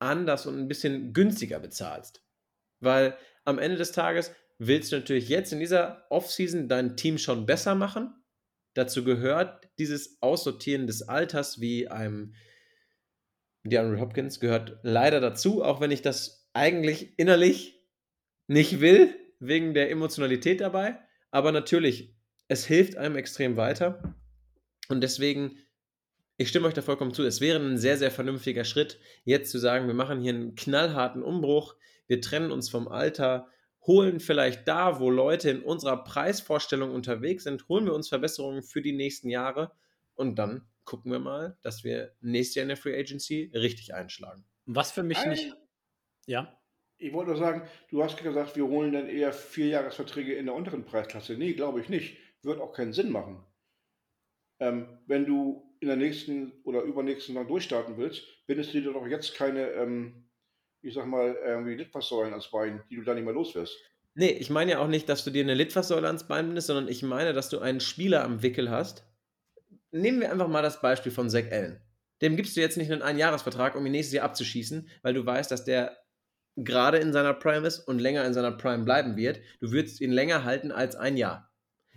anders 0.00 0.46
und 0.46 0.58
ein 0.58 0.68
bisschen 0.68 1.12
günstiger 1.12 1.60
bezahlst. 1.60 2.24
Weil 2.80 3.16
am 3.44 3.58
Ende 3.58 3.76
des 3.76 3.92
Tages 3.92 4.32
willst 4.58 4.92
du 4.92 4.96
natürlich 4.96 5.28
jetzt 5.28 5.52
in 5.52 5.60
dieser 5.60 6.06
Offseason 6.10 6.68
dein 6.68 6.96
Team 6.96 7.18
schon 7.18 7.46
besser 7.46 7.74
machen. 7.74 8.14
Dazu 8.74 9.04
gehört 9.04 9.68
dieses 9.78 10.20
Aussortieren 10.20 10.86
des 10.86 11.02
Alters 11.02 11.60
wie 11.60 11.88
einem 11.88 12.34
DeAndre 13.64 14.00
Hopkins 14.00 14.40
gehört 14.40 14.78
leider 14.82 15.20
dazu, 15.20 15.62
auch 15.62 15.80
wenn 15.80 15.90
ich 15.90 16.02
das 16.02 16.48
eigentlich 16.52 17.18
innerlich 17.18 17.84
nicht 18.46 18.80
will, 18.80 19.14
wegen 19.40 19.74
der 19.74 19.90
Emotionalität 19.90 20.60
dabei. 20.60 20.98
Aber 21.30 21.52
natürlich, 21.52 22.16
es 22.48 22.64
hilft 22.66 22.96
einem 22.96 23.16
extrem 23.16 23.56
weiter. 23.56 24.16
Und 24.88 25.02
deswegen, 25.02 25.58
ich 26.38 26.48
stimme 26.48 26.66
euch 26.66 26.74
da 26.74 26.82
vollkommen 26.82 27.14
zu. 27.14 27.22
Es 27.24 27.40
wäre 27.40 27.60
ein 27.60 27.78
sehr, 27.78 27.98
sehr 27.98 28.10
vernünftiger 28.10 28.64
Schritt, 28.64 28.98
jetzt 29.24 29.50
zu 29.50 29.58
sagen, 29.58 29.86
wir 29.86 29.94
machen 29.94 30.20
hier 30.20 30.34
einen 30.34 30.54
knallharten 30.54 31.22
Umbruch. 31.22 31.76
Wir 32.06 32.20
trennen 32.20 32.50
uns 32.50 32.70
vom 32.70 32.88
Alter, 32.88 33.48
holen 33.86 34.18
vielleicht 34.18 34.66
da, 34.66 34.98
wo 34.98 35.10
Leute 35.10 35.50
in 35.50 35.62
unserer 35.62 36.02
Preisvorstellung 36.04 36.90
unterwegs 36.94 37.44
sind, 37.44 37.68
holen 37.68 37.84
wir 37.84 37.94
uns 37.94 38.08
Verbesserungen 38.08 38.62
für 38.62 38.82
die 38.82 38.92
nächsten 38.92 39.28
Jahre 39.28 39.72
und 40.14 40.36
dann 40.36 40.66
gucken 40.84 41.12
wir 41.12 41.18
mal, 41.18 41.58
dass 41.62 41.84
wir 41.84 42.14
nächstes 42.20 42.56
Jahr 42.56 42.62
in 42.62 42.68
der 42.68 42.76
Free 42.78 42.98
Agency 42.98 43.50
richtig 43.54 43.94
einschlagen. 43.94 44.44
Was 44.64 44.90
für 44.90 45.02
mich 45.02 45.24
nicht. 45.26 45.54
Ja. 46.26 46.58
Ich 46.96 47.12
wollte 47.12 47.30
nur 47.30 47.38
sagen, 47.38 47.62
du 47.90 48.02
hast 48.02 48.16
gesagt, 48.16 48.56
wir 48.56 48.66
holen 48.66 48.92
dann 48.92 49.08
eher 49.08 49.32
Vierjahresverträge 49.32 50.34
in 50.34 50.46
der 50.46 50.54
unteren 50.54 50.84
Preisklasse. 50.84 51.34
Nee, 51.34 51.52
glaube 51.52 51.80
ich 51.80 51.88
nicht. 51.88 52.16
Wird 52.42 52.60
auch 52.60 52.72
keinen 52.72 52.92
Sinn 52.92 53.10
machen. 53.10 53.44
Ähm, 54.60 54.98
wenn 55.06 55.26
du 55.26 55.76
in 55.80 55.88
der 55.88 55.96
nächsten 55.96 56.52
oder 56.64 56.82
übernächsten 56.82 57.34
Saison 57.34 57.48
durchstarten 57.48 57.96
willst, 57.96 58.24
bindest 58.46 58.74
du 58.74 58.80
dir 58.80 58.92
doch 58.92 59.06
jetzt 59.06 59.34
keine, 59.34 59.70
ähm, 59.70 60.28
ich 60.82 60.94
sag 60.94 61.06
mal, 61.06 61.36
irgendwie 61.44 61.74
Litfaßsäulen 61.74 62.32
ans 62.32 62.50
Bein, 62.50 62.82
die 62.90 62.96
du 62.96 63.02
dann 63.02 63.16
nicht 63.16 63.24
mehr 63.24 63.34
los 63.34 63.54
wirst. 63.54 63.76
Nee, 64.14 64.30
ich 64.30 64.50
meine 64.50 64.72
ja 64.72 64.78
auch 64.80 64.88
nicht, 64.88 65.08
dass 65.08 65.24
du 65.24 65.30
dir 65.30 65.44
eine 65.44 65.54
Litfaßsäule 65.54 66.06
ans 66.06 66.26
Bein 66.26 66.46
bindest, 66.46 66.66
sondern 66.66 66.88
ich 66.88 67.02
meine, 67.02 67.32
dass 67.32 67.50
du 67.50 67.60
einen 67.60 67.78
Spieler 67.78 68.24
am 68.24 68.42
Wickel 68.42 68.70
hast. 68.70 69.06
Nehmen 69.92 70.20
wir 70.20 70.32
einfach 70.32 70.48
mal 70.48 70.62
das 70.62 70.80
Beispiel 70.80 71.12
von 71.12 71.30
Zach 71.30 71.50
Allen. 71.52 71.80
Dem 72.20 72.36
gibst 72.36 72.56
du 72.56 72.60
jetzt 72.60 72.76
nicht 72.76 72.90
einen 72.90 73.02
Einjahresvertrag, 73.02 73.76
um 73.76 73.86
ihn 73.86 73.92
nächstes 73.92 74.14
Jahr 74.14 74.24
abzuschießen, 74.24 74.88
weil 75.02 75.14
du 75.14 75.24
weißt, 75.24 75.50
dass 75.52 75.64
der 75.64 75.96
gerade 76.56 76.98
in 76.98 77.12
seiner 77.12 77.34
Prime 77.34 77.66
ist 77.66 77.78
und 77.78 78.00
länger 78.00 78.24
in 78.24 78.34
seiner 78.34 78.50
Prime 78.52 78.84
bleiben 78.84 79.16
wird. 79.16 79.40
Du 79.60 79.70
würdest 79.70 80.00
ihn 80.00 80.10
länger 80.10 80.42
halten 80.42 80.72
als 80.72 80.96
ein 80.96 81.16
Jahr. 81.16 81.48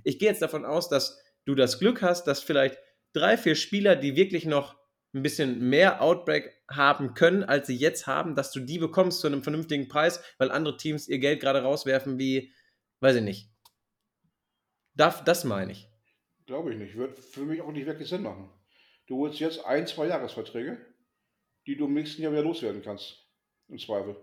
Ich 0.03 0.19
gehe 0.19 0.29
jetzt 0.29 0.41
davon 0.41 0.65
aus, 0.65 0.89
dass 0.89 1.21
du 1.45 1.55
das 1.55 1.79
Glück 1.79 2.01
hast, 2.01 2.25
dass 2.25 2.41
vielleicht 2.41 2.77
drei, 3.13 3.37
vier 3.37 3.55
Spieler, 3.55 3.95
die 3.95 4.15
wirklich 4.15 4.45
noch 4.45 4.75
ein 5.13 5.23
bisschen 5.23 5.59
mehr 5.69 6.01
Outbreak 6.01 6.49
haben 6.69 7.13
können, 7.13 7.43
als 7.43 7.67
sie 7.67 7.75
jetzt 7.75 8.07
haben, 8.07 8.35
dass 8.35 8.51
du 8.51 8.61
die 8.61 8.79
bekommst 8.79 9.19
zu 9.19 9.27
einem 9.27 9.43
vernünftigen 9.43 9.87
Preis, 9.87 10.23
weil 10.37 10.51
andere 10.51 10.77
Teams 10.77 11.07
ihr 11.07 11.19
Geld 11.19 11.41
gerade 11.41 11.61
rauswerfen 11.61 12.17
wie, 12.17 12.53
weiß 13.01 13.17
ich 13.17 13.23
nicht. 13.23 13.49
Das, 14.93 15.23
das 15.23 15.43
meine 15.43 15.73
ich. 15.73 15.89
Glaube 16.45 16.71
ich 16.71 16.77
nicht. 16.77 16.95
Wird 16.95 17.17
für 17.17 17.41
mich 17.41 17.61
auch 17.61 17.71
nicht 17.71 17.85
wirklich 17.85 18.09
Sinn 18.09 18.23
machen. 18.23 18.49
Du 19.07 19.17
holst 19.17 19.39
jetzt 19.39 19.65
ein, 19.65 19.87
zwei 19.87 20.07
Jahresverträge, 20.07 20.77
die 21.65 21.75
du 21.75 21.85
im 21.85 21.93
nächsten 21.93 22.21
Jahr 22.21 22.31
wieder 22.31 22.43
loswerden 22.43 22.81
kannst. 22.81 23.27
Im 23.67 23.77
Zweifel. 23.77 24.15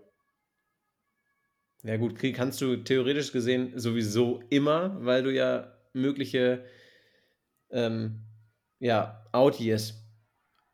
Ja 1.83 1.97
gut, 1.97 2.15
Krieg 2.15 2.35
kannst 2.35 2.59
du 2.61 2.77
theoretisch 2.77 3.31
gesehen 3.31 3.71
sowieso 3.75 4.41
immer, 4.49 4.97
weil 4.99 5.23
du 5.23 5.33
ja 5.33 5.73
mögliche 5.93 6.65
ähm, 7.71 8.21
ja, 8.79 9.25
Out-Years 9.31 9.93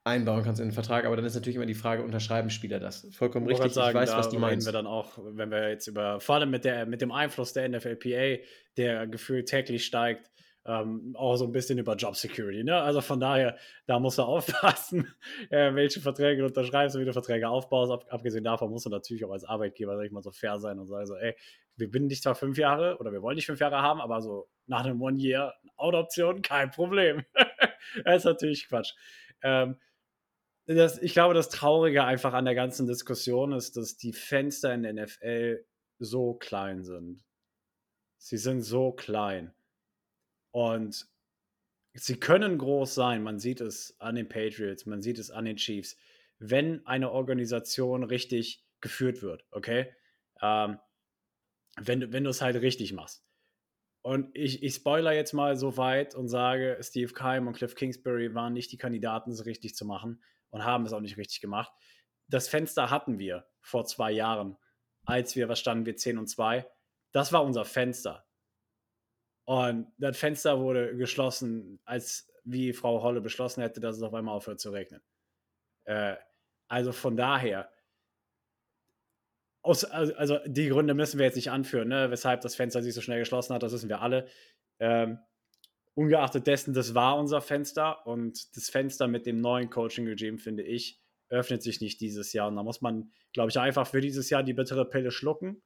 einbauen 0.03 0.43
kannst 0.43 0.61
in 0.61 0.67
den 0.67 0.73
Vertrag, 0.73 1.05
aber 1.05 1.15
dann 1.15 1.25
ist 1.25 1.33
natürlich 1.33 1.55
immer 1.55 1.65
die 1.65 1.73
Frage, 1.73 2.03
unterschreiben 2.03 2.51
Spieler 2.51 2.79
das? 2.79 3.07
Vollkommen 3.11 3.47
richtig, 3.47 3.73
sagen, 3.73 3.89
ich 3.89 3.95
weiß, 3.95 4.15
was 4.15 4.29
du 4.29 4.37
meinst. 4.37 4.67
wir 4.67 4.71
dann 4.71 4.85
auch, 4.85 5.17
wenn 5.17 5.49
wir 5.49 5.69
jetzt 5.69 5.87
über, 5.87 6.19
vor 6.19 6.35
allem 6.35 6.51
mit, 6.51 6.63
der, 6.63 6.85
mit 6.85 7.01
dem 7.01 7.11
Einfluss 7.11 7.53
der 7.53 7.67
NFLPA, 7.69 8.43
der 8.77 9.07
gefühlt 9.07 9.47
täglich 9.47 9.83
steigt, 9.85 10.29
ähm, 10.65 11.15
auch 11.15 11.35
so 11.35 11.45
ein 11.45 11.51
bisschen 11.51 11.77
über 11.77 11.95
Job 11.95 12.15
Security. 12.15 12.63
Ne? 12.63 12.75
Also 12.75 13.01
von 13.01 13.19
daher, 13.19 13.57
da 13.85 13.99
musst 13.99 14.17
du 14.17 14.23
aufpassen, 14.23 15.13
äh, 15.49 15.73
welche 15.75 16.01
Verträge 16.01 16.41
du 16.41 16.47
unterschreibst 16.47 16.97
wie 16.97 17.05
du 17.05 17.13
Verträge 17.13 17.47
aufbaust. 17.47 17.91
Ab, 17.91 18.05
abgesehen 18.09 18.43
davon 18.43 18.71
musst 18.71 18.85
du 18.85 18.89
natürlich 18.89 19.23
auch 19.25 19.31
als 19.31 19.45
Arbeitgeber, 19.45 19.95
sag 19.95 20.05
ich 20.05 20.11
mal, 20.11 20.23
so 20.23 20.31
fair 20.31 20.59
sein 20.59 20.79
und 20.79 20.87
sagen 20.87 21.05
so, 21.05 21.15
ey, 21.15 21.35
wir 21.77 21.91
binden 21.91 22.09
dich 22.09 22.21
zwar 22.21 22.35
fünf 22.35 22.57
Jahre 22.57 22.97
oder 22.99 23.11
wir 23.11 23.21
wollen 23.21 23.35
dich 23.35 23.45
fünf 23.45 23.59
Jahre 23.59 23.81
haben, 23.81 24.01
aber 24.01 24.21
so 24.21 24.49
nach 24.65 24.85
einem 24.85 25.01
One-Year 25.01 25.53
Out-Option, 25.77 26.41
kein 26.41 26.71
Problem. 26.71 27.23
das 28.05 28.17
ist 28.17 28.25
natürlich 28.25 28.67
Quatsch. 28.67 28.93
Ähm, 29.43 29.77
das, 30.67 30.97
ich 30.97 31.13
glaube, 31.13 31.35
das 31.35 31.49
Traurige 31.49 32.05
einfach 32.05 32.33
an 32.33 32.45
der 32.45 32.55
ganzen 32.55 32.87
Diskussion 32.87 33.51
ist, 33.51 33.77
dass 33.77 33.97
die 33.97 34.13
Fenster 34.13 34.73
in 34.73 34.81
der 34.81 34.93
NFL 34.93 35.63
so 35.99 36.33
klein 36.33 36.83
sind. 36.83 37.23
Sie 38.17 38.37
sind 38.37 38.61
so 38.61 38.91
klein. 38.91 39.53
Und 40.55 41.05
sie 41.95 42.17
können 42.17 42.57
groß 42.57 42.95
sein. 42.95 43.23
Man 43.23 43.39
sieht 43.39 43.59
es 43.59 43.99
an 43.99 44.15
den 44.15 44.29
Patriots, 44.29 44.85
man 44.85 45.01
sieht 45.01 45.19
es 45.19 45.29
an 45.29 45.43
den 45.43 45.57
Chiefs. 45.57 45.97
Wenn 46.39 46.87
eine 46.87 47.11
Organisation 47.11 48.05
richtig 48.05 48.65
geführt 48.79 49.21
wird, 49.21 49.45
okay? 49.51 49.93
Ähm, 50.41 50.79
wenn, 51.75 52.13
wenn 52.13 52.23
du 52.23 52.29
es 52.29 52.41
halt 52.41 52.55
richtig 52.61 52.93
machst. 52.93 53.25
Und 54.01 54.29
ich, 54.33 54.63
ich 54.63 54.75
spoiler 54.75 55.11
jetzt 55.11 55.33
mal 55.33 55.57
so 55.57 55.75
weit 55.75 56.15
und 56.15 56.29
sage, 56.29 56.77
Steve 56.81 57.11
Keim 57.11 57.47
und 57.47 57.57
Cliff 57.57 57.75
Kingsbury 57.75 58.33
waren 58.33 58.53
nicht 58.53 58.71
die 58.71 58.77
Kandidaten, 58.77 59.31
es 59.31 59.45
richtig 59.45 59.75
zu 59.75 59.83
machen 59.83 60.23
und 60.51 60.63
haben 60.63 60.85
es 60.85 60.93
auch 60.93 61.01
nicht 61.01 61.17
richtig 61.17 61.41
gemacht. 61.41 61.73
Das 62.29 62.47
Fenster 62.47 62.89
hatten 62.89 63.19
wir 63.19 63.45
vor 63.59 63.83
zwei 63.83 64.13
Jahren, 64.13 64.55
als 65.03 65.35
wir, 65.35 65.49
was 65.49 65.59
standen 65.59 65.85
wir, 65.85 65.97
10 65.97 66.17
und 66.17 66.27
2. 66.27 66.65
Das 67.11 67.33
war 67.33 67.43
unser 67.43 67.65
Fenster. 67.65 68.24
Und 69.45 69.91
das 69.97 70.17
Fenster 70.17 70.59
wurde 70.59 70.95
geschlossen, 70.97 71.79
als 71.85 72.31
wie 72.43 72.73
Frau 72.73 73.01
Holle 73.01 73.21
beschlossen 73.21 73.61
hätte, 73.61 73.79
dass 73.79 73.97
es 73.97 74.03
auf 74.03 74.13
einmal 74.13 74.35
aufhört 74.35 74.59
zu 74.59 74.71
regnen. 74.71 75.01
Äh, 75.85 76.15
also 76.67 76.91
von 76.91 77.15
daher, 77.15 77.71
aus, 79.61 79.83
also 79.83 80.39
die 80.45 80.69
Gründe 80.69 80.93
müssen 80.93 81.17
wir 81.17 81.25
jetzt 81.25 81.35
nicht 81.35 81.51
anführen, 81.51 81.87
ne, 81.87 82.11
weshalb 82.11 82.41
das 82.41 82.55
Fenster 82.55 82.83
sich 82.83 82.93
so 82.93 83.01
schnell 83.01 83.19
geschlossen 83.19 83.53
hat, 83.53 83.63
das 83.63 83.73
wissen 83.73 83.89
wir 83.89 84.01
alle. 84.01 84.27
Ähm, 84.79 85.19
ungeachtet 85.95 86.45
dessen, 86.45 86.73
das 86.73 86.93
war 86.93 87.17
unser 87.17 87.41
Fenster 87.41 88.05
und 88.05 88.55
das 88.55 88.69
Fenster 88.69 89.07
mit 89.07 89.25
dem 89.25 89.41
neuen 89.41 89.69
Coaching-Regime, 89.69 90.37
finde 90.37 90.63
ich, 90.63 91.01
öffnet 91.29 91.63
sich 91.63 91.81
nicht 91.81 92.01
dieses 92.01 92.33
Jahr. 92.33 92.47
Und 92.49 92.57
da 92.57 92.63
muss 92.63 92.81
man, 92.81 93.11
glaube 93.33 93.49
ich, 93.49 93.59
einfach 93.59 93.87
für 93.87 94.01
dieses 94.01 94.29
Jahr 94.29 94.43
die 94.43 94.53
bittere 94.53 94.87
Pille 94.87 95.11
schlucken. 95.11 95.63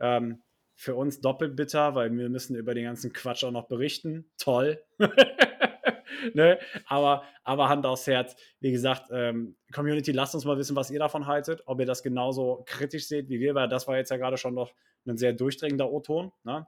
Ähm, 0.00 0.42
für 0.80 0.94
uns 0.94 1.20
doppelt 1.20 1.56
bitter, 1.56 1.94
weil 1.94 2.10
wir 2.16 2.30
müssen 2.30 2.56
über 2.56 2.72
den 2.72 2.84
ganzen 2.84 3.12
Quatsch 3.12 3.44
auch 3.44 3.50
noch 3.50 3.68
berichten. 3.68 4.30
Toll. 4.38 4.82
ne? 6.32 6.58
aber, 6.86 7.22
aber 7.44 7.68
Hand 7.68 7.84
aufs 7.84 8.06
Herz. 8.06 8.34
Wie 8.60 8.72
gesagt, 8.72 9.10
ähm, 9.12 9.56
Community, 9.74 10.12
lasst 10.12 10.34
uns 10.34 10.46
mal 10.46 10.56
wissen, 10.56 10.74
was 10.76 10.90
ihr 10.90 10.98
davon 10.98 11.26
haltet. 11.26 11.62
Ob 11.66 11.80
ihr 11.80 11.86
das 11.86 12.02
genauso 12.02 12.62
kritisch 12.64 13.08
seht 13.08 13.28
wie 13.28 13.40
wir, 13.40 13.54
weil 13.54 13.68
das 13.68 13.88
war 13.88 13.98
jetzt 13.98 14.10
ja 14.10 14.16
gerade 14.16 14.38
schon 14.38 14.54
noch 14.54 14.72
ein 15.06 15.18
sehr 15.18 15.34
durchdringender 15.34 15.92
O-Ton. 15.92 16.32
Ne? 16.44 16.66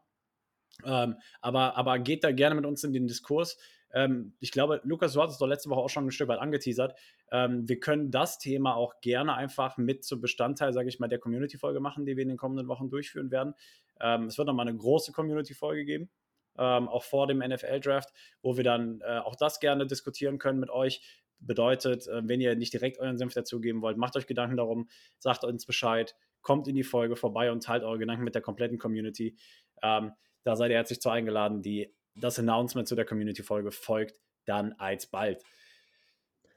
Ähm, 0.85 1.17
aber, 1.41 1.79
aber 1.79 1.99
geht 1.99 2.23
da 2.23 2.33
gerne 2.33 2.55
mit 2.55 2.67
uns 2.67 2.85
in 2.85 2.93
den 2.93 3.07
Diskurs. 3.07 3.57
Ähm, 3.93 4.35
ich 4.41 4.53
glaube, 4.53 4.81
Lukas, 4.85 5.13
du 5.13 5.23
hattest 5.23 5.41
doch 5.41 5.47
letzte 5.47 5.71
Woche 5.71 5.81
auch 5.81 5.91
schon 5.91 6.07
ein 6.07 6.11
Stück 6.11 6.29
weit 6.29 6.39
angeteasert. 6.39 6.99
Ähm, 7.31 7.69
wir 7.69 7.79
können 7.79 8.11
das 8.11 8.39
Thema 8.39 8.75
auch 8.75 9.01
gerne 9.01 9.35
einfach 9.35 9.77
mit 9.77 10.05
zum 10.05 10.21
Bestandteil, 10.21 10.73
sage 10.73 10.89
ich 10.89 10.99
mal, 10.99 11.09
der 11.09 11.19
Community-Folge 11.19 11.81
machen, 11.81 12.07
die 12.07 12.17
wir 12.17 12.23
in 12.23 12.29
den 12.29 12.39
kommenden 12.39 12.69
Wochen 12.69 12.91
durchführen 12.91 13.31
werden. 13.31 13.55
Ähm, 14.01 14.27
es 14.27 14.39
wird 14.39 14.49
nochmal 14.49 14.69
eine 14.69 14.77
große 14.77 15.13
Community-Folge 15.13 15.85
geben. 15.85 16.11
Ähm, 16.59 16.89
auch 16.89 17.05
vor 17.05 17.27
dem 17.27 17.39
NFL-Draft, 17.39 18.11
wo 18.43 18.57
wir 18.59 18.65
dann 18.65 19.01
äh, 19.01 19.19
auch 19.19 19.37
das 19.37 19.59
gerne 19.59 19.87
diskutieren 19.87 20.39
können 20.39 20.61
mit 20.61 20.69
euch. 20.69 21.23
Bedeutet, 21.39 22.07
äh, 22.09 22.23
wenn 22.29 22.41
ihr 22.41 22.55
nicht 22.57 22.75
direkt 22.75 22.99
euren 22.99 23.17
Senf 23.17 23.33
dazugeben 23.33 23.81
wollt, 23.81 23.97
macht 23.97 24.17
euch 24.17 24.27
Gedanken 24.27 24.59
darum, 24.59 24.89
sagt 25.19 25.45
uns 25.45 25.65
Bescheid, 25.65 26.15
kommt 26.43 26.69
in 26.69 26.75
die 26.75 26.83
Folge 26.83 27.17
vorbei 27.17 27.51
und 27.51 27.63
teilt 27.63 27.85
eure 27.85 27.99
Gedanken 27.99 28.25
mit 28.25 28.35
der 28.35 28.43
kompletten 28.43 28.79
Community. 28.79 29.37
Ähm, 29.83 30.13
da 30.45 30.57
seid 30.57 30.71
ihr 30.71 30.77
herzlich 30.77 31.01
zu 31.01 31.09
eingeladen. 31.09 31.63
Die 31.63 31.95
das 32.15 32.39
Announcement 32.39 32.89
zu 32.89 32.95
der 32.95 33.05
Community-Folge 33.05 33.71
folgt 33.71 34.21
dann 34.45 34.73
alsbald. 34.75 35.43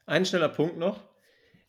Ein 0.05 0.25
schneller 0.25 0.49
Punkt 0.49 0.77
noch. 0.77 1.01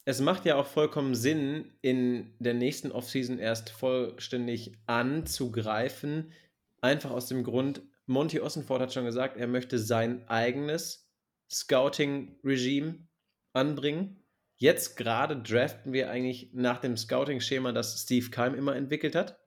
Es 0.05 0.21
macht 0.21 0.45
ja 0.45 0.57
auch 0.57 0.67
vollkommen 0.67 1.15
Sinn, 1.15 1.77
in 1.83 2.35
der 2.39 2.55
nächsten 2.55 2.93
Offseason 2.93 3.39
erst 3.39 3.71
vollständig 3.71 4.73
anzugreifen. 4.87 6.33
Einfach 6.81 7.11
aus 7.11 7.27
dem 7.27 7.43
Grund, 7.43 7.83
Monty 8.07 8.41
Ossenford 8.41 8.83
hat 8.83 8.93
schon 8.93 9.05
gesagt, 9.05 9.37
er 9.37 9.49
möchte 9.49 9.79
sein 9.79 10.29
eigenes 10.29 11.11
Scouting-Regime 11.51 13.07
anbringen. 13.53 14.23
Jetzt 14.57 14.97
gerade 14.97 15.43
draften 15.43 15.93
wir 15.93 16.09
eigentlich 16.11 16.51
nach 16.53 16.79
dem 16.79 16.97
Scouting-Schema, 16.97 17.73
das 17.73 18.01
Steve 18.03 18.31
Keim 18.31 18.55
immer 18.55 18.77
entwickelt 18.77 19.17
hat. 19.17 19.41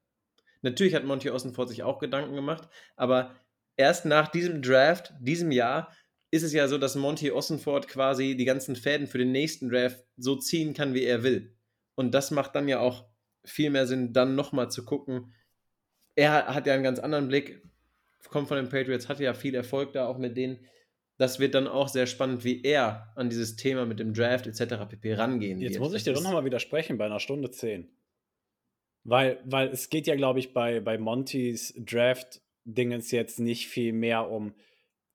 Natürlich 0.61 0.93
hat 0.93 1.05
Monty 1.05 1.29
Ossenford 1.29 1.69
sich 1.69 1.83
auch 1.83 1.99
Gedanken 1.99 2.35
gemacht, 2.35 2.67
aber 2.97 3.33
erst 3.79 4.05
nach 4.05 4.27
diesem 4.27 4.61
Draft, 4.61 5.13
diesem 5.19 5.51
Jahr, 5.51 5.91
ist 6.31 6.43
es 6.43 6.53
ja 6.53 6.67
so, 6.67 6.77
dass 6.77 6.95
Monty 6.95 7.31
Ossenford 7.31 7.87
quasi 7.87 8.35
die 8.35 8.45
ganzen 8.45 8.75
Fäden 8.75 9.07
für 9.07 9.17
den 9.17 9.31
nächsten 9.31 9.69
Draft 9.69 10.03
so 10.17 10.35
ziehen 10.35 10.73
kann, 10.73 10.93
wie 10.93 11.05
er 11.05 11.23
will. 11.23 11.55
Und 11.95 12.13
das 12.13 12.29
macht 12.29 12.53
dann 12.55 12.67
ja 12.67 12.79
auch 12.79 13.05
viel 13.45 13.69
mehr 13.69 13.87
Sinn, 13.87 14.13
dann 14.13 14.35
nochmal 14.35 14.69
zu 14.69 14.85
gucken. 14.85 15.33
Er 16.15 16.53
hat 16.53 16.67
ja 16.67 16.73
einen 16.73 16.83
ganz 16.83 16.99
anderen 16.99 17.29
Blick, 17.29 17.63
kommt 18.29 18.49
von 18.49 18.57
den 18.57 18.69
Patriots, 18.69 19.07
hatte 19.07 19.23
ja 19.23 19.33
viel 19.33 19.55
Erfolg 19.55 19.93
da 19.93 20.07
auch 20.07 20.17
mit 20.17 20.37
denen. 20.37 20.59
Das 21.17 21.39
wird 21.39 21.55
dann 21.55 21.67
auch 21.67 21.87
sehr 21.87 22.05
spannend, 22.05 22.43
wie 22.43 22.61
er 22.61 23.11
an 23.15 23.29
dieses 23.29 23.55
Thema 23.55 23.85
mit 23.85 23.99
dem 23.99 24.13
Draft 24.13 24.45
etc. 24.45 24.87
pp. 24.89 25.13
rangehen 25.15 25.59
Jetzt 25.59 25.73
wird. 25.73 25.81
muss 25.81 25.93
ich 25.93 26.03
dir 26.03 26.13
doch 26.13 26.21
nochmal 26.21 26.45
widersprechen 26.45 26.97
bei 26.97 27.05
einer 27.05 27.19
Stunde 27.19 27.49
10. 27.49 27.89
Weil, 29.05 29.41
weil 29.45 29.69
es 29.69 29.89
geht 29.89 30.05
ja, 30.05 30.15
glaube 30.15 30.39
ich, 30.39 30.53
bei, 30.53 30.81
bei 30.81 30.97
Montys 30.97 31.73
Draft 31.77 32.41
Dingens 32.73 33.11
jetzt 33.11 33.39
nicht 33.39 33.67
viel 33.67 33.93
mehr 33.93 34.29
um 34.29 34.53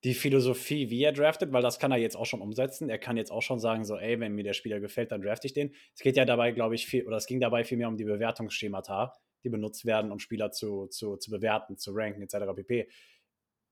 die 0.04 0.14
Philosophie, 0.14 0.90
wie 0.90 1.02
er 1.02 1.12
draftet, 1.12 1.52
weil 1.52 1.62
das 1.62 1.78
kann 1.78 1.90
er 1.90 1.96
jetzt 1.96 2.14
auch 2.14 2.26
schon 2.26 2.42
umsetzen. 2.42 2.90
Er 2.90 2.98
kann 2.98 3.16
jetzt 3.16 3.32
auch 3.32 3.40
schon 3.40 3.58
sagen, 3.58 3.86
so, 3.86 3.96
ey, 3.96 4.20
wenn 4.20 4.34
mir 4.34 4.44
der 4.44 4.52
Spieler 4.52 4.78
gefällt, 4.78 5.10
dann 5.12 5.22
draft 5.22 5.44
ich 5.46 5.54
den. 5.54 5.74
Es 5.94 6.02
geht 6.02 6.16
ja 6.16 6.26
dabei, 6.26 6.52
glaube 6.52 6.74
ich, 6.74 6.86
viel, 6.86 7.06
oder 7.06 7.16
es 7.16 7.26
ging 7.26 7.40
dabei 7.40 7.64
viel 7.64 7.78
mehr 7.78 7.88
um 7.88 7.96
die 7.96 8.04
Bewertungsschemata, 8.04 9.14
die 9.44 9.48
benutzt 9.48 9.86
werden, 9.86 10.12
um 10.12 10.18
Spieler 10.18 10.50
zu, 10.50 10.88
zu, 10.88 11.16
zu 11.16 11.30
bewerten, 11.30 11.78
zu 11.78 11.92
ranken, 11.94 12.20
etc. 12.20 12.54
pp. 12.54 12.88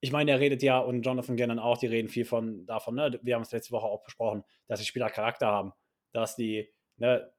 Ich 0.00 0.10
meine, 0.10 0.30
er 0.30 0.40
redet 0.40 0.62
ja 0.62 0.78
und 0.78 1.02
Jonathan 1.02 1.36
Gannon 1.36 1.58
auch, 1.58 1.76
die 1.76 1.86
reden 1.86 2.08
viel 2.08 2.24
von 2.24 2.64
davon, 2.64 2.94
ne? 2.94 3.20
Wir 3.22 3.34
haben 3.34 3.42
es 3.42 3.52
letzte 3.52 3.72
Woche 3.72 3.86
auch 3.86 4.02
besprochen, 4.02 4.42
dass 4.66 4.80
die 4.80 4.86
Spieler 4.86 5.10
Charakter 5.10 5.48
haben, 5.48 5.72
dass 6.12 6.34
die, 6.34 6.72
ne, 6.96 7.30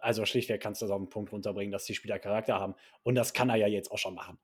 also 0.00 0.26
schlichtweg 0.26 0.60
kannst 0.60 0.82
du 0.82 0.86
das 0.86 0.92
auf 0.92 1.00
den 1.00 1.08
Punkt 1.08 1.32
runterbringen, 1.32 1.72
dass 1.72 1.84
die 1.84 1.94
Spieler 1.94 2.18
Charakter 2.18 2.60
haben. 2.60 2.74
Und 3.02 3.14
das 3.14 3.32
kann 3.32 3.48
er 3.48 3.56
ja 3.56 3.66
jetzt 3.66 3.90
auch 3.90 3.98
schon 3.98 4.14
machen. 4.14 4.38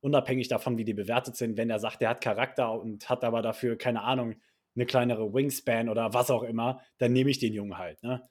Unabhängig 0.00 0.48
davon, 0.48 0.78
wie 0.78 0.84
die 0.84 0.94
bewertet 0.94 1.36
sind, 1.36 1.56
wenn 1.56 1.70
er 1.70 1.78
sagt, 1.78 2.00
der 2.00 2.10
hat 2.10 2.20
Charakter 2.20 2.72
und 2.72 3.08
hat 3.08 3.24
aber 3.24 3.42
dafür, 3.42 3.76
keine 3.76 4.02
Ahnung, 4.02 4.36
eine 4.74 4.86
kleinere 4.86 5.32
Wingspan 5.34 5.88
oder 5.88 6.14
was 6.14 6.30
auch 6.30 6.44
immer, 6.44 6.80
dann 6.98 7.12
nehme 7.12 7.30
ich 7.30 7.38
den 7.38 7.52
Jungen 7.52 7.78
halt. 7.78 8.02
Ne? 8.02 8.22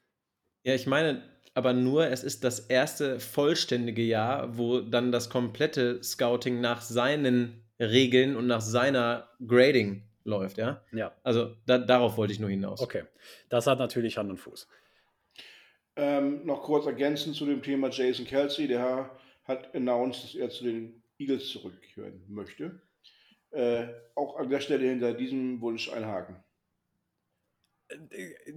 Ja, 0.63 0.73
ich 0.73 0.87
meine 0.87 1.23
aber 1.57 1.73
nur, 1.73 2.05
es 2.05 2.23
ist 2.23 2.43
das 2.43 2.59
erste 2.59 3.19
vollständige 3.19 4.03
Jahr, 4.03 4.59
wo 4.59 4.79
dann 4.79 5.11
das 5.11 5.27
komplette 5.27 6.03
Scouting 6.03 6.61
nach 6.61 6.81
seinen 6.81 7.65
Regeln 7.79 8.35
und 8.35 8.45
nach 8.45 8.61
seiner 8.61 9.27
Grading 9.43 10.03
läuft, 10.23 10.59
ja? 10.59 10.83
Ja. 10.91 11.13
Also 11.23 11.55
da, 11.65 11.79
darauf 11.79 12.15
wollte 12.15 12.33
ich 12.33 12.39
nur 12.39 12.51
hinaus. 12.51 12.79
Okay. 12.79 13.05
Das 13.49 13.65
hat 13.65 13.79
natürlich 13.79 14.19
Hand 14.19 14.29
und 14.29 14.37
Fuß. 14.37 14.67
Ähm, 15.95 16.45
noch 16.45 16.61
kurz 16.61 16.85
ergänzend 16.85 17.35
zu 17.35 17.47
dem 17.47 17.63
Thema 17.63 17.89
Jason 17.89 18.27
Kelsey, 18.27 18.67
der 18.67 19.09
hat 19.45 19.73
announced, 19.73 20.25
dass 20.25 20.35
er 20.35 20.49
zu 20.51 20.63
den 20.63 21.01
Eagles 21.19 21.49
zurückkehren 21.49 22.23
möchte. 22.27 22.81
Äh, 23.51 23.87
auch 24.15 24.37
an 24.37 24.49
der 24.49 24.59
Stelle 24.59 24.87
hinter 24.87 25.13
diesem 25.13 25.61
Wunsch 25.61 25.91
ein 25.91 26.05
Haken. 26.05 26.43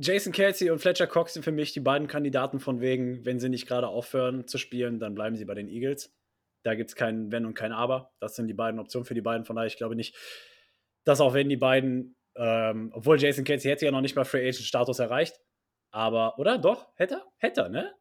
Jason 0.00 0.32
Kelsey 0.32 0.70
und 0.70 0.80
Fletcher 0.80 1.06
Cox 1.06 1.34
sind 1.34 1.44
für 1.44 1.52
mich 1.52 1.72
die 1.72 1.80
beiden 1.80 2.08
Kandidaten 2.08 2.58
von 2.58 2.80
wegen, 2.80 3.24
wenn 3.24 3.38
sie 3.38 3.48
nicht 3.48 3.68
gerade 3.68 3.86
aufhören 3.86 4.48
zu 4.48 4.58
spielen, 4.58 4.98
dann 4.98 5.14
bleiben 5.14 5.36
sie 5.36 5.44
bei 5.44 5.54
den 5.54 5.68
Eagles. 5.68 6.12
Da 6.64 6.74
gibt 6.74 6.90
es 6.90 6.96
kein 6.96 7.30
Wenn 7.30 7.46
und 7.46 7.54
kein 7.54 7.72
Aber. 7.72 8.12
Das 8.18 8.34
sind 8.34 8.48
die 8.48 8.54
beiden 8.54 8.80
Optionen 8.80 9.06
für 9.06 9.14
die 9.14 9.20
beiden. 9.20 9.44
Von 9.44 9.56
daher, 9.56 9.68
ich 9.68 9.76
glaube 9.76 9.94
nicht, 9.94 10.16
dass 11.04 11.20
auch 11.20 11.32
wenn 11.32 11.48
die 11.48 11.56
beiden, 11.56 12.16
ähm, 12.36 12.90
obwohl 12.92 13.20
Jason 13.20 13.44
Kelsey 13.44 13.70
hätte 13.70 13.86
ja 13.86 13.92
noch 13.92 14.00
nicht 14.00 14.16
mal 14.16 14.24
Free 14.24 14.40
Agent 14.40 14.66
Status 14.66 14.98
erreicht, 14.98 15.40
aber, 15.92 16.38
oder? 16.38 16.58
Doch? 16.58 16.92
Hätte 16.96 17.14
er? 17.14 17.26
Hätte 17.38 17.60
er, 17.62 17.68
ne? 17.68 17.94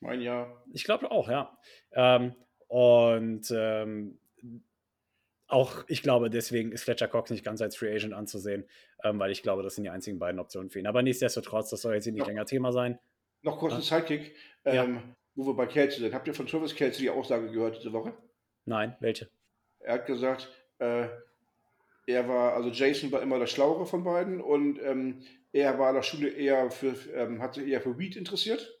Mein 0.00 0.20
ja. 0.20 0.62
Ich 0.72 0.84
glaube 0.84 1.10
auch, 1.10 1.28
ja. 1.28 1.58
Ähm, 1.92 2.34
und 2.68 3.52
ähm, 3.54 4.18
auch 5.48 5.84
ich 5.88 6.02
glaube, 6.02 6.30
deswegen 6.30 6.72
ist 6.72 6.84
Fletcher 6.84 7.08
Cox 7.08 7.30
nicht 7.30 7.44
ganz 7.44 7.60
als 7.60 7.76
Free 7.76 7.94
Agent 7.94 8.14
anzusehen, 8.14 8.64
ähm, 9.02 9.18
weil 9.18 9.30
ich 9.30 9.42
glaube, 9.42 9.62
das 9.62 9.74
sind 9.74 9.84
die 9.84 9.90
einzigen 9.90 10.18
beiden 10.18 10.38
Optionen 10.38 10.70
für 10.70 10.78
ihn. 10.78 10.86
Aber 10.86 11.02
nichtsdestotrotz, 11.02 11.70
das 11.70 11.82
soll 11.82 11.94
jetzt 11.94 12.04
hier 12.04 12.12
nicht 12.12 12.20
noch, 12.20 12.28
länger 12.28 12.44
Thema 12.44 12.70
sein. 12.70 12.98
Noch 13.42 13.58
kurz 13.58 13.74
ein 13.74 13.80
Sidekick, 13.80 14.36
ähm, 14.64 14.94
ja. 14.94 15.02
wo 15.34 15.46
wir 15.46 15.54
bei 15.54 15.66
Kelsey 15.66 16.00
sind. 16.00 16.14
Habt 16.14 16.28
ihr 16.28 16.34
von 16.34 16.46
Travis 16.46 16.74
Kelsey 16.74 17.02
die 17.02 17.10
Aussage 17.10 17.50
gehört 17.50 17.78
diese 17.78 17.92
Woche? 17.92 18.12
Nein, 18.66 18.96
welche? 19.00 19.30
Er 19.80 19.94
hat 19.94 20.06
gesagt, 20.06 20.50
äh, 20.78 21.08
er 22.06 22.28
war, 22.28 22.54
also 22.54 22.68
Jason 22.70 23.10
war 23.12 23.22
immer 23.22 23.38
der 23.38 23.46
Schlauere 23.46 23.86
von 23.86 24.04
beiden 24.04 24.40
und 24.40 24.78
ähm, 24.82 25.22
er 25.52 25.78
war 25.78 25.90
in 25.90 25.96
der 25.96 26.02
Schule 26.02 26.28
eher 26.28 26.70
für, 26.70 26.94
ähm, 27.14 27.40
hat 27.40 27.54
sich 27.54 27.66
eher 27.66 27.80
für 27.80 27.98
Weed 27.98 28.16
interessiert. 28.16 28.77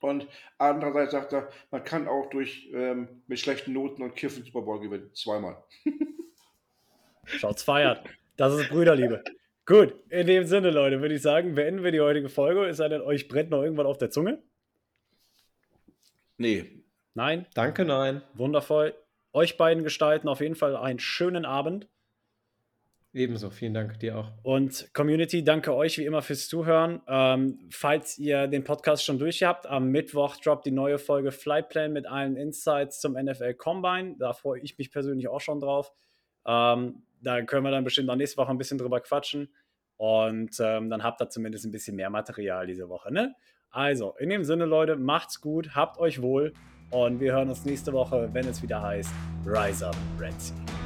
Und 0.00 0.26
andererseits 0.58 1.12
sagt 1.12 1.32
er, 1.32 1.50
man 1.70 1.82
kann 1.84 2.06
auch 2.06 2.28
durch 2.30 2.68
ähm, 2.72 3.22
mit 3.26 3.38
schlechten 3.38 3.72
Noten 3.72 4.02
und 4.02 4.14
Kiffen 4.14 4.44
Super 4.44 4.62
Bowl 4.62 4.80
gewinnen. 4.80 5.10
Zweimal. 5.14 5.56
Schaut's 7.24 7.62
feiert. 7.62 8.04
Das 8.36 8.54
ist 8.54 8.68
Brüderliebe. 8.68 9.24
Gut, 9.64 9.94
in 10.10 10.26
dem 10.26 10.44
Sinne, 10.44 10.70
Leute, 10.70 11.00
würde 11.00 11.14
ich 11.16 11.22
sagen, 11.22 11.54
beenden 11.54 11.82
wir 11.82 11.90
die 11.90 12.00
heutige 12.00 12.28
Folge. 12.28 12.66
Es 12.66 12.76
sei 12.76 12.88
denn, 12.88 13.00
euch 13.00 13.26
brennt 13.26 13.50
noch 13.50 13.62
irgendwann 13.62 13.86
auf 13.86 13.98
der 13.98 14.10
Zunge? 14.10 14.40
Nee. 16.38 16.84
Nein? 17.14 17.46
Danke, 17.54 17.84
nein. 17.84 18.22
Wundervoll. 18.34 18.94
Euch 19.32 19.56
beiden 19.56 19.82
gestalten 19.82 20.28
auf 20.28 20.40
jeden 20.40 20.54
Fall 20.54 20.76
einen 20.76 20.98
schönen 20.98 21.44
Abend. 21.44 21.88
Ebenso, 23.16 23.48
vielen 23.48 23.72
Dank 23.72 23.98
dir 23.98 24.18
auch. 24.18 24.30
Und 24.42 24.92
Community, 24.92 25.42
danke 25.42 25.74
euch 25.74 25.96
wie 25.96 26.04
immer 26.04 26.20
fürs 26.20 26.48
Zuhören. 26.48 27.00
Ähm, 27.08 27.58
falls 27.70 28.18
ihr 28.18 28.46
den 28.46 28.62
Podcast 28.62 29.06
schon 29.06 29.18
durch 29.18 29.42
habt, 29.42 29.66
am 29.66 29.88
Mittwoch 29.88 30.36
droppt 30.36 30.66
die 30.66 30.70
neue 30.70 30.98
Folge 30.98 31.32
Flightplan 31.32 31.94
mit 31.94 32.06
allen 32.06 32.36
Insights 32.36 33.00
zum 33.00 33.14
NFL 33.14 33.54
Combine. 33.54 34.16
Da 34.18 34.34
freue 34.34 34.60
ich 34.60 34.76
mich 34.76 34.90
persönlich 34.90 35.28
auch 35.28 35.40
schon 35.40 35.60
drauf. 35.60 35.92
Ähm, 36.46 37.04
da 37.22 37.40
können 37.40 37.64
wir 37.64 37.70
dann 37.70 37.84
bestimmt 37.84 38.10
auch 38.10 38.16
nächste 38.16 38.36
Woche 38.36 38.50
ein 38.50 38.58
bisschen 38.58 38.76
drüber 38.76 39.00
quatschen. 39.00 39.48
Und 39.96 40.54
ähm, 40.60 40.90
dann 40.90 41.02
habt 41.02 41.22
ihr 41.22 41.30
zumindest 41.30 41.64
ein 41.64 41.72
bisschen 41.72 41.96
mehr 41.96 42.10
Material 42.10 42.66
diese 42.66 42.90
Woche. 42.90 43.10
Ne? 43.10 43.34
Also, 43.70 44.14
in 44.18 44.28
dem 44.28 44.44
Sinne, 44.44 44.66
Leute, 44.66 44.96
macht's 44.96 45.40
gut, 45.40 45.74
habt 45.74 45.98
euch 45.98 46.20
wohl 46.20 46.52
und 46.90 47.18
wir 47.20 47.32
hören 47.32 47.48
uns 47.48 47.64
nächste 47.64 47.94
Woche, 47.94 48.28
wenn 48.34 48.46
es 48.46 48.62
wieder 48.62 48.82
heißt 48.82 49.10
Rise 49.46 49.86
Up 49.86 49.96
Red 50.20 50.38
Sea. 50.38 50.85